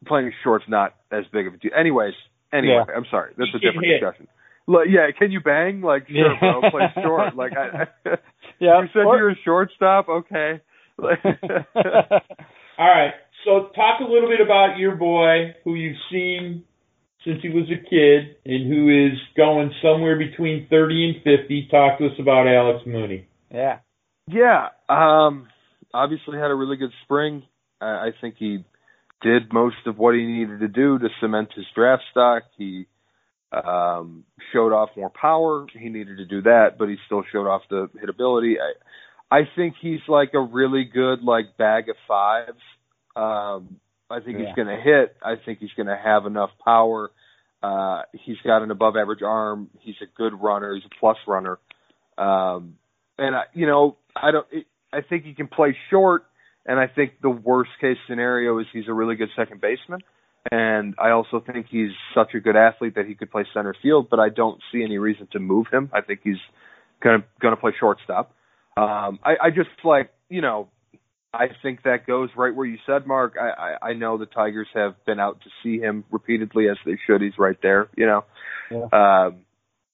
playing 0.06 0.32
short's 0.44 0.64
not 0.68 0.94
as 1.10 1.24
big 1.32 1.46
of 1.46 1.54
a 1.54 1.56
deal. 1.58 1.72
Anyways, 1.78 2.14
anyway, 2.52 2.84
I'm 2.94 3.06
sorry, 3.10 3.32
that's 3.36 3.50
a 3.54 3.58
different 3.58 3.86
hit. 3.86 4.00
discussion. 4.00 4.28
Like, 4.68 4.86
yeah, 4.90 5.06
can 5.16 5.30
you 5.30 5.40
bang? 5.40 5.80
Like, 5.80 6.08
sure, 6.08 6.16
Yeah. 6.32 6.38
bro, 6.60 6.70
play 6.70 6.86
short. 7.02 7.36
Like, 7.36 7.52
I, 7.56 7.86
Yeah. 8.58 8.80
you 8.82 8.88
said 8.92 9.00
or- 9.06 9.16
you're 9.16 9.30
a 9.30 9.36
shortstop. 9.44 10.08
Okay. 10.08 10.60
Like, 10.98 11.18
All 11.24 12.88
right. 12.88 13.12
So 13.44 13.68
talk 13.76 14.00
a 14.00 14.04
little 14.10 14.28
bit 14.28 14.40
about 14.40 14.78
your 14.78 14.96
boy 14.96 15.54
who 15.62 15.74
you've 15.74 15.96
seen 16.10 16.64
since 17.24 17.38
he 17.42 17.48
was 17.50 17.64
a 17.70 17.76
kid 17.88 18.36
and 18.44 18.66
who 18.72 18.88
is 19.08 19.18
going 19.36 19.72
somewhere 19.82 20.16
between 20.18 20.66
30 20.70 21.04
and 21.24 21.38
50. 21.38 21.68
Talk 21.70 21.98
to 21.98 22.06
us 22.06 22.12
about 22.18 22.46
Alex 22.46 22.80
Mooney. 22.86 23.26
yeah. 23.52 23.78
yeah. 24.26 24.68
Um. 24.88 25.48
Obviously, 25.96 26.38
had 26.38 26.50
a 26.50 26.54
really 26.54 26.76
good 26.76 26.92
spring. 27.04 27.42
I, 27.80 27.86
I 27.86 28.10
think 28.20 28.36
he 28.38 28.64
did 29.22 29.52
most 29.52 29.76
of 29.86 29.98
what 29.98 30.14
he 30.14 30.24
needed 30.24 30.60
to 30.60 30.68
do 30.68 30.98
to 30.98 31.08
cement 31.20 31.48
his 31.56 31.64
draft 31.74 32.02
stock. 32.10 32.42
He 32.56 32.86
um 33.52 34.24
showed 34.52 34.72
off 34.72 34.90
more 34.96 35.10
power. 35.10 35.66
He 35.72 35.88
needed 35.88 36.18
to 36.18 36.26
do 36.26 36.42
that, 36.42 36.76
but 36.78 36.88
he 36.88 36.96
still 37.06 37.22
showed 37.32 37.48
off 37.48 37.62
the 37.70 37.88
hitability. 38.02 38.54
I 38.60 39.36
I 39.38 39.40
think 39.56 39.74
he's 39.80 40.00
like 40.08 40.30
a 40.34 40.40
really 40.40 40.84
good 40.84 41.22
like 41.22 41.56
bag 41.56 41.88
of 41.88 41.96
fives. 42.06 42.62
Um 43.14 43.80
I 44.10 44.20
think 44.20 44.38
Yeah. 44.38 44.46
he's 44.46 44.54
going 44.54 44.68
to 44.68 44.80
hit. 44.82 45.16
I 45.20 45.34
think 45.44 45.58
he's 45.58 45.72
going 45.76 45.88
to 45.88 45.96
have 45.96 46.26
enough 46.26 46.50
power. 46.64 47.10
Uh 47.62 48.02
he's 48.12 48.36
got 48.44 48.62
an 48.62 48.70
above 48.70 48.96
average 48.96 49.22
arm. 49.22 49.70
He's 49.80 49.96
a 50.02 50.06
good 50.16 50.34
runner. 50.40 50.74
He's 50.74 50.84
a 50.84 50.94
plus 51.00 51.16
runner. 51.26 51.58
Um 52.18 52.76
and 53.16 53.34
I 53.34 53.44
you 53.54 53.66
know, 53.66 53.96
I 54.14 54.32
don't 54.32 54.46
it, 54.52 54.66
I 54.92 55.00
think 55.02 55.24
he 55.24 55.34
can 55.34 55.48
play 55.48 55.76
short 55.90 56.26
and 56.66 56.80
I 56.80 56.88
think 56.88 57.20
the 57.22 57.30
worst 57.30 57.70
case 57.80 57.96
scenario 58.08 58.58
is 58.58 58.66
he's 58.72 58.88
a 58.88 58.92
really 58.92 59.14
good 59.14 59.30
second 59.36 59.60
baseman. 59.60 60.00
And 60.50 60.94
I 60.98 61.10
also 61.10 61.40
think 61.40 61.66
he's 61.70 61.90
such 62.14 62.34
a 62.34 62.40
good 62.40 62.56
athlete 62.56 62.94
that 62.96 63.06
he 63.06 63.14
could 63.14 63.30
play 63.30 63.44
center 63.54 63.74
field, 63.82 64.08
but 64.10 64.20
I 64.20 64.28
don't 64.28 64.60
see 64.72 64.82
any 64.82 64.98
reason 64.98 65.28
to 65.32 65.38
move 65.38 65.66
him. 65.72 65.90
I 65.92 66.00
think 66.02 66.20
he's 66.22 66.36
gonna 67.02 67.24
gonna 67.40 67.56
play 67.56 67.72
shortstop. 67.78 68.32
Um 68.76 69.18
I, 69.24 69.36
I 69.44 69.50
just 69.50 69.70
like, 69.84 70.10
you 70.28 70.40
know, 70.40 70.68
I 71.32 71.48
think 71.62 71.82
that 71.82 72.06
goes 72.06 72.30
right 72.36 72.54
where 72.54 72.66
you 72.66 72.78
said, 72.86 73.06
Mark. 73.06 73.36
I, 73.40 73.50
I, 73.50 73.88
I 73.90 73.92
know 73.94 74.18
the 74.18 74.26
Tigers 74.26 74.68
have 74.74 74.94
been 75.04 75.20
out 75.20 75.40
to 75.42 75.50
see 75.62 75.78
him 75.78 76.04
repeatedly 76.10 76.68
as 76.68 76.78
they 76.84 76.96
should. 77.06 77.20
He's 77.22 77.38
right 77.38 77.58
there, 77.62 77.88
you 77.96 78.06
know. 78.06 78.24
Yeah. 78.70 78.88
Um 79.26 79.38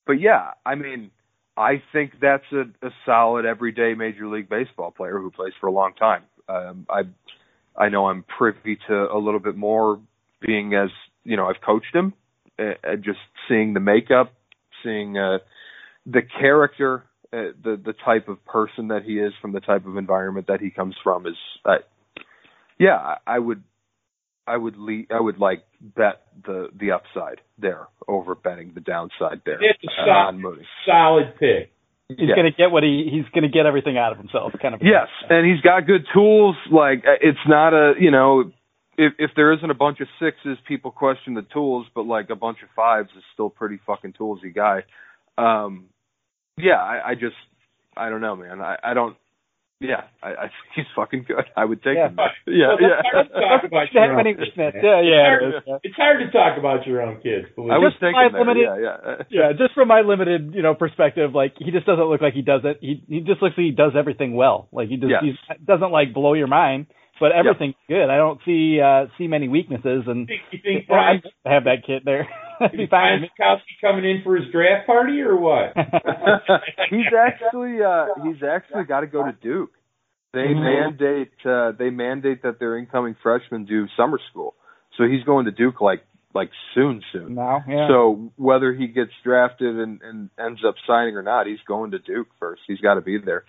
but 0.06 0.20
yeah, 0.20 0.52
I 0.64 0.74
mean 0.74 1.10
I 1.56 1.82
think 1.92 2.12
that's 2.20 2.44
a, 2.52 2.62
a 2.86 2.90
solid 3.04 3.44
everyday 3.44 3.94
Major 3.94 4.26
League 4.26 4.48
Baseball 4.48 4.90
player 4.90 5.18
who 5.18 5.30
plays 5.30 5.52
for 5.60 5.66
a 5.66 5.72
long 5.72 5.92
time. 5.94 6.22
Um, 6.48 6.86
I 6.88 7.02
I 7.76 7.88
know 7.88 8.06
I'm 8.06 8.24
privy 8.38 8.78
to 8.88 8.94
a 8.94 9.18
little 9.18 9.40
bit 9.40 9.56
more, 9.56 10.00
being 10.40 10.74
as 10.74 10.90
you 11.24 11.36
know 11.36 11.46
I've 11.46 11.60
coached 11.64 11.94
him, 11.94 12.14
uh, 12.58 12.72
uh, 12.84 12.96
just 12.96 13.18
seeing 13.48 13.74
the 13.74 13.80
makeup, 13.80 14.32
seeing 14.82 15.16
uh, 15.16 15.38
the 16.06 16.22
character, 16.40 17.04
uh, 17.32 17.52
the 17.62 17.80
the 17.82 17.94
type 18.04 18.28
of 18.28 18.44
person 18.44 18.88
that 18.88 19.02
he 19.04 19.18
is 19.18 19.32
from 19.40 19.52
the 19.52 19.60
type 19.60 19.86
of 19.86 19.96
environment 19.96 20.46
that 20.48 20.60
he 20.60 20.70
comes 20.70 20.94
from 21.02 21.26
is, 21.26 21.36
uh, 21.64 21.76
yeah, 22.78 22.96
I, 22.96 23.16
I 23.26 23.38
would. 23.38 23.62
I 24.46 24.56
would 24.56 24.76
le- 24.76 25.06
I 25.10 25.20
would 25.20 25.38
like 25.38 25.64
bet 25.80 26.22
the 26.44 26.68
the 26.78 26.90
upside 26.92 27.40
there 27.58 27.86
over 28.08 28.34
betting 28.34 28.72
the 28.74 28.80
downside 28.80 29.42
there 29.46 29.58
It's 29.62 29.82
a 29.84 29.88
solid, 30.06 30.66
solid 30.86 31.34
pick. 31.38 31.72
He's 32.08 32.28
Yeah. 32.28 32.36
gonna 32.36 32.50
get 32.50 32.70
what 32.70 32.82
he 32.82 33.08
he's 33.10 33.24
gonna 33.34 33.48
get 33.48 33.66
everything 33.66 33.96
out 33.96 34.12
of 34.12 34.18
himself, 34.18 34.52
kind 34.60 34.74
of. 34.74 34.82
a- 34.82 34.84
Yes, 34.84 35.08
and 35.30 35.46
he's 35.46 35.60
got 35.62 35.86
good 35.86 36.06
tools. 36.12 36.56
Like 36.70 37.06
uh, 37.06 37.16
it's 37.20 37.38
not 37.46 37.72
a 37.72 37.94
you 37.98 38.10
know, 38.10 38.50
if 38.98 39.12
if 39.18 39.30
there 39.36 39.52
isn't 39.52 39.70
a 39.70 39.74
bunch 39.74 40.00
of 40.00 40.08
sixes, 40.20 40.58
people 40.66 40.90
question 40.90 41.34
the 41.34 41.42
tools, 41.42 41.86
but 41.94 42.02
like 42.06 42.28
a 42.30 42.36
bunch 42.36 42.58
of 42.62 42.68
fives 42.76 43.10
is 43.16 43.22
still 43.32 43.48
pretty 43.48 43.78
fucking 43.86 44.12
toolsy 44.14 44.52
guy. 44.54 44.82
Um, 45.38 45.86
yeah, 46.58 46.82
I, 46.82 47.10
I 47.10 47.14
just 47.14 47.36
I 47.96 48.10
don't 48.10 48.20
know, 48.20 48.36
man. 48.36 48.60
I 48.60 48.76
I 48.82 48.92
don't. 48.94 49.16
Yeah, 49.82 50.06
I, 50.22 50.28
I 50.30 50.46
think 50.46 50.70
he's 50.76 50.90
fucking 50.94 51.24
good. 51.26 51.44
I 51.56 51.64
would 51.64 51.82
take 51.82 51.96
Yeah. 51.98 52.08
him. 52.08 52.18
Yeah, 52.46 52.68
Well, 52.78 52.78
that's 52.78 53.02
hard 53.10 53.28
to 53.28 53.34
yeah. 53.34 53.42
talk 53.42 53.64
about 53.66 53.86
Yeah, 53.92 54.06
your 54.06 54.20
own 54.22 54.34
kids, 54.34 54.50
Yeah, 54.56 55.00
yeah, 55.02 55.36
It's 55.42 55.66
hard- 55.66 55.80
It's 55.82 55.96
hard 55.96 56.18
to 56.22 56.30
talk 56.30 56.58
about 56.58 56.86
your 56.86 57.02
own 57.02 57.16
kids. 57.20 57.46
Believe 57.56 57.72
I 57.72 57.78
me. 57.78 57.84
was 57.84 57.92
Just 57.92 58.00
thinking 58.00 58.22
my 58.22 58.28
there. 58.30 58.40
limited- 58.40 58.68
Yeah, 58.70 58.96
yeah. 59.02 59.22
Yeah, 59.28 59.52
just 59.58 59.74
from 59.74 59.88
my 59.88 60.00
limited, 60.02 60.54
you 60.54 60.62
know, 60.62 60.74
perspective, 60.74 61.34
like 61.34 61.54
he 61.58 61.70
just 61.70 61.86
doesn't 61.86 62.04
look 62.06 62.20
like 62.22 62.34
he 62.34 62.42
does 62.42 62.62
it. 62.64 62.78
He 62.80 63.02
he 63.08 63.20
just 63.20 63.42
looks 63.42 63.58
like 63.58 63.66
he 63.66 63.72
does 63.72 63.92
everything 63.98 64.34
well. 64.34 64.68
Like 64.72 64.88
he 64.88 64.96
just 64.96 65.10
Yes. 65.10 65.22
he 65.24 65.64
doesn't 65.66 65.90
like 65.90 66.14
blow 66.14 66.34
your 66.34 66.46
mind, 66.48 66.86
but 67.20 67.32
everything's 67.32 67.74
good. 67.88 68.08
I 68.10 68.16
don't 68.16 68.40
see 68.44 68.80
uh 68.80 69.06
see 69.18 69.26
many 69.26 69.48
weaknesses, 69.48 70.04
and 70.06 70.28
You 70.28 70.38
think, 70.38 70.42
you 70.52 70.58
think 70.62 70.88
Well, 70.88 71.00
I 71.46 71.50
have 71.52 71.64
that 71.64 71.82
kid 71.86 72.02
there. 72.04 72.28
That'd 72.62 72.78
be 72.78 72.84
is 72.84 72.90
fine. 72.90 73.20
Mikowski 73.38 73.74
coming 73.80 74.04
in 74.04 74.22
for 74.22 74.36
his 74.36 74.50
draft 74.52 74.86
party 74.86 75.20
or 75.20 75.36
what? 75.36 75.74
he's 76.90 77.06
actually 77.18 77.82
uh 77.82 78.06
he's 78.24 78.42
actually 78.42 78.84
got 78.84 79.00
to 79.00 79.06
go 79.06 79.24
to 79.24 79.32
Duke. 79.32 79.72
They 80.32 80.48
Mhm. 80.54 80.62
mandate 80.64 81.32
uh 81.44 81.72
they 81.78 81.90
mandate 81.90 82.42
that 82.42 82.58
their 82.58 82.78
incoming 82.78 83.16
freshmen 83.22 83.64
do 83.64 83.86
summer 83.96 84.18
school. 84.30 84.54
So 84.96 85.04
he's 85.04 85.24
going 85.24 85.44
to 85.46 85.50
Duke 85.52 85.80
like 85.80 86.04
like 86.34 86.50
soon 86.74 87.02
soon. 87.12 87.34
now, 87.34 87.62
yeah. 87.68 87.88
So 87.88 88.32
whether 88.36 88.72
he 88.72 88.86
gets 88.86 89.10
drafted 89.22 89.78
and, 89.78 90.00
and 90.02 90.30
ends 90.38 90.60
up 90.66 90.76
signing 90.86 91.14
or 91.16 91.22
not, 91.22 91.46
he's 91.46 91.60
going 91.68 91.90
to 91.90 91.98
Duke 91.98 92.28
first. 92.40 92.62
He's 92.66 92.80
got 92.80 92.94
to 92.94 93.02
be 93.02 93.18
there. 93.18 93.44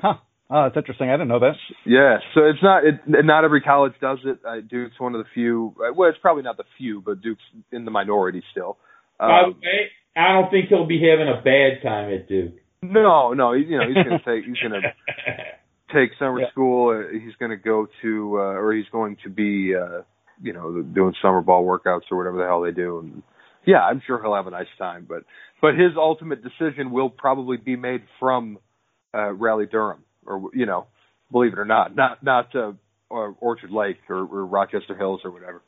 huh. 0.00 0.14
Oh, 0.54 0.64
that's 0.64 0.76
interesting. 0.76 1.08
I 1.08 1.14
didn't 1.14 1.28
know 1.28 1.38
that. 1.40 1.54
Yeah, 1.86 2.18
so 2.34 2.42
it's 2.44 2.62
not 2.62 2.84
it, 2.84 3.00
not 3.06 3.44
every 3.44 3.62
college 3.62 3.94
does 4.00 4.18
it. 4.24 4.38
Uh, 4.46 4.56
Duke's 4.60 5.00
one 5.00 5.14
of 5.14 5.20
the 5.24 5.28
few. 5.32 5.74
uh, 5.80 5.92
Well, 5.94 6.10
it's 6.10 6.18
probably 6.20 6.42
not 6.42 6.58
the 6.58 6.64
few, 6.76 7.00
but 7.00 7.22
Duke's 7.22 7.40
in 7.70 7.84
the 7.86 7.90
minority 7.90 8.42
still. 8.50 8.76
By 9.18 9.26
the 9.26 9.32
Um, 9.48 9.60
way, 9.62 9.90
I 10.14 10.32
don't 10.34 10.50
think 10.50 10.68
he'll 10.68 10.84
be 10.86 11.00
having 11.08 11.28
a 11.28 11.40
bad 11.40 11.80
time 11.82 12.12
at 12.12 12.28
Duke. 12.28 12.52
no, 12.82 13.32
no, 13.32 13.52
you 13.52 13.78
know 13.78 13.86
he's 13.86 13.94
going 14.04 14.18
to 14.18 14.24
take 14.24 14.44
he's 14.44 14.58
going 14.58 14.72
to 14.82 14.92
take 15.92 16.10
summer 16.18 16.40
Yeah. 16.40 16.50
school. 16.50 16.90
Uh, 16.90 17.08
he's 17.12 17.34
going 17.36 17.50
to 17.50 17.56
go 17.56 17.86
to, 18.02 18.34
uh, 18.38 18.60
or 18.60 18.72
he's 18.74 18.88
going 18.92 19.16
to 19.24 19.30
be, 19.30 19.74
uh, 19.74 20.02
you 20.42 20.52
know, 20.52 20.82
doing 20.82 21.14
summer 21.22 21.40
ball 21.40 21.64
workouts 21.64 22.02
or 22.10 22.18
whatever 22.18 22.36
the 22.38 22.44
hell 22.44 22.60
they 22.62 22.72
do. 22.72 22.98
And 22.98 23.22
yeah, 23.64 23.80
I'm 23.82 24.02
sure 24.06 24.20
he'll 24.20 24.34
have 24.34 24.46
a 24.46 24.50
nice 24.50 24.72
time. 24.78 25.06
But 25.08 25.24
but 25.60 25.74
his 25.74 25.92
ultimate 25.96 26.40
decision 26.42 26.90
will 26.90 27.08
probably 27.10 27.56
be 27.56 27.76
made 27.76 28.02
from 28.20 28.58
uh, 29.14 29.30
Raleigh 29.32 29.66
Durham, 29.66 30.02
or 30.26 30.50
you 30.54 30.66
know, 30.66 30.86
believe 31.30 31.52
it 31.52 31.58
or 31.58 31.64
not, 31.64 31.94
not 31.94 32.22
not 32.22 32.54
uh, 32.54 32.72
or 33.08 33.36
Orchard 33.40 33.70
Lake 33.70 33.98
or, 34.08 34.18
or 34.18 34.46
Rochester 34.46 34.96
Hills 34.96 35.20
or 35.24 35.30
whatever. 35.30 35.62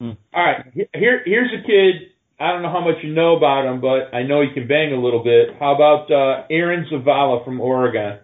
All 0.00 0.16
right, 0.34 0.64
here 0.94 1.22
here's 1.24 1.50
a 1.52 1.66
kid. 1.66 2.12
I 2.40 2.52
don't 2.52 2.62
know 2.62 2.70
how 2.70 2.80
much 2.80 3.02
you 3.02 3.12
know 3.12 3.36
about 3.36 3.66
him, 3.66 3.80
but 3.80 4.16
I 4.16 4.22
know 4.22 4.42
he 4.42 4.54
can 4.54 4.68
bang 4.68 4.92
a 4.92 5.00
little 5.00 5.24
bit. 5.24 5.56
How 5.58 5.74
about 5.74 6.10
uh, 6.10 6.46
Aaron 6.50 6.86
Zavala 6.92 7.44
from 7.44 7.60
Oregon? 7.60 8.20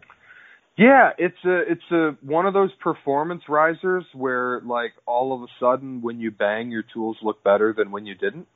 Yeah, 0.79 1.11
it's 1.19 1.37
a 1.45 1.73
it's 1.73 1.91
a 1.91 2.17
one 2.25 2.47
of 2.47 2.55
those 2.55 2.71
performance 2.81 3.43
risers 3.49 4.05
where 4.13 4.61
like 4.65 4.93
all 5.07 5.35
of 5.35 5.43
a 5.43 5.47
sudden 5.61 6.03
when 6.03 6.21
you 6.21 6.31
bang 6.31 6.71
your 6.71 6.85
tools 6.95 7.17
look 7.23 7.43
better 7.43 7.75
than 7.77 7.91
when 7.91 8.07
you 8.07 8.15
didn't. 8.15 8.47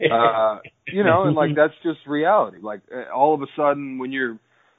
uh, 0.12 0.58
you 0.86 1.02
know, 1.02 1.24
and 1.24 1.34
like 1.34 1.56
that's 1.56 1.74
just 1.82 1.98
reality. 2.06 2.58
Like 2.60 2.82
uh, 2.94 3.12
all 3.12 3.34
of 3.34 3.42
a 3.42 3.46
sudden, 3.56 3.98
when 3.98 4.12
you're 4.12 4.38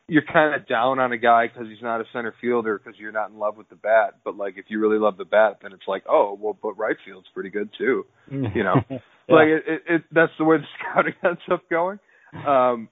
you're 0.09 0.23
kind 0.31 0.55
of 0.55 0.67
down 0.67 0.99
on 0.99 1.11
a 1.11 1.17
guy 1.17 1.47
because 1.47 1.67
he's 1.69 1.81
not 1.81 2.01
a 2.01 2.05
center 2.11 2.33
fielder 2.41 2.77
because 2.77 2.99
you're 2.99 3.11
not 3.11 3.29
in 3.29 3.37
love 3.37 3.57
with 3.57 3.69
the 3.69 3.75
bat. 3.75 4.15
But 4.23 4.35
like, 4.35 4.55
if 4.57 4.65
you 4.67 4.79
really 4.79 4.99
love 4.99 5.17
the 5.17 5.25
bat, 5.25 5.59
then 5.61 5.71
it's 5.71 5.87
like, 5.87 6.03
oh, 6.09 6.37
well, 6.39 6.57
but 6.61 6.77
right 6.77 6.95
field's 7.05 7.27
pretty 7.33 7.49
good 7.49 7.69
too. 7.77 8.05
You 8.29 8.63
know, 8.63 8.75
yeah. 8.89 8.97
like 9.29 9.47
it, 9.47 9.63
it, 9.67 9.81
it. 9.87 10.01
That's 10.11 10.31
the 10.37 10.45
way 10.45 10.57
the 10.57 10.63
scouting 10.91 11.13
ends 11.23 11.41
up 11.51 11.69
going. 11.69 11.99
Um, 12.45 12.89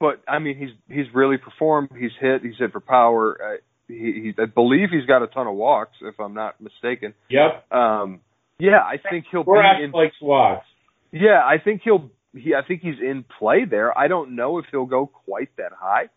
but 0.00 0.22
I 0.28 0.38
mean, 0.38 0.56
he's 0.56 0.70
he's 0.88 1.12
really 1.14 1.38
performed. 1.38 1.90
He's 1.98 2.12
hit. 2.20 2.42
He's 2.42 2.56
hit 2.58 2.72
for 2.72 2.80
power. 2.80 3.38
Uh, 3.42 3.56
he, 3.88 3.94
he, 4.36 4.42
I 4.42 4.46
believe 4.46 4.88
he's 4.90 5.06
got 5.06 5.22
a 5.22 5.26
ton 5.26 5.46
of 5.46 5.54
walks, 5.54 5.96
if 6.02 6.20
I'm 6.20 6.34
not 6.34 6.60
mistaken. 6.60 7.14
Yep. 7.30 7.72
Um, 7.72 8.20
yeah, 8.58 8.80
I 8.80 8.96
think 9.10 9.26
he'll 9.30 9.44
be 9.44 9.52
Brash 9.52 9.80
in. 9.82 9.90
likes 9.92 10.14
walks. 10.20 10.66
Yeah, 11.12 11.40
I 11.44 11.56
think 11.62 11.82
he'll. 11.84 12.10
He, 12.34 12.54
I 12.54 12.66
think 12.66 12.82
he's 12.82 13.00
in 13.00 13.24
play 13.38 13.64
there. 13.68 13.96
I 13.96 14.08
don't 14.08 14.36
know 14.36 14.58
if 14.58 14.66
he'll 14.70 14.86
go 14.86 15.06
quite 15.06 15.48
that 15.56 15.72
high. 15.72 16.10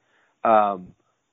Um, 0.44 0.90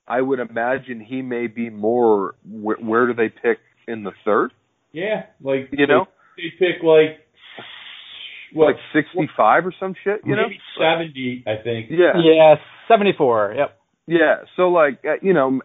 I 0.07 0.21
would 0.21 0.41
imagine 0.41 1.01
he 1.01 1.23
may 1.23 1.47
be 1.47 1.71
more. 1.71 2.35
Where, 2.49 2.77
where 2.77 3.07
do 3.07 3.15
they 3.15 3.29
pick 3.29 3.59
in 3.87 4.05
the 4.05 4.13
third? 4.25 4.53
Yeah, 4.93 5.27
like 5.43 5.69
You 5.71 5.87
know, 5.87 6.07
they, 6.37 6.45
they 6.45 6.51
pick 6.59 6.83
like 6.83 7.21
what, 8.53 8.67
like 8.67 8.77
sixty-five 8.93 9.67
or 9.67 9.75
some 9.79 9.95
shit. 10.03 10.21
You 10.25 10.37
know, 10.37 10.49
seventy, 10.79 11.45
I 11.47 11.63
think. 11.63 11.91
yeah, 11.91 12.13
Yeah, 12.23 12.55
74. 12.89 13.55
Yep. 13.57 13.79
yeah. 14.07 14.37
So 14.57 14.69
like, 14.71 15.01
uh, 15.05 15.15
you 15.21 15.35
know, 15.35 15.61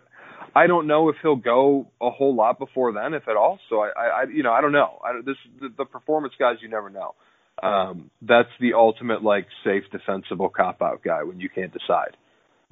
I 0.56 0.68
don't 0.68 0.88
know 0.88 1.10
if 1.10 1.16
he'll 1.22 1.38
go 1.38 1.88
a 2.02 2.10
whole 2.10 2.36
lot 2.36 2.60
before 2.60 2.91
then, 2.91 3.14
if 3.14 3.28
at 3.30 3.38
all. 3.38 3.60
So 3.70 3.80
I, 3.80 3.91
I, 3.98 4.06
I 4.06 4.24
you 4.34 4.44
know, 4.44 4.52
I 4.52 4.62
don't 4.62 4.74
know. 4.74 5.00
I, 5.04 5.22
this 5.26 5.38
the, 5.62 5.70
the 5.78 5.86
performance 5.86 6.34
guys, 6.38 6.58
you 6.62 6.70
never 6.70 6.89
know. 6.89 7.16
Um, 7.62 8.10
that's 8.22 8.50
the 8.60 8.74
ultimate 8.74 9.24
like 9.24 9.46
safe, 9.64 9.84
defensible 9.91 10.50
cop 10.50 10.82
out 10.82 11.02
guy 11.04 11.24
when 11.24 11.39
you 11.39 11.50
can't 11.50 11.72
decide. 11.72 12.18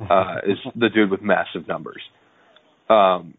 Uh, 0.10 0.38
is 0.47 0.58
the 0.76 0.89
dude 0.89 1.12
with 1.12 1.22
massive 1.22 1.68
numbers. 1.68 2.02
Um, 2.89 3.36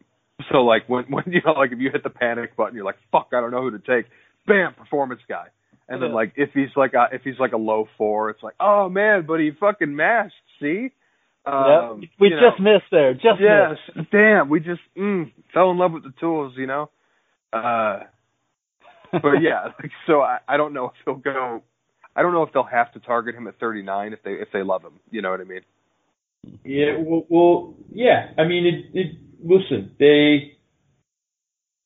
so 0.51 0.59
like 0.59 0.89
when 0.89 1.05
when 1.05 1.25
you 1.27 1.41
know 1.45 1.53
like 1.53 1.73
if 1.73 1.79
you 1.79 1.91
hit 1.93 2.03
the 2.03 2.11
panic 2.11 2.57
button, 2.57 2.75
you're 2.75 2.85
like 2.85 2.99
fuck, 3.11 3.29
I 3.33 3.41
don't 3.41 3.51
know 3.51 3.63
who 3.63 3.71
to 3.73 3.79
take. 3.79 4.11
Bam, 4.47 4.75
performance 4.75 5.21
guy. 5.29 5.47
And 5.89 6.03
then 6.03 6.13
like 6.13 6.33
if 6.37 6.51
he's 6.55 6.71
like 6.75 6.95
a, 6.95 7.15
if 7.15 7.23
he's 7.23 7.39
like 7.39 7.53
a 7.53 7.59
low 7.59 7.87
four, 7.99 8.31
it's 8.31 8.43
like 8.43 8.55
oh 8.61 8.89
man, 8.89 9.25
but 9.27 9.41
he 9.41 9.51
fucking 9.59 9.95
mashed. 9.95 10.35
See. 10.61 10.91
Um, 11.45 12.03
yep. 12.03 12.11
We 12.21 12.29
you 12.29 12.37
know. 12.37 12.51
just 12.51 12.61
missed 12.61 12.91
there. 12.93 13.15
Just 13.15 13.41
Yes, 13.41 13.77
missed. 13.97 14.11
damn, 14.13 14.49
we 14.49 14.61
just 14.61 14.81
mm, 14.97 15.31
fell 15.53 15.73
in 15.73 15.79
love 15.79 15.93
with 15.93 16.05
the 16.05 16.13
tools, 16.21 16.55
you 16.57 16.67
know. 16.67 16.89
Uh, 17.53 18.01
but 19.11 19.43
yeah, 19.43 19.65
like, 19.83 19.91
so 20.07 20.21
I, 20.21 20.39
I 20.49 20.57
don't 20.57 20.73
know 20.73 20.87
if 20.87 20.93
he'll 21.05 21.17
go. 21.17 21.63
I 22.15 22.23
don't 22.23 22.33
know 22.33 22.43
if 22.43 22.53
they'll 22.53 22.63
have 22.63 22.93
to 22.93 23.01
target 23.01 23.35
him 23.35 23.49
at 23.49 23.59
39 23.59 24.13
if 24.13 24.23
they 24.23 24.33
if 24.33 24.49
they 24.53 24.63
love 24.63 24.83
him. 24.83 25.01
You 25.11 25.21
know 25.21 25.31
what 25.31 25.41
I 25.41 25.45
mean? 25.45 25.63
Yeah, 26.65 26.97
well, 26.99 27.27
well, 27.29 27.75
yeah. 27.91 28.31
I 28.39 28.45
mean, 28.45 28.67
it. 28.67 28.99
It. 28.99 29.17
Listen, 29.45 29.91
they 29.99 30.53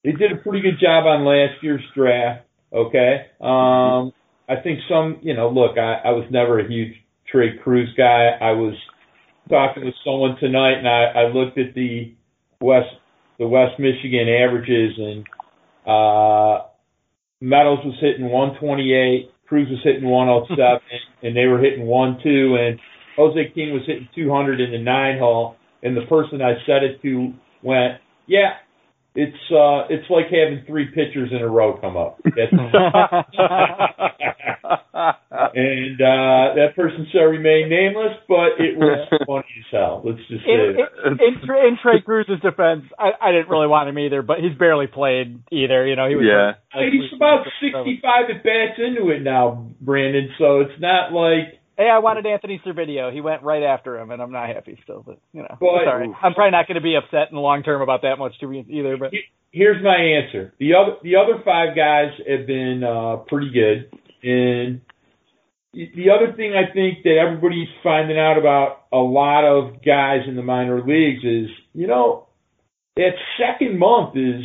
they 0.05 0.13
did 0.13 0.33
a 0.33 0.37
pretty 0.37 0.61
good 0.61 0.79
job 0.81 1.07
on 1.07 1.25
last 1.25 1.63
year's 1.63 1.83
draft. 1.95 2.45
Okay. 2.73 3.27
Um, 3.41 4.13
I 4.49 4.61
think 4.63 4.81
some. 4.89 5.19
You 5.23 5.35
know, 5.35 5.49
look, 5.49 5.79
I, 5.79 6.01
I 6.05 6.11
was 6.11 6.27
never 6.31 6.61
a 6.61 6.69
huge 6.69 6.95
Trey 7.31 7.59
Cruz 7.63 7.89
guy. 7.97 8.31
I 8.41 8.53
was 8.53 8.75
talking 9.49 9.85
with 9.85 9.95
someone 10.05 10.37
tonight, 10.39 10.75
and 10.79 10.89
I, 10.89 11.05
I 11.15 11.33
looked 11.33 11.59
at 11.59 11.75
the 11.75 12.15
West 12.61 12.89
the 13.39 13.47
West 13.47 13.79
Michigan 13.79 14.29
averages, 14.29 14.99
and 14.99 15.27
uh, 15.87 16.67
Meadows 17.41 17.85
was 17.85 17.97
hitting 18.01 18.31
128, 18.31 19.31
Cruz 19.47 19.69
was 19.71 19.81
hitting 19.85 20.09
107, 20.09 20.81
and 21.23 21.37
they 21.37 21.47
were 21.47 21.59
hitting 21.59 21.87
one 21.87 22.19
two, 22.23 22.57
and 22.59 22.79
Jose 23.17 23.51
King 23.55 23.73
was 23.73 23.83
hitting 23.87 24.09
200 24.15 24.61
in 24.61 24.73
the 24.73 24.79
nine 24.79 25.19
hole, 25.19 25.57
and 25.83 25.97
the 25.97 26.07
person 26.09 26.41
I 26.43 26.55
said 26.67 26.83
it 26.85 27.01
to 27.03 27.33
went, 27.63 27.95
"Yeah, 28.27 28.55
it's 29.15 29.37
uh, 29.51 29.87
it's 29.89 30.09
like 30.11 30.27
having 30.27 30.65
three 30.67 30.87
pitchers 30.87 31.31
in 31.33 31.39
a 31.43 31.49
row 31.49 31.77
come 31.81 31.97
up." 31.97 32.21
And 35.57 36.01
uh, 36.01 36.55
that 36.57 36.73
person 36.77 37.07
shall 37.13 37.25
remain 37.29 37.69
nameless, 37.69 38.17
but 38.29 38.57
it 38.59 38.77
was 38.77 39.09
funny 39.27 39.45
as 39.59 39.65
hell. 39.71 40.03
Let's 40.05 40.19
just 40.29 40.45
say 40.45 40.53
In, 40.53 40.77
in, 40.81 41.13
in, 41.13 41.47
Trey- 41.47 41.69
in 41.69 41.79
Trey 41.81 42.01
Cruz's 42.05 42.41
defense, 42.43 42.85
I, 42.99 43.11
I 43.21 43.33
didn't 43.33 43.49
really 43.49 43.67
want 43.67 43.89
him 43.89 43.99
either, 43.99 44.23
but 44.23 44.39
he's 44.41 44.57
barely 44.59 44.87
played 44.87 45.41
either. 45.53 45.87
You 45.87 45.97
know, 45.97 46.09
he 46.09 46.17
was 46.17 46.25
Yeah. 46.29 46.47
like- 46.77 46.93
Hey, 46.93 46.99
he's 46.99 47.13
about 47.15 47.47
65 47.61 48.31
at 48.37 48.43
bats 48.45 48.79
into 48.79 49.11
it 49.11 49.23
now, 49.23 49.69
Brandon. 49.81 50.29
So 50.39 50.61
it's 50.61 50.79
not 50.81 51.13
like 51.13 51.61
Hey, 51.77 51.91
I 51.91 51.99
wanted 51.99 52.25
Anthony 52.27 52.61
Servideo. 52.65 53.13
He 53.13 53.21
went 53.21 53.43
right 53.43 53.63
after 53.63 53.99
him, 53.99 54.11
and 54.11 54.23
I'm 54.23 54.33
not 54.33 54.49
happy 54.49 54.79
still. 54.83 55.03
But 55.07 55.19
you 55.33 55.43
know, 55.43 55.57
But- 55.61 55.83
it's 55.83 55.89
all 55.89 55.99
right. 55.99 56.11
I'm 56.23 56.35
probably 56.35 56.53
not 56.53 56.67
going 56.67 56.77
to 56.77 56.81
be 56.81 56.97
upset 56.97 57.29
in 57.31 57.35
the 57.35 57.41
long 57.41 57.63
term 57.63 57.83
about 57.83 58.03
that 58.03 58.19
much 58.19 58.39
to 58.41 58.47
too 58.47 58.65
either. 58.69 58.97
But 58.97 59.13
here's 59.53 59.83
my 59.83 59.97
answer. 59.97 60.55
The 60.59 60.75
other 60.75 60.97
the 61.03 61.17
other 61.17 61.43
five 61.45 61.77
guys 61.77 62.13
have 62.27 62.47
been 62.47 62.83
uh, 62.83 63.17
pretty 63.29 63.51
good, 63.51 63.91
and 64.23 64.81
the 65.75 66.11
other 66.11 66.33
thing 66.35 66.55
I 66.55 66.73
think 66.73 67.03
that 67.05 67.19
everybody's 67.19 67.69
finding 67.83 68.19
out 68.19 68.39
about 68.39 68.87
a 68.93 68.97
lot 68.97 69.45
of 69.45 69.85
guys 69.85 70.21
in 70.27 70.35
the 70.37 70.43
minor 70.43 70.81
leagues 70.83 71.23
is, 71.23 71.51
you 71.75 71.87
know, 71.87 72.29
that 72.97 73.13
second 73.39 73.79
month 73.79 74.17
is 74.17 74.43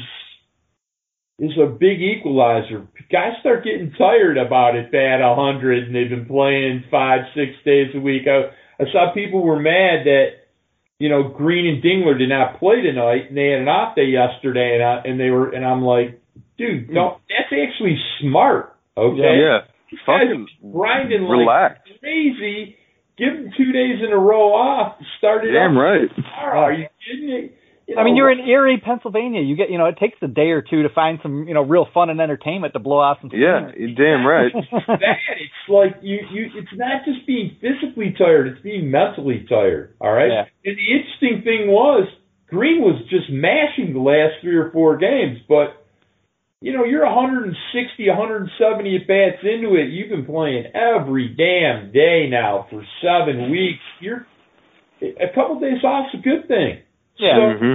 is 1.41 1.57
a 1.57 1.65
big 1.65 1.99
equalizer. 1.99 2.87
Guys 3.11 3.33
start 3.41 3.63
getting 3.65 3.91
tired 3.97 4.37
about 4.37 4.75
it 4.75 4.91
bad 4.91 5.21
a 5.21 5.33
hundred, 5.33 5.87
and 5.87 5.95
they've 5.95 6.09
been 6.09 6.27
playing 6.27 6.85
five, 6.91 7.21
six 7.33 7.57
days 7.65 7.89
a 7.95 7.99
week. 7.99 8.23
I, 8.29 8.53
I 8.81 8.85
saw 8.93 9.11
people 9.13 9.41
were 9.41 9.59
mad 9.59 10.05
that 10.05 10.27
you 10.99 11.09
know 11.09 11.23
Greene 11.27 11.65
and 11.65 11.83
Dingler 11.83 12.17
did 12.17 12.29
not 12.29 12.59
play 12.59 12.81
tonight, 12.81 13.29
and 13.29 13.35
they 13.35 13.49
had 13.49 13.61
an 13.61 13.67
off 13.67 13.95
day 13.95 14.05
yesterday, 14.05 14.77
and 14.77 14.83
I, 14.83 15.01
and 15.03 15.19
they 15.19 15.31
were, 15.31 15.49
and 15.49 15.65
I'm 15.65 15.81
like, 15.81 16.21
dude, 16.59 16.87
hmm. 16.87 16.93
no, 16.93 17.17
that's 17.27 17.49
actually 17.51 17.97
smart. 18.21 18.77
Okay, 18.95 19.41
yeah, 19.41 19.65
guys 19.65 19.99
fucking 20.05 20.47
grinding 20.71 21.23
like 21.23 21.39
relax. 21.39 21.79
crazy. 21.99 22.77
Give 23.17 23.33
them 23.33 23.51
two 23.57 23.71
days 23.71 23.99
in 24.05 24.13
a 24.13 24.17
row 24.17 24.53
off. 24.53 24.97
Start 25.17 25.45
it 25.45 25.51
Damn 25.51 25.77
up 25.77 25.83
right. 25.83 26.09
Are 26.37 26.73
you 26.73 26.87
kidding 27.05 27.27
me? 27.27 27.51
You 27.91 27.97
I 27.99 28.05
mean, 28.05 28.15
you're 28.15 28.31
in 28.31 28.39
Erie, 28.39 28.81
Pennsylvania. 28.83 29.41
You 29.41 29.57
get, 29.57 29.69
you 29.69 29.77
know, 29.77 29.85
it 29.85 29.97
takes 29.99 30.17
a 30.21 30.27
day 30.27 30.51
or 30.55 30.61
two 30.61 30.83
to 30.83 30.89
find 30.95 31.19
some, 31.21 31.45
you 31.47 31.53
know, 31.53 31.61
real 31.61 31.87
fun 31.93 32.09
and 32.09 32.21
entertainment 32.21 32.71
to 32.73 32.79
blow 32.79 32.99
off 32.99 33.17
some. 33.19 33.29
Yeah, 33.33 33.71
you're 33.75 33.95
damn 33.95 34.25
right. 34.25 34.51
that. 34.87 35.19
It's 35.35 35.67
like 35.67 35.99
you, 36.01 36.19
you. 36.31 36.45
It's 36.55 36.71
not 36.73 37.03
just 37.03 37.27
being 37.27 37.57
physically 37.59 38.15
tired; 38.17 38.47
it's 38.47 38.61
being 38.61 38.89
mentally 38.89 39.45
tired. 39.47 39.95
All 39.99 40.11
right. 40.11 40.31
Yeah. 40.31 40.45
And 40.63 40.77
the 40.77 40.87
interesting 40.87 41.43
thing 41.43 41.67
was, 41.67 42.07
Greene 42.47 42.79
was 42.79 43.03
just 43.09 43.29
mashing 43.29 43.93
the 43.93 43.99
last 43.99 44.39
three 44.41 44.55
or 44.55 44.71
four 44.71 44.97
games, 44.97 45.39
but 45.49 45.83
you 46.61 46.71
know, 46.71 46.85
you're 46.85 47.05
160, 47.05 47.57
170 48.07 48.95
at 48.95 49.07
bats 49.07 49.43
into 49.43 49.75
it. 49.75 49.89
You've 49.89 50.09
been 50.09 50.25
playing 50.25 50.65
every 50.75 51.27
damn 51.35 51.91
day 51.91 52.29
now 52.29 52.67
for 52.69 52.85
seven 53.01 53.51
weeks. 53.51 53.83
You're 53.99 54.25
a 55.01 55.33
couple 55.35 55.59
days 55.59 55.83
off's 55.83 56.13
a 56.13 56.21
good 56.21 56.47
thing. 56.47 56.83
Yeah. 57.17 57.35
So, 57.37 57.57
hmm 57.57 57.73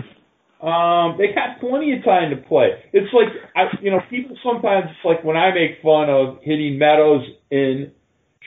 um, 0.57 1.19
they 1.19 1.35
got 1.37 1.61
plenty 1.61 1.93
of 1.93 2.03
time 2.03 2.31
to 2.31 2.37
play. 2.37 2.71
It's 2.93 3.13
like 3.13 3.29
I, 3.55 3.69
you 3.83 3.91
know, 3.91 4.01
people 4.09 4.37
sometimes 4.43 4.87
it's 4.89 5.05
like 5.05 5.23
when 5.23 5.37
I 5.37 5.53
make 5.53 5.83
fun 5.83 6.09
of 6.09 6.39
hitting 6.43 6.79
Meadows 6.79 7.29
and 7.51 7.93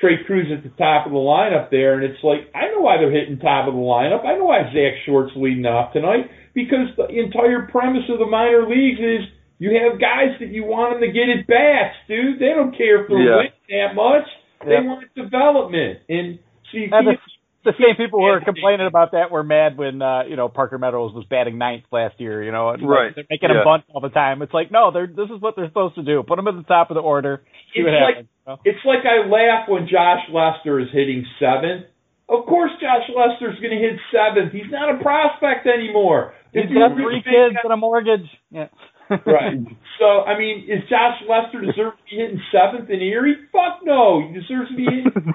Trey 0.02 0.24
Cruz 0.26 0.48
at 0.50 0.64
the 0.64 0.74
top 0.76 1.06
of 1.06 1.12
the 1.12 1.22
lineup 1.22 1.70
there, 1.70 1.94
and 1.94 2.04
it's 2.04 2.24
like 2.24 2.50
I 2.56 2.74
know 2.74 2.82
why 2.82 2.98
they're 2.98 3.12
hitting 3.14 3.38
top 3.38 3.68
of 3.68 3.76
the 3.76 3.80
lineup. 3.80 4.26
I 4.26 4.36
know 4.38 4.46
why 4.46 4.64
Zach 4.74 4.98
Short's 5.06 5.34
leading 5.36 5.66
off 5.68 5.94
tonight 5.94 6.32
because 6.56 6.90
the 6.98 7.08
entire 7.08 7.68
premise 7.72 8.10
of 8.10 8.18
the 8.18 8.26
minor 8.26 8.68
leagues 8.68 9.00
is 9.00 9.30
you 9.60 9.78
have 9.78 10.02
guys 10.02 10.34
that 10.40 10.50
you 10.50 10.64
want 10.64 10.94
them 10.98 11.02
to 11.02 11.12
get 11.14 11.30
at 11.30 11.46
bats, 11.46 11.96
dude. 12.08 12.40
They 12.40 12.56
don't 12.58 12.76
care 12.76 13.06
for 13.06 13.22
Yeah. 13.22 13.38
win 13.38 13.52
that 13.70 13.94
much. 13.94 14.26
They 14.66 14.72
Yeah. 14.72 14.82
want 14.82 15.14
development, 15.14 16.00
and 16.10 16.40
so 16.72 16.78
you 16.78 16.90
And 16.92 17.06
can't. 17.06 17.20
The 17.66 17.74
same 17.78 17.96
people 17.98 18.20
who 18.20 18.26
are 18.26 18.40
complaining 18.44 18.88
about 18.88 19.12
that 19.12 19.32
were 19.32 19.44
mad 19.44 19.78
when 19.78 20.02
uh, 20.02 20.24
you 20.24 20.36
know 20.36 20.48
Parker 20.50 20.78
Meadows 20.78 21.14
was 21.14 21.26
batting 21.30 21.58
ninth 21.58 21.84
last 21.92 22.20
year. 22.20 22.42
You 22.44 22.52
know, 22.52 22.70
and, 22.70 22.82
like, 22.82 22.90
Right. 22.90 23.12
They're 23.16 23.26
making 23.30 23.50
Yeah. 23.52 23.60
him 23.60 23.66
bunt 23.66 23.84
all 23.94 24.02
the 24.02 24.10
time. 24.10 24.42
It's 24.42 24.54
like 24.54 24.72
no, 24.72 24.92
they're 24.92 25.08
this 25.08 25.30
is 25.34 25.42
what 25.42 25.56
they're 25.56 25.68
supposed 25.68 25.96
to 25.96 26.04
do. 26.04 26.24
Put 26.24 26.38
them 26.38 26.48
at 26.48 26.56
the 26.56 26.64
top 26.64 26.90
of 26.92 26.96
the 26.96 27.02
order. 27.02 27.42
See 27.74 27.82
It's 27.82 27.86
what 27.86 27.94
like- 27.94 28.16
happens. 28.16 28.30
you 28.32 28.52
know? 28.54 28.58
It's 28.66 28.84
like 28.86 29.04
I 29.06 29.28
laugh 29.28 29.68
when 29.68 29.88
Josh 29.88 30.24
Lester 30.32 30.80
is 30.80 30.88
hitting 30.94 31.26
seventh. 31.40 31.86
Of 32.30 32.46
course, 32.46 32.72
Josh 32.80 33.10
Lester's 33.10 33.58
going 33.60 33.74
to 33.74 33.82
hit 33.82 33.98
seventh. 34.14 34.54
He's 34.54 34.70
not 34.70 34.94
a 34.94 35.02
prospect 35.02 35.66
anymore. 35.66 36.34
He's 36.54 36.70
got 36.70 36.94
three 36.94 37.22
think 37.22 37.26
kids 37.26 37.56
that- 37.58 37.66
and 37.66 37.74
a 37.74 37.78
mortgage. 37.78 38.30
Yeah. 38.52 38.68
right. 39.10 39.58
So, 39.98 40.22
I 40.30 40.38
mean, 40.38 40.70
is 40.70 40.86
Josh 40.88 41.18
Lester 41.28 41.60
deserve 41.60 41.98
to 41.98 42.04
be 42.06 42.18
hitting 42.22 42.40
seventh 42.54 42.88
in 42.92 43.02
Erie? 43.02 43.36
Fuck 43.52 43.82
no. 43.84 44.22
He 44.22 44.34
deserves 44.40 44.70
to 44.70 44.76
be 44.78 44.86
hitting 44.86 45.12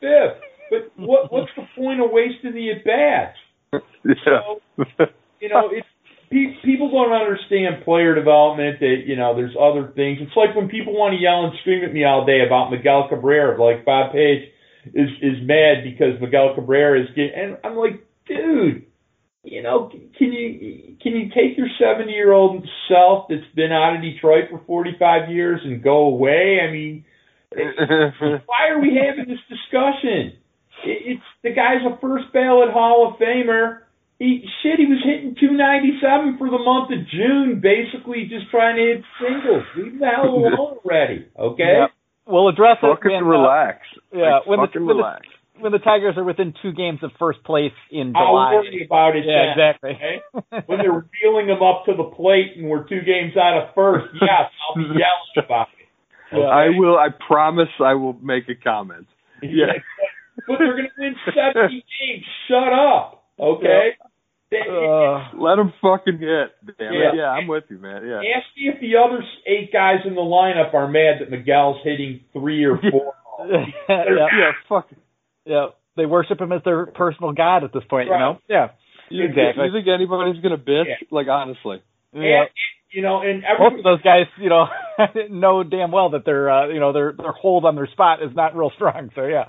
fifth. 0.00 0.38
But 0.70 0.92
what 0.96 1.32
what's 1.32 1.50
the 1.56 1.64
point 1.76 2.00
of 2.00 2.10
wasting 2.10 2.54
the 2.54 2.70
at 2.72 2.84
bats? 2.84 3.38
Yeah. 4.04 4.40
You 5.40 5.48
know, 5.50 5.68
it's 5.70 5.86
pe- 6.30 6.56
people 6.64 6.90
don't 6.90 7.12
understand 7.12 7.84
player 7.84 8.14
development. 8.14 8.80
That 8.80 9.02
you 9.06 9.16
know, 9.16 9.34
there's 9.34 9.54
other 9.58 9.92
things. 9.94 10.18
It's 10.20 10.36
like 10.36 10.54
when 10.54 10.68
people 10.68 10.94
want 10.94 11.12
to 11.14 11.20
yell 11.20 11.44
and 11.44 11.52
scream 11.60 11.84
at 11.84 11.92
me 11.92 12.04
all 12.04 12.24
day 12.24 12.44
about 12.46 12.70
Miguel 12.70 13.08
Cabrera. 13.08 13.62
Like 13.62 13.84
Bob 13.84 14.12
Page 14.12 14.48
is 14.94 15.10
is 15.20 15.42
mad 15.42 15.84
because 15.84 16.20
Miguel 16.20 16.54
Cabrera 16.54 17.02
is 17.02 17.08
getting, 17.14 17.34
and 17.34 17.58
I'm 17.64 17.76
like, 17.76 18.06
dude, 18.26 18.86
you 19.42 19.62
know, 19.62 19.90
can 19.90 20.32
you 20.32 20.96
can 21.02 21.12
you 21.12 21.28
take 21.30 21.56
your 21.56 21.68
70 21.78 22.10
year 22.10 22.32
old 22.32 22.66
self 22.88 23.26
that's 23.28 23.42
been 23.54 23.72
out 23.72 23.96
of 23.96 24.02
Detroit 24.02 24.44
for 24.50 24.60
45 24.66 25.30
years 25.30 25.60
and 25.64 25.82
go 25.82 26.06
away? 26.06 26.58
I 26.66 26.72
mean, 26.72 27.04
why 27.54 28.68
are 28.70 28.80
we 28.80 28.98
having 28.98 29.28
this 29.28 29.42
discussion? 29.48 30.38
It's 30.84 31.22
the 31.42 31.50
guy's 31.50 31.82
a 31.86 31.98
first 32.00 32.32
ballot 32.32 32.70
Hall 32.72 33.08
of 33.12 33.18
Famer. 33.20 33.80
He 34.18 34.44
shit, 34.62 34.78
he 34.78 34.86
was 34.86 35.02
hitting 35.04 35.36
297 35.38 36.38
for 36.38 36.48
the 36.48 36.58
month 36.58 36.88
of 36.92 37.06
June, 37.08 37.60
basically 37.60 38.24
just 38.30 38.50
trying 38.50 38.76
to 38.76 38.82
hit 38.82 39.04
singles. 39.20 39.64
Leave 39.76 39.98
the 40.00 40.06
hell 40.06 40.24
alone 40.32 40.54
already, 40.54 41.26
okay? 41.38 41.80
Yep. 41.84 41.90
We'll 42.26 42.48
address 42.48 42.78
it. 42.82 42.86
Fucking 42.88 43.12
when, 43.12 43.24
uh, 43.24 43.26
relax. 43.28 43.78
yeah, 44.12 44.38
Like, 44.40 44.46
when 44.46 44.60
the- 44.60 44.66
fucking 44.68 44.86
when 44.86 44.96
the- 44.96 45.02
relax. 45.02 45.26
when 45.60 45.72
the 45.72 45.78
Tigers 45.78 46.16
are 46.16 46.24
within 46.24 46.54
two 46.62 46.72
games 46.72 47.00
of 47.02 47.10
first 47.18 47.44
place 47.44 47.72
in 47.90 48.16
I'll 48.16 48.26
July. 48.32 48.54
worry 48.54 48.84
about 48.84 49.16
it 49.16 49.24
yeah, 49.26 49.52
then. 49.54 49.74
exactly. 49.76 49.90
Okay? 49.92 50.62
When 50.66 50.78
they're 50.78 51.04
wheeling 51.22 51.46
them 51.48 51.62
up 51.62 51.84
to 51.86 51.92
the 51.94 52.04
plate 52.16 52.56
and 52.56 52.68
we're 52.68 52.84
two 52.88 53.00
games 53.02 53.36
out 53.36 53.56
of 53.62 53.74
first, 53.74 54.06
yes, 54.20 54.48
I'll 54.68 54.76
be 54.76 54.82
yelling 54.96 55.44
about 55.44 55.68
it. 55.78 56.36
Yeah. 56.40 56.46
I 56.48 56.70
will. 56.70 56.96
I 56.98 57.08
promise. 57.28 57.68
I 57.84 57.94
will 57.94 58.14
make 58.14 58.48
a 58.48 58.54
comment. 58.54 59.06
Yeah. 59.42 59.66
But 60.46 60.58
they're 60.58 60.76
going 60.76 60.88
to 60.88 61.00
win 61.02 61.14
70 61.26 61.84
games. 62.00 62.24
Shut 62.48 62.72
up, 62.72 63.24
okay? 63.38 63.90
They- 64.50 64.58
Uh, 64.62 65.34
Let 65.42 65.56
them 65.56 65.72
fucking 65.82 66.18
hit. 66.18 66.54
Damn 66.78 66.92
Yeah. 66.92 67.08
it. 67.10 67.14
Yeah, 67.16 67.30
I'm 67.30 67.48
with 67.48 67.64
you, 67.68 67.78
man. 67.78 68.06
Yeah. 68.06 68.18
Ask 68.36 68.46
me 68.56 68.68
if 68.72 68.80
the 68.80 68.96
other 68.96 69.22
eight 69.46 69.72
guys 69.72 70.00
in 70.06 70.14
the 70.14 70.20
lineup 70.20 70.72
are 70.72 70.86
mad 70.86 71.20
that 71.20 71.30
Miguel's 71.30 71.78
hitting 71.82 72.20
three 72.32 72.64
or 72.64 72.78
four. 72.90 73.14
yeah, 73.48 73.64
Yeah. 73.88 74.52
Fuck. 74.68 74.88
yeah. 75.44 75.66
They 75.96 76.06
worship 76.06 76.40
him 76.40 76.52
as 76.52 76.62
their 76.64 76.86
personal 76.86 77.32
god 77.32 77.64
at 77.64 77.72
this 77.72 77.82
point, 77.90 78.08
Right. 78.08 78.16
you 78.16 78.20
know? 78.20 78.38
Yeah. 78.48 78.68
You, 79.08 79.24
Exactly. 79.24 79.66
you 79.66 79.72
think 79.72 79.86
anybody's 79.88 80.40
gonna 80.42 80.58
bitch? 80.58 80.86
Yeah. 80.86 81.06
Like 81.10 81.26
honestly. 81.28 81.82
Yeah. 82.12 82.42
And, 82.42 82.48
you 82.92 83.02
know, 83.02 83.22
and 83.22 83.42
Most 83.42 83.60
every, 83.66 83.78
of 83.80 83.84
those 83.84 84.02
guys, 84.02 84.26
you 84.38 84.48
know, 84.48 84.66
know 85.30 85.62
damn 85.64 85.90
well 85.90 86.10
that 86.10 86.24
their, 86.24 86.50
uh, 86.50 86.68
you 86.68 86.78
know, 86.80 86.92
their 86.92 87.12
their 87.12 87.32
hold 87.32 87.64
on 87.64 87.74
their 87.74 87.88
spot 87.88 88.22
is 88.22 88.30
not 88.34 88.54
real 88.56 88.70
strong. 88.76 89.10
So 89.14 89.24
yeah, 89.26 89.44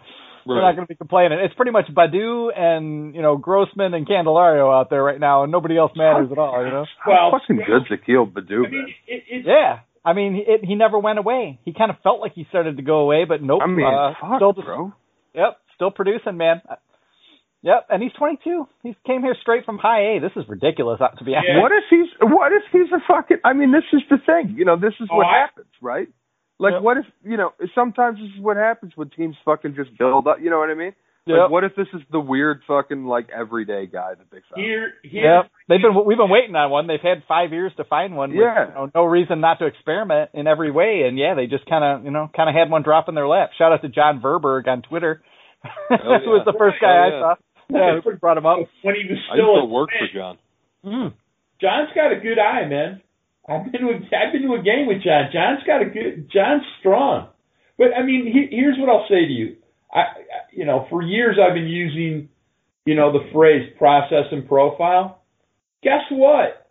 they're 0.55 0.63
not 0.63 0.75
going 0.75 0.87
to 0.87 0.91
be 0.91 0.95
complaining. 0.95 1.39
It's 1.39 1.53
pretty 1.55 1.71
much 1.71 1.85
Baddoo 1.93 2.49
and 2.57 3.13
you 3.15 3.21
know 3.21 3.37
Grossman 3.37 3.93
and 3.93 4.07
Candelario 4.07 4.73
out 4.73 4.89
there 4.89 5.03
right 5.03 5.19
now, 5.19 5.43
and 5.43 5.51
nobody 5.51 5.77
else 5.77 5.91
matters 5.95 6.29
at 6.31 6.37
all. 6.37 6.63
You 6.65 6.71
know? 6.71 6.85
well, 7.05 7.31
How 7.31 7.39
fucking 7.39 7.57
good 7.65 7.83
Zakil 7.91 8.31
Baddoo, 8.31 8.65
I 8.65 8.69
mean, 8.69 8.71
man. 8.71 8.87
it, 9.07 9.23
it, 9.29 9.45
Yeah. 9.45 9.79
I 10.05 10.13
mean, 10.13 10.41
it, 10.47 10.63
he 10.63 10.75
never 10.75 10.97
went 10.97 11.19
away. 11.19 11.59
He 11.65 11.73
kind 11.73 11.91
of 11.91 11.97
felt 12.01 12.21
like 12.21 12.31
he 12.33 12.45
started 12.47 12.77
to 12.77 12.83
go 12.83 12.99
away, 12.99 13.25
but 13.27 13.41
nope. 13.43 13.61
I 13.61 13.67
mean, 13.67 13.85
uh, 13.85 14.13
fuck, 14.21 14.37
still 14.39 14.53
just, 14.53 14.65
bro. 14.65 14.93
Yep, 15.35 15.57
still 15.75 15.91
producing, 15.91 16.37
man. 16.37 16.61
Yep, 17.63 17.87
and 17.89 18.01
he's 18.03 18.13
22. 18.13 18.67
He 18.83 18.95
came 19.05 19.21
here 19.21 19.35
straight 19.41 19.65
from 19.65 19.77
high 19.79 20.15
A. 20.15 20.19
This 20.21 20.31
is 20.37 20.47
ridiculous, 20.47 21.01
uh, 21.01 21.09
to 21.17 21.23
be 21.25 21.33
honest. 21.35 21.49
Yeah. 21.51 21.61
What 21.61 21.71
if 21.73 21.83
he's 21.89 22.07
what 22.21 22.51
if 22.53 22.63
he's 22.71 22.91
a 22.93 23.01
fucking 23.07 23.37
I 23.43 23.53
mean 23.53 23.71
this 23.73 23.83
is 23.91 24.01
the 24.09 24.17
thing. 24.25 24.55
You 24.57 24.63
know, 24.63 24.77
this 24.77 24.93
is 25.01 25.09
Oh, 25.11 25.17
what 25.17 25.25
I- 25.27 25.39
happens, 25.41 25.67
right? 25.81 26.07
Like 26.59 26.73
Yep. 26.73 26.81
what 26.81 26.97
if 26.97 27.05
you 27.23 27.37
know, 27.37 27.51
sometimes 27.75 28.17
this 28.19 28.29
is 28.35 28.41
what 28.41 28.57
happens 28.57 28.93
when 28.95 29.09
teams 29.09 29.35
fucking 29.45 29.75
just 29.75 29.97
build 29.97 30.27
up 30.27 30.37
you 30.41 30.49
know 30.49 30.59
what 30.59 30.69
I 30.69 30.73
mean? 30.75 30.93
Like 31.27 31.37
Yep. 31.43 31.49
what 31.51 31.63
if 31.65 31.75
this 31.75 31.87
is 31.93 32.01
the 32.09 32.19
weird 32.21 32.61
fucking 32.67 33.05
like 33.05 33.27
everyday 33.29 33.85
guy 33.85 34.13
that 34.15 34.31
they 34.31 34.39
found? 34.49 34.63
here, 34.65 34.93
here, 35.03 35.35
Yep, 35.43 35.51
they've 35.69 35.81
been 35.81 36.05
we've 36.05 36.17
been 36.17 36.29
waiting 36.29 36.55
on 36.55 36.71
one. 36.71 36.87
They've 36.87 36.99
had 37.03 37.23
five 37.27 37.51
years 37.51 37.73
to 37.77 37.83
find 37.83 38.15
one. 38.15 38.29
With, 38.31 38.39
Yeah. 38.39 38.69
you 38.69 38.73
know, 38.73 38.91
no 38.95 39.03
reason 39.05 39.39
not 39.41 39.59
to 39.59 39.65
experiment 39.65 40.31
in 40.33 40.47
every 40.47 40.71
way. 40.71 41.03
And 41.07 41.17
yeah, 41.19 41.33
they 41.35 41.45
just 41.47 41.65
kind 41.67 41.83
of 41.83 42.05
you 42.05 42.11
know 42.11 42.29
kind 42.35 42.47
of 42.49 42.55
had 42.55 42.69
one 42.71 42.81
drop 42.81 43.09
in 43.09 43.15
their 43.15 43.27
lap. 43.27 43.51
Shout 43.57 43.71
out 43.73 43.81
to 43.81 43.89
John 43.89 44.21
Verberg 44.21 44.67
on 44.67 44.81
Twitter. 44.83 45.21
Oh, 45.65 45.69
Who 46.25 46.31
was 46.31 46.43
the 46.45 46.53
first 46.57 46.77
guy 46.79 46.87
Oh, 46.87 47.05
I 47.05 47.09
saw. 47.19 47.35
Yeah, 47.69 47.99
who 48.01 48.15
brought 48.15 48.37
him 48.37 48.45
up. 48.45 48.59
when 48.81 48.95
he 48.95 49.03
was 49.11 49.19
still. 49.27 49.33
I 49.33 49.35
still 49.35 49.53
used 49.55 49.61
to 49.67 49.73
work 49.73 49.89
kid. 49.91 50.09
for 50.09 50.17
John. 50.17 50.37
Mm. 50.85 51.13
John's 51.59 51.89
got 51.93 52.13
a 52.13 52.19
good 52.21 52.39
eye, 52.39 52.65
man. 52.69 53.01
I've 53.47 53.71
been 53.71 53.81
to 53.81 53.87
a, 53.87 53.95
I've 53.95 54.33
been 54.33 54.43
to 54.43 54.55
a 54.55 54.61
game 54.61 54.87
with 54.87 55.03
John. 55.03 55.29
John's 55.31 55.63
got 55.65 55.81
a 55.81 55.85
good. 55.85 56.29
John's 56.31 56.63
strong. 56.79 57.29
But 57.77 57.87
I 57.97 58.03
mean, 58.03 58.25
he, 58.25 58.55
here's 58.55 58.77
what 58.77 58.89
I'll 58.89 59.07
say 59.07 59.25
to 59.25 59.31
you. 59.31 59.55
I, 59.93 59.99
I, 59.99 60.05
you 60.51 60.65
know, 60.65 60.85
for 60.89 61.01
years 61.01 61.37
I've 61.41 61.53
been 61.53 61.67
using, 61.67 62.29
you 62.85 62.95
know, 62.95 63.11
the 63.11 63.29
phrase 63.33 63.71
process 63.77 64.25
and 64.31 64.47
profile. 64.47 65.21
Guess 65.83 66.01
what? 66.11 66.67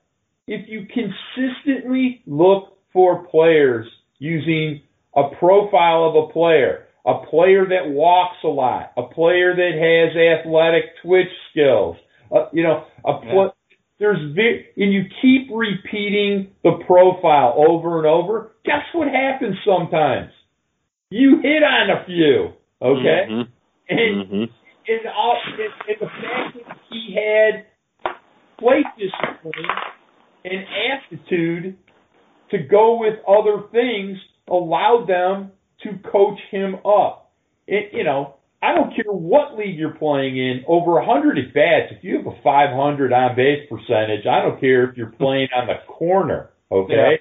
If 0.47 0.69
you 0.69 0.87
consistently 0.87 2.23
look 2.27 2.77
for 2.93 3.27
players 3.27 3.87
using 4.19 4.83
a 5.15 5.31
profile 5.39 6.05
of 6.05 6.29
a 6.29 6.33
player, 6.33 6.87
a 7.07 7.27
player 7.31 7.65
that 7.67 7.89
walks 7.89 8.37
a 8.45 8.49
lot, 8.49 8.93
a 8.97 9.03
player 9.03 9.55
that 9.55 9.73
has 9.75 10.17
athletic 10.17 10.85
twitch 11.03 11.33
skills, 11.51 11.97
uh, 12.35 12.47
you 12.53 12.63
know, 12.63 12.85
a 13.05 13.21
pl- 13.21 13.56
there's 13.99 14.35
ve- 14.35 14.67
and 14.77 14.93
you 14.93 15.05
keep 15.23 15.49
repeating 15.53 16.51
the 16.63 16.79
profile 16.87 17.55
over 17.57 17.99
and 17.99 18.07
over. 18.07 18.53
Guess 18.65 18.83
what 18.93 19.09
happens 19.09 19.57
sometimes? 19.65 20.31
You 21.11 21.41
hit 21.41 21.63
on 21.63 21.91
a 21.91 22.05
few, 22.05 22.53
okay? 22.83 23.27
Mhm. 23.29 23.49
And 23.89 24.31
Mhm. 24.31 24.51
and 24.89 25.07
all 25.09 25.41
and, 25.47 25.61
and 25.89 25.97
the 26.01 26.07
fact 26.07 26.55
that 26.57 26.79
he 26.91 27.15
had 27.15 27.67
plate 28.59 28.87
discipline 28.99 29.67
and 30.45 30.67
aptitude 30.93 31.77
to 32.51 32.59
go 32.59 32.99
with 32.99 33.19
other 33.27 33.63
things 33.73 34.19
allowed 34.49 35.07
them 35.07 35.53
to 35.83 35.99
coach 36.11 36.41
him 36.51 36.77
up. 36.85 37.31
It, 37.67 37.93
you 37.93 38.05
know, 38.05 38.36
I 38.63 38.75
don't 38.75 38.95
care 38.95 39.13
what 39.13 39.57
league 39.59 39.79
you're 39.79 39.95
playing 39.95 40.37
in, 40.37 40.65
over 40.67 40.93
100 40.93 41.39
at 41.39 41.55
bats, 41.55 41.93
if 41.97 42.03
you 42.03 42.17
have 42.19 42.27
a 42.27 42.37
500 42.43 43.13
on 43.13 43.37
base 43.37 43.69
percentage, 43.69 44.27
I 44.27 44.43
don't 44.43 44.59
care 44.61 44.89
if 44.91 44.97
you're 44.97 45.13
playing 45.13 45.49
on 45.55 45.67
the 45.67 45.77
corner, 45.87 46.51
okay? 46.73 47.21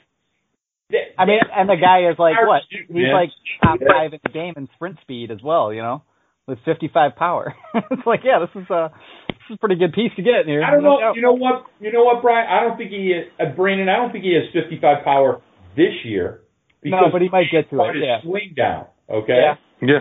That- 0.91 0.97
I 1.17 1.25
mean, 1.25 1.39
and 1.55 1.67
the 1.67 1.75
guy 1.81 2.09
is 2.11 2.17
like 2.19 2.35
what? 2.45 2.61
He's 2.69 3.11
like 3.11 3.29
top 3.63 3.79
five 3.79 4.13
in 4.13 4.19
the 4.23 4.29
game 4.29 4.53
in 4.55 4.69
sprint 4.75 4.97
speed 5.01 5.31
as 5.31 5.41
well. 5.43 5.73
You 5.73 5.81
know, 5.81 6.03
with 6.47 6.59
55 6.63 7.15
power. 7.15 7.55
it's 7.73 8.05
like, 8.05 8.19
yeah, 8.23 8.37
this 8.39 8.53
is 8.61 8.69
a 8.69 8.91
this 9.27 9.37
is 9.49 9.55
a 9.55 9.57
pretty 9.57 9.75
good 9.75 9.93
piece 9.93 10.11
to 10.15 10.21
get 10.21 10.45
here. 10.45 10.63
I 10.63 10.71
don't 10.71 10.83
know. 10.83 11.13
You 11.15 11.21
know 11.23 11.33
what? 11.33 11.65
You 11.79 11.91
know 11.91 12.03
what, 12.03 12.21
Brian? 12.21 12.47
I 12.47 12.61
don't 12.61 12.77
think 12.77 12.91
he, 12.91 13.13
uh, 13.39 13.45
Brandon. 13.55 13.89
I 13.89 13.95
don't 13.97 14.11
think 14.11 14.23
he 14.23 14.35
has 14.35 14.45
55 14.53 15.03
power 15.03 15.41
this 15.75 15.93
year. 16.03 16.41
No, 16.83 17.09
but 17.11 17.21
he 17.21 17.29
might 17.29 17.47
get 17.51 17.67
to 17.71 17.77
brought 17.77 17.89
it. 17.89 17.95
his 17.95 18.03
Yeah. 18.05 18.21
swing 18.21 18.53
down. 18.55 18.85
Okay. 19.09 19.41
Yeah. 19.41 19.55
Yeah. 19.81 19.99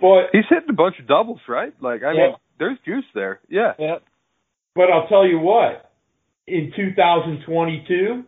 But 0.00 0.30
He's 0.32 0.44
hitting 0.48 0.70
a 0.70 0.74
bunch 0.74 0.98
of 0.98 1.06
doubles, 1.06 1.40
right? 1.48 1.72
Like 1.80 2.02
I 2.02 2.12
Yeah. 2.12 2.26
mean, 2.28 2.34
there's 2.58 2.78
juice 2.84 3.04
there. 3.14 3.40
Yeah. 3.48 3.74
Yeah. 3.78 3.96
but 4.76 4.90
I'll 4.90 5.08
tell 5.08 5.26
you 5.26 5.38
what. 5.40 5.90
In 6.46 6.72
2022, 6.74 8.24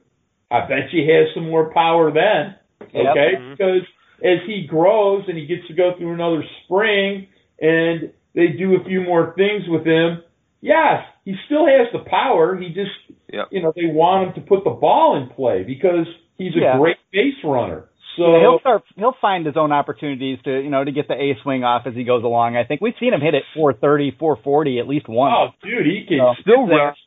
I 0.51 0.61
bet 0.67 0.93
you 0.93 1.05
he 1.05 1.09
has 1.13 1.29
some 1.35 1.49
more 1.49 1.73
power 1.73 2.11
then. 2.11 2.55
Yep. 2.93 3.07
Okay, 3.11 3.35
Mhm. 3.37 3.51
because 3.53 3.83
as 4.23 4.41
he 4.47 4.67
grows 4.67 5.27
and 5.29 5.39
he 5.39 5.47
gets 5.47 5.67
to 5.69 5.73
go 5.73 5.93
through 5.95 6.13
another 6.13 6.45
spring, 6.65 7.29
and 7.61 8.13
they 8.35 8.49
do 8.49 8.75
a 8.77 8.85
few 8.85 9.03
more 9.03 9.33
things 9.37 9.69
with 9.69 9.87
him. 9.87 10.23
Yes, 10.61 11.07
he 11.25 11.37
still 11.47 11.67
has 11.67 11.91
the 11.93 12.01
power. 12.01 12.57
He 12.57 12.69
just, 12.71 12.91
Yep. 13.33 13.49
you 13.51 13.63
know, 13.63 13.73
they 13.75 13.87
want 13.87 14.29
him 14.29 14.33
to 14.35 14.41
put 14.43 14.65
the 14.65 14.71
ball 14.71 15.17
in 15.17 15.29
play 15.29 15.63
because 15.63 16.07
he's 16.39 16.55
a 16.57 16.61
Yeah. 16.61 16.77
great 16.79 16.99
base 17.13 17.43
runner. 17.45 17.85
So 18.17 18.33
Yeah, 18.35 18.41
he'll 18.41 18.59
start. 18.61 18.83
He'll 18.97 19.17
find 19.21 19.47
his 19.47 19.57
own 19.57 19.73
opportunities 19.73 20.39
to, 20.45 20.51
you 20.61 20.69
know, 20.71 20.85
to 20.85 20.93
get 20.93 21.09
the 21.09 21.15
A 21.15 21.35
swing 21.43 21.65
off 21.65 21.87
as 21.87 21.95
he 21.95 22.05
goes 22.05 22.25
along. 22.25 22.57
I 22.57 22.65
think 22.65 22.81
we've 22.81 22.95
seen 23.01 23.15
him 23.15 23.21
hit 23.21 23.35
it 23.35 23.45
430, 23.55 24.11
440 24.19 24.79
at 24.81 24.87
least 24.89 25.09
once. 25.09 25.35
Oh, 25.37 25.67
dude, 25.67 25.87
he 25.87 26.05
can 26.07 26.19
So- 26.19 26.35
Still 26.43 26.67
there. 26.67 26.79
rough. 26.79 26.99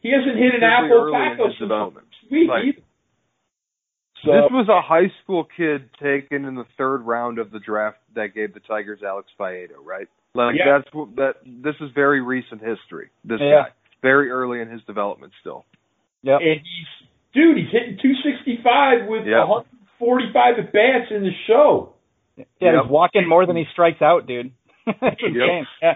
He 0.00 0.10
hasn't 0.10 0.36
hit 0.36 0.54
an 0.54 0.60
Very 0.60 0.72
apple 0.72 0.92
early 0.98 1.14
in 1.16 1.28
taco 1.36 1.44
his 1.44 1.52
since 1.52 1.58
development. 1.60 2.06
week 2.30 2.48
Right. 2.50 2.64
either. 2.64 2.80
So 4.24 4.32
This 4.32 4.50
was 4.52 4.68
a 4.68 4.80
high 4.80 5.08
school 5.22 5.44
kid 5.56 5.90
taken 6.00 6.44
in 6.44 6.54
the 6.54 6.64
third 6.78 7.02
round 7.02 7.38
of 7.38 7.50
the 7.50 7.58
draft 7.58 7.98
that 8.14 8.34
gave 8.34 8.54
the 8.54 8.60
Tigers 8.60 9.02
Alex 9.02 9.28
Faedo, 9.38 9.84
right? 9.84 10.06
Like 10.34 10.56
Yeah. 10.56 10.78
that's 10.78 10.94
what 10.94 11.14
that 11.16 11.36
this 11.44 11.74
is 11.80 11.90
very 11.90 12.20
recent 12.20 12.62
history. 12.62 13.08
This 13.24 13.40
Yeah. 13.40 13.64
guy. 13.64 13.68
Very 14.00 14.30
early 14.30 14.60
in 14.60 14.68
his 14.68 14.82
development 14.84 15.32
still. 15.40 15.64
Yep. 16.22 16.40
and 16.40 16.60
he's 16.60 16.86
dude, 17.34 17.56
he's 17.56 17.70
hitting 17.70 17.96
265 17.98 19.06
with 19.08 19.26
Yep. 19.26 19.66
145 20.02 20.58
at 20.66 20.72
bats 20.72 21.10
in 21.10 21.22
the 21.22 21.30
show. 21.46 21.94
Yeah, 22.36 22.44
Yep. 22.60 22.82
he's 22.82 22.90
walking 22.90 23.28
more 23.28 23.46
than 23.46 23.56
he 23.56 23.64
strikes 23.72 24.02
out, 24.02 24.26
dude. 24.26 24.52
It's 24.86 25.22
insane. 25.22 25.66
Yeah. 25.80 25.94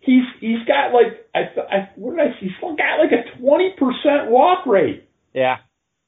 He's 0.00 0.24
he's 0.40 0.58
got 0.66 0.92
like 0.92 1.24
I 1.34 1.44
th- 1.54 1.66
I 1.70 1.88
what 1.96 2.16
did 2.16 2.20
I 2.20 2.38
see? 2.38 2.46
He's 2.48 2.60
got 2.60 3.00
like 3.00 3.12
a 3.12 3.38
20 3.40 3.70
percent 3.78 4.28
walk 4.30 4.66
rate. 4.66 5.08
Yeah. 5.32 5.56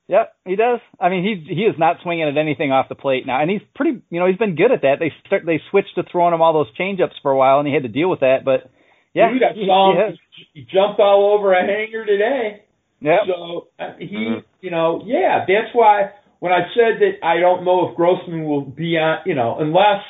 Yep, 0.08 0.34
he 0.44 0.54
does. 0.54 0.78
I 1.00 1.08
mean, 1.08 1.24
he 1.24 1.52
he 1.54 1.62
is 1.62 1.74
not 1.78 1.96
swinging 2.02 2.28
at 2.28 2.36
anything 2.36 2.70
off 2.72 2.88
the 2.88 2.94
plate 2.94 3.26
now, 3.26 3.40
and 3.40 3.50
he's 3.50 3.62
pretty. 3.74 4.02
You 4.10 4.20
know, 4.20 4.26
he's 4.28 4.36
been 4.36 4.54
good 4.54 4.70
at 4.70 4.82
that. 4.82 4.96
They 5.00 5.10
start, 5.26 5.42
they 5.46 5.60
switched 5.70 5.96
to 5.96 6.04
throwing 6.12 6.32
him 6.32 6.42
all 6.42 6.52
those 6.52 6.70
changeups 6.78 7.18
for 7.22 7.32
a 7.32 7.36
while, 7.36 7.58
and 7.58 7.66
he 7.66 7.74
had 7.74 7.82
to 7.82 7.88
deal 7.88 8.08
with 8.08 8.20
that. 8.20 8.44
But 8.44 8.70
yeah, 9.14 9.32
dude, 9.32 9.42
I 9.42 9.52
he, 9.54 9.66
saw 9.66 9.92
he 9.94 9.98
him. 9.98 10.06
has. 10.10 10.18
He 10.54 10.60
jumped 10.62 11.00
all 11.00 11.34
over 11.36 11.52
a 11.54 11.60
hanger 11.66 12.04
today. 12.06 12.62
Yeah. 13.00 13.16
So 13.26 13.66
uh, 13.80 13.94
he, 13.98 14.06
Mhm. 14.14 14.44
you 14.60 14.70
know, 14.70 15.02
yeah, 15.04 15.40
that's 15.48 15.74
why 15.74 16.10
when 16.40 16.52
I 16.52 16.60
said 16.74 17.00
that 17.00 17.26
I 17.26 17.40
don't 17.40 17.64
know 17.64 17.88
if 17.88 17.96
Grossman 17.96 18.44
will 18.44 18.62
be 18.62 18.96
on, 18.96 19.18
you 19.26 19.34
know, 19.34 19.56
unless 19.58 20.02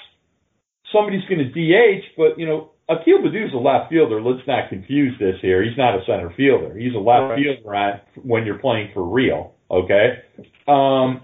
somebody's 0.92 1.24
going 1.28 1.38
to 1.38 1.48
DH, 1.50 2.04
but 2.16 2.38
you 2.38 2.46
know, 2.46 2.70
Akil 2.88 3.18
Baddoo's 3.18 3.52
a 3.52 3.56
left 3.56 3.90
fielder. 3.90 4.20
Let's 4.22 4.46
not 4.46 4.68
confuse 4.68 5.18
this 5.18 5.36
here. 5.42 5.62
He's 5.64 5.76
not 5.76 5.94
a 5.96 6.04
center 6.06 6.32
fielder. 6.36 6.76
He's 6.76 6.94
a 6.94 6.98
left 6.98 7.30
Right. 7.30 7.38
fielder 7.42 7.74
on, 7.74 8.00
when 8.22 8.46
you're 8.46 8.58
playing 8.58 8.90
for 8.94 9.02
real. 9.02 9.54
Okay. 9.70 10.22
Um, 10.68 11.22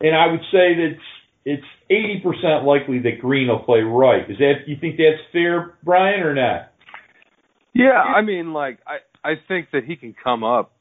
and 0.00 0.14
I 0.14 0.26
would 0.30 0.42
say 0.52 0.74
that 0.74 0.92
it's 1.44 1.64
eighty 1.90 2.20
percent 2.22 2.64
likely 2.64 3.00
that 3.00 3.20
Greene 3.20 3.48
will 3.48 3.58
play 3.60 3.80
right. 3.80 4.28
Is 4.30 4.38
that 4.38 4.68
you 4.68 4.76
think 4.80 4.96
that's 4.96 5.20
fair, 5.32 5.74
Brian, 5.82 6.20
or 6.20 6.34
not? 6.34 6.70
Yeah, 7.74 8.00
I 8.00 8.22
mean, 8.22 8.52
like 8.52 8.78
I 8.86 8.98
I 9.28 9.34
think 9.48 9.68
that 9.72 9.84
he 9.84 9.96
can 9.96 10.14
come 10.22 10.44
up 10.44 10.72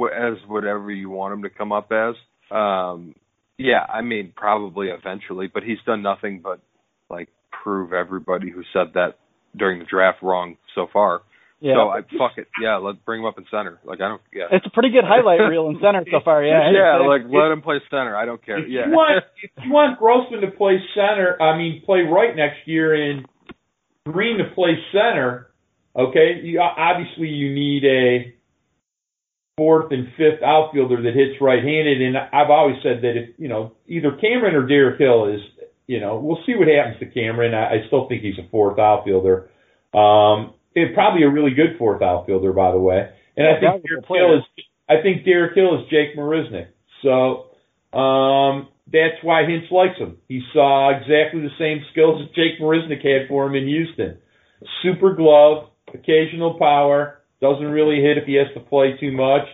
as 0.00 0.34
whatever 0.46 0.90
you 0.90 1.10
want 1.10 1.34
him 1.34 1.42
to 1.42 1.50
come 1.50 1.72
up 1.72 1.92
as. 1.92 2.14
Um, 2.50 3.14
yeah, 3.56 3.84
I 3.92 4.02
mean, 4.02 4.32
probably 4.36 4.88
eventually, 4.88 5.48
but 5.52 5.62
he's 5.62 5.78
done 5.84 6.02
nothing 6.02 6.40
but 6.42 6.60
like 7.10 7.28
prove 7.50 7.92
everybody 7.92 8.50
who 8.50 8.62
said 8.72 8.92
that 8.94 9.18
during 9.56 9.78
the 9.80 9.84
draft 9.84 10.22
wrong 10.22 10.56
so 10.74 10.86
far. 10.92 11.22
Yeah. 11.60 11.74
So 11.74 11.88
I 11.88 12.00
fuck 12.16 12.38
it. 12.38 12.46
Yeah, 12.62 12.76
let's 12.76 12.98
bring 13.04 13.20
him 13.20 13.26
up 13.26 13.36
in 13.36 13.44
center. 13.50 13.80
Like 13.84 14.00
I 14.00 14.06
don't. 14.06 14.22
Yeah. 14.32 14.44
it's 14.52 14.64
a 14.64 14.70
pretty 14.70 14.90
good 14.90 15.02
highlight 15.04 15.40
reel 15.40 15.68
in 15.68 15.80
center 15.82 16.04
so 16.08 16.20
far. 16.24 16.44
Yeah. 16.44 16.70
yeah, 16.72 16.98
like 17.04 17.22
let 17.28 17.50
him 17.50 17.62
play 17.62 17.80
center. 17.90 18.16
I 18.16 18.26
don't 18.26 18.44
care. 18.44 18.62
If 18.62 18.70
Yeah. 18.70 18.86
you 18.86 18.92
want 18.92 19.24
if 19.42 19.50
you 19.64 19.72
want 19.72 19.98
Grossman 19.98 20.42
to 20.42 20.56
play 20.56 20.78
center, 20.94 21.40
I 21.42 21.58
mean 21.58 21.82
play 21.84 22.02
right 22.02 22.34
next 22.36 22.66
year 22.66 22.94
and 22.94 23.26
Greene 24.06 24.38
to 24.38 24.54
play 24.54 24.78
center, 24.92 25.50
okay, 25.96 26.40
you 26.42 26.60
obviously 26.60 27.26
you 27.28 27.52
need 27.52 27.84
a 27.84 28.34
fourth 29.58 29.92
and 29.92 30.08
fifth 30.16 30.40
outfielder 30.42 31.02
that 31.02 31.12
hits 31.12 31.36
right-handed 31.42 32.00
and 32.00 32.16
I've 32.16 32.48
always 32.48 32.76
said 32.82 33.02
that 33.02 33.12
if, 33.18 33.30
you 33.36 33.48
know, 33.48 33.72
either 33.86 34.16
Cameron 34.16 34.54
or 34.54 34.66
Derek 34.66 34.98
Hill 34.98 35.26
is, 35.26 35.40
you 35.86 36.00
know, 36.00 36.18
we'll 36.18 36.40
see 36.46 36.54
what 36.54 36.68
happens 36.68 36.98
to 37.00 37.06
Cameron. 37.06 37.52
I, 37.52 37.82
I 37.82 37.86
still 37.88 38.08
think 38.08 38.22
he's 38.22 38.38
a 38.38 38.48
fourth 38.50 38.78
outfielder. 38.78 39.50
Um 39.92 40.54
and 40.76 40.94
probably 40.94 41.24
a 41.24 41.30
really 41.30 41.50
good 41.50 41.76
fourth 41.76 42.00
outfielder 42.00 42.54
by 42.54 42.70
the 42.70 42.78
way. 42.78 43.10
And 43.36 43.46
I 43.46 43.60
think 43.60 43.84
Derek. 43.84 44.06
Hill 44.06 44.38
is 44.38 44.64
I 44.88 45.02
think 45.02 45.24
Derek 45.24 45.54
Hill 45.54 45.82
is 45.82 45.90
Jake 45.90 46.16
Marisnick. 46.16 46.68
So 47.02 47.48
um, 47.96 48.68
that's 48.90 49.22
why 49.22 49.44
Hinch 49.44 49.70
likes 49.70 49.98
him. 49.98 50.16
He 50.28 50.42
saw 50.52 50.90
exactly 50.90 51.42
the 51.42 51.54
same 51.58 51.84
skills 51.92 52.22
that 52.22 52.34
Jake 52.34 52.60
Marisnick 52.60 53.04
had 53.04 53.28
for 53.28 53.46
him 53.46 53.54
in 53.54 53.66
Houston. 53.66 54.18
Super 54.82 55.14
glove, 55.14 55.68
occasional 55.92 56.58
power, 56.58 57.17
doesn't 57.40 57.66
really 57.66 58.02
hit 58.02 58.18
if 58.18 58.24
he 58.24 58.34
has 58.34 58.48
to 58.54 58.60
play 58.60 58.96
too 58.98 59.12
much, 59.12 59.46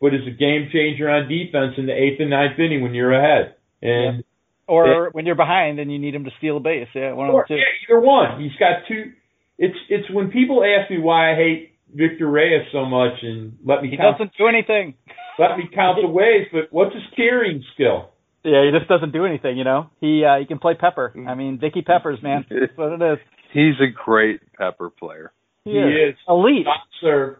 but 0.00 0.14
is 0.14 0.26
a 0.26 0.30
game 0.30 0.68
changer 0.72 1.08
on 1.08 1.28
defense 1.28 1.74
in 1.78 1.86
the 1.86 1.92
eighth 1.92 2.20
and 2.20 2.30
ninth 2.30 2.58
inning 2.58 2.82
when 2.82 2.94
you're 2.94 3.12
ahead. 3.12 3.56
And 3.80 4.24
Or 4.68 5.10
when 5.12 5.26
you're 5.26 5.34
behind 5.34 5.78
and 5.78 5.90
you 5.90 5.98
need 5.98 6.14
him 6.14 6.24
to 6.24 6.30
steal 6.38 6.56
a 6.56 6.60
base. 6.60 6.88
Yeah, 6.94 7.12
one 7.12 7.28
of 7.28 7.34
or, 7.34 7.44
the 7.48 7.54
two. 7.54 7.58
yeah, 7.58 7.88
either 7.88 8.00
one. 8.00 8.40
He's 8.40 8.56
got 8.58 8.86
two. 8.88 9.12
It's 9.58 9.76
it's 9.88 10.10
when 10.10 10.30
people 10.30 10.64
ask 10.64 10.90
me 10.90 10.98
why 10.98 11.32
I 11.32 11.36
hate 11.36 11.72
Victor 11.94 12.28
Reyes 12.28 12.66
so 12.72 12.84
much 12.84 13.18
and 13.22 13.58
let 13.64 13.82
me 13.82 13.90
He 13.90 13.96
count 13.96 14.18
doesn't 14.18 14.32
do 14.38 14.46
anything. 14.46 14.94
let 15.38 15.58
me 15.58 15.68
count 15.74 15.98
the 16.00 16.08
ways, 16.08 16.46
but 16.52 16.68
what's 16.70 16.94
his 16.94 17.04
carrying 17.14 17.62
skill? 17.74 18.10
Yeah, 18.44 18.64
he 18.64 18.76
just 18.76 18.88
doesn't 18.88 19.12
do 19.12 19.24
anything. 19.24 19.56
You 19.56 19.64
know, 19.64 19.90
he 20.00 20.24
uh, 20.24 20.38
he 20.38 20.46
can 20.46 20.58
play 20.58 20.74
Pepper. 20.74 21.14
I 21.28 21.34
mean, 21.34 21.58
Vicky 21.60 21.82
Peppers, 21.82 22.20
man. 22.22 22.44
That's 22.50 22.76
what 22.76 22.92
it 22.92 23.02
is. 23.02 23.18
He's 23.52 23.74
a 23.80 23.92
great 23.92 24.40
pepper 24.54 24.90
player. 24.90 25.32
He, 25.64 25.72
He 25.72 25.78
is. 25.78 26.14
is. 26.14 26.18
elite. 26.28 26.66
Soft 26.66 26.88
serve. 27.00 27.36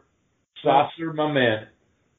My 1.14 1.32
man. 1.32 1.66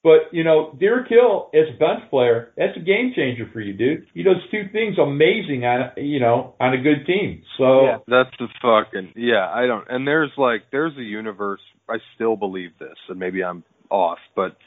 But, 0.04 0.34
you 0.34 0.44
know, 0.44 0.76
Derek 0.78 1.08
Hill, 1.08 1.50
as 1.54 1.74
a 1.74 1.78
bench 1.80 2.10
player, 2.10 2.52
that's 2.58 2.76
a 2.76 2.82
game 2.82 3.14
changer 3.16 3.50
for 3.54 3.62
you, 3.62 3.72
dude. 3.72 4.06
He 4.14 4.22
does 4.22 4.36
two 4.52 4.64
things 4.74 4.98
amazing 5.00 5.64
on, 5.64 5.92
you 5.96 6.20
know, 6.20 6.56
on 6.60 6.74
a 6.74 6.78
good 6.82 7.06
team. 7.08 7.42
So, 7.58 7.86
Yeah. 7.86 7.98
That's 8.08 8.36
the 8.38 8.48
fucking 8.62 9.14
yeah. 9.16 9.48
I 9.50 9.66
don't. 9.66 9.86
And 9.90 10.06
there's 10.06 10.32
like 10.38 10.64
there's 10.72 10.98
a 10.98 11.02
universe. 11.02 11.62
I 11.90 11.98
still 12.16 12.36
believe 12.36 12.72
this, 12.80 12.98
and 13.08 13.18
maybe 13.18 13.44
I'm 13.44 13.64
off, 13.90 14.18
but 14.36 14.58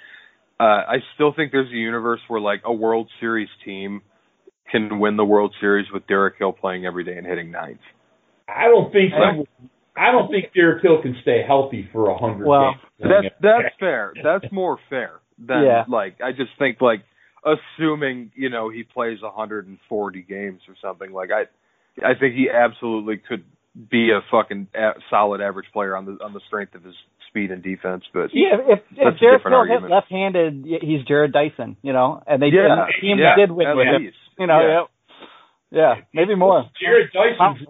uh, 0.58 0.62
I 0.64 0.96
still 1.14 1.34
think 1.34 1.52
there's 1.52 1.70
a 1.70 1.76
universe 1.76 2.20
where 2.28 2.40
like 2.40 2.62
a 2.64 2.72
World 2.72 3.08
Series 3.20 3.48
team 3.64 4.00
can 4.72 4.98
win 5.00 5.16
the 5.16 5.24
World 5.24 5.54
Series 5.60 5.86
with 5.92 6.06
Derek 6.06 6.36
Hill 6.38 6.52
playing 6.52 6.86
every 6.86 7.04
day 7.04 7.16
and 7.18 7.26
hitting 7.26 7.50
ninth. 7.50 7.80
I 8.48 8.68
don't 8.68 8.90
think 8.90 9.12
I- 9.12 9.44
I 9.96 10.12
don't 10.12 10.28
think 10.30 10.52
Derek 10.54 10.82
Hill 10.82 11.00
can 11.02 11.16
stay 11.22 11.42
healthy 11.46 11.88
for 11.92 12.10
a 12.10 12.16
hundred 12.18 12.46
Well, 12.46 12.72
games. 12.72 12.82
That's 13.00 13.34
that's 13.40 13.74
fair. 13.80 14.12
That's 14.22 14.50
more 14.52 14.78
fair 14.90 15.20
than 15.38 15.64
Yeah. 15.64 15.84
like 15.88 16.20
I 16.22 16.32
just 16.32 16.50
think 16.58 16.80
like 16.80 17.02
assuming 17.44 18.32
you 18.34 18.48
know 18.50 18.68
he 18.70 18.82
plays 18.82 19.22
140 19.22 20.22
games 20.22 20.60
or 20.68 20.74
something 20.82 21.12
like 21.12 21.30
I 21.30 21.42
I 22.04 22.14
think 22.18 22.34
he 22.34 22.48
absolutely 22.50 23.16
could 23.18 23.44
be 23.90 24.10
a 24.10 24.20
fucking 24.30 24.68
a- 24.74 24.94
solid 25.10 25.40
average 25.40 25.66
player 25.72 25.96
on 25.96 26.04
the 26.06 26.18
on 26.24 26.32
the 26.32 26.40
strength 26.46 26.74
of 26.74 26.82
his 26.84 26.94
speed 27.28 27.50
and 27.50 27.62
defense. 27.62 28.04
But 28.12 28.30
Yeah, 28.32 28.56
if 28.66 28.80
That's 28.90 28.98
if 28.98 29.16
a 29.16 29.18
Derek 29.20 29.38
different 29.38 29.54
Hill 29.54 29.64
hit 29.64 29.72
argument. 29.72 29.92
left-handed, 29.92 30.64
y- 30.64 30.78
he's 30.80 31.04
Jarrod 31.06 31.32
Dyson. 31.32 31.76
You 31.82 31.92
know, 31.92 32.22
and 32.26 32.40
they 32.40 32.46
yeah, 32.48 32.72
and 32.72 32.80
the 32.88 32.92
team 33.00 33.18
yeah, 33.18 33.36
did 33.36 33.50
win 33.50 33.76
with 33.76 33.86
him. 33.86 34.12
You 34.38 34.46
know, 34.46 34.60
yeah. 34.60 34.84
yeah, 35.70 35.94
yeah, 35.96 36.00
maybe 36.14 36.34
more. 36.34 36.64
Jarrod 36.80 37.12
Dyson's 37.12 37.68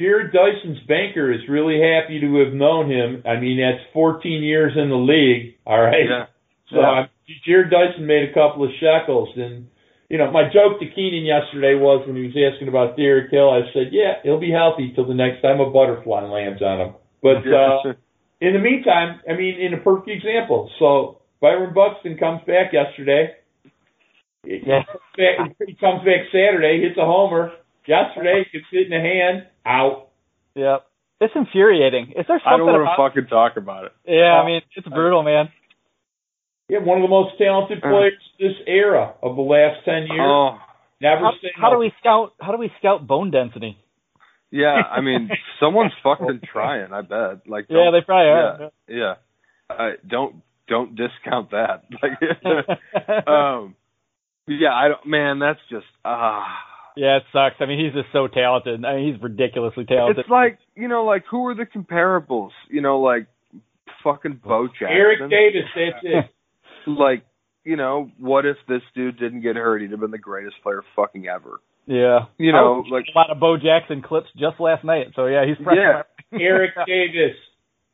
Jarrod 0.00 0.32
Dyson's 0.32 0.80
banker 0.88 1.32
is 1.32 1.40
really 1.48 1.80
happy 1.80 2.20
to 2.20 2.44
have 2.44 2.52
known 2.52 2.90
him. 2.90 3.22
I 3.24 3.38
mean, 3.38 3.58
that's 3.60 3.82
14 3.92 4.42
years 4.42 4.72
in 4.76 4.88
the 4.88 4.96
league. 4.96 5.54
All 5.66 5.80
right. 5.80 6.08
Yeah. 6.08 6.26
So 6.70 6.80
Yeah. 6.80 7.06
Jarrod 7.46 7.70
Dyson 7.70 8.06
made 8.06 8.28
a 8.28 8.32
couple 8.34 8.64
of 8.64 8.70
shekels, 8.80 9.30
and 9.36 9.68
you 10.10 10.18
know, 10.18 10.30
my 10.30 10.44
joke 10.52 10.78
to 10.80 10.86
Keenan 10.86 11.24
yesterday 11.24 11.74
was 11.74 12.06
when 12.06 12.16
he 12.16 12.26
was 12.26 12.36
asking 12.36 12.68
about 12.68 12.96
Derek 12.96 13.30
Hill. 13.30 13.50
I 13.50 13.62
said, 13.72 13.92
"Yeah, 13.92 14.20
he'll 14.22 14.38
be 14.40 14.50
healthy 14.50 14.92
till 14.94 15.06
the 15.06 15.14
next 15.14 15.40
time 15.40 15.60
a 15.60 15.70
butterfly 15.70 16.22
lands 16.24 16.60
on 16.60 16.80
him." 16.80 16.94
But 17.22 17.46
uh, 17.48 17.94
in 18.40 18.52
the 18.52 18.58
meantime, 18.58 19.20
I 19.28 19.32
mean, 19.34 19.58
in 19.58 19.72
a 19.72 19.78
perfect 19.78 20.10
example, 20.10 20.70
so 20.78 21.22
Byron 21.40 21.72
Buxton 21.72 22.18
comes 22.18 22.42
back 22.46 22.72
yesterday. 22.72 23.36
Yeah. 24.44 24.82
he 25.16 25.74
comes 25.80 26.04
back 26.04 26.28
Saturday, 26.30 26.82
hits 26.82 26.98
a 26.98 27.06
homer. 27.06 27.52
Yesterday, 27.86 28.44
gets 28.52 28.64
hit 28.70 28.84
in 28.84 28.90
the 28.90 29.00
hand, 29.00 29.46
out. 29.66 30.08
Yep. 30.54 30.86
It's 31.20 31.34
infuriating. 31.34 32.12
Is 32.16 32.26
there 32.28 32.40
something 32.44 32.52
I 32.52 32.56
don't 32.56 32.66
want 32.66 32.88
to 32.90 33.20
fucking 33.20 33.28
talk 33.28 33.56
about 33.56 33.86
it. 33.86 33.92
Yeah, 34.06 34.34
I 34.34 34.44
mean, 34.44 34.60
it's 34.76 34.88
brutal, 34.88 35.22
man. 35.22 35.48
Yeah, 36.68 36.78
one 36.80 36.98
of 36.98 37.02
the 37.02 37.08
most 37.08 37.38
talented 37.38 37.80
players 37.80 38.14
this 38.38 38.56
era 38.66 39.14
of 39.22 39.36
the 39.36 39.42
last 39.42 39.84
ten 39.84 40.06
years. 40.08 40.20
Oh, 40.20 40.58
Never 41.00 41.20
How, 41.20 41.32
how 41.56 41.70
do 41.70 41.78
we 41.78 41.92
scout? 42.00 42.32
How 42.40 42.52
do 42.52 42.58
we 42.58 42.70
scout 42.78 43.06
bone 43.06 43.30
density? 43.30 43.76
yeah. 44.50 44.80
I 44.90 45.00
mean, 45.00 45.28
someone's 45.60 45.92
fucking 46.02 46.40
trying. 46.50 46.92
I 46.92 47.02
bet. 47.02 47.46
Like, 47.46 47.66
Yeah, 47.68 47.90
they 47.92 48.04
probably 48.04 48.30
are. 48.30 48.70
Yeah, 48.88 48.96
yeah. 48.96 49.14
I 49.68 49.90
don't 50.06 50.36
don't 50.68 50.96
discount 50.96 51.50
that. 51.50 51.84
Like, 52.02 53.28
um, 53.28 53.74
yeah. 54.46 54.72
I 54.72 54.88
don't. 54.88 55.06
Man, 55.06 55.38
that's 55.40 55.60
just 55.70 55.86
ah. 56.04 56.46
Yeah, 56.96 57.16
it 57.18 57.22
sucks. 57.32 57.56
I 57.60 57.66
mean, 57.66 57.84
he's 57.84 57.92
just 57.94 58.12
so 58.12 58.28
talented. 58.28 58.84
I 58.84 58.96
mean, 58.96 59.12
he's 59.12 59.22
ridiculously 59.22 59.84
talented. 59.84 60.18
It's 60.20 60.28
like 60.30 60.58
you 60.74 60.88
know, 60.88 61.04
like 61.04 61.24
who 61.30 61.46
are 61.46 61.54
the 61.54 61.66
comparables? 61.66 62.50
You 62.70 62.82
know, 62.82 63.00
like 63.00 63.26
fucking 64.02 64.40
Bo 64.44 64.66
Jackson. 64.68 64.88
Eric 64.90 65.18
Davis, 65.30 65.68
that's 65.74 66.04
it. 66.04 66.30
Like, 66.86 67.24
you 67.64 67.76
know, 67.76 68.10
what 68.18 68.44
if 68.44 68.58
this 68.68 68.82
dude 68.94 69.18
didn't 69.18 69.40
get 69.40 69.56
hurt? 69.56 69.80
He'd 69.80 69.90
have 69.92 70.00
been 70.00 70.10
the 70.10 70.18
greatest 70.18 70.56
player 70.62 70.82
fucking 70.94 71.26
ever. 71.26 71.60
yeah. 71.86 72.26
You 72.36 72.52
know, 72.52 72.84
was 72.84 72.88
like 72.92 73.06
a 73.14 73.18
lot 73.18 73.30
of 73.30 73.40
Bo 73.40 73.56
Jackson 73.56 74.02
clips 74.02 74.28
just 74.36 74.60
last 74.60 74.84
night. 74.84 75.06
So 75.16 75.24
yeah, 75.24 75.46
he's 75.46 75.56
fresh. 75.64 75.78
Yeah. 75.80 76.02
Eric 76.38 76.72
Davis. 76.86 77.36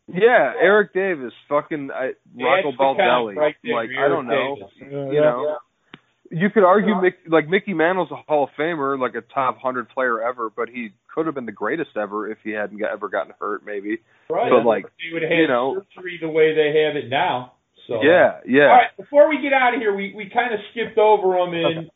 yeah, 0.09 0.55
Eric 0.61 0.93
Davis, 0.93 1.33
fucking 1.49 1.91
I, 1.95 2.15
Rocco 2.35 2.71
That's 2.73 2.77
the 2.79 2.83
Baldelli. 2.83 3.37
right 3.37 3.55
there, 3.63 3.75
like 3.77 3.91
I 3.97 4.09
don't 4.09 4.27
know. 4.27 4.57
Davis. 4.57 4.73
You 5.15 5.21
know, 5.21 5.57
you 6.31 6.49
could 6.51 6.63
argue 6.63 6.95
Mick, 6.95 7.15
like 7.29 7.49
Mickey 7.49 7.75
Mantle's 7.75 8.11
a 8.13 8.17
Hall 8.17 8.45
of 8.45 8.51
Famer, 8.59 8.99
like 8.99 9.15
a 9.17 9.21
top 9.35 9.59
hundred 9.61 9.89
player 9.89 10.23
ever, 10.23 10.49
but 10.49 10.69
he 10.69 10.91
could 11.13 11.27
have 11.27 11.35
been 11.35 11.47
the 11.47 11.53
greatest 11.53 11.91
ever 11.97 12.31
if 12.31 12.39
he 12.45 12.51
hadn't 12.51 12.79
got, 12.79 12.93
ever 12.93 13.09
gotten 13.09 13.35
hurt, 13.41 13.67
maybe. 13.67 13.99
Right. 14.29 14.51
But, 14.51 14.65
like, 14.65 14.85
they 14.85 15.13
would 15.13 15.23
have 15.23 15.33
you 15.33 15.49
know- 15.49 15.83
surgery 15.95 16.19
the 16.21 16.29
way 16.29 16.55
they 16.55 16.87
have 16.87 16.97
it 16.97 17.09
now. 17.09 17.55
So 17.89 18.03
Yeah, 18.03 18.39
yeah. 18.47 18.63
All 18.63 18.69
right, 18.69 18.97
before 18.97 19.29
we 19.29 19.43
get 19.43 19.53
out 19.53 19.75
of 19.75 19.81
here, 19.81 19.95
we, 19.95 20.15
we 20.17 20.31
kind 20.33 20.55
of 20.55 20.61
skipped 20.71 20.99
over 20.99 21.37
them, 21.39 21.55
and 21.55 21.91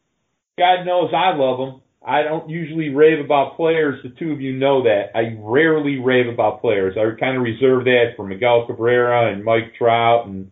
God 0.58 0.84
knows 0.84 1.12
I 1.14 1.36
love 1.36 1.58
them. 1.58 1.80
I 2.06 2.22
don't 2.22 2.50
usually 2.50 2.88
rave 2.88 3.24
about 3.24 3.56
players. 3.56 4.02
The 4.02 4.10
two 4.10 4.32
of 4.32 4.40
you 4.40 4.52
know 4.52 4.82
that. 4.82 5.10
I 5.14 5.36
rarely 5.38 5.98
rave 5.98 6.26
about 6.26 6.60
players. 6.60 6.96
I 6.98 7.18
kind 7.18 7.36
of 7.36 7.42
reserve 7.44 7.84
that 7.84 8.12
for 8.16 8.26
Miguel 8.26 8.66
Cabrera 8.66 9.32
and 9.32 9.44
Mike 9.44 9.74
Trout 9.78 10.26
and 10.26 10.50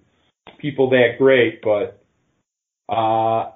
people 0.59 0.91
that 0.91 1.19
great. 1.19 1.61
But 1.61 2.03
uh, 2.89 3.51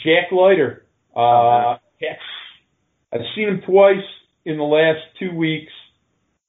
Jack 0.00 0.32
Leiter, 0.32 0.84
uh, 1.16 1.76
yes, 2.00 2.18
I've 3.12 3.20
seen 3.34 3.48
him 3.48 3.62
twice 3.66 4.04
in 4.44 4.56
the 4.56 4.64
last 4.64 5.00
two 5.18 5.34
weeks. 5.34 5.72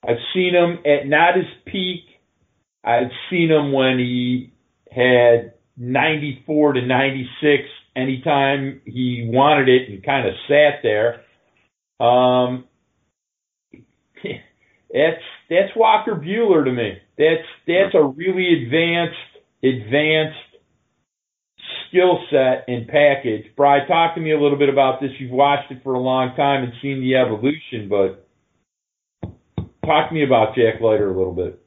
I've 0.08 0.18
seen 0.34 0.54
him 0.54 0.80
at 0.86 1.08
not 1.08 1.36
his 1.36 1.46
peak. 1.66 2.02
I've 2.84 3.12
seen 3.30 3.50
him 3.50 3.72
when 3.72 3.98
he 3.98 4.54
had 4.92 5.54
94 5.78 6.74
to 6.74 6.86
96 6.86 7.64
anytime 7.96 8.82
he 8.86 9.30
wanted 9.32 9.70
it 9.70 9.90
and 9.90 10.04
kind 10.04 10.28
of 10.28 10.34
sat 10.48 10.82
there. 10.84 11.22
Um, 12.00 12.66
That's 14.96 15.22
that's 15.50 15.76
Walker 15.76 16.16
Buehler 16.16 16.64
to 16.64 16.72
me. 16.72 16.94
That's 17.18 17.48
that's 17.68 17.94
a 17.96 18.04
really 18.04 18.64
advanced 18.64 19.18
advanced 19.62 20.40
skill 21.90 22.20
set 22.30 22.66
and 22.68 22.88
package. 22.88 23.46
Bry, 23.56 23.86
talk 23.88 24.16
to 24.16 24.22
me 24.22 24.32
a 24.32 24.40
little 24.40 24.58
bit 24.58 24.70
about 24.70 25.02
this. 25.02 25.12
You've 25.20 25.32
watched 25.32 25.72
it 25.72 25.84
for 25.84 25.94
a 25.94 26.00
long 26.00 26.36
time 26.36 26.64
and 26.64 26.74
seen 26.82 27.02
the 27.02 27.16
evolution, 27.16 27.90
but 27.90 28.28
talk 29.86 30.10
to 30.10 30.14
me 30.14 30.24
about 30.24 30.56
Jack 30.56 30.82
Leiter 30.82 31.12
a 31.12 31.18
little 31.18 31.34
bit. 31.34 31.62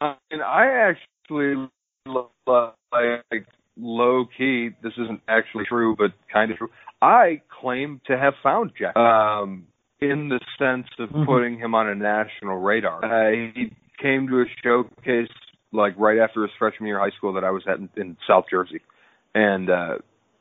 Uh, 0.00 0.14
and 0.30 0.42
I 0.42 0.90
actually 0.90 1.68
like 2.06 3.46
low 3.76 4.24
key. 4.36 4.70
This 4.82 4.92
isn't 4.98 5.20
actually 5.28 5.64
true, 5.68 5.94
but 5.96 6.12
kind 6.32 6.50
of 6.50 6.58
true. 6.58 6.70
I 7.00 7.42
claim 7.60 8.00
to 8.06 8.18
have 8.18 8.34
found 8.42 8.72
Jack. 8.78 8.96
Um, 8.96 9.66
in 10.02 10.28
the 10.28 10.40
sense 10.58 10.88
of 10.98 11.10
mm-hmm. 11.10 11.24
putting 11.24 11.58
him 11.58 11.74
on 11.74 11.88
a 11.88 11.94
national 11.94 12.56
radar. 12.56 13.04
Uh, 13.04 13.30
he 13.54 13.72
came 14.00 14.26
to 14.26 14.40
a 14.40 14.44
showcase 14.62 15.28
like 15.72 15.94
right 15.96 16.18
after 16.18 16.42
his 16.42 16.50
freshman 16.58 16.88
year 16.88 16.98
of 16.98 17.04
high 17.10 17.16
school 17.16 17.32
that 17.34 17.44
I 17.44 17.50
was 17.50 17.62
at 17.68 17.78
in, 17.78 17.88
in 17.96 18.16
South 18.28 18.44
Jersey, 18.50 18.80
and 19.34 19.70
uh, 19.70 19.98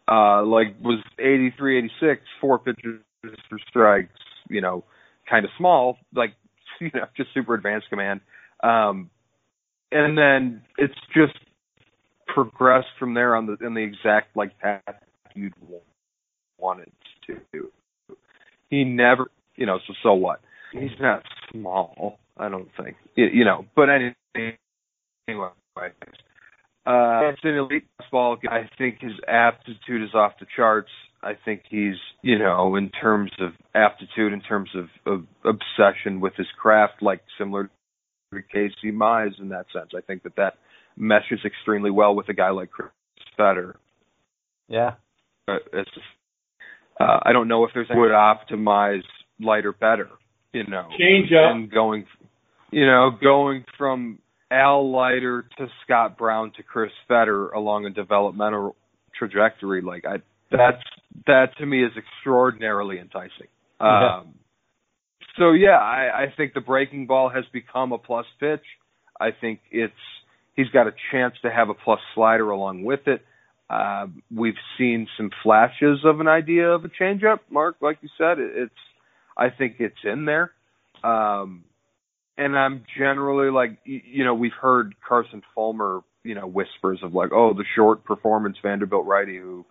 uh, 0.07 0.43
like 0.43 0.75
was 0.81 1.03
83, 1.19 1.77
86, 2.01 2.21
four 2.39 2.59
pitches 2.59 2.99
for 3.21 3.59
strikes, 3.69 4.19
you 4.49 4.61
know, 4.61 4.83
kind 5.29 5.45
of 5.45 5.51
small, 5.57 5.97
like 6.13 6.33
you 6.79 6.91
know, 6.93 7.05
just 7.15 7.29
super 7.33 7.53
advanced 7.53 7.89
command. 7.89 8.21
Um, 8.63 9.09
and 9.91 10.17
then 10.17 10.61
it's 10.77 10.95
just 11.13 11.37
progressed 12.27 12.87
from 12.97 13.13
there 13.13 13.35
on 13.35 13.45
the 13.45 13.57
in 13.65 13.73
the 13.73 13.81
exact 13.81 14.35
like 14.35 14.57
path 14.59 14.81
you'd 15.35 15.53
want 15.67 15.83
wanted 16.57 16.91
to. 17.27 17.69
He 18.69 18.83
never 18.83 19.29
you 19.55 19.65
know, 19.65 19.79
so 19.87 19.93
so 20.01 20.13
what? 20.13 20.41
He's 20.71 20.89
not 20.99 21.23
small, 21.51 22.19
I 22.37 22.49
don't 22.49 22.69
think. 22.81 22.95
You 23.15 23.45
know, 23.45 23.65
but 23.75 23.89
anyway, 23.89 24.57
anyway, 25.27 25.49
uh, 26.85 27.29
it's 27.29 27.41
an 27.43 27.55
elite 27.57 27.85
baseball. 27.99 28.37
I 28.49 28.69
think 28.77 28.99
his 29.01 29.13
aptitude 29.27 30.03
is 30.03 30.13
off 30.13 30.33
the 30.39 30.47
charts. 30.55 30.89
I 31.23 31.33
think 31.45 31.63
he's, 31.69 31.95
you 32.23 32.39
know, 32.39 32.75
in 32.75 32.89
terms 32.89 33.31
of 33.39 33.51
aptitude, 33.75 34.33
in 34.33 34.41
terms 34.41 34.69
of, 34.75 34.87
of 35.05 35.25
obsession 35.45 36.19
with 36.19 36.33
his 36.35 36.47
craft, 36.59 37.01
like 37.01 37.21
similar 37.37 37.69
to 38.33 38.41
Casey 38.51 38.91
Mize 38.91 39.39
in 39.39 39.49
that 39.49 39.67
sense. 39.71 39.91
I 39.95 40.01
think 40.01 40.23
that 40.23 40.35
that 40.37 40.55
meshes 40.97 41.39
extremely 41.45 41.91
well 41.91 42.15
with 42.15 42.29
a 42.29 42.33
guy 42.33 42.49
like 42.49 42.71
Chris 42.71 42.89
Fetter. 43.37 43.75
Yeah. 44.67 44.93
Uh, 45.47 45.57
it's, 45.73 45.91
uh, 46.99 47.19
I 47.23 47.33
don't 47.33 47.47
know 47.47 47.65
if 47.65 47.71
there's 47.73 47.87
would 47.91 48.11
optimize 48.11 49.03
Leiter 49.39 49.73
better, 49.73 50.09
you 50.53 50.65
know. 50.65 50.87
Change 50.97 51.31
up. 51.31 51.55
And 51.55 51.69
going, 51.69 52.05
you 52.71 52.85
know, 52.85 53.11
going 53.21 53.65
from 53.77 54.19
Al 54.51 54.91
Leiter 54.91 55.45
to 55.57 55.67
Scott 55.83 56.17
Brown 56.17 56.51
to 56.57 56.63
Chris 56.63 56.91
Fetter 57.07 57.49
along 57.49 57.85
a 57.85 57.89
developmental 57.89 58.75
trajectory, 59.17 59.81
like 59.81 60.05
I, 60.05 60.17
that's 60.51 60.83
that 61.25 61.57
to 61.59 61.65
me 61.65 61.83
is 61.83 61.91
extraordinarily 61.97 62.99
enticing. 62.99 63.47
Yeah. 63.79 64.19
Um, 64.19 64.35
so 65.37 65.51
yeah, 65.51 65.77
I, 65.77 66.23
I 66.23 66.33
think 66.35 66.53
the 66.53 66.61
breaking 66.61 67.07
ball 67.07 67.29
has 67.29 67.45
become 67.53 67.93
a 67.93 67.97
plus 67.97 68.25
pitch. 68.39 68.63
I 69.19 69.29
think 69.39 69.61
it's 69.71 69.93
he's 70.55 70.69
got 70.69 70.87
a 70.87 70.91
chance 71.11 71.35
to 71.43 71.49
have 71.49 71.69
a 71.69 71.73
plus 71.73 71.99
slider 72.13 72.49
along 72.49 72.83
with 72.83 73.07
it. 73.07 73.21
Uh, 73.69 74.07
we've 74.35 74.55
seen 74.77 75.07
some 75.15 75.29
flashes 75.43 75.99
of 76.03 76.19
an 76.19 76.27
idea 76.27 76.67
of 76.67 76.83
a 76.83 76.89
changeup, 76.89 77.39
Mark. 77.49 77.77
Like 77.79 77.99
you 78.01 78.09
said, 78.17 78.37
it, 78.39 78.51
it's 78.55 78.73
I 79.37 79.49
think 79.49 79.75
it's 79.79 79.95
in 80.03 80.25
there. 80.25 80.51
Um, 81.03 81.63
and 82.37 82.57
I'm 82.57 82.83
generally 82.97 83.51
like, 83.51 83.79
you 83.83 84.23
know, 84.23 84.33
we've 84.33 84.51
heard 84.59 84.95
Carson 85.07 85.41
Fulmer, 85.53 86.01
you 86.23 86.35
know, 86.35 86.47
whispers 86.47 86.99
of 87.03 87.13
like, 87.13 87.31
oh, 87.33 87.53
the 87.53 87.65
short 87.75 88.03
performance 88.03 88.57
Vanderbilt 88.61 89.05
righty 89.05 89.37
who 89.37 89.65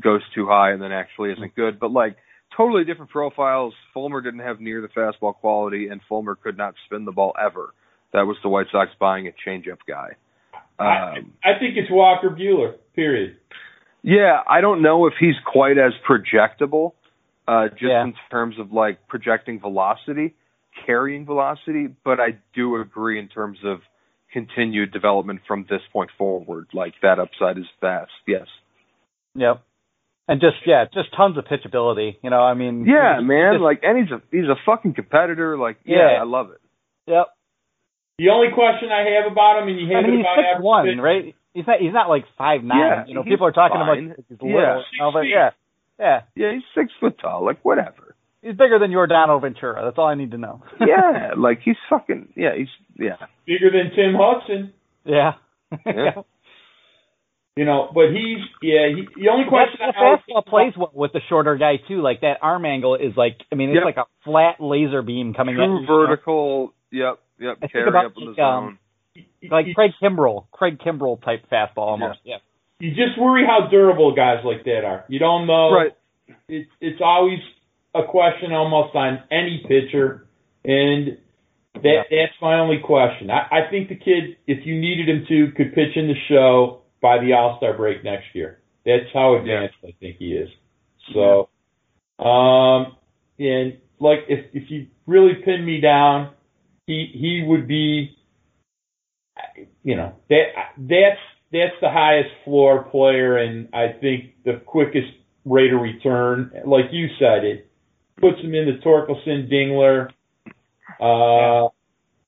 goes 0.00 0.22
too 0.34 0.46
high 0.46 0.72
and 0.72 0.82
then 0.82 0.92
actually 0.92 1.32
isn't 1.32 1.54
good. 1.54 1.78
But 1.78 1.90
like, 1.90 2.16
totally 2.56 2.84
different 2.84 3.10
profiles. 3.10 3.74
Fulmer 3.92 4.20
didn't 4.20 4.40
have 4.40 4.60
near 4.60 4.80
the 4.80 4.88
fastball 4.88 5.34
quality, 5.34 5.88
and 5.88 6.00
Fulmer 6.08 6.36
could 6.36 6.56
not 6.56 6.74
spin 6.86 7.04
the 7.04 7.12
ball 7.12 7.34
ever. 7.42 7.74
That 8.12 8.22
was 8.22 8.36
the 8.42 8.48
White 8.48 8.66
Sox 8.70 8.90
buying 8.98 9.26
a 9.26 9.48
changeup 9.48 9.78
guy. 9.88 10.10
Um, 10.78 11.32
I, 11.44 11.50
I 11.50 11.58
think 11.58 11.76
it's 11.76 11.90
Walker 11.90 12.30
Buehler. 12.30 12.74
Period. 12.94 13.36
Yeah, 14.02 14.38
I 14.46 14.60
don't 14.60 14.82
know 14.82 15.06
if 15.06 15.14
he's 15.18 15.34
quite 15.46 15.78
as 15.78 15.92
projectable 16.08 16.92
uh, 17.46 17.68
just 17.68 17.82
yeah. 17.82 18.04
in 18.04 18.14
terms 18.30 18.58
of 18.58 18.72
like 18.72 19.06
projecting 19.08 19.60
velocity, 19.60 20.34
carrying 20.86 21.26
velocity. 21.26 21.88
But 22.04 22.20
I 22.20 22.38
do 22.54 22.80
agree 22.80 23.18
in 23.18 23.28
terms 23.28 23.58
of 23.64 23.80
continued 24.32 24.92
development 24.92 25.40
from 25.46 25.66
this 25.70 25.80
point 25.92 26.10
forward. 26.18 26.66
Like 26.72 26.94
that 27.02 27.18
upside 27.18 27.58
is 27.58 27.66
vast. 27.80 28.10
Yes. 28.26 28.46
Yep. 29.34 29.62
And 30.26 30.40
just 30.40 30.56
yeah, 30.66 30.84
just 30.92 31.14
tons 31.16 31.36
of 31.36 31.44
pitchability. 31.44 32.16
You 32.22 32.30
know, 32.30 32.40
I 32.40 32.54
mean. 32.54 32.86
Yeah, 32.86 33.20
man. 33.20 33.54
Just, 33.54 33.62
like, 33.62 33.80
and 33.82 33.98
he's 33.98 34.10
a 34.10 34.22
he's 34.30 34.48
a 34.48 34.56
fucking 34.64 34.94
competitor. 34.94 35.58
Like, 35.58 35.76
yeah, 35.84 36.14
yeah, 36.14 36.20
I 36.20 36.24
love 36.24 36.50
it. 36.50 36.60
Yep. 37.06 37.26
The 38.18 38.30
only 38.30 38.48
question 38.54 38.90
I 38.90 39.20
have 39.20 39.30
about 39.30 39.60
him, 39.60 39.68
and 39.68 39.78
you 39.78 39.94
have 39.94 40.04
I 40.04 40.08
mean, 40.08 40.18
he's 40.18 40.26
six 40.34 40.62
one, 40.62 40.86
pitch. 40.86 40.98
right? 41.02 41.34
He's 41.52 41.66
not 41.66 41.78
he's 41.80 41.92
not 41.92 42.08
like 42.08 42.24
five 42.38 42.62
nine. 42.62 42.78
Yeah, 42.78 43.04
you 43.06 43.14
know, 43.14 43.22
people 43.22 43.46
are 43.46 43.52
talking 43.52 43.76
fine. 43.76 44.10
about 44.10 44.24
he's 44.28 44.40
little. 44.40 44.50
Yeah, 44.50 44.80
no, 44.98 45.12
but 45.12 45.28
yeah, 45.28 45.50
yeah. 45.98 46.20
Yeah, 46.34 46.52
he's 46.54 46.66
six 46.74 46.92
foot 47.00 47.18
tall. 47.20 47.44
Like 47.44 47.64
whatever. 47.64 48.03
He's 48.44 48.56
bigger 48.56 48.78
than 48.78 48.90
your 48.90 49.08
Yordano 49.08 49.40
Ventura. 49.40 49.82
That's 49.82 49.96
all 49.96 50.06
I 50.06 50.14
need 50.14 50.32
to 50.32 50.38
know. 50.38 50.62
yeah, 50.80 51.30
like 51.36 51.60
he's 51.64 51.76
fucking 51.88 52.34
yeah, 52.36 52.50
he's 52.54 52.68
yeah. 52.98 53.16
Bigger 53.46 53.70
than 53.70 53.90
Tim 53.96 54.14
Hudson. 54.16 54.72
Yeah. 55.04 55.32
yeah. 55.86 56.10
You 57.56 57.64
know, 57.64 57.88
but 57.94 58.06
he's 58.10 58.42
yeah. 58.62 58.88
He, 58.88 59.06
the 59.14 59.28
only 59.30 59.48
question 59.48 59.78
the 59.78 59.94
fastball 59.94 60.44
plays 60.44 60.72
well 60.76 60.90
with 60.92 61.12
the 61.12 61.20
shorter 61.28 61.56
guy 61.56 61.74
too. 61.86 62.02
Like 62.02 62.22
that 62.22 62.38
arm 62.42 62.64
angle 62.64 62.96
is 62.96 63.16
like 63.16 63.38
I 63.52 63.54
mean 63.54 63.70
it's 63.70 63.76
yep. 63.76 63.84
like 63.84 63.96
a 63.96 64.06
flat 64.24 64.56
laser 64.58 65.02
beam 65.02 65.34
coming 65.34 65.54
True 65.54 65.82
at 65.82 65.86
vertical. 65.86 66.74
Yep, 66.90 67.20
yep. 67.38 67.58
I 67.62 67.68
carry 67.68 67.88
about 67.88 68.06
up 68.06 68.12
in 68.16 68.34
the 68.34 68.42
um, 68.42 68.78
zone. 69.14 69.26
like 69.52 69.66
Craig 69.76 69.92
Kimbrel, 70.02 70.46
Craig 70.50 70.80
Kimbrel 70.84 71.22
type 71.24 71.44
fastball 71.48 71.94
almost. 71.94 72.18
Yeah. 72.24 72.38
You 72.80 72.90
just 72.90 73.16
worry 73.16 73.44
how 73.46 73.68
durable 73.70 74.16
guys 74.16 74.38
like 74.44 74.64
that 74.64 74.82
are. 74.84 75.04
You 75.06 75.20
don't 75.20 75.46
know. 75.46 75.70
Right. 75.70 75.92
It's 76.48 76.68
it's 76.80 77.00
always 77.00 77.38
a 77.94 78.02
question 78.04 78.52
almost 78.52 78.94
on 78.94 79.22
any 79.30 79.64
pitcher, 79.68 80.26
and 80.64 81.18
that 81.74 82.04
yeah. 82.10 82.26
that's 82.26 82.40
my 82.40 82.58
only 82.58 82.78
question. 82.84 83.30
I, 83.30 83.46
I 83.50 83.70
think 83.70 83.88
the 83.88 83.96
kid, 83.96 84.36
if 84.46 84.66
you 84.66 84.80
needed 84.80 85.08
him 85.08 85.24
to, 85.28 85.52
could 85.56 85.74
pitch 85.74 85.96
in 85.96 86.08
the 86.08 86.14
show 86.28 86.82
by 87.00 87.18
the 87.18 87.32
All 87.32 87.56
Star 87.58 87.76
break 87.76 88.04
next 88.04 88.26
year. 88.34 88.60
That's 88.84 89.04
how 89.12 89.36
advanced 89.36 89.76
yeah. 89.82 89.90
I 89.90 89.92
think 90.00 90.16
he 90.18 90.32
is. 90.32 90.48
So, 91.14 91.48
um, 92.24 92.96
and 93.38 93.78
like 94.00 94.20
if 94.28 94.46
if 94.52 94.70
you 94.70 94.88
really 95.06 95.34
pin 95.44 95.64
me 95.64 95.80
down, 95.80 96.32
he 96.86 97.10
he 97.12 97.44
would 97.46 97.68
be, 97.68 98.16
you 99.82 99.96
know, 99.96 100.14
that 100.30 100.44
that's 100.78 101.20
that's 101.52 101.74
the 101.80 101.90
highest 101.90 102.30
floor 102.44 102.84
player, 102.84 103.36
and 103.36 103.68
I 103.72 103.94
think 104.00 104.42
the 104.44 104.60
quickest 104.64 105.08
rate 105.44 105.72
of 105.72 105.80
return. 105.80 106.50
Like 106.66 106.86
you 106.90 107.08
said, 107.18 107.44
it 107.44 107.70
puts 108.20 108.40
him 108.40 108.54
in 108.54 108.66
the 108.66 108.80
Torkelson 108.84 109.50
Dingler. 109.50 110.10
Uh, 111.00 111.68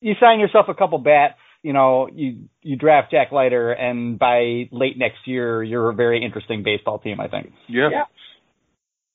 you 0.00 0.14
sign 0.20 0.40
yourself 0.40 0.66
a 0.68 0.74
couple 0.74 0.98
bats. 0.98 1.38
You 1.62 1.72
know, 1.72 2.08
you 2.12 2.48
you 2.62 2.76
draft 2.76 3.10
Jack 3.10 3.32
Leiter, 3.32 3.72
and 3.72 4.18
by 4.18 4.68
late 4.70 4.96
next 4.96 5.26
year, 5.26 5.62
you're 5.62 5.90
a 5.90 5.94
very 5.94 6.24
interesting 6.24 6.62
baseball 6.62 6.98
team. 6.98 7.20
I 7.20 7.28
think. 7.28 7.52
Yeah. 7.68 7.88
yeah. 7.90 8.04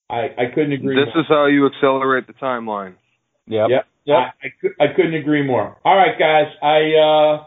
I 0.10 0.28
I 0.38 0.46
couldn't 0.54 0.74
agree. 0.74 0.96
This 0.96 1.14
more. 1.14 1.22
is 1.22 1.28
how 1.30 1.46
you 1.46 1.68
accelerate 1.68 2.28
the 2.28 2.34
timeline. 2.34 2.96
Yep. 3.48 3.70
Yep. 3.70 3.86
yep. 4.06 4.18
I, 4.18 4.84
I, 4.84 4.86
I 4.86 4.94
couldn't 4.96 5.16
agree 5.16 5.46
more. 5.46 5.78
All 5.86 5.96
right, 5.96 6.18
guys. 6.20 6.52
I 6.62 6.98
uh 6.98 7.46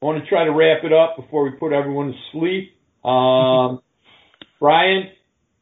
want 0.00 0.22
to 0.22 0.28
try 0.28 0.44
to 0.44 0.50
wrap 0.52 0.84
it 0.84 0.92
up 0.92 1.16
before 1.16 1.44
we 1.44 1.50
put 1.50 1.72
everyone 1.72 2.12
to 2.12 2.18
sleep. 2.32 2.74
Um, 3.04 3.82
Brian, 4.60 5.10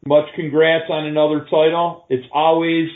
much 0.09 0.25
congrats 0.35 0.87
on 0.89 1.07
another 1.07 1.45
title. 1.45 2.07
It's 2.09 2.27
always 2.33 2.89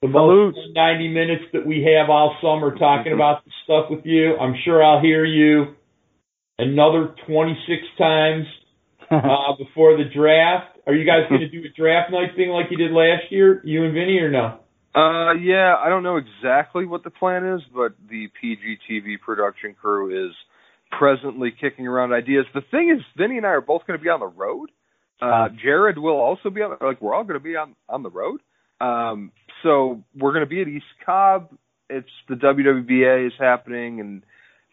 the 0.00 0.08
most 0.08 0.58
90 0.72 1.08
minutes 1.08 1.44
that 1.52 1.66
we 1.66 1.82
have 1.82 2.08
all 2.08 2.36
summer 2.40 2.78
talking 2.78 3.12
about 3.12 3.44
this 3.44 3.54
stuff 3.64 3.86
with 3.90 4.06
you. 4.06 4.36
I'm 4.36 4.54
sure 4.64 4.82
I'll 4.82 5.00
hear 5.00 5.24
you 5.24 5.74
another 6.58 7.14
26 7.26 7.82
times 7.98 8.46
uh, 9.10 9.56
before 9.58 9.96
the 9.96 10.04
draft. 10.04 10.78
Are 10.86 10.94
you 10.94 11.04
guys 11.04 11.28
going 11.28 11.40
to 11.40 11.48
do 11.48 11.66
a 11.66 11.72
draft 11.76 12.12
night 12.12 12.36
thing 12.36 12.50
like 12.50 12.66
you 12.70 12.78
did 12.78 12.92
last 12.92 13.24
year, 13.30 13.60
you 13.64 13.84
and 13.84 13.92
Vinny, 13.92 14.18
or 14.18 14.30
no? 14.30 14.60
Uh, 14.94 15.34
yeah, 15.34 15.74
I 15.76 15.88
don't 15.88 16.04
know 16.04 16.16
exactly 16.16 16.86
what 16.86 17.02
the 17.02 17.10
plan 17.10 17.44
is, 17.44 17.60
but 17.74 17.92
the 18.08 18.28
PGTV 18.42 19.20
production 19.20 19.74
crew 19.74 20.28
is 20.28 20.32
presently 20.96 21.52
kicking 21.60 21.86
around 21.86 22.12
ideas. 22.12 22.46
The 22.54 22.62
thing 22.70 22.94
is, 22.96 23.04
Vinny 23.16 23.36
and 23.36 23.44
I 23.44 23.50
are 23.50 23.60
both 23.60 23.86
going 23.86 23.98
to 23.98 24.02
be 24.02 24.08
on 24.08 24.20
the 24.20 24.26
road. 24.26 24.70
Uh, 25.20 25.48
Jared 25.62 25.98
will 25.98 26.18
also 26.20 26.50
be 26.50 26.62
on. 26.62 26.76
Like 26.80 27.00
we're 27.00 27.14
all 27.14 27.24
going 27.24 27.38
to 27.38 27.44
be 27.44 27.56
on 27.56 27.74
on 27.88 28.02
the 28.02 28.10
road. 28.10 28.40
Um, 28.80 29.32
so 29.62 30.04
we're 30.14 30.32
going 30.32 30.44
to 30.44 30.48
be 30.48 30.60
at 30.60 30.68
East 30.68 30.84
Cobb 31.04 31.48
it's 31.88 32.08
the 32.28 32.34
WWBA 32.34 33.26
is 33.26 33.32
happening 33.38 34.00
and 34.00 34.22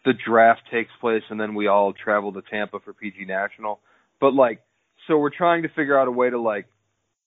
the 0.04 0.12
draft 0.12 0.62
takes 0.72 0.90
place 1.00 1.22
and 1.30 1.40
then 1.40 1.54
we 1.54 1.66
all 1.66 1.92
travel 1.92 2.32
to 2.32 2.42
Tampa 2.50 2.80
for 2.80 2.92
PG 2.92 3.24
National. 3.26 3.80
But 4.20 4.34
like 4.34 4.60
so 5.06 5.18
we're 5.18 5.30
trying 5.30 5.62
to 5.62 5.68
figure 5.68 5.98
out 5.98 6.08
a 6.08 6.12
way 6.12 6.30
to 6.30 6.40
like 6.40 6.66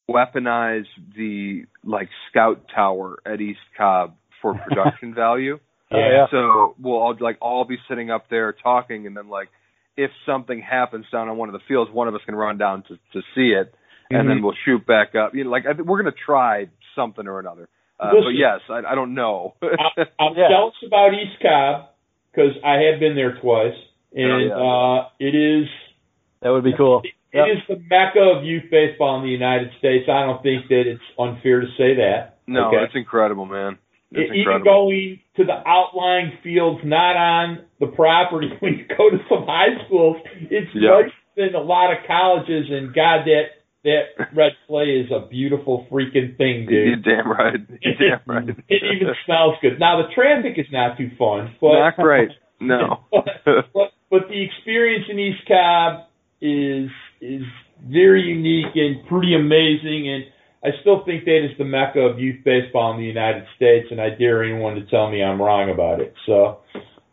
weaponize 0.09 0.85
the 1.15 1.65
like 1.83 2.09
scout 2.29 2.65
tower 2.73 3.17
at 3.25 3.41
East 3.41 3.59
Cobb 3.77 4.15
for 4.41 4.53
production 4.67 5.13
value. 5.13 5.59
Yeah. 5.91 6.25
So 6.31 6.75
we'll 6.79 6.95
all 6.95 7.15
like 7.19 7.37
all 7.41 7.63
be 7.65 7.77
sitting 7.89 8.11
up 8.11 8.29
there 8.29 8.53
talking 8.53 9.07
and 9.07 9.15
then 9.15 9.29
like 9.29 9.49
if 9.97 10.11
something 10.25 10.61
happens 10.61 11.05
down 11.11 11.27
on 11.27 11.37
one 11.37 11.49
of 11.49 11.53
the 11.53 11.59
fields, 11.67 11.91
one 11.91 12.07
of 12.07 12.15
us 12.15 12.21
can 12.25 12.35
run 12.35 12.57
down 12.57 12.83
to 12.83 12.95
to 13.13 13.21
see 13.35 13.49
it 13.49 13.73
and 14.09 14.19
Mm-hmm. 14.19 14.27
then 14.29 14.41
we'll 14.41 14.55
shoot 14.63 14.85
back 14.87 15.15
up. 15.15 15.35
You 15.35 15.43
know, 15.43 15.49
like 15.49 15.65
I 15.65 15.73
think 15.73 15.85
we're 15.87 15.97
gonna 16.01 16.15
try 16.25 16.67
something 16.95 17.27
or 17.27 17.39
another. 17.39 17.67
Uh, 17.99 18.11
Listen. 18.13 18.23
but 18.23 18.29
yes, 18.37 18.59
I, 18.69 18.91
I 18.91 18.95
don't 18.95 19.13
know. 19.15 19.55
I, 19.61 19.67
I'm 20.19 20.33
Yeah. 20.37 20.47
jealous 20.49 20.75
about 20.85 21.09
East 21.13 21.41
Cobb 21.41 21.89
because 22.31 22.51
I 22.63 22.75
have 22.89 22.99
been 23.01 23.15
there 23.15 23.37
twice, 23.41 23.75
and 24.15 24.51
Oh, 24.53 25.01
uh, 25.03 25.09
it 25.19 25.35
is 25.35 25.67
That 26.41 26.51
would 26.51 26.63
be 26.63 26.73
cool. 26.77 27.01
it 27.03 27.11
Yep. 27.33 27.45
is 27.51 27.57
the 27.67 27.83
mecca 27.89 28.21
of 28.37 28.45
youth 28.45 28.63
baseball 28.71 29.17
in 29.17 29.23
the 29.23 29.29
United 29.29 29.71
States. 29.79 30.07
I 30.07 30.21
don't 30.25 30.41
think 30.41 30.69
that 30.69 30.83
it's 30.87 31.03
unfair 31.19 31.59
to 31.59 31.67
say 31.77 31.95
that. 31.95 32.37
no, 32.47 32.67
okay? 32.69 32.77
it's 32.85 32.95
incredible, 32.95 33.45
man. 33.45 33.77
It's 34.11 34.31
even 34.33 34.63
going 34.63 35.19
to 35.35 35.43
the 35.43 35.57
outlying 35.67 36.31
fields, 36.43 36.79
not 36.83 37.15
on 37.17 37.65
the 37.79 37.87
property. 37.87 38.49
When 38.61 38.73
you 38.79 38.85
go 38.87 39.09
to 39.09 39.17
some 39.29 39.45
high 39.45 39.75
schools, 39.85 40.17
it's 40.49 40.71
Yeah. 40.73 41.01
than 41.35 41.53
a 41.55 41.59
lot 41.61 41.91
of 41.91 41.99
colleges. 42.07 42.67
And 42.71 42.93
God, 42.93 43.25
that 43.25 43.43
that 43.83 44.27
red 44.35 44.53
clay 44.67 44.99
is 45.05 45.11
a 45.11 45.27
beautiful 45.27 45.87
freaking 45.91 46.35
thing, 46.37 46.67
You're 46.69 46.95
dude. 46.95 47.03
damn 47.05 47.29
right. 47.31 47.59
You're 47.81 47.95
damn 47.95 48.19
right. 48.25 48.49
it 48.49 48.81
even 48.83 49.13
smells 49.25 49.55
good. 49.61 49.79
Now 49.79 50.01
the 50.01 50.09
traffic 50.15 50.53
is 50.57 50.65
not 50.71 50.97
too 50.97 51.11
fun, 51.17 51.55
but 51.61 51.73
Not 51.79 51.95
great. 51.97 52.29
No. 52.59 53.03
but 53.11 53.91
but 54.09 54.27
the 54.29 54.41
experience 54.41 55.05
in 55.11 55.19
East 55.19 55.45
Cobb 55.47 56.05
is 56.41 56.89
is 57.21 57.43
very 57.85 58.23
unique 58.23 58.73
and 58.75 59.05
pretty 59.07 59.35
amazing, 59.35 60.09
and 60.09 60.23
I 60.67 60.71
still 60.81 61.05
think 61.05 61.23
that 61.23 61.45
is 61.45 61.57
the 61.57 61.63
mecca 61.63 61.99
of 61.99 62.19
youth 62.19 62.43
baseball 62.43 62.91
in 62.91 62.97
the 62.99 63.05
United 63.05 63.45
States, 63.55 63.87
and 63.89 64.01
I 64.01 64.09
dare 64.09 64.43
anyone 64.43 64.75
to 64.75 64.85
tell 64.87 65.09
me 65.09 65.23
I'm 65.23 65.41
wrong 65.41 65.69
about 65.69 66.01
it. 66.01 66.13
So, 66.25 66.59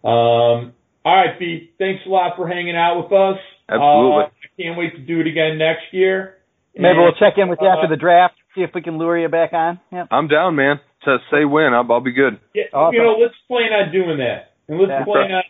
um, 0.02 0.74
all 1.05 1.14
right, 1.14 1.39
Pete, 1.39 1.74
thanks 1.78 2.02
a 2.05 2.09
lot 2.09 2.32
for 2.36 2.48
hanging 2.48 2.74
out 2.76 2.97
with 3.01 3.12
us. 3.12 3.39
Absolutely. 3.68 4.24
Uh, 4.24 4.26
I 4.26 4.62
can't 4.62 4.76
wait 4.76 4.97
to 4.97 5.02
do 5.02 5.20
it 5.20 5.28
again 5.28 5.56
next 5.56 5.93
year. 5.93 6.39
Maybe 6.74 6.89
And, 6.89 6.98
we'll 6.98 7.12
check 7.12 7.35
in 7.39 7.48
with 7.48 7.60
you 7.62 7.68
after 7.68 7.86
uh, 7.86 7.90
the 7.90 7.97
draft, 7.97 8.35
see 8.56 8.62
if 8.62 8.70
we 8.74 8.82
can 8.82 8.98
lure 8.98 9.16
you 9.16 9.28
back 9.28 9.52
on. 9.52 9.78
Yep. 9.93 10.09
I'm 10.10 10.26
down, 10.26 10.56
man. 10.56 10.81
To 11.05 11.18
say 11.31 11.44
when, 11.44 11.74
I'll, 11.74 11.86
I'll 11.93 12.01
be 12.01 12.12
good. 12.12 12.40
Yeah, 12.55 12.64
Awesome. 12.72 12.94
you 12.94 13.02
know, 13.02 13.16
let's 13.20 13.35
plan 13.47 13.72
on 13.72 13.93
doing 13.93 14.18
that, 14.18 14.55
and 14.68 14.81
let's 14.81 14.90
Yeah. 14.90 15.05
plan 15.05 15.31
on. 15.31 15.43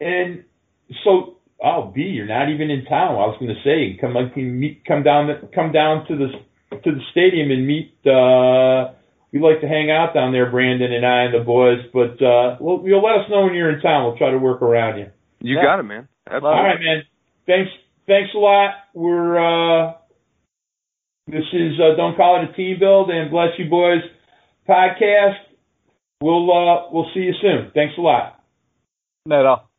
And 0.00 0.44
so, 1.02 1.38
oh, 1.64 1.90
B, 1.92 2.02
you're 2.02 2.26
not 2.26 2.50
even 2.50 2.70
in 2.70 2.84
town. 2.84 3.16
I 3.16 3.26
was 3.26 3.36
going 3.40 3.54
to 3.54 3.62
say, 3.64 3.98
come 4.00 4.14
like 4.14 4.36
you 4.36 4.44
meet, 4.46 4.84
come 4.86 5.02
down, 5.02 5.28
come 5.54 5.72
down 5.72 6.06
to 6.06 6.16
the 6.16 6.28
to 6.82 6.92
the 6.92 7.00
stadium 7.10 7.50
and 7.50 7.66
meet. 7.66 7.92
uh 8.06 8.94
We 9.32 9.40
like 9.40 9.60
to 9.60 9.68
hang 9.68 9.90
out 9.90 10.14
down 10.14 10.32
there, 10.32 10.50
Brandon 10.50 10.92
and 10.92 11.04
I 11.06 11.22
and 11.24 11.34
the 11.34 11.44
boys. 11.44 11.80
But 11.92 12.20
uh 12.24 12.56
well, 12.60 12.82
you'll 12.84 13.02
let 13.02 13.20
us 13.20 13.30
know 13.30 13.44
when 13.44 13.54
you're 13.54 13.70
in 13.72 13.80
town. 13.80 14.04
We'll 14.04 14.16
try 14.16 14.30
to 14.30 14.38
work 14.38 14.62
around 14.62 14.98
you. 14.98 15.06
You 15.40 15.56
Yeah. 15.56 15.62
got 15.64 15.80
it, 15.80 15.84
man. 15.84 16.08
Absolutely. 16.26 16.48
All 16.58 16.64
right, 16.64 16.80
man. 16.80 17.02
Thanks, 17.46 17.70
thanks 18.06 18.30
a 18.34 18.38
lot. 18.38 18.70
We're 18.94 19.38
uh 19.38 19.94
this 21.28 21.44
is 21.52 21.78
uh, 21.80 21.96
don't 21.96 22.16
call 22.16 22.42
it 22.42 22.50
a 22.50 22.52
team 22.54 22.78
build 22.80 23.10
and 23.10 23.30
bless 23.30 23.50
you 23.58 23.68
boys 23.70 24.02
podcast. 24.68 25.36
We'll 26.20 26.50
uh 26.50 26.90
we'll 26.92 27.10
see 27.14 27.20
you 27.20 27.34
soon. 27.40 27.70
Thanks 27.74 27.94
a 27.98 28.00
lot. 28.00 28.40
Not 29.26 29.40
at 29.40 29.46
all. 29.46 29.70